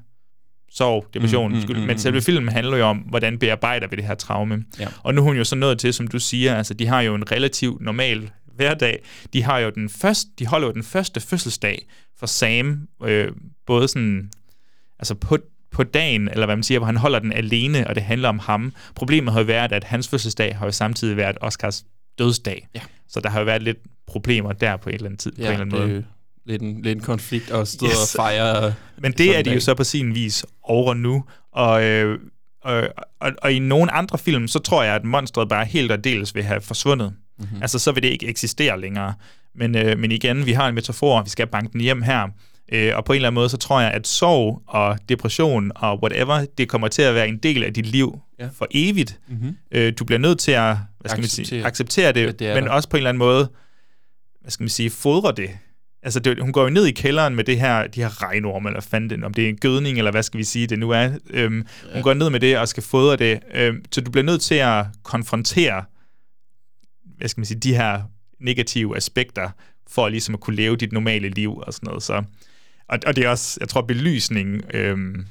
sorg, 0.74 1.06
depression, 1.14 1.52
Mm, 1.52 1.58
mm, 1.58 1.64
mm, 1.68 1.74
mm, 1.74 1.80
mm, 1.82 1.88
men 1.88 2.00
selve 2.00 2.22
filmen 2.22 2.50
handler 2.54 2.78
jo 2.78 2.86
om, 2.86 2.98
hvordan 2.98 3.38
bearbejder 3.40 3.88
vi 3.88 3.96
det 3.96 4.04
her 4.06 4.16
traume. 4.16 4.64
Ja. 4.80 4.88
Og 5.04 5.14
nu 5.14 5.22
er 5.22 5.26
hun 5.26 5.38
jo 5.38 5.44
så 5.44 5.56
nået 5.56 5.80
til, 5.80 5.94
som 5.94 6.08
du 6.08 6.20
siger, 6.20 6.56
altså 6.56 6.74
de 6.74 6.88
har 6.88 7.02
jo 7.02 7.16
en 7.16 7.32
relativt 7.32 7.82
normal 7.82 8.30
hver 8.56 8.74
dag. 8.74 9.04
De 9.34 9.44
har 9.44 9.60
jo 9.60 9.70
den 9.70 9.90
første, 9.90 10.30
de 10.40 10.46
holder 10.46 10.68
jo 10.68 10.74
den 10.74 10.84
første 10.84 11.20
fødselsdag 11.20 11.88
for 12.20 12.26
Sam, 12.26 12.88
øh, 13.06 13.32
både 13.66 13.88
sådan, 13.88 14.30
altså 15.00 15.16
på, 15.16 15.38
på 15.72 15.84
dagen, 15.84 16.28
eller 16.28 16.46
hvad 16.46 16.56
man 16.56 16.64
siger, 16.64 16.80
hvor 16.80 16.86
han 16.86 16.98
holder 16.98 17.20
den 17.20 17.34
alene, 17.34 17.88
og 17.88 17.96
det 17.96 18.04
handler 18.04 18.30
om 18.30 18.40
ham. 18.40 18.74
Problemet 18.96 19.34
har 19.34 19.40
jo 19.40 19.46
været, 19.46 19.72
at 19.72 19.84
hans 19.84 20.08
fødselsdag 20.08 20.58
har 20.58 20.66
jo 20.66 20.72
samtidig 20.72 21.18
været 21.18 21.38
Oscars 21.42 21.84
dødsdag. 22.20 22.68
Ja. 22.76 22.82
Så 23.10 23.20
der 23.20 23.30
har 23.30 23.40
jo 23.40 23.46
været 23.46 23.64
lidt 23.64 23.78
problemer 24.08 24.52
der 24.52 24.78
på 24.78 24.90
en 24.90 24.96
eller 24.96 25.06
anden 25.06 25.18
tid, 25.18 25.32
på 25.32 25.36
en 25.38 25.44
Ja, 25.44 25.52
eller 25.52 25.62
anden 25.66 25.80
måde. 25.80 26.06
Jo 26.48 26.52
lidt 26.52 26.62
en, 26.62 26.82
lidt 26.82 26.98
en 26.98 27.04
konflikt 27.04 27.52
at 27.52 27.68
stå 27.68 27.86
Yes. 27.86 27.94
og 28.16 28.22
fejre. 28.24 28.74
Men 28.98 29.12
det 29.12 29.38
er 29.38 29.42
de 29.42 29.50
jo 29.50 29.54
dag. 29.54 29.62
så 29.62 29.74
på 29.74 29.84
sin 29.84 30.16
vis 30.16 30.46
over 30.64 30.94
nu, 30.94 31.24
og, 31.52 31.84
øh, 31.84 32.20
og, 32.62 32.88
og, 33.20 33.32
og 33.42 33.52
i 33.54 33.60
nogle 33.60 33.92
andre 33.92 34.18
film, 34.18 34.48
så 34.48 34.60
tror 34.60 34.84
jeg, 34.84 34.96
at 34.96 35.04
monstret 35.06 35.50
bare 35.50 35.66
helt 35.66 35.92
og 35.92 36.04
dels 36.04 36.36
vil 36.36 36.44
have 36.44 36.62
forsvundet. 36.62 37.14
Mhm. 37.40 37.46
Mm-hmm. 37.48 37.62
Altså, 37.62 37.80
så 37.80 37.92
vil 37.92 38.04
det 38.04 38.10
ikke 38.10 38.28
eksistere 38.28 38.82
længere. 38.82 39.14
Men, 39.56 39.76
øh, 39.78 40.00
men 40.00 40.12
igen, 40.12 40.46
vi 40.46 40.52
har 40.52 40.68
en 40.68 40.76
metafor, 40.76 41.22
vi 41.24 41.30
skal 41.30 41.48
banke 41.48 41.74
den 41.74 41.82
hjem 41.82 42.02
her, 42.02 42.28
øh, 42.72 42.92
og 42.98 43.06
på 43.06 43.14
en 43.14 43.16
eller 43.16 43.28
anden 43.28 43.36
måde, 43.36 43.50
så 43.50 43.58
tror 43.58 43.82
jeg, 43.82 43.92
at 43.92 44.08
sorg 44.08 44.62
og 44.68 44.98
depression 45.10 45.72
og 45.76 46.04
whatever, 46.04 46.46
det 46.58 46.70
kommer 46.70 46.88
til 46.88 47.02
at 47.02 47.16
være 47.16 47.28
en 47.28 47.38
del 47.38 47.64
af 47.64 47.74
dit 47.74 47.86
liv 47.86 48.20
Ja. 48.40 48.50
for 48.58 48.68
evigt. 48.72 49.20
Mhm. 49.28 49.58
Øh, 49.72 49.94
du 50.00 50.06
bliver 50.06 50.20
nødt 50.20 50.40
til 50.40 50.52
at 50.52 50.76
hvad 51.00 51.10
skal 51.10 51.22
man 51.22 51.30
sige, 51.30 51.44
Acceptere, 51.46 51.66
acceptere 51.68 52.12
det, 52.12 52.28
at 52.28 52.40
det 52.40 52.56
men 52.56 52.64
der. 52.64 52.70
også 52.70 52.90
på 52.90 52.98
en 52.98 53.00
eller 53.00 53.10
anden 53.10 53.20
måde, 53.20 53.50
hvad 54.42 54.52
skal 54.52 54.64
man 54.64 54.70
sige, 54.70 54.90
fodre 54.90 55.32
det. 55.38 55.50
Altså, 56.04 56.20
det, 56.20 56.40
hun 56.42 56.52
går 56.52 56.64
jo 56.64 56.70
ned 56.70 56.86
i 56.86 56.92
kælderen 56.92 57.36
med 57.36 57.44
det 57.44 57.60
her, 57.60 57.88
de 57.88 58.02
her 58.02 58.24
regnorme, 58.24 58.70
eller 58.70 58.82
fandt 58.82 59.10
det, 59.10 59.24
om 59.24 59.34
det 59.34 59.46
er 59.46 59.50
en 59.50 59.58
gødning, 59.58 59.98
eller 59.98 60.12
hvad 60.12 60.24
skal 60.24 60.38
vi 60.38 60.44
sige, 60.44 60.68
det 60.68 60.80
nu 60.80 60.90
er. 60.90 61.10
Øhm, 61.30 61.58
ja. 61.58 61.94
Hun 61.94 62.04
går 62.04 62.14
ned 62.14 62.30
med 62.30 62.40
det 62.40 62.58
og 62.58 62.68
skal 62.68 62.84
fodre 62.84 63.16
det. 63.16 63.40
Øhm, 63.54 63.86
så 63.92 64.02
du 64.02 64.12
bliver 64.12 64.26
nødt 64.26 64.42
til 64.42 64.56
at 64.56 64.86
konfrontere, 65.04 65.84
hvad 67.18 67.28
skal 67.28 67.42
man 67.42 67.46
sige, 67.46 67.60
de 67.60 67.76
her 67.76 68.02
negative 68.40 68.98
aspekter, 68.98 69.50
for 69.88 70.10
ligesom 70.10 70.34
at 70.34 70.40
kunne 70.40 70.56
leve 70.56 70.76
dit 70.76 70.92
normale 70.92 71.30
liv 71.30 71.58
og 71.58 71.74
sådan 71.74 71.88
noget. 71.88 72.04
Så, 72.04 72.24
og, 72.88 73.00
og 73.06 73.16
det 73.16 73.26
er 73.26 73.30
også, 73.30 73.58
jeg 73.60 73.70
tror, 73.70 73.82
belysningen, 73.82 74.62
øhm, 74.74 75.26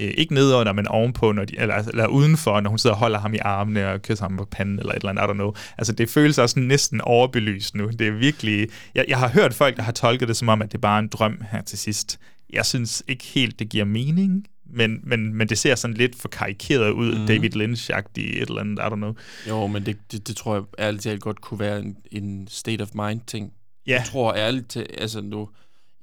øh, 0.00 0.14
ikke 0.16 0.34
nedenunder, 0.34 0.72
men 0.72 0.86
ovenpå, 0.86 1.32
når 1.32 1.44
de, 1.44 1.58
eller, 1.58 1.74
eller 1.74 2.06
udenfor, 2.06 2.60
når 2.60 2.70
hun 2.70 2.78
sidder 2.78 2.94
og 2.94 3.00
holder 3.00 3.18
ham 3.18 3.34
i 3.34 3.38
armene 3.38 3.88
og 3.88 4.02
kysser 4.02 4.24
ham 4.24 4.36
på 4.36 4.44
panden, 4.44 4.78
eller 4.78 4.92
et 4.92 4.96
eller 4.96 5.10
andet, 5.10 5.22
I 5.22 5.26
don't 5.26 5.32
know. 5.32 5.54
Altså, 5.78 5.92
det 5.92 6.10
føles 6.10 6.38
også 6.38 6.60
næsten 6.60 7.00
overbelyst 7.00 7.74
nu. 7.74 7.86
Det 7.98 8.08
er 8.08 8.12
virkelig... 8.12 8.68
Jeg, 8.94 9.04
jeg 9.08 9.18
har 9.18 9.28
hørt 9.28 9.54
folk, 9.54 9.76
der 9.76 9.82
har 9.82 9.92
tolket 9.92 10.28
det 10.28 10.36
som 10.36 10.48
om, 10.48 10.62
at 10.62 10.72
det 10.72 10.78
er 10.78 10.82
bare 10.82 10.98
en 10.98 11.08
drøm 11.08 11.42
her 11.50 11.62
til 11.62 11.78
sidst. 11.78 12.18
Jeg 12.52 12.66
synes 12.66 13.02
ikke 13.08 13.24
helt, 13.24 13.58
det 13.58 13.68
giver 13.68 13.84
mening, 13.84 14.46
men, 14.70 15.00
men, 15.02 15.34
men 15.34 15.48
det 15.48 15.58
ser 15.58 15.74
sådan 15.74 15.96
lidt 15.96 16.16
for 16.16 16.28
karikeret 16.28 16.90
ud, 16.90 17.18
mm. 17.18 17.26
David 17.26 17.56
Lynch-agtigt, 17.56 18.42
et 18.42 18.48
eller 18.48 18.60
andet, 18.60 18.78
I 18.78 18.82
don't 18.82 18.94
know. 18.94 19.14
Jo, 19.48 19.66
men 19.66 19.86
det, 19.86 19.96
det, 20.12 20.28
det 20.28 20.36
tror 20.36 20.54
jeg 20.54 20.64
ærligt 20.78 21.02
talt 21.02 21.20
godt 21.20 21.40
kunne 21.40 21.60
være 21.60 21.80
en, 21.80 21.96
en 22.10 22.48
state 22.50 22.82
of 22.82 22.88
mind 22.94 23.20
ting. 23.26 23.52
Ja. 23.86 23.92
Jeg 23.92 24.04
tror 24.06 24.34
ærligt 24.34 24.68
til, 24.68 24.86
altså 24.98 25.20
nu, 25.20 25.48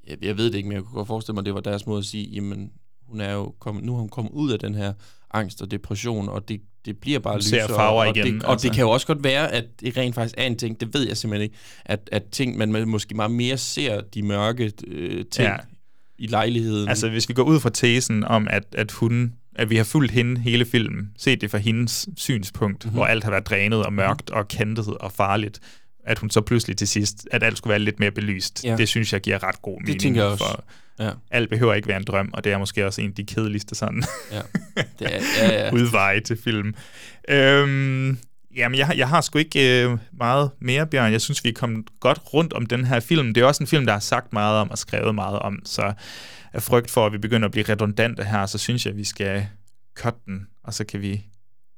jeg, 0.08 0.18
jeg 0.22 0.38
ved 0.38 0.46
det 0.46 0.56
ikke, 0.56 0.70
men 0.70 0.76
jeg 0.76 0.84
kunne 0.84 0.96
godt 0.96 1.08
forestille 1.08 1.34
mig, 1.34 1.42
at 1.42 1.46
det 1.46 1.54
var 1.54 1.60
deres 1.60 1.86
måde 1.86 2.00
at 2.00 2.06
sige, 2.06 2.30
jamen, 2.30 2.72
hun 3.08 3.22
er 3.22 3.34
jo 3.34 3.54
kommet, 3.60 3.84
nu 3.84 3.92
har 3.94 4.00
hun 4.00 4.10
kommet 4.10 4.32
ud 4.32 4.52
af 4.52 4.60
den 4.60 4.76
her 4.76 4.94
angst 5.34 5.62
og 5.62 5.72
depression, 5.72 6.30
og 6.30 6.50
det, 6.50 6.62
det 6.86 6.98
bliver 6.98 7.20
bare 7.20 7.34
Hun 7.34 7.42
ser 7.42 7.56
lysere. 7.56 7.76
farver 7.78 8.06
og 8.06 8.18
igen, 8.18 8.34
Det, 8.36 8.44
og 8.44 8.52
altså. 8.52 8.68
det 8.68 8.76
kan 8.76 8.82
jo 8.84 8.90
også 8.90 9.08
godt 9.08 9.24
være, 9.24 9.52
at 9.52 9.66
det 9.82 9.98
rent 9.98 10.16
faktisk 10.16 10.36
er 10.38 10.44
en 10.44 10.58
ting, 10.58 10.80
det 10.80 10.94
ved 10.94 11.08
jeg 11.08 11.18
simpelthen 11.18 11.44
ikke, 11.44 11.56
at, 11.86 12.10
at 12.12 12.24
ting, 12.32 12.58
man 12.58 12.88
måske 12.88 13.16
meget 13.16 13.32
mere 13.32 13.58
ser 13.58 14.02
de 14.02 14.24
mørke 14.24 14.72
øh, 14.88 15.26
ting 15.32 15.48
Ja. 15.48 15.56
i 16.18 16.28
lejligheden. 16.28 16.90
Altså, 16.90 17.10
hvis 17.10 17.30
vi 17.30 17.34
går 17.34 17.44
ud 17.44 17.60
fra 17.60 17.70
tesen 17.70 18.24
om, 18.24 18.48
at, 18.50 18.64
at 18.72 18.92
hun 18.92 19.34
at 19.56 19.70
vi 19.70 19.76
har 19.76 19.84
fulgt 19.84 20.12
hende 20.12 20.42
hele 20.42 20.66
filmen, 20.66 21.12
set 21.18 21.42
det 21.42 21.52
fra 21.52 21.58
hendes 21.58 22.08
synspunkt, 22.16 22.86
Mhm. 22.86 22.88
mm-hmm. 22.90 22.98
hvor 22.98 23.06
alt 23.06 23.24
har 23.24 23.32
været 23.32 23.46
drænet 23.48 23.86
og 23.86 23.94
mørkt 23.94 24.30
og 24.30 24.48
kantet 24.48 24.88
og 24.98 25.12
farligt, 25.12 25.60
at 26.06 26.20
hun 26.20 26.30
så 26.30 26.42
pludselig 26.42 26.78
til 26.78 26.88
sidst, 26.88 27.28
at 27.32 27.44
alt 27.44 27.58
skulle 27.58 27.72
være 27.72 27.80
lidt 27.80 28.00
mere 28.00 28.12
belyst. 28.12 28.64
Ja. 28.64 28.76
Det 28.78 28.88
synes 28.88 29.14
jeg 29.14 29.22
giver 29.22 29.44
ret 29.44 29.62
god 29.62 29.82
mening. 29.82 30.00
tænker 30.02 30.22
jeg 30.24 30.32
også. 30.32 30.46
For 30.46 30.64
Ja. 31.00 31.12
alt 31.32 31.50
behøver 31.50 31.74
ikke 31.74 31.88
være 31.88 31.98
en 31.98 32.04
drøm, 32.04 32.30
og 32.34 32.44
det 32.44 32.52
er 32.52 32.58
måske 32.58 32.86
også 32.86 33.02
en 33.02 33.10
af 33.10 33.16
de 33.16 33.24
kedeligste 33.26 33.76
sådan 33.76 34.04
Ja. 34.32 34.42
Det 35.00 35.16
er, 35.16 35.22
ja, 35.42 35.64
ja. 35.66 35.74
udveje 35.78 36.20
til 36.20 36.38
film. 36.44 36.74
Øhm, 37.30 38.18
jamen, 38.56 38.78
jeg, 38.78 38.86
har- 38.88 38.94
jeg 38.94 39.10
har 39.10 39.22
sgu 39.22 39.38
ikke 39.40 39.84
øh, 39.84 39.98
meget 40.14 40.52
mere, 40.60 40.88
Bjørn. 40.88 41.12
Jeg 41.12 41.22
synes, 41.22 41.44
vi 41.44 41.50
er 41.50 41.54
kommet 41.54 41.86
godt 42.00 42.22
rundt 42.34 42.54
om 42.54 42.66
den 42.66 42.86
her 42.86 43.00
film. 43.00 43.34
Det 43.34 43.42
er 43.42 43.46
også 43.46 43.64
en 43.64 43.68
film, 43.68 43.86
der 43.86 43.94
har 43.94 44.00
sagt 44.00 44.34
meget 44.34 44.58
om 44.60 44.72
og 44.72 44.78
skrevet 44.78 45.16
meget 45.16 45.40
om, 45.40 45.60
så 45.66 45.94
af 46.54 46.64
frygt 46.64 46.92
for, 46.92 47.06
at 47.06 47.14
vi 47.14 47.18
begynder 47.18 47.46
at 47.46 47.52
blive 47.52 47.66
redundante 47.70 48.24
her, 48.24 48.46
så 48.46 48.58
synes 48.58 48.86
jeg, 48.86 48.92
at 48.92 48.98
vi 48.98 49.04
skal 49.04 49.48
cut 49.96 50.16
den, 50.26 50.48
og 50.64 50.74
så 50.74 50.84
kan 50.86 51.02
vi 51.02 51.26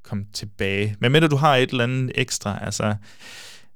komme 0.04 0.26
tilbage. 0.34 0.96
Men 1.00 1.12
mindre 1.12 1.28
du 1.28 1.36
har 1.36 1.56
et 1.56 1.70
eller 1.70 1.84
andet 1.84 2.12
ekstra, 2.16 2.60
altså... 2.66 2.96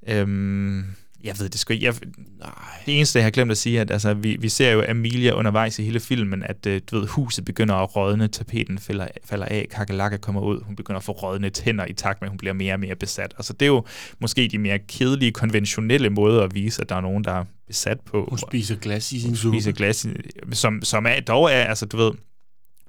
Øhm, 0.07 0.85
jeg 1.23 1.35
ved 1.39 1.49
det 1.49 1.59
sgu 1.59 1.73
ikke. 1.73 1.85
Jeg, 1.85 1.93
Nej. 2.39 2.51
det 2.85 2.95
eneste, 2.97 3.19
jeg 3.19 3.25
har 3.25 3.31
glemt 3.31 3.51
at 3.51 3.57
sige, 3.57 3.77
er, 3.77 3.81
at 3.81 3.91
altså, 3.91 4.13
vi, 4.13 4.37
vi 4.39 4.49
ser 4.49 4.71
jo 4.71 4.83
Amelia 4.89 5.31
undervejs 5.33 5.79
i 5.79 5.83
hele 5.83 5.99
filmen, 5.99 6.43
at 6.43 6.65
øh, 6.65 6.81
du 6.91 6.99
ved, 6.99 7.07
huset 7.07 7.45
begynder 7.45 7.75
at 7.75 7.95
rådne, 7.95 8.27
tapeten 8.27 8.77
falder, 8.77 9.07
falder 9.25 9.45
af, 9.45 9.67
kakelakka 9.71 10.17
kommer 10.17 10.41
ud, 10.41 10.61
hun 10.63 10.75
begynder 10.75 10.97
at 10.99 11.03
få 11.03 11.11
rådne 11.11 11.49
tænder 11.49 11.85
i 11.85 11.93
takt 11.93 12.21
med, 12.21 12.27
at 12.27 12.29
hun 12.31 12.37
bliver 12.37 12.53
mere 12.53 12.73
og 12.73 12.79
mere 12.79 12.95
besat. 12.95 13.33
Altså, 13.37 13.53
det 13.53 13.61
er 13.65 13.67
jo 13.67 13.85
måske 14.19 14.47
de 14.47 14.57
mere 14.57 14.79
kedelige, 14.79 15.31
konventionelle 15.31 16.09
måder 16.09 16.43
at 16.43 16.55
vise, 16.55 16.81
at 16.81 16.89
der 16.89 16.95
er 16.95 17.01
nogen, 17.01 17.23
der 17.23 17.31
er 17.31 17.43
besat 17.67 17.99
på. 17.99 18.25
Hun 18.29 18.37
spiser 18.37 18.75
glas 18.75 19.11
i 19.11 19.19
sin 19.19 19.29
Hun 19.29 19.35
suppe. 19.35 19.57
spiser 19.57 19.71
glas, 19.71 20.05
i- 20.05 20.09
som, 20.51 20.81
som 20.83 21.05
er, 21.05 21.19
dog 21.19 21.43
er, 21.51 21.63
altså 21.63 21.85
du 21.85 21.97
ved, 21.97 22.11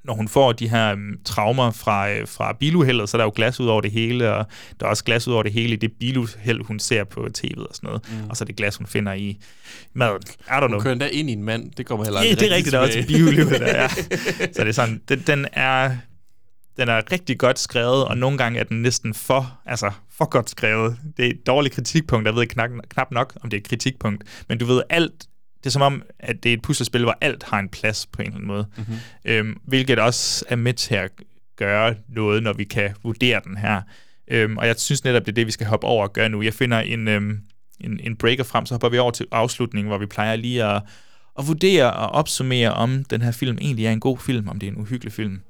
når 0.05 0.15
hun 0.15 0.29
får 0.29 0.53
de 0.53 0.69
her 0.69 0.93
um, 0.93 1.19
traumer 1.25 1.71
fra, 1.71 2.11
øh, 2.11 2.29
fra 2.29 2.53
biluheldet, 2.53 3.09
så 3.09 3.17
er 3.17 3.19
der 3.19 3.25
jo 3.25 3.33
glas 3.35 3.61
ud 3.61 3.67
over 3.67 3.81
det 3.81 3.91
hele, 3.91 4.35
og 4.35 4.47
der 4.81 4.87
er 4.87 4.91
også 4.91 5.05
glas 5.05 5.29
ud 5.29 5.35
over 5.35 5.43
det 5.43 5.53
hele 5.53 5.73
i 5.73 5.77
det 5.77 5.93
biluheld, 6.01 6.65
hun 6.65 6.79
ser 6.79 7.05
på 7.05 7.29
tv'et 7.39 7.67
og 7.69 7.75
sådan 7.75 7.87
noget. 7.87 8.03
Mm. 8.09 8.31
Og 8.31 8.37
så 8.37 8.45
er 8.45 8.47
det 8.47 8.57
glas, 8.57 8.77
hun 8.77 8.87
finder 8.87 9.13
i 9.13 9.39
maden. 9.95 10.23
I 10.29 10.51
don't 10.51 10.67
know. 10.67 10.69
Hun 10.69 10.81
kører 10.81 10.93
endda 10.93 11.07
ind 11.07 11.31
i 11.31 11.33
en 11.33 11.43
mand. 11.43 11.71
Det 11.77 11.87
kommer 11.87 12.05
heller 12.05 12.21
Ja, 12.21 12.29
aldrig 12.29 12.41
det 12.41 12.53
er 12.53 12.57
rigtigt, 12.57 12.73
der 12.73 12.79
er 12.79 12.83
også 12.83 13.05
biulykke 13.07 13.59
der, 13.59 13.83
ja. 13.83 13.89
Så 14.55 14.59
det 14.59 14.69
er 14.69 14.73
sådan, 14.73 15.03
den, 15.09 15.23
den 15.27 15.47
er 15.53 15.97
den 16.77 16.89
er 16.89 17.13
rigtig 17.13 17.39
godt 17.39 17.59
skrevet, 17.59 18.05
og 18.05 18.19
nogle 18.19 18.39
gange 18.39 18.61
er 18.61 18.65
den 18.65 18.83
næsten 18.83 19.15
for, 19.15 19.59
altså 19.67 19.91
for 20.11 20.25
godt 20.25 20.51
skrevet. 20.51 20.97
Det 21.17 21.27
er 21.27 21.31
et 21.31 21.47
dårligt 21.47 21.75
kritikpunkt, 21.75 22.27
jeg 22.27 22.35
ved 22.35 22.47
knap, 22.47 22.71
knap 22.89 23.11
nok, 23.11 23.37
om 23.43 23.51
det 23.51 23.57
er 23.57 23.61
et 23.61 23.69
kritikpunkt, 23.69 24.25
men 24.49 24.59
du 24.59 24.65
ved 24.65 24.83
alt, 24.91 25.27
det 25.63 25.67
er 25.67 25.71
som 25.71 25.83
om, 25.83 26.03
at 26.19 26.43
det 26.43 26.49
er 26.49 26.53
et 26.55 26.63
puslespil, 26.63 27.03
hvor 27.03 27.19
alt 27.21 27.43
har 27.43 27.59
en 27.59 27.69
plads 27.69 28.07
på 28.07 28.23
en 28.23 28.27
eller 28.27 28.37
anden 28.37 28.49
måde. 28.49 28.67
Mhm. 28.77 28.95
Øhm, 29.25 29.61
hvilket 29.65 29.99
også 29.99 30.45
er 30.49 30.57
med 30.57 30.75
til 30.75 30.95
at 30.95 31.11
gøre 31.57 31.95
noget, 32.09 32.43
når 32.43 32.53
vi 32.53 32.65
kan 32.65 32.95
vurdere 33.03 33.41
den 33.45 33.57
her. 33.57 33.83
Øhm, 34.29 34.57
og 34.57 34.67
jeg 34.67 34.75
synes 34.79 35.05
netop, 35.05 35.23
det 35.23 35.29
er 35.29 35.35
det, 35.35 35.47
vi 35.47 35.53
skal 35.53 35.67
hoppe 35.67 35.87
over 35.87 36.03
og 36.03 36.13
gøre 36.13 36.29
nu. 36.29 36.43
Jeg 36.43 36.55
finder 36.55 36.81
en, 36.81 37.09
øhm, 37.09 37.41
en, 37.81 38.01
en 38.03 38.17
breaker 38.17 38.45
frem, 38.45 38.67
så 38.67 38.75
hopper 38.75 38.89
vi 38.89 38.99
over 38.99 39.11
til 39.11 39.27
afslutningen, 39.31 39.89
hvor 39.89 39.99
vi 39.99 40.07
plejer 40.07 40.37
lige 40.37 40.65
at, 40.65 40.83
at 41.39 41.47
vurdere 41.47 41.93
og 41.93 42.09
opsummere, 42.09 42.73
om 42.73 43.05
den 43.05 43.23
her 43.23 43.33
film 43.33 43.59
egentlig 43.61 43.87
er 43.87 43.93
en 43.93 44.01
god 44.01 44.19
film, 44.19 44.49
om 44.49 44.59
det 44.59 44.67
er 44.67 44.71
en 44.71 44.79
uhyggelig 44.79 45.13
film. 45.13 45.41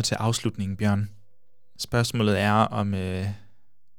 Nået 0.00 0.04
til 0.04 0.14
afslutningen, 0.14 0.76
Bjørn. 0.76 1.10
Spørgsmålet 1.78 2.40
er, 2.40 2.52
om 2.52 2.94
øh, 2.94 3.26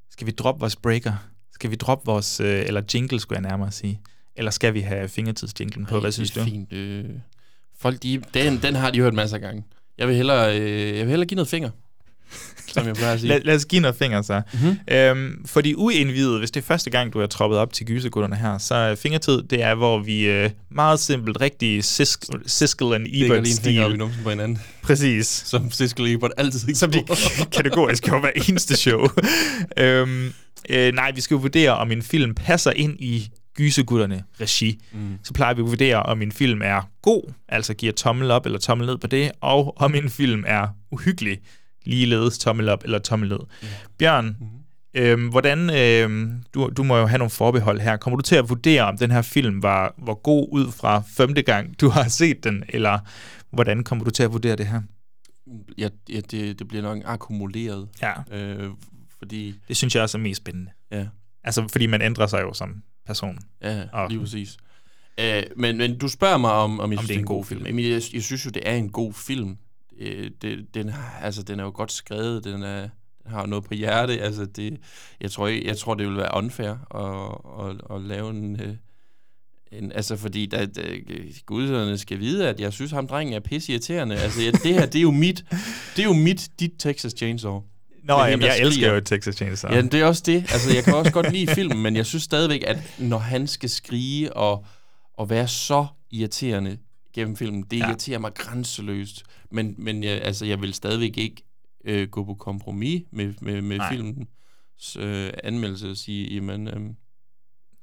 skal 0.10 0.28
vi 0.28 0.32
droppe 0.32 0.60
vores 0.60 0.76
breaker? 0.76 1.14
Skal 1.52 1.72
vi 1.72 1.76
droppe 1.76 2.06
vores, 2.06 2.40
øh, 2.40 2.66
eller 2.68 2.82
jingle, 2.94 3.20
skulle 3.20 3.42
jeg 3.42 3.50
nærmere 3.50 3.72
sige. 3.72 4.02
Eller 4.36 4.52
skal 4.52 4.74
vi 4.74 4.80
have 4.82 5.08
fingertidsjinglen 5.08 5.86
på? 5.86 5.96
Ej, 5.96 6.00
Hvad 6.00 6.08
det 6.08 6.14
synes 6.14 6.38
er 6.38 6.44
du? 6.44 6.50
Fint. 6.50 6.74
Øh, 6.74 7.06
folk, 7.78 8.04
de, 8.04 8.22
den, 8.34 8.62
den 8.62 8.76
har 8.76 8.92
de 8.92 9.00
hørt 9.00 9.14
masser 9.14 9.38
af 9.38 9.42
gange. 9.42 9.64
Jeg 9.98 10.08
vil 10.08 10.16
hellere, 10.16 10.60
øh, 10.60 10.98
jeg 10.98 11.06
vil 11.06 11.10
hellere 11.10 11.28
give 11.28 11.36
noget 11.36 11.48
finger, 11.48 11.70
som 12.74 12.88
jeg 12.88 12.96
plejer 12.96 13.14
at 13.14 13.20
sige. 13.20 13.28
Lad, 13.30 13.40
lad 13.44 13.56
os 13.56 13.66
give 13.66 13.82
noget 13.82 13.96
finger 13.96 14.22
så. 14.22 14.42
Mhm. 14.54 14.64
Mm-hmm. 14.64 14.96
Øhm, 14.96 15.46
for 15.46 15.62
de 15.62 15.78
uindvidede, 15.78 16.40
hvis 16.40 16.52
det 16.52 16.62
er 16.62 16.66
første 16.66 16.90
gang, 16.90 17.14
du 17.14 17.20
er 17.20 17.26
troppet 17.28 17.60
op 17.60 17.74
til 17.74 17.86
gysergutterne 17.86 18.36
her, 18.36 18.58
så 18.58 18.76
er 18.76 18.96
fingertid, 18.96 19.42
det 19.44 19.64
er, 19.64 19.76
hvor 19.76 20.00
vi 20.00 20.22
øh, 20.30 20.50
meget 20.72 21.00
simpelt, 21.00 21.42
rigtig 21.42 21.80
Sis- 21.84 22.18
Siskel 22.48 22.94
and 22.94 23.06
Stikker 23.08 23.26
Ebert 23.26 23.44
lige 23.44 23.54
en 23.58 23.64
finger 23.64 23.84
op 23.84 23.90
i 23.90 23.92
stil. 23.92 24.00
numsen 24.00 24.24
på 24.24 24.30
hinanden. 24.30 24.62
Præcis. 24.82 25.28
Som 25.46 25.72
Siskel 25.72 26.04
og 26.06 26.12
Ebert 26.12 26.32
altid 26.38 26.76
Som 26.76 26.92
de 26.92 27.04
kategorisk 27.58 28.04
gør 28.10 28.20
hver 28.20 28.32
eneste 28.50 28.76
show. 28.78 29.08
øhm, 29.78 30.34
øh, 30.70 30.94
nej, 30.94 31.12
vi 31.16 31.22
skal 31.22 31.36
jo 31.36 31.42
vurdere, 31.42 31.72
om 31.78 31.92
en 31.92 32.02
film 32.02 32.36
passer 32.36 32.72
ind 32.72 33.00
i 33.00 33.30
gysegutterne 33.58 34.24
regi, 34.42 34.80
mm. 34.94 35.00
så 35.24 35.34
plejer 35.34 35.54
vi 35.54 35.62
at 35.62 35.68
vurdere, 35.68 36.04
om 36.04 36.22
en 36.22 36.32
film 36.32 36.62
er 36.64 36.90
god, 37.02 37.34
altså 37.50 37.74
giver 37.74 37.94
tommel 37.94 38.32
op 38.32 38.46
eller 38.46 38.60
tommel 38.60 38.88
ned 38.88 38.98
på 38.98 39.08
det, 39.08 39.32
og 39.42 39.74
om 39.82 39.96
en 39.96 40.10
film 40.10 40.44
er 40.48 40.68
uhyggelig, 40.92 41.38
ligeledes 41.86 42.38
tommel 42.38 42.70
op 42.70 42.84
eller 42.84 43.00
tommel 43.00 43.30
ned. 43.30 43.40
Mm. 43.62 43.68
Bjørn, 43.98 44.38
mm. 44.40 44.48
Øhm, 44.94 45.28
hvordan, 45.28 45.70
øhm, 45.70 46.44
du, 46.54 46.70
du 46.78 46.84
må 46.84 46.98
jo 46.98 47.06
have 47.06 47.18
nogle 47.18 47.30
forbehold 47.30 47.80
her. 47.80 47.98
Kommer 47.98 48.18
du 48.18 48.22
til 48.22 48.36
at 48.36 48.50
vurdere, 48.50 48.82
om 48.82 48.98
den 48.98 49.12
her 49.12 49.22
film 49.22 49.64
var, 49.64 49.96
var 49.98 50.14
god 50.14 50.48
ud 50.52 50.72
fra 50.72 51.04
femte 51.08 51.42
gang, 51.42 51.82
du 51.82 51.90
har 51.90 52.08
set 52.08 52.44
den, 52.44 52.64
eller 52.70 53.00
hvordan 53.52 53.84
kommer 53.84 54.06
du 54.06 54.12
til 54.12 54.24
at 54.24 54.34
vurdere 54.34 54.56
det 54.56 54.68
her? 54.68 54.82
Ja, 55.78 55.90
ja 56.10 56.20
det, 56.32 56.60
det 56.60 56.68
bliver 56.68 56.82
nok 56.82 57.02
akkumuleret. 57.06 57.88
Ja. 58.02 58.14
Øh, 58.32 58.70
fordi... 59.20 59.56
Det 59.68 59.78
synes 59.78 59.96
jeg 59.96 60.04
også 60.04 60.18
er 60.18 60.22
mest 60.22 60.38
spændende. 60.38 60.72
Ja. 60.92 61.06
Altså, 61.44 61.68
fordi 61.72 61.86
man 61.86 62.02
ændrer 62.02 62.28
sig 62.28 62.42
jo 62.42 62.54
som 62.54 62.84
person. 63.06 63.40
Ja, 63.62 63.84
og, 63.94 64.10
lige 64.10 64.20
præcis. 64.20 64.58
Øh, 65.20 65.44
men, 65.58 65.78
men 65.78 65.98
du 65.98 66.08
spørger 66.08 66.38
mig, 66.38 66.52
om, 66.52 66.80
om 66.80 66.92
jeg 66.92 67.00
om 67.00 67.06
synes, 67.06 67.08
det 67.08 67.16
er 67.16 67.20
en 67.20 67.26
god 67.26 67.46
film. 67.46 67.60
film. 67.60 67.68
Jamen, 67.68 67.92
jeg, 67.92 68.02
jeg 68.14 68.24
synes 68.24 68.46
jo, 68.46 68.50
det 68.50 68.62
er 68.66 68.76
en 68.76 68.90
god 68.90 69.14
film. 69.14 69.58
Øh, 70.00 70.32
det, 70.42 70.74
den, 70.74 70.92
altså, 71.22 71.44
den 71.44 71.60
er 71.60 71.64
jo 71.64 71.72
godt 71.76 71.92
skrevet, 71.92 72.44
den 72.44 72.64
er 72.64 72.90
den 73.24 73.32
har 73.32 73.46
noget 73.46 73.64
på 73.64 73.74
hjerte. 73.74 74.22
Altså, 74.22 74.46
det, 74.46 74.78
jeg, 75.22 75.32
tror, 75.32 75.48
jeg, 75.48 75.64
jeg 75.66 75.78
tror, 75.78 75.94
det 75.94 76.08
vil 76.08 76.18
være 76.18 76.30
unfair 76.34 76.70
at, 76.96 77.70
at, 77.70 77.96
at 77.96 78.02
lave 78.02 78.30
en... 78.30 78.62
Øh, 78.62 78.76
en, 79.72 79.92
altså, 79.92 80.16
fordi 80.16 80.46
da, 80.46 80.66
da, 80.66 80.82
guderne 81.46 81.98
skal 81.98 82.20
vide, 82.20 82.50
at 82.50 82.60
jeg 82.60 82.74
synes, 82.74 82.92
ham 82.92 83.08
drengen 83.08 83.34
er 83.34 83.40
pisse 83.40 83.72
irriterende. 83.72 84.16
Altså, 84.16 84.42
ja, 84.42 84.52
det 84.52 84.74
her, 84.74 84.86
det 84.86 85.00
er 85.00 85.02
jo 85.02 85.12
mit, 85.12 85.46
det 85.96 86.00
er 86.00 86.04
jo 86.04 86.14
mit, 86.14 86.50
dit 86.60 86.72
Texas 86.80 87.14
Chainsaw. 87.18 87.62
Nå, 88.04 88.24
jamen, 88.24 88.46
jeg 88.46 88.60
elsker 88.60 88.94
jo 88.94 89.00
Texas 89.00 89.36
Chainsaw. 89.36 89.72
Ja, 89.72 89.82
det 89.82 89.94
er 89.94 90.06
også 90.06 90.24
det. 90.26 90.36
Altså, 90.36 90.74
jeg 90.76 90.84
kan 90.84 90.94
også 90.94 91.12
godt 91.12 91.32
lide 91.32 91.48
filmen, 91.48 91.82
men 91.82 91.96
jeg 91.96 92.06
synes 92.06 92.24
stadigvæk, 92.24 92.64
at 92.68 92.78
når 93.00 93.18
han 93.18 93.48
skal 93.48 93.70
skrige 93.70 94.34
og, 94.34 94.66
og 95.18 95.30
være 95.30 95.48
så 95.48 95.86
irriterende 96.12 96.78
gennem 97.14 97.36
filmen, 97.36 97.64
det 97.72 97.80
ja. 97.80 97.88
irriterer 97.88 98.20
mig 98.20 98.34
grænseløst. 98.34 99.24
Men, 99.52 99.76
men 99.78 100.04
jeg, 100.04 100.22
altså, 100.22 100.46
jeg 100.46 100.62
vil 100.62 100.74
stadigvæk 100.74 101.18
ikke 101.18 101.44
øh, 101.86 102.08
gå 102.08 102.24
på 102.24 102.34
kompromis 102.34 103.04
med, 103.12 103.34
med, 103.42 103.62
med 103.62 103.80
filmens 103.92 104.98
øh, 105.00 105.34
anmeldelse 105.44 105.90
og 105.90 105.98
sige, 105.98 106.34
jamen, 106.34 106.68
øh, 106.68 106.80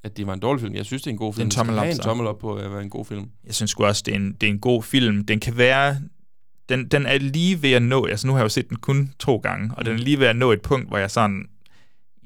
at 0.05 0.17
det 0.17 0.27
var 0.27 0.35
en 0.35 0.41
dårlig 0.41 0.61
film. 0.61 0.75
Jeg 0.75 0.87
synes, 0.87 1.03
det 1.03 1.11
er 1.11 1.13
en 1.13 1.19
god 1.19 1.35
film. 1.35 1.51
Det 1.51 1.57
er 1.57 1.63
en 1.63 1.67
tommel 1.67 1.79
op, 1.79 1.87
en 1.87 1.99
tommel 1.99 2.27
op 2.27 2.39
på 2.39 2.55
at 2.55 2.71
være 2.71 2.83
en 2.83 2.91
god 2.91 3.05
film. 3.05 3.31
Jeg 3.47 3.55
synes 3.55 3.75
også, 3.75 4.03
det 4.07 4.13
er 4.13 4.17
en, 4.17 4.33
det 4.33 4.47
er 4.47 4.51
en 4.51 4.61
god 4.61 4.83
film. 4.83 5.27
Den 5.27 5.41
kan 5.41 5.57
være... 5.57 6.01
Den, 6.69 6.89
den 6.89 7.07
er 7.07 7.19
lige 7.19 7.63
ved 7.63 7.73
at 7.73 7.83
nå... 7.83 8.07
Altså, 8.07 8.27
nu 8.27 8.33
har 8.33 8.41
jeg 8.41 8.45
jo 8.45 8.49
set 8.49 8.69
den 8.69 8.77
kun 8.77 9.13
to 9.19 9.37
gange, 9.37 9.71
og 9.77 9.85
den 9.85 9.95
er 9.95 9.99
lige 9.99 10.19
ved 10.19 10.27
at 10.27 10.37
nå 10.37 10.53
et 10.53 10.63
punkt, 10.63 10.89
hvor 10.89 10.99
jeg 10.99 11.11
sådan... 11.11 11.49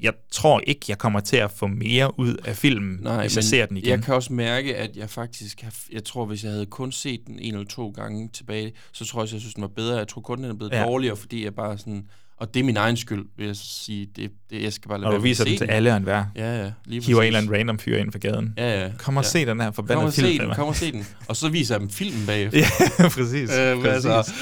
Jeg 0.02 0.12
tror 0.30 0.60
ikke, 0.66 0.80
jeg 0.88 0.98
kommer 0.98 1.20
til 1.20 1.36
at 1.36 1.50
få 1.50 1.66
mere 1.66 2.20
ud 2.20 2.36
af 2.44 2.56
filmen, 2.56 2.98
Nej, 3.02 3.20
hvis 3.20 3.36
jeg 3.36 3.44
ser 3.44 3.66
den 3.66 3.76
igen. 3.76 3.90
jeg 3.90 4.02
kan 4.02 4.14
også 4.14 4.32
mærke, 4.32 4.76
at 4.76 4.96
jeg 4.96 5.10
faktisk... 5.10 5.60
Har, 5.60 5.74
jeg 5.92 6.04
tror, 6.04 6.24
hvis 6.24 6.44
jeg 6.44 6.52
havde 6.52 6.66
kun 6.66 6.92
set 6.92 7.20
den 7.26 7.38
en 7.38 7.54
eller 7.54 7.66
to 7.66 7.90
gange 7.90 8.28
tilbage, 8.28 8.72
så 8.92 9.04
tror 9.04 9.22
jeg, 9.22 9.32
jeg 9.32 9.40
synes, 9.40 9.54
den 9.54 9.62
var 9.62 9.68
bedre. 9.68 9.96
Jeg 9.96 10.08
tror 10.08 10.20
kun, 10.20 10.42
den 10.42 10.50
er 10.50 10.54
blevet 10.54 10.72
ja. 10.72 10.82
dårligere, 10.82 11.16
fordi 11.16 11.44
jeg 11.44 11.54
bare 11.54 11.78
sådan 11.78 12.08
og 12.36 12.54
det 12.54 12.60
er 12.60 12.64
min 12.64 12.76
egen 12.76 12.96
skyld, 12.96 13.24
vil 13.36 13.46
jeg 13.46 13.56
sige. 13.56 14.06
Det, 14.16 14.30
det, 14.50 14.62
jeg 14.62 14.72
skal 14.72 14.88
bare 14.88 15.00
lade 15.00 15.10
og 15.10 15.16
du 15.16 15.22
viser 15.22 15.44
den 15.44 15.58
til 15.58 15.64
alle 15.64 15.90
og 15.90 15.96
enhver. 15.96 16.24
Ja, 16.36 16.62
ja. 16.62 16.70
Lige 16.84 17.02
Hiver 17.02 17.20
en 17.20 17.26
eller 17.26 17.38
anden 17.38 17.54
random 17.54 17.78
fyr 17.78 17.96
ind 17.96 18.12
for 18.12 18.18
gaden. 18.18 18.54
Ja, 18.56 18.82
ja. 18.82 18.90
Kom 18.98 19.16
og 19.16 19.22
ja. 19.22 19.28
se 19.28 19.46
den 19.46 19.60
her 19.60 19.70
forbandede 19.70 20.12
film. 20.12 20.54
Kom 20.54 20.68
og 20.68 20.76
se 20.76 20.92
den, 20.92 21.00
kom 21.00 21.02
og 21.02 21.06
se 21.06 21.12
den. 21.12 21.28
Og 21.28 21.36
så 21.36 21.48
viser 21.48 21.74
jeg 21.74 21.80
dem 21.80 21.90
filmen 21.90 22.26
bagefter. 22.26 22.58
ja, 22.58 23.08
præcis. 23.16 23.50
Øh, 23.50 23.82
præcis. 23.82 24.06
Altså, 24.06 24.32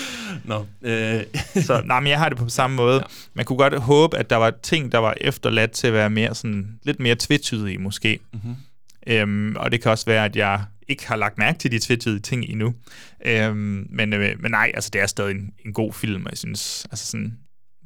no. 0.44 0.64
øh. 0.82 1.22
så, 1.66 1.82
nej, 1.84 2.00
men 2.00 2.10
jeg 2.10 2.18
har 2.18 2.28
det 2.28 2.38
på 2.38 2.48
samme 2.48 2.76
måde. 2.76 2.94
Ja. 2.94 3.00
Man 3.34 3.44
kunne 3.44 3.58
godt 3.58 3.80
håbe, 3.80 4.18
at 4.18 4.30
der 4.30 4.36
var 4.36 4.52
ting, 4.62 4.92
der 4.92 4.98
var 4.98 5.14
efterladt 5.20 5.70
til 5.70 5.86
at 5.86 5.92
være 5.92 6.10
mere 6.10 6.34
sådan, 6.34 6.78
lidt 6.82 7.00
mere 7.00 7.16
tvetydige 7.18 7.78
måske. 7.78 8.18
Mm-hmm. 8.32 8.54
Øhm, 9.06 9.56
og 9.56 9.72
det 9.72 9.82
kan 9.82 9.90
også 9.90 10.06
være, 10.06 10.24
at 10.24 10.36
jeg 10.36 10.64
ikke 10.88 11.08
har 11.08 11.16
lagt 11.16 11.38
mærke 11.38 11.58
til 11.58 11.72
de 11.72 11.78
tvetydige 11.78 12.20
ting 12.20 12.44
endnu. 12.44 12.74
Øhm, 13.26 13.86
men, 13.90 14.12
øh, 14.12 14.42
men 14.42 14.50
nej, 14.50 14.70
altså 14.74 14.90
det 14.92 15.00
er 15.00 15.06
stadig 15.06 15.30
en, 15.30 15.50
en 15.66 15.72
god 15.72 15.92
film, 15.92 16.24
og 16.24 16.30
jeg 16.30 16.38
synes, 16.38 16.86
altså 16.90 17.06
sådan, 17.06 17.38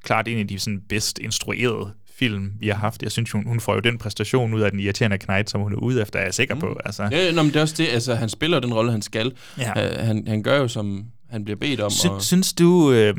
klart 0.05 0.29
en 0.29 0.39
af 0.39 0.49
de 0.49 0.59
sådan, 0.59 0.81
bedst 0.89 1.19
instruerede 1.19 1.93
film, 2.19 2.53
vi 2.61 2.69
har 2.69 2.75
haft. 2.75 3.03
Jeg 3.03 3.13
synes, 3.13 3.31
hun, 3.31 3.47
hun 3.47 3.61
får 3.61 3.75
jo 3.75 3.81
den 3.81 3.99
præstation 3.99 4.55
ud 4.55 4.61
af 4.61 4.71
den 4.71 4.81
irriterende 4.81 5.19
knight, 5.19 5.51
som 5.51 5.61
hun 5.61 5.73
er 5.73 5.77
ude 5.77 6.03
efter, 6.03 6.19
er 6.19 6.25
jeg 6.25 6.35
sikker 6.35 6.55
på. 6.55 6.67
Mm. 6.67 6.77
Altså. 6.85 7.09
Ja, 7.13 7.33
nå, 7.33 7.43
men 7.43 7.51
det 7.53 7.57
er 7.57 7.61
også 7.61 7.75
det. 7.79 7.89
Altså, 7.89 8.15
han 8.15 8.29
spiller 8.29 8.61
den 8.61 8.75
rolle, 8.75 8.91
han 8.91 9.03
skal. 9.03 9.33
Ja. 9.59 10.01
Uh, 10.01 10.07
han, 10.07 10.25
han 10.27 10.43
gør 10.43 10.59
jo, 10.59 10.69
som 10.69 11.05
han 11.31 11.45
bliver 11.45 11.57
bedt 11.57 11.81
om. 11.81 11.91
Sy- 11.91 12.07
og... 12.07 12.23
Synes 12.23 12.53
du, 12.53 12.93
øh, 12.93 13.15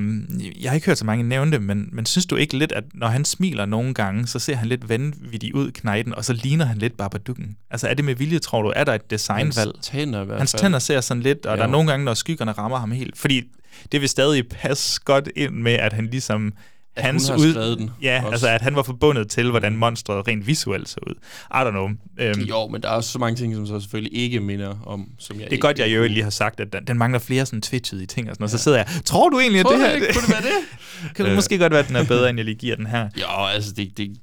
jeg 0.61 0.71
har 0.71 0.75
ikke 0.75 0.87
hørt 0.87 0.97
så 0.97 1.05
mange 1.05 1.23
nævne 1.23 1.51
det, 1.51 1.61
men, 1.61 1.89
men 1.91 2.05
synes 2.05 2.25
du 2.25 2.35
ikke 2.35 2.57
lidt, 2.57 2.71
at 2.71 2.83
når 2.93 3.07
han 3.07 3.25
smiler 3.25 3.65
nogle 3.65 3.93
gange, 3.93 4.27
så 4.27 4.39
ser 4.39 4.55
han 4.55 4.67
lidt 4.67 4.89
vanvittig 4.89 5.55
ud, 5.55 5.71
Knighten, 5.71 6.15
og 6.15 6.25
så 6.25 6.33
ligner 6.33 6.65
han 6.65 6.77
lidt 6.77 6.97
Babadukken? 6.97 7.57
Altså 7.71 7.87
er 7.87 7.93
det 7.93 8.05
med 8.05 8.15
vilje, 8.15 8.39
tror 8.39 8.61
du? 8.61 8.73
Er 8.75 8.83
der 8.83 8.93
et 8.93 9.11
designvalg? 9.11 9.57
Hans 9.57 9.87
tænder 9.87 10.21
i 10.21 10.25
hvert 10.25 10.33
fald. 10.33 10.39
Hans 10.39 10.51
tænder 10.51 10.79
ser 10.79 11.01
sådan 11.01 11.23
lidt, 11.23 11.45
og 11.45 11.55
ja. 11.55 11.61
der 11.61 11.67
er 11.67 11.71
nogle 11.71 11.89
gange, 11.89 12.05
når 12.05 12.13
skyggerne 12.13 12.51
rammer 12.51 12.77
ham 12.77 12.91
helt. 12.91 13.17
Fordi 13.17 13.43
det 13.91 14.01
vil 14.01 14.09
stadig 14.09 14.47
passe 14.47 15.01
godt 15.05 15.29
ind 15.35 15.53
med, 15.53 15.73
at 15.73 15.93
han 15.93 16.05
ligesom 16.05 16.53
at 16.95 17.03
hans 17.03 17.29
hun 17.29 17.39
har 17.39 17.51
skrevet 17.51 17.77
den. 17.77 17.91
Ja, 18.01 18.17
også. 18.17 18.31
altså 18.31 18.47
at 18.47 18.61
han 18.61 18.75
var 18.75 18.83
forbundet 18.83 19.29
til, 19.29 19.49
hvordan 19.49 19.77
monstret 19.77 20.27
rent 20.27 20.47
visuelt 20.47 20.89
så 20.89 20.97
ud. 21.07 21.13
I 21.51 21.67
don't 21.67 21.69
know. 21.69 21.89
Øhm, 22.19 22.41
jo, 22.41 22.67
men 22.67 22.81
der 22.81 22.89
er 22.89 22.93
også 22.93 23.11
så 23.11 23.19
mange 23.19 23.35
ting, 23.35 23.55
som 23.55 23.67
så 23.67 23.79
selvfølgelig 23.79 24.17
ikke 24.17 24.39
minder 24.39 24.75
om, 24.85 25.09
som 25.19 25.39
jeg 25.39 25.49
Det 25.49 25.55
er 25.55 25.61
godt, 25.61 25.79
jeg 25.79 25.95
jo 25.95 26.03
lige 26.03 26.23
har 26.23 26.29
sagt, 26.29 26.59
at 26.59 26.73
den, 26.73 26.87
den 26.87 26.97
mangler 26.97 27.19
flere 27.19 27.45
sådan 27.45 27.61
tvetydige 27.61 28.07
ting 28.07 28.29
og 28.29 28.35
sådan 28.35 28.43
noget. 28.43 28.53
Ja. 28.53 28.57
Så 28.57 28.63
sidder 28.63 28.77
jeg, 28.77 28.87
tror 29.05 29.29
du 29.29 29.39
egentlig, 29.39 29.59
at 29.59 29.65
det 29.69 29.77
her... 29.77 29.91
Ikke, 29.91 30.07
kunne 30.13 30.21
det 30.21 30.29
være 30.29 30.41
det? 30.41 31.13
kan 31.15 31.25
det 31.25 31.35
måske 31.35 31.57
godt 31.57 31.71
være, 31.71 31.81
at 31.81 31.87
den 31.87 31.95
er 31.95 32.05
bedre, 32.05 32.29
end 32.29 32.39
jeg 32.39 32.45
lige 32.45 32.55
giver 32.55 32.75
den 32.75 32.87
her? 32.87 33.09
Jo, 33.21 33.45
altså 33.53 33.71
det, 33.71 33.97
det, 33.97 34.17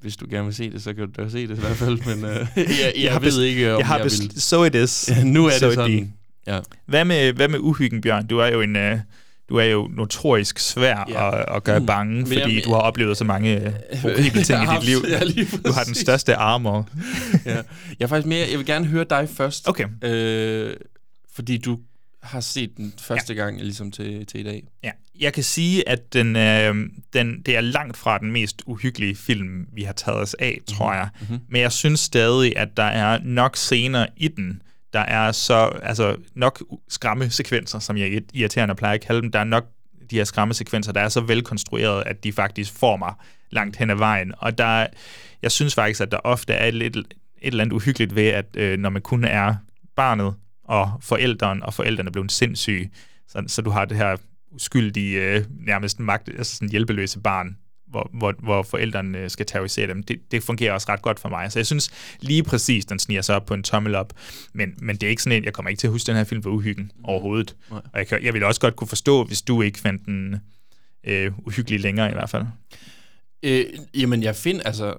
hvis 0.00 0.16
du 0.16 0.26
gerne 0.30 0.44
vil 0.44 0.54
se 0.54 0.70
det, 0.70 0.82
så 0.82 0.94
kan 0.94 1.06
du 1.06 1.22
da 1.22 1.28
se 1.28 1.48
det 1.48 1.56
i 1.56 1.60
hvert 1.60 1.76
fald, 1.76 2.16
men 2.16 2.24
uh, 2.24 2.30
jeg, 2.56 2.56
jeg, 2.56 2.94
jeg, 2.96 3.22
ved 3.22 3.42
ikke, 3.42 3.72
om 3.72 3.78
jeg, 3.78 3.86
har 3.86 3.96
jeg 3.96 4.04
vil... 4.04 4.40
So 4.40 4.64
it 4.64 4.74
is. 4.74 5.08
Ja, 5.08 5.24
nu 5.24 5.46
er 5.46 5.50
so 5.50 5.66
det 5.66 5.74
sådan. 5.74 6.12
Ja. 6.46 6.60
Hvad 6.86 7.04
med, 7.04 7.32
hvad 7.32 7.48
med 7.48 7.58
uhyggen, 7.58 8.00
Bjørn? 8.00 8.26
Du 8.26 8.38
er 8.38 8.46
jo 8.46 8.60
en... 8.60 8.76
Uh, 8.76 8.98
du 9.48 9.56
er 9.56 9.64
jo 9.64 9.90
notorisk 9.94 10.58
svær 10.58 11.04
ja. 11.08 11.38
at, 11.38 11.56
at 11.56 11.64
gøre 11.64 11.80
bange, 11.80 12.20
mm. 12.20 12.26
fordi 12.26 12.40
jamen, 12.40 12.62
du 12.64 12.72
har 12.72 12.80
oplevet 12.80 13.16
så 13.16 13.24
mange 13.24 13.60
horrible 14.02 14.42
ting 14.42 14.62
i 14.62 14.66
dit 14.76 14.84
liv. 14.84 15.02
Du 15.64 15.72
har 15.72 15.84
den 15.84 15.94
største 15.94 16.36
armor. 16.36 16.88
ja. 17.46 17.54
Jeg 17.54 17.64
er 18.00 18.06
faktisk 18.06 18.26
mere, 18.26 18.46
jeg 18.50 18.58
vil 18.58 18.66
gerne 18.66 18.86
høre 18.86 19.04
dig 19.10 19.28
først. 19.28 19.68
Okay. 19.68 19.84
Øh, 20.02 20.76
fordi 21.34 21.58
du 21.58 21.78
har 22.22 22.40
set 22.40 22.76
den 22.76 22.94
første 22.98 23.34
ja. 23.34 23.42
gang 23.42 23.60
ligesom 23.60 23.90
til, 23.90 24.26
til 24.26 24.40
i 24.40 24.42
dag. 24.42 24.64
Ja, 24.84 24.90
jeg 25.20 25.32
kan 25.32 25.42
sige, 25.42 25.88
at 25.88 26.12
den, 26.12 26.36
øh, 26.36 26.74
den, 27.12 27.42
det 27.46 27.56
er 27.56 27.60
langt 27.60 27.96
fra 27.96 28.18
den 28.18 28.32
mest 28.32 28.62
uhyggelige 28.66 29.16
film, 29.16 29.66
vi 29.72 29.82
har 29.82 29.92
taget 29.92 30.18
os 30.18 30.34
af, 30.34 30.60
tror 30.66 30.94
jeg. 30.94 31.08
Mm-hmm. 31.20 31.38
Men 31.48 31.60
jeg 31.60 31.72
synes 31.72 32.00
stadig, 32.00 32.56
at 32.56 32.76
der 32.76 32.82
er 32.82 33.18
nok 33.22 33.56
scener 33.56 34.06
i 34.16 34.28
den, 34.28 34.62
der 34.96 35.02
er 35.02 35.32
så 35.32 35.54
altså 35.82 36.16
nok 36.34 36.62
skræmmesekvenser, 36.88 37.78
som 37.78 37.96
jeg 37.96 38.22
irriterende 38.34 38.74
plejer 38.74 38.94
at 38.94 39.00
kalde 39.00 39.22
dem. 39.22 39.32
Der 39.32 39.38
er 39.38 39.44
nok 39.44 39.64
de 40.10 40.16
her 40.16 40.24
skræmmesekvenser, 40.24 40.92
der 40.92 41.00
er 41.00 41.08
så 41.08 41.20
velkonstrueret, 41.20 42.02
at 42.06 42.24
de 42.24 42.32
faktisk 42.32 42.72
får 42.78 42.96
mig 42.96 43.14
langt 43.50 43.76
hen 43.76 43.90
ad 43.90 43.96
vejen. 43.96 44.32
Og 44.38 44.58
der, 44.58 44.86
jeg 45.42 45.52
synes 45.52 45.74
faktisk, 45.74 46.00
at 46.00 46.12
der 46.12 46.18
ofte 46.24 46.52
er 46.52 46.70
lidt, 46.70 46.96
et 46.96 47.06
eller 47.42 47.64
andet 47.64 47.74
uhyggeligt 47.74 48.14
ved, 48.14 48.26
at 48.26 48.46
øh, 48.56 48.78
når 48.78 48.90
man 48.90 49.02
kun 49.02 49.24
er 49.24 49.54
barnet 49.96 50.34
og 50.64 50.92
forældren, 51.00 51.62
og 51.62 51.74
forældrene 51.74 52.08
er 52.08 52.12
blevet 52.12 52.32
sindssyge, 52.32 52.90
så, 53.28 53.44
så 53.46 53.62
du 53.62 53.70
har 53.70 53.84
det 53.84 53.96
her 53.96 54.16
uskyldige, 54.50 55.20
øh, 55.20 55.44
nærmest 55.66 56.00
magt, 56.00 56.28
altså 56.28 56.54
sådan 56.56 56.70
hjælpeløse 56.70 57.20
barn, 57.20 57.56
hvor, 57.86 58.10
hvor, 58.12 58.34
hvor 58.38 58.62
forældrene 58.62 59.28
skal 59.28 59.46
terrorisere 59.46 59.86
dem. 59.86 60.02
Det, 60.02 60.20
det 60.30 60.42
fungerer 60.42 60.72
også 60.72 60.86
ret 60.88 61.02
godt 61.02 61.20
for 61.20 61.28
mig. 61.28 61.52
Så 61.52 61.58
jeg 61.58 61.66
synes 61.66 61.90
lige 62.20 62.42
præcis, 62.42 62.84
den 62.84 62.98
sniger 62.98 63.22
sig 63.22 63.36
op 63.36 63.46
på 63.46 63.54
en 63.54 63.62
tommel 63.62 63.94
op. 63.94 64.12
Men, 64.52 64.74
men 64.78 64.96
det 64.96 65.02
er 65.02 65.10
ikke 65.10 65.22
sådan 65.22 65.36
en, 65.36 65.44
jeg 65.44 65.52
kommer 65.52 65.70
ikke 65.70 65.80
til 65.80 65.86
at 65.86 65.92
huske 65.92 66.06
den 66.06 66.16
her 66.16 66.24
film 66.24 66.42
for 66.42 66.50
uhyggen 66.50 66.92
overhovedet. 67.04 67.56
Nej. 67.70 67.80
Og 67.92 67.98
jeg, 67.98 68.06
kan, 68.06 68.24
jeg 68.24 68.34
vil 68.34 68.44
også 68.44 68.60
godt 68.60 68.76
kunne 68.76 68.88
forstå, 68.88 69.24
hvis 69.24 69.42
du 69.42 69.62
ikke 69.62 69.78
fandt 69.78 70.06
den 70.06 70.36
øh, 71.04 71.32
uhyggelig 71.38 71.80
længere 71.80 72.10
i 72.10 72.12
hvert 72.12 72.30
fald. 72.30 72.44
Øh, 73.42 73.64
jamen, 73.94 74.22
jeg 74.22 74.36
finder, 74.36 74.62
altså, 74.62 74.94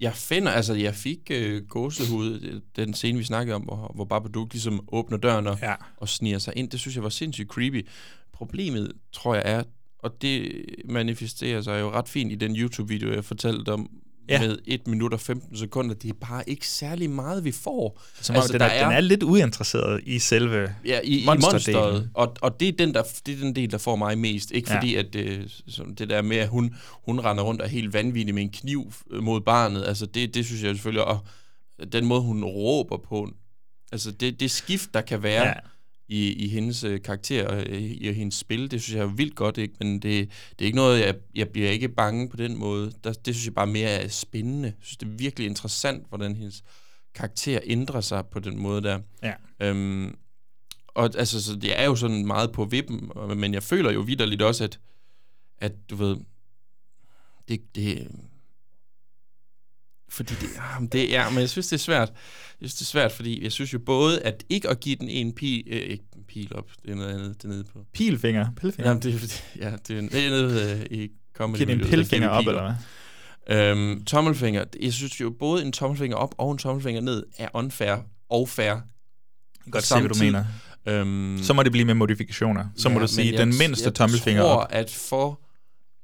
jeg 0.00 0.14
finder, 0.14 0.52
altså, 0.52 0.74
jeg 0.74 0.94
fik 0.94 1.18
øh, 1.30 1.62
gåsehud, 1.68 2.60
den 2.76 2.94
scene, 2.94 3.18
vi 3.18 3.24
snakkede 3.24 3.54
om, 3.54 3.62
hvor, 3.62 3.92
hvor 3.94 4.04
Babadook 4.04 4.52
ligesom 4.52 4.88
åbner 4.92 5.18
døren 5.18 5.46
og, 5.46 5.58
ja. 5.62 5.74
og 5.96 6.08
sniger 6.08 6.38
sig 6.38 6.52
ind. 6.56 6.70
Det 6.70 6.80
synes 6.80 6.94
jeg 6.94 7.02
var 7.02 7.08
sindssygt 7.08 7.48
creepy. 7.48 7.86
Problemet, 8.32 8.92
tror 9.12 9.34
jeg, 9.34 9.42
er, 9.46 9.62
og 10.04 10.22
det 10.22 10.64
manifesterer 10.84 11.62
sig 11.62 11.80
jo 11.80 11.90
ret 11.90 12.08
fint 12.08 12.32
i 12.32 12.34
den 12.34 12.56
YouTube-video, 12.56 13.12
jeg 13.12 13.24
fortalte 13.24 13.72
om, 13.72 13.90
ja. 14.28 14.40
med 14.40 14.58
1 14.66 14.86
minut 14.86 15.12
og 15.12 15.20
15 15.20 15.56
sekunder. 15.56 15.94
Det 15.94 16.10
er 16.10 16.14
bare 16.20 16.50
ikke 16.50 16.68
særlig 16.68 17.10
meget, 17.10 17.44
vi 17.44 17.52
får. 17.52 18.02
Som 18.20 18.36
altså, 18.36 18.52
den, 18.52 18.60
er, 18.60 18.66
er, 18.66 18.84
den 18.84 18.96
er 18.96 19.00
lidt 19.00 19.22
uinteresseret 19.22 20.00
i 20.06 20.18
selve 20.18 20.74
ja, 20.84 21.00
i, 21.04 21.18
i 21.18 21.26
monsteret. 21.26 22.10
Og, 22.14 22.36
og 22.40 22.60
det, 22.60 22.68
er 22.68 22.72
den, 22.72 22.94
der, 22.94 23.02
det 23.26 23.34
er 23.34 23.38
den 23.38 23.56
del, 23.56 23.70
der 23.70 23.78
får 23.78 23.96
mig 23.96 24.18
mest. 24.18 24.50
Ikke 24.50 24.70
ja. 24.70 24.76
fordi, 24.76 24.94
at 24.94 25.12
det, 25.12 25.62
som 25.68 25.94
det 25.94 26.10
der 26.10 26.22
med, 26.22 26.36
at 26.36 26.48
hun, 26.48 26.74
hun 26.92 27.20
render 27.20 27.44
rundt 27.44 27.60
og 27.60 27.66
er 27.66 27.70
helt 27.70 27.92
vanvittig 27.92 28.34
med 28.34 28.42
en 28.42 28.50
kniv 28.50 28.92
mod 29.20 29.40
barnet. 29.40 29.84
Altså, 29.84 30.06
det, 30.06 30.34
det 30.34 30.46
synes 30.46 30.62
jeg 30.62 30.74
selvfølgelig, 30.74 31.04
og 31.04 31.18
den 31.92 32.06
måde, 32.06 32.20
hun 32.20 32.44
råber 32.44 32.96
på, 32.96 33.28
altså 33.92 34.10
det, 34.10 34.40
det 34.40 34.50
skift, 34.50 34.94
der 34.94 35.00
kan 35.00 35.22
være, 35.22 35.46
ja 35.46 35.54
i, 36.08 36.32
i 36.32 36.48
hendes 36.48 36.84
øh, 36.84 37.02
karakter 37.02 37.48
og 37.48 37.66
i, 37.66 37.94
i 37.94 38.12
hendes 38.12 38.34
spil. 38.34 38.70
Det 38.70 38.82
synes 38.82 38.96
jeg 38.96 39.02
er 39.02 39.14
vildt 39.14 39.34
godt, 39.34 39.58
ikke? 39.58 39.74
men 39.78 39.94
det, 39.94 40.02
det 40.50 40.60
er 40.60 40.64
ikke 40.64 40.76
noget, 40.76 41.00
jeg, 41.00 41.14
jeg 41.34 41.48
bliver 41.48 41.70
ikke 41.70 41.88
bange 41.88 42.28
på 42.28 42.36
den 42.36 42.56
måde. 42.56 42.92
Der, 43.04 43.12
det 43.12 43.34
synes 43.34 43.46
jeg 43.46 43.54
bare 43.54 43.66
mere 43.66 43.90
er 43.90 44.08
spændende. 44.08 44.68
Jeg 44.68 44.74
synes, 44.80 44.96
det 44.96 45.06
er 45.06 45.16
virkelig 45.16 45.46
interessant, 45.46 46.08
hvordan 46.08 46.36
hendes 46.36 46.62
karakter 47.14 47.60
ændrer 47.64 48.00
sig 48.00 48.26
på 48.26 48.38
den 48.38 48.58
måde 48.58 48.82
der. 48.82 49.00
Ja. 49.22 49.34
Øhm, 49.60 50.16
og 50.88 51.10
altså, 51.18 51.42
så 51.42 51.56
det 51.56 51.80
er 51.80 51.84
jo 51.84 51.96
sådan 51.96 52.26
meget 52.26 52.52
på 52.52 52.64
vippen, 52.64 53.10
men 53.36 53.54
jeg 53.54 53.62
føler 53.62 53.92
jo 53.92 54.00
vidderligt 54.00 54.42
også, 54.42 54.64
at, 54.64 54.80
at 55.58 55.72
du 55.90 55.96
ved, 55.96 56.16
det, 57.48 57.74
det 57.74 58.08
fordi 60.14 60.34
det, 60.40 60.48
ah, 60.58 60.82
det 60.92 61.16
er, 61.16 61.30
men 61.30 61.38
jeg 61.40 61.48
synes, 61.50 61.66
det 61.66 61.76
er 61.76 61.78
svært. 61.78 62.08
Jeg 62.60 62.70
synes, 62.70 62.74
det 62.74 62.80
er 62.80 62.84
svært, 62.84 63.12
fordi 63.12 63.44
jeg 63.44 63.52
synes 63.52 63.72
jo 63.72 63.78
både, 63.78 64.22
at 64.22 64.44
ikke 64.48 64.68
at 64.68 64.80
give 64.80 64.96
den 64.96 65.08
en 65.08 65.32
pil, 65.32 65.62
øh, 65.66 65.76
ikke 65.78 66.04
en 66.16 66.22
pil 66.28 66.52
op, 66.54 66.70
det 66.82 66.90
er 66.90 66.94
noget 66.94 67.14
andet, 67.14 67.36
det 67.36 67.44
er 67.44 67.48
nede 67.48 67.64
på. 67.72 67.78
Pilfinger, 67.94 68.46
pillefinger. 68.56 68.88
Jamen, 68.90 69.02
det, 69.02 69.14
er 69.14 69.42
ja, 69.70 69.76
det 69.88 69.96
er, 69.98 70.08
det 70.08 70.26
er 70.26 70.30
nede 70.30 70.78
øh, 70.90 70.98
i 70.98 71.08
comedy 71.36 71.58
Giv 71.58 71.66
den 71.66 71.80
en 71.80 71.86
pillefinger 71.86 72.28
op, 72.28 72.46
eller 72.46 72.62
hvad? 72.62 72.74
Øhm, 73.58 74.04
tommelfinger, 74.04 74.64
jeg 74.82 74.92
synes 74.92 75.20
jo 75.20 75.30
både 75.38 75.64
en 75.64 75.72
tommelfinger 75.72 76.16
op 76.16 76.34
og 76.38 76.52
en 76.52 76.58
tommelfinger 76.58 77.00
ned 77.02 77.22
er 77.38 77.48
unfair 77.54 77.96
og 78.30 78.48
fair. 78.48 78.74
Godt 79.70 79.84
se, 79.84 80.00
hvad 80.00 80.08
du 80.08 80.18
mener. 80.24 80.44
Øhm, 80.86 81.38
Så 81.42 81.52
må 81.52 81.62
det 81.62 81.72
blive 81.72 81.84
med 81.84 81.94
modifikationer. 81.94 82.64
Så 82.76 82.88
må 82.88 82.98
du 82.98 83.06
sige, 83.06 83.30
jeg- 83.32 83.38
den 83.38 83.54
mindste 83.58 83.84
jeg 83.84 83.94
tommelfinger 83.94 84.42
tror, 84.42 84.54
op. 84.54 84.66
at 84.70 84.90
for 84.90 85.40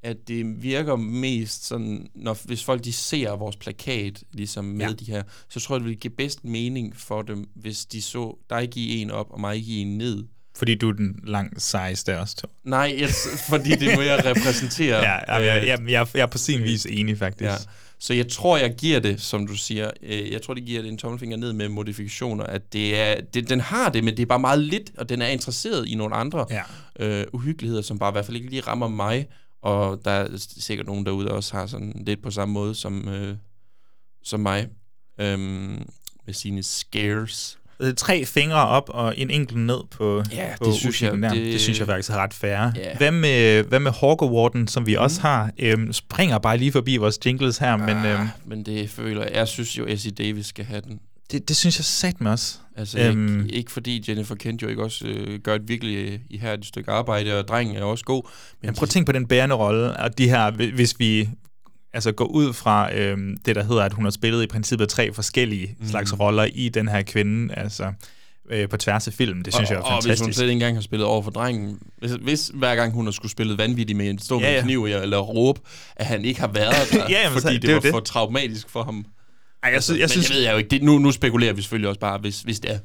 at 0.02 0.16
det 0.28 0.62
virker 0.62 0.96
mest 0.96 1.66
sådan, 1.66 2.06
når, 2.14 2.38
hvis 2.44 2.64
folk 2.64 2.84
de 2.84 2.92
ser 2.92 3.30
vores 3.36 3.56
plakat, 3.56 4.22
ligesom 4.32 4.64
med 4.64 4.86
Ja. 4.86 4.92
de 4.92 5.04
her, 5.04 5.22
så 5.48 5.60
tror 5.60 5.74
jeg, 5.74 5.80
det 5.80 5.88
vil 5.88 5.98
give 5.98 6.12
bedst 6.18 6.44
mening 6.44 6.96
for 6.96 7.22
dem, 7.22 7.48
hvis 7.54 7.86
de 7.86 8.02
så 8.02 8.38
dig 8.50 8.68
give 8.70 8.88
en 8.96 9.10
op, 9.10 9.26
og 9.30 9.40
mig 9.40 9.62
give 9.64 9.80
en 9.80 9.98
ned. 9.98 10.24
Fordi 10.56 10.74
du 10.74 10.88
er 10.88 10.92
den 10.92 11.20
lang 11.24 11.62
sejeste 11.62 12.18
også, 12.18 12.36
to. 12.36 12.48
Nej, 12.64 12.96
jeg, 12.98 13.08
fordi 13.48 13.70
det 13.70 13.96
må 13.96 14.00
jeg 14.02 14.22
repræsentere. 14.30 14.96
Ja, 14.96 15.12
ja, 15.12 15.52
jeg, 15.54 15.66
jeg, 15.66 15.78
jeg, 15.88 16.06
jeg 16.14 16.22
er 16.22 16.26
på 16.26 16.38
sin 16.38 16.62
vis 16.62 16.86
enig, 16.86 17.18
faktisk. 17.18 17.50
Ja. 17.50 17.56
Så 17.98 18.14
jeg 18.14 18.28
tror, 18.28 18.56
jeg 18.58 18.74
giver 18.78 19.00
det, 19.00 19.20
som 19.20 19.46
du 19.46 19.54
siger, 19.56 19.90
øh, 20.02 20.32
jeg 20.32 20.42
tror, 20.42 20.54
det 20.54 20.64
giver 20.64 20.82
det 20.82 20.88
en 20.90 20.98
tommelfinger 20.98 21.36
ned 21.36 21.52
med 21.52 21.68
modifikationer, 21.68 22.44
at 22.44 22.72
det 22.72 22.98
er, 23.00 23.20
det, 23.34 23.48
den 23.48 23.60
har 23.60 23.88
det, 23.90 24.04
men 24.04 24.16
det 24.16 24.22
er 24.22 24.26
bare 24.26 24.38
meget 24.38 24.58
lidt, 24.58 24.90
og 24.98 25.08
den 25.08 25.22
er 25.22 25.26
interesseret 25.26 25.88
i 25.88 25.94
nogle 25.94 26.14
andre 26.14 26.46
Ja. 26.50 26.62
øh, 27.20 27.26
uhyggeligheder, 27.32 27.82
som 27.82 27.98
bare 27.98 28.10
i 28.10 28.12
hvert 28.12 28.24
fald 28.26 28.36
ikke 28.36 28.50
lige 28.50 28.62
rammer 28.62 28.88
mig, 28.88 29.26
og 29.62 30.00
der 30.04 30.10
er 30.10 30.26
sikkert 30.58 30.86
nogen 30.86 31.06
derude, 31.06 31.26
der 31.26 31.32
også 31.32 31.56
har 31.56 31.66
sådan 31.66 32.02
lidt 32.06 32.22
på 32.22 32.30
samme 32.30 32.52
måde 32.54 32.74
som, 32.74 33.08
øh, 33.08 33.36
som 34.24 34.40
mig, 34.40 34.68
øhm, 35.20 35.88
med 36.26 36.34
sine 36.34 36.62
scares. 36.62 37.58
Øh, 37.80 37.94
Tre 37.94 38.24
fingre 38.24 38.66
op 38.66 38.88
og 38.88 39.18
en 39.18 39.30
enkelt 39.30 39.58
ned 39.58 39.80
på, 39.90 40.22
Ja, 40.32 40.54
på 40.58 40.64
det 40.64 40.74
synes 40.74 41.02
jeg- 41.02 41.12
der. 41.12 41.28
det- 41.28 41.52
det 41.52 41.60
synes 41.60 41.78
jeg 41.78 41.86
faktisk 41.86 42.10
er 42.10 42.16
ret 42.16 42.34
fair. 42.34 42.70
Ja. 42.76 42.96
Hvad 42.96 43.10
med, 43.10 43.62
hvad 43.64 43.80
med 43.80 43.90
Hawkerwarden, 44.00 44.68
som 44.68 44.86
vi 44.86 44.94
mm. 44.96 45.02
også 45.02 45.20
har? 45.20 45.50
Øhm, 45.58 45.92
springer 45.92 46.38
bare 46.38 46.58
lige 46.58 46.72
forbi 46.72 46.96
vores 46.96 47.18
jingles 47.26 47.58
her, 47.58 47.76
men 47.76 47.88
Ah, 47.96 48.20
øhm, 48.20 48.28
men 48.46 48.62
det 48.66 48.90
føler 48.90 49.22
jeg, 49.22 49.32
jeg 49.34 49.48
synes 49.48 49.78
jo, 49.78 49.86
Essie 49.86 50.12
Davis 50.12 50.46
skal 50.46 50.64
have 50.64 50.80
den. 50.80 51.00
Det, 51.32 51.48
det 51.48 51.56
synes 51.56 51.78
jeg 51.78 51.84
sat 51.84 52.20
med 52.20 52.30
os. 52.30 52.60
Altså 52.76 52.98
øhm, 52.98 53.40
ikke, 53.44 53.54
ikke 53.56 53.72
fordi 53.72 54.04
Jennifer 54.08 54.34
Kent 54.34 54.62
jo 54.62 54.68
ikke 54.68 54.82
også 54.82 55.06
øh, 55.06 55.38
gør 55.40 55.54
et 55.54 55.68
virkelig 55.68 55.96
øh, 55.96 56.18
ihærdigt 56.30 56.66
stykke 56.68 56.90
arbejde, 56.90 57.38
og 57.38 57.48
drengen 57.48 57.76
er 57.76 57.82
også 57.82 58.04
god. 58.04 58.22
Men 58.62 58.74
prøv 58.74 58.82
at 58.82 58.88
tænke 58.90 59.06
på 59.06 59.12
den 59.12 59.26
bærende 59.26 59.54
rolle, 59.54 59.96
og 59.96 60.18
de 60.18 60.28
her, 60.28 60.50
hvi- 60.50 60.74
hvis 60.74 60.94
vi 60.98 61.28
altså 61.92 62.12
går 62.12 62.24
ud 62.24 62.52
fra 62.52 62.94
øhm, 62.96 63.36
det, 63.46 63.56
der 63.56 63.62
hedder, 63.64 63.82
at 63.82 63.92
hun 63.92 64.04
har 64.04 64.10
spillet 64.10 64.42
i 64.42 64.46
princippet 64.46 64.88
tre 64.88 65.12
forskellige 65.12 65.76
mm. 65.80 65.88
slags 65.88 66.20
roller 66.20 66.44
i 66.54 66.68
den 66.68 66.88
her 66.88 67.02
kvinde, 67.02 67.54
altså 67.54 67.92
øh, 68.50 68.68
på 68.68 68.76
tværs 68.76 69.06
af 69.06 69.12
film. 69.12 69.42
Det 69.42 69.54
synes 69.54 69.70
og, 69.70 69.74
jeg 69.74 69.80
er 69.80 69.84
Og 69.84 69.94
hvis 69.94 70.04
hun 70.04 70.10
fantastisk. 70.10 70.36
slet 70.36 70.46
ikke 70.46 70.52
engang 70.52 70.76
har 70.76 70.82
spillet 70.82 71.06
over 71.06 71.22
for 71.22 71.30
drengen, 71.30 71.78
hvis, 71.98 72.10
hvis 72.12 72.50
hver 72.54 72.74
gang 72.76 72.92
hun 72.92 73.04
har 73.04 73.12
skulle 73.12 73.32
spillet 73.32 73.58
vanvittigt 73.58 73.96
med 73.96 74.10
en 74.10 74.18
med 74.30 74.38
Ja, 74.40 74.52
ja, 74.54 74.62
kniv 74.62 74.84
eller 74.84 75.18
råbe, 75.18 75.60
at 75.96 76.06
han 76.06 76.24
ikke 76.24 76.40
har 76.40 76.48
været 76.48 76.74
der, 76.92 77.06
Ja, 77.10 77.22
jamen, 77.24 77.38
så- 77.40 77.42
fordi 77.42 77.54
det 77.54 77.62
det, 77.62 77.68
jo 77.68 77.74
var 77.74 77.80
det. 77.80 77.90
for 77.90 78.00
traumatisk 78.00 78.70
for 78.70 78.82
ham. 78.82 79.06
Ej, 79.62 79.70
jeg, 79.72 79.82
synes, 79.82 79.98
jeg 80.00 80.04
men 80.04 80.08
synes, 80.08 80.28
jeg 80.30 80.36
ved 80.36 80.42
jeg 80.44 80.52
jo 80.52 80.58
ikke. 80.58 80.70
Det, 80.70 80.82
nu, 80.82 80.98
nu 80.98 81.12
spekulerer 81.12 81.52
vi 81.52 81.62
selvfølgelig 81.62 81.88
også 81.88 82.00
bare, 82.00 82.18
hvis, 82.18 82.40
hvis 82.40 82.60
det 82.60 82.70
er. 82.70 82.78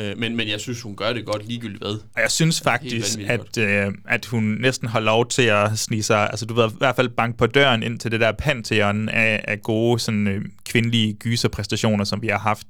Øh, 0.00 0.18
men, 0.18 0.36
men 0.36 0.48
jeg 0.48 0.60
synes, 0.60 0.80
hun 0.82 0.96
gør 0.96 1.12
det 1.12 1.24
godt 1.24 1.48
ligegyldigt 1.48 1.82
hvad. 1.82 1.90
Og 1.92 2.20
jeg 2.22 2.30
synes 2.30 2.60
faktisk, 2.60 3.18
at, 3.26 3.58
øh, 3.58 3.92
at 4.08 4.26
hun 4.26 4.42
næsten 4.60 4.88
har 4.88 5.00
lov 5.00 5.28
til 5.28 5.42
at 5.42 5.78
snige 5.78 6.02
sig, 6.02 6.18
altså 6.30 6.46
du 6.46 6.54
ved, 6.54 6.68
i 6.70 6.74
hvert 6.78 6.96
fald 6.96 7.08
banke 7.08 7.38
på 7.38 7.46
døren 7.46 7.82
ind 7.82 7.98
til 7.98 8.10
det 8.10 8.20
der 8.20 8.32
pantheon 8.32 9.08
af, 9.08 9.44
af 9.48 9.62
gode 9.62 9.98
sådan, 9.98 10.26
øh, 10.26 10.44
kvindelige 10.64 11.12
gyserpræstationer, 11.12 12.04
som 12.04 12.22
vi 12.22 12.28
har 12.28 12.38
haft 12.38 12.66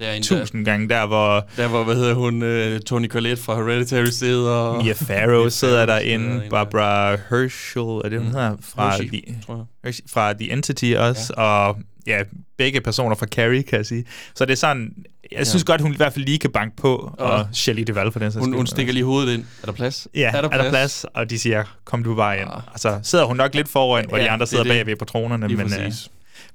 Derinde, 0.00 0.26
tusind 0.26 0.64
gange, 0.64 0.88
der 0.88 1.06
hvor 1.06 1.46
Der 1.56 1.68
hvor, 1.68 1.84
hvad 1.84 1.94
hedder 1.94 2.14
hun, 2.14 2.42
øh, 2.42 2.80
Tony 2.80 3.08
Collette 3.08 3.42
fra 3.42 3.54
Hereditary 3.56 4.04
sidder. 4.06 4.50
og- 4.50 4.84
Mia 4.84 4.92
Farrow 4.92 5.48
sidder 5.48 5.86
derinde, 5.86 6.26
derinde, 6.28 6.46
Barbara 6.50 7.10
Herschel, 7.30 7.82
er 7.82 8.08
det 8.08 8.18
hun 8.18 8.28
Mm. 8.28 8.34
hedder? 8.34 8.56
Fra, 8.60 8.90
Hershey, 8.90 9.08
The, 9.08 9.36
tror 9.46 9.54
jeg. 9.56 9.64
Hershey, 9.84 10.02
fra 10.08 10.32
The 10.32 10.52
Entity 10.52 10.92
også, 10.96 11.34
ja. 11.36 11.42
og 11.42 11.78
ja, 12.10 12.22
begge 12.58 12.80
personer 12.80 13.14
fra 13.16 13.26
Carrie, 13.26 13.62
kan 13.62 13.76
jeg 13.76 13.86
sige. 13.86 14.04
Så 14.34 14.44
det 14.44 14.52
er 14.52 14.56
sådan, 14.56 14.92
jeg 15.32 15.38
Ja. 15.38 15.44
synes 15.44 15.64
godt, 15.64 15.80
hun 15.80 15.92
i 15.92 15.96
hvert 15.96 16.12
fald 16.12 16.24
lige 16.24 16.38
kan 16.38 16.50
banke 16.52 16.76
på, 16.76 16.96
og, 17.18 17.30
Og- 17.30 17.48
Shelley 17.52 17.84
Duvall 17.88 18.12
for 18.12 18.18
den 18.18 18.32
sags 18.32 18.44
Hun, 18.44 18.54
hun 18.54 18.66
stikker 18.66 18.92
lige 18.92 19.04
hovedet 19.04 19.34
ind. 19.34 19.44
Er 19.62 19.66
der 19.66 19.72
plads? 19.72 20.08
Ja, 20.14 20.30
er 20.34 20.40
der, 20.42 20.48
er 20.50 20.62
der 20.62 20.70
plads? 20.70 21.04
Og 21.14 21.30
de 21.30 21.38
siger, 21.38 21.64
kom 21.84 22.04
du 22.04 22.14
bare 22.14 22.40
ind. 22.40 22.48
Ah. 22.50 22.62
Og 22.72 22.80
så 22.80 23.00
sidder 23.02 23.24
hun 23.24 23.36
nok 23.36 23.54
lidt 23.54 23.68
foran, 23.68 24.08
hvor 24.08 24.16
Ja, 24.18 24.24
de 24.24 24.30
andre 24.30 24.44
er 24.44 24.46
sidder 24.46 24.64
det. 24.64 24.70
bagved 24.70 24.96
på 24.96 25.04
tronerne, 25.04 25.48
Lige 25.48 25.56
men, 25.56 25.66
øh, 25.80 25.92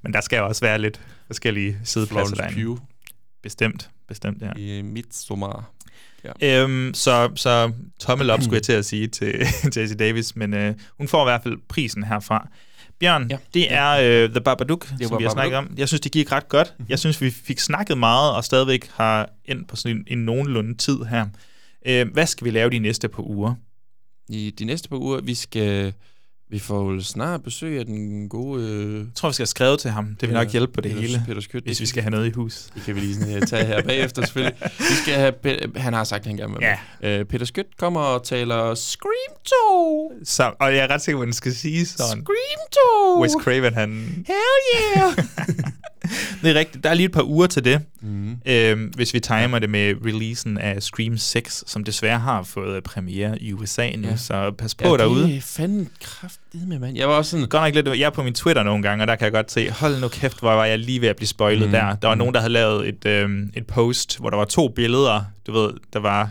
men 0.02 0.12
der 0.12 0.20
skal 0.20 0.36
jo 0.36 0.46
også 0.46 0.60
være 0.60 0.78
lidt 0.78 1.00
forskellige 1.26 1.78
siddepladser 1.84 2.34
Florence 2.34 2.54
derinde. 2.54 2.64
Pugh. 2.64 2.78
Bestemt, 3.42 3.90
bestemt, 4.08 4.42
ja. 4.42 4.52
I 4.56 4.82
Midsommar. 4.82 5.70
Ja. 6.42 6.62
Øhm, 6.62 6.94
så, 6.94 7.30
så 7.34 7.72
tommel 8.00 8.30
op, 8.30 8.42
skulle 8.42 8.54
jeg 8.56 8.62
til 8.62 8.72
at 8.72 8.84
sige 8.84 9.06
til, 9.06 9.46
til 9.62 9.74
Daisy 9.74 9.94
Davis, 9.98 10.36
men 10.36 10.54
øh, 10.54 10.74
hun 10.98 11.08
får 11.08 11.24
i 11.24 11.26
hvert 11.30 11.42
fald 11.42 11.56
prisen 11.68 12.04
herfra. 12.04 12.48
Bjørn, 13.00 13.26
ja. 13.30 13.38
det 13.54 13.72
er 13.72 13.90
øh, 14.24 14.30
The 14.30 14.40
Babadook, 14.40 14.88
Det 14.98 15.08
som 15.08 15.18
vi 15.18 15.24
har 15.24 15.30
snakket 15.30 15.58
om. 15.58 15.74
Jeg 15.76 15.88
synes, 15.88 16.00
det 16.00 16.12
gik 16.12 16.32
ret 16.32 16.48
godt. 16.48 16.74
Jeg 16.88 16.98
synes, 16.98 17.20
vi 17.20 17.30
fik 17.30 17.58
snakket 17.58 17.98
meget, 17.98 18.32
og 18.32 18.44
stadigvæk 18.44 18.90
har 18.94 19.30
endt 19.44 19.68
på 19.68 19.76
sådan 19.76 19.96
en, 19.96 20.04
en 20.06 20.24
nogenlunde 20.24 20.76
tid 20.76 20.98
her. 21.04 21.26
Øh, 21.86 22.12
hvad 22.12 22.26
skal 22.26 22.44
vi 22.44 22.50
lave 22.50 22.70
de 22.70 22.78
næste 22.78 23.08
par 23.08 23.22
uger? 23.22 23.54
I 24.28 24.54
de 24.58 24.64
næste 24.64 24.88
par 24.88 24.96
uger, 24.96 25.20
vi 25.20 25.34
skal... 25.34 25.94
Vi 26.50 26.58
får 26.58 26.92
jo 26.92 27.00
snart 27.00 27.42
besøg 27.42 27.78
af 27.78 27.86
den 27.86 28.28
gode... 28.28 28.62
Øh, 28.64 28.98
Jeg 28.98 29.06
tror, 29.14 29.28
vi 29.28 29.32
skal 29.32 29.42
have 29.42 29.46
skrevet 29.46 29.80
til 29.80 29.90
ham. 29.90 30.16
Det 30.20 30.28
vil 30.28 30.34
nok 30.34 30.48
hjælpe 30.48 30.72
på 30.72 30.80
det 30.80 30.90
Peter, 30.92 31.02
hele, 31.06 31.22
Peter 31.26 31.40
Skødt. 31.40 31.64
hvis 31.64 31.80
vi 31.80 31.86
skal 31.86 32.02
have 32.02 32.10
noget 32.10 32.26
i 32.26 32.30
hus. 32.30 32.68
Det 32.74 32.82
kan 32.82 32.94
vi 32.94 33.00
lige 33.00 33.14
sådan, 33.14 33.36
uh, 33.36 33.42
tage 33.42 33.64
her 33.64 33.82
bagefter, 33.82 34.22
selvfølgelig. 34.26 34.56
Vi 34.78 34.94
skal 35.02 35.14
have... 35.14 35.32
Pe- 35.46 35.78
han 35.78 35.92
har 35.92 36.04
sagt, 36.04 36.20
at 36.20 36.26
han 36.26 36.36
gerne 36.36 36.52
vil 36.52 36.60
være 36.62 36.78
med. 37.02 37.20
Uh, 37.20 37.26
Peter 37.26 37.46
Skødt 37.46 37.76
kommer 37.78 38.00
og 38.00 38.24
taler 38.24 38.74
Scream 38.74 39.36
2! 39.44 40.12
Så, 40.24 40.52
og 40.60 40.74
jeg 40.74 40.84
er 40.84 40.90
ret 40.90 41.02
sikker 41.02 41.18
på, 41.18 41.22
at 41.22 41.26
den 41.26 41.32
skal 41.32 41.54
sige 41.54 41.86
sådan. 41.86 42.22
Scream 42.24 42.60
2! 43.16 43.20
Wes 43.22 43.32
Craven, 43.40 43.74
han... 43.74 43.90
Hell 44.26 44.36
yeah! 44.96 45.24
det 46.42 46.50
er 46.50 46.54
rigtigt. 46.54 46.84
Der 46.84 46.90
er 46.90 46.94
lige 46.94 47.04
et 47.06 47.12
par 47.12 47.22
uger 47.22 47.46
til 47.46 47.64
det. 47.64 47.80
Mhm. 48.02 48.36
Øhm, 48.46 48.84
hvis 48.84 49.14
vi 49.14 49.20
timer 49.20 49.58
det 49.58 49.70
med 49.70 49.94
releasen 50.06 50.58
af 50.58 50.82
Scream 50.82 51.16
6, 51.18 51.64
som 51.66 51.84
desværre 51.84 52.18
har 52.18 52.42
fået 52.42 52.84
premiere 52.84 53.42
i 53.42 53.52
USA 53.52 53.90
nu, 53.96 54.08
Ja. 54.08 54.16
så 54.16 54.50
pas 54.58 54.74
på 54.74 54.88
ja, 54.88 54.96
derude. 54.96 55.22
det 55.28 55.36
er 55.36 55.40
fandme 55.40 55.86
kraftigt 56.02 56.68
med, 56.68 56.78
mand. 56.78 56.96
Jeg 56.96 57.08
var 57.08 57.14
også 57.14 57.30
sådan... 57.30 57.46
Godt 57.48 57.62
nok 57.76 57.84
lidt, 57.84 57.98
jeg 58.00 58.06
er 58.06 58.10
på 58.10 58.22
min 58.22 58.34
Twitter 58.34 58.62
nogle 58.62 58.82
gange, 58.82 59.04
og 59.04 59.08
der 59.08 59.16
kan 59.16 59.24
jeg 59.24 59.32
godt 59.32 59.52
se, 59.52 59.70
hold 59.70 60.00
nu 60.00 60.08
kæft, 60.08 60.40
hvor 60.40 60.52
var 60.52 60.64
jeg 60.64 60.78
lige 60.78 61.00
ved 61.00 61.08
at 61.08 61.16
blive 61.16 61.28
spoilet 61.28 61.60
Mm, 61.62 61.66
mm. 61.66 61.72
der. 61.72 61.94
Der 61.96 62.08
var 62.08 62.14
mm. 62.14 62.18
nogen, 62.18 62.34
der 62.34 62.40
havde 62.40 62.52
lavet 62.52 62.88
et, 62.88 63.06
øhm, 63.06 63.50
et 63.54 63.66
post, 63.66 64.18
hvor 64.18 64.30
der 64.30 64.36
var 64.36 64.44
to 64.44 64.68
billeder. 64.68 65.24
Du 65.46 65.52
ved, 65.52 65.70
der 65.92 65.98
var 65.98 66.30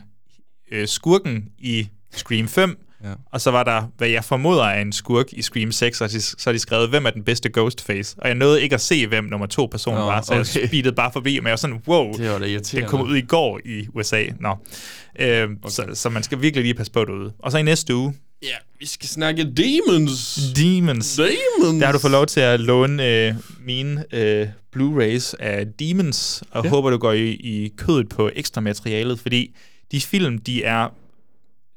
øh, 0.71 0.87
skurken 0.87 1.45
i 1.59 1.87
Scream 2.15 2.47
5, 2.47 2.77
Ja. 3.05 3.13
og 3.31 3.41
så 3.41 3.51
var 3.51 3.63
der, 3.63 3.83
hvad 3.97 4.07
jeg 4.07 4.23
formoder 4.23 4.63
er 4.63 4.81
en 4.81 4.91
skurk 4.91 5.25
i 5.33 5.41
Scream 5.41 5.71
6, 5.71 6.01
og 6.01 6.09
så 6.09 6.35
har 6.45 6.51
de 6.51 6.59
skrevet, 6.59 6.89
hvem 6.89 7.05
er 7.05 7.09
den 7.09 7.23
bedste 7.23 7.49
Ghostface? 7.49 8.15
Og 8.17 8.27
jeg 8.27 8.35
nåede 8.35 8.61
ikke 8.63 8.73
at 8.75 8.81
se, 8.81 9.07
hvem 9.07 9.23
nummer 9.23 9.47
to 9.47 9.65
person 9.71 9.93
Nå, 9.93 9.99
var, 9.99 10.21
så 10.21 10.33
jeg 10.33 10.41
okay. 10.41 10.67
speedede 10.67 10.95
bare 10.95 11.11
forbi, 11.13 11.39
men 11.39 11.45
jeg 11.45 11.51
var 11.51 11.55
sådan, 11.57 11.81
wow, 11.87 12.13
Det 12.13 12.29
var 12.29 12.39
den 12.39 12.49
irriterende. 12.49 12.89
kom 12.89 13.01
ud 13.01 13.15
i 13.15 13.21
går 13.21 13.59
i 13.65 13.87
USA. 13.93 14.23
Nå. 14.39 14.55
Øh, 15.19 15.43
okay. 15.43 15.53
så, 15.67 15.85
så 15.93 16.09
man 16.09 16.23
skal 16.23 16.41
virkelig 16.41 16.63
lige 16.63 16.73
passe 16.73 16.91
på 16.91 17.05
derude. 17.05 17.33
Og 17.39 17.51
så 17.51 17.57
i 17.57 17.63
næste 17.63 17.95
uge, 17.95 18.13
Ja, 18.43 18.55
vi 18.79 18.85
skal 18.85 19.09
snakke 19.09 19.43
Demons. 19.43 20.39
Demons. 20.55 21.19
Demons. 21.19 21.79
Der 21.79 21.85
har 21.85 21.93
du 21.93 21.99
fået 21.99 22.11
lov 22.11 22.25
til 22.25 22.39
at 22.39 22.59
låne 22.59 23.05
øh, 23.07 23.33
mine 23.59 24.05
øh, 24.11 24.47
Blu-rays 24.75 25.33
af 25.39 25.67
Demons, 25.79 26.43
og. 26.51 26.63
Ja. 26.63 26.69
håber, 26.69 26.89
du 26.89 26.97
går 26.97 27.11
i, 27.11 27.29
i 27.29 27.71
kødet 27.77 28.09
på 28.09 28.29
ekstra 28.35 28.61
materialet, 28.61 29.19
fordi 29.19 29.55
de 29.91 30.01
film, 30.01 30.37
de 30.37 30.63
er 30.63 30.87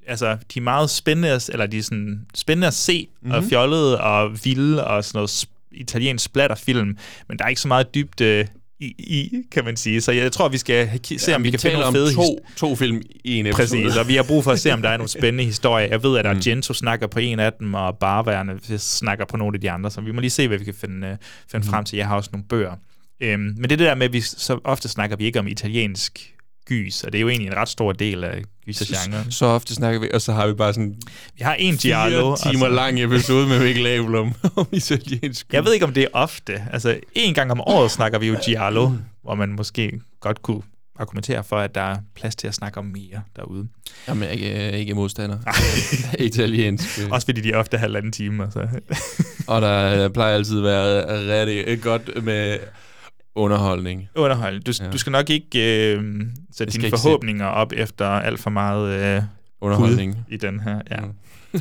altså, 0.09 0.37
de 0.55 0.59
er 0.59 0.63
meget 0.63 0.91
spændende, 0.91 1.41
eller 1.53 1.67
de 1.67 1.79
er 1.79 1.83
sådan 1.83 2.27
spændende 2.35 2.67
at 2.67 2.75
se, 2.75 3.09
mm-hmm. 3.13 3.35
og 3.35 3.41
Mhm. 3.41 3.49
fjollede 3.51 4.01
og 4.01 4.45
vilde, 4.45 4.85
og 4.87 5.05
sådan 5.05 5.19
noget 5.19 5.45
italiensk 5.73 6.25
splatterfilm, 6.25 6.97
men 7.29 7.39
der 7.39 7.45
er 7.45 7.49
ikke 7.49 7.61
så 7.61 7.69
meget 7.69 7.95
dybde 7.95 8.47
i, 8.81 8.87
i, 8.99 9.43
kan 9.51 9.65
man 9.65 9.77
sige. 9.77 10.01
Så 10.01 10.13
jeg 10.13 10.33
tror, 10.33 10.49
vi 10.49 10.59
skal 10.59 10.91
se, 11.05 11.31
Ja, 11.31 11.37
om 11.37 11.43
vi, 11.43 11.47
vi 11.47 11.51
kan 11.51 11.61
finde 11.61 11.79
nogle 11.79 11.93
fede 11.93 12.15
to, 12.15 12.47
to 12.57 12.77
film 12.77 13.03
i 13.25 13.35
en 13.35 13.47
episode. 13.47 13.83
Præcis, 13.83 13.97
og 13.97 14.09
vi 14.09 14.15
har 14.17 14.23
brug 14.23 14.45
for 14.45 14.53
at 14.53 14.61
se, 14.61 14.73
om 14.73 14.83
der 14.83 14.89
er 14.89 14.97
nogle 14.97 15.09
spændende 15.19 15.45
historier. 15.45 15.87
Jeg 15.87 16.03
ved, 16.03 16.19
at 16.19 16.25
Mm. 16.25 16.31
Argento 16.31 16.75
snakker 16.75 17.07
på 17.07 17.19
en 17.19 17.39
af 17.41 17.53
dem, 17.53 17.75
og 17.75 17.99
Barværende 17.99 18.79
snakker 18.79 19.25
på 19.25 19.37
nogle 19.37 19.57
af 19.57 19.61
de 19.61 19.71
andre, 19.71 19.91
så 19.91 20.01
vi 20.01 20.13
må 20.13 20.21
lige 20.21 20.31
se, 20.31 20.49
hvad 20.49 20.59
vi 20.59 20.65
kan 20.65 20.75
finde, 20.75 21.07
øh, 21.07 21.17
finde 21.51 21.67
Mm. 21.67 21.71
frem 21.71 21.85
til. 21.85 21.97
Jeg 21.97 22.07
har 22.07 22.17
også 22.17 22.31
nogle 22.33 22.45
bøger. 22.49 22.73
Øhm, 23.21 23.41
men 23.43 23.63
det 23.63 23.71
det 23.71 23.79
der 23.79 23.95
med, 23.95 24.07
at 24.07 24.13
vi 24.13 24.21
så 24.21 24.59
ofte 24.65 24.89
snakker 24.89 25.17
vi 25.17 25.25
ikke 25.25 25.39
om 25.39 25.49
italiensk 25.49 26.35
gys, 26.69 27.03
og 27.05 27.13
det 27.13 27.19
er 27.19 27.23
jo 27.23 27.29
egentlig 27.29 27.47
en 27.53 27.57
ret 27.57 27.69
stor 27.69 27.93
del 27.93 28.25
af 28.25 28.43
gysergenren. 28.67 29.33
Så 29.33 29.47
ofte 29.47 29.75
snakker 29.75 30.01
vi, 30.01 30.11
og 30.15 30.21
så 30.21 30.33
har 30.33 30.47
vi 30.47 30.53
bare 30.53 30.73
sådan 30.75 30.95
Vi 31.39 31.43
har 31.45 31.55
en 31.55 31.77
Giallo. 31.77 32.37
timer 32.37 32.67
og 32.67 32.71
så- 32.71 32.75
lang 32.77 33.01
episode 33.03 33.49
med 33.49 33.63
Mikkel 33.65 33.87
Abelum 33.87 34.35
om 34.57 34.67
italiensk. 34.73 35.47
Jeg 35.53 35.65
ved 35.65 35.73
ikke, 35.73 35.87
om 35.87 35.93
det 35.95 36.03
er 36.03 36.09
ofte. 36.13 36.63
Altså, 36.73 36.99
en 37.15 37.35
gang 37.35 37.51
om 37.51 37.61
året 37.61 37.91
snakker 37.91 38.19
vi 38.19 38.27
jo 38.29 38.37
Giallo, 38.45 38.91
hvor 39.23 39.35
man 39.35 39.49
måske 39.49 40.01
godt 40.21 40.43
kunne 40.43 40.63
argumentere 41.01 41.45
for, 41.45 41.57
at 41.59 41.75
der 41.75 41.81
er 41.81 41.97
plads 42.17 42.37
til 42.37 42.49
at 42.49 42.55
snakke 42.55 42.79
om 42.79 42.85
mere 42.85 43.23
derude. 43.37 43.69
Jamen, 44.09 44.23
jeg 44.23 44.29
er 44.29 44.33
ikke, 44.33 44.51
jeg 44.51 44.65
er 44.65 44.71
ikke 44.77 44.95
modstander. 44.95 45.39
Italiensk. 46.19 47.01
Også 47.11 47.25
fordi 47.27 47.41
de 47.41 47.53
er 47.53 47.57
ofte 47.57 47.79
halvanden 47.79 48.13
time. 48.13 48.45
Altså. 48.45 48.69
Og 49.47 49.63
der 49.63 50.09
plejer 50.09 50.35
altid 50.35 50.59
at 50.59 50.65
være 50.65 51.47
rigtig 51.47 51.83
godt 51.83 52.25
med 52.25 52.59
underholdning. 53.39 54.09
Underholdning. 54.17 54.67
Du, 54.67 54.73
Ja. 54.81 54.85
ja. 54.85 54.91
du 54.91 54.99
skal 54.99 55.11
nok 55.13 55.31
ikke 55.31 55.93
øh, 55.95 56.03
sætte 56.57 56.73
dine 56.73 56.85
ikke 56.85 56.97
se- 56.97 57.03
forhåbninger 57.03 57.47
op 57.47 57.73
efter 57.77 58.07
alt 58.09 58.41
for 58.41 58.51
meget 58.51 59.17
øh, 59.17 59.23
Underholdning. 59.61 60.17
i 60.29 60.37
den 60.37 60.61
her. 60.61 60.81
Ja. 60.91 60.97
Mm. 61.01 61.11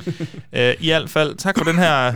øh, 0.54 0.74
I 0.80 0.88
hvert 0.88 1.10
fald, 1.10 1.36
tak 1.36 1.58
for 1.58 1.64
den 1.66 1.76
her 1.78 2.14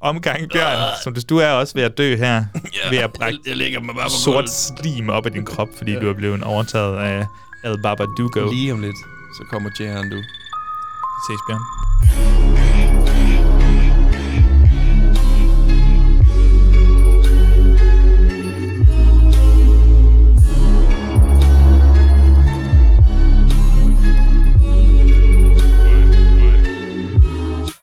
omgang, 0.00 0.50
Bjørn, 0.52 0.88
som 1.04 1.14
du 1.28 1.36
er 1.38 1.48
også 1.48 1.74
ved 1.74 1.82
at 1.82 1.98
dø 1.98 2.16
her, 2.16 2.44
ved 2.90 2.98
at 2.98 3.12
brække 3.12 3.38
jeg 3.46 3.56
lægger 3.56 3.80
mig 3.80 3.94
bare 3.94 4.04
på 4.04 4.10
sort 4.10 4.50
slim 4.50 5.08
op 5.08 5.26
af 5.26 5.32
din 5.32 5.44
krop, 5.44 5.68
fordi 5.76 5.94
du 5.94 6.08
er 6.08 6.14
blevet 6.14 6.42
overtaget 6.44 6.96
af 6.98 7.26
El 7.64 7.82
Babadogo. 7.82 8.50
Lige 8.52 8.72
om 8.72 8.80
lidt, 8.80 8.96
så 9.36 9.44
kommer 9.50 9.70
Jern, 9.80 10.10
du. 10.10 10.16
Ses, 11.26 11.40
Bjørn. 11.48 12.31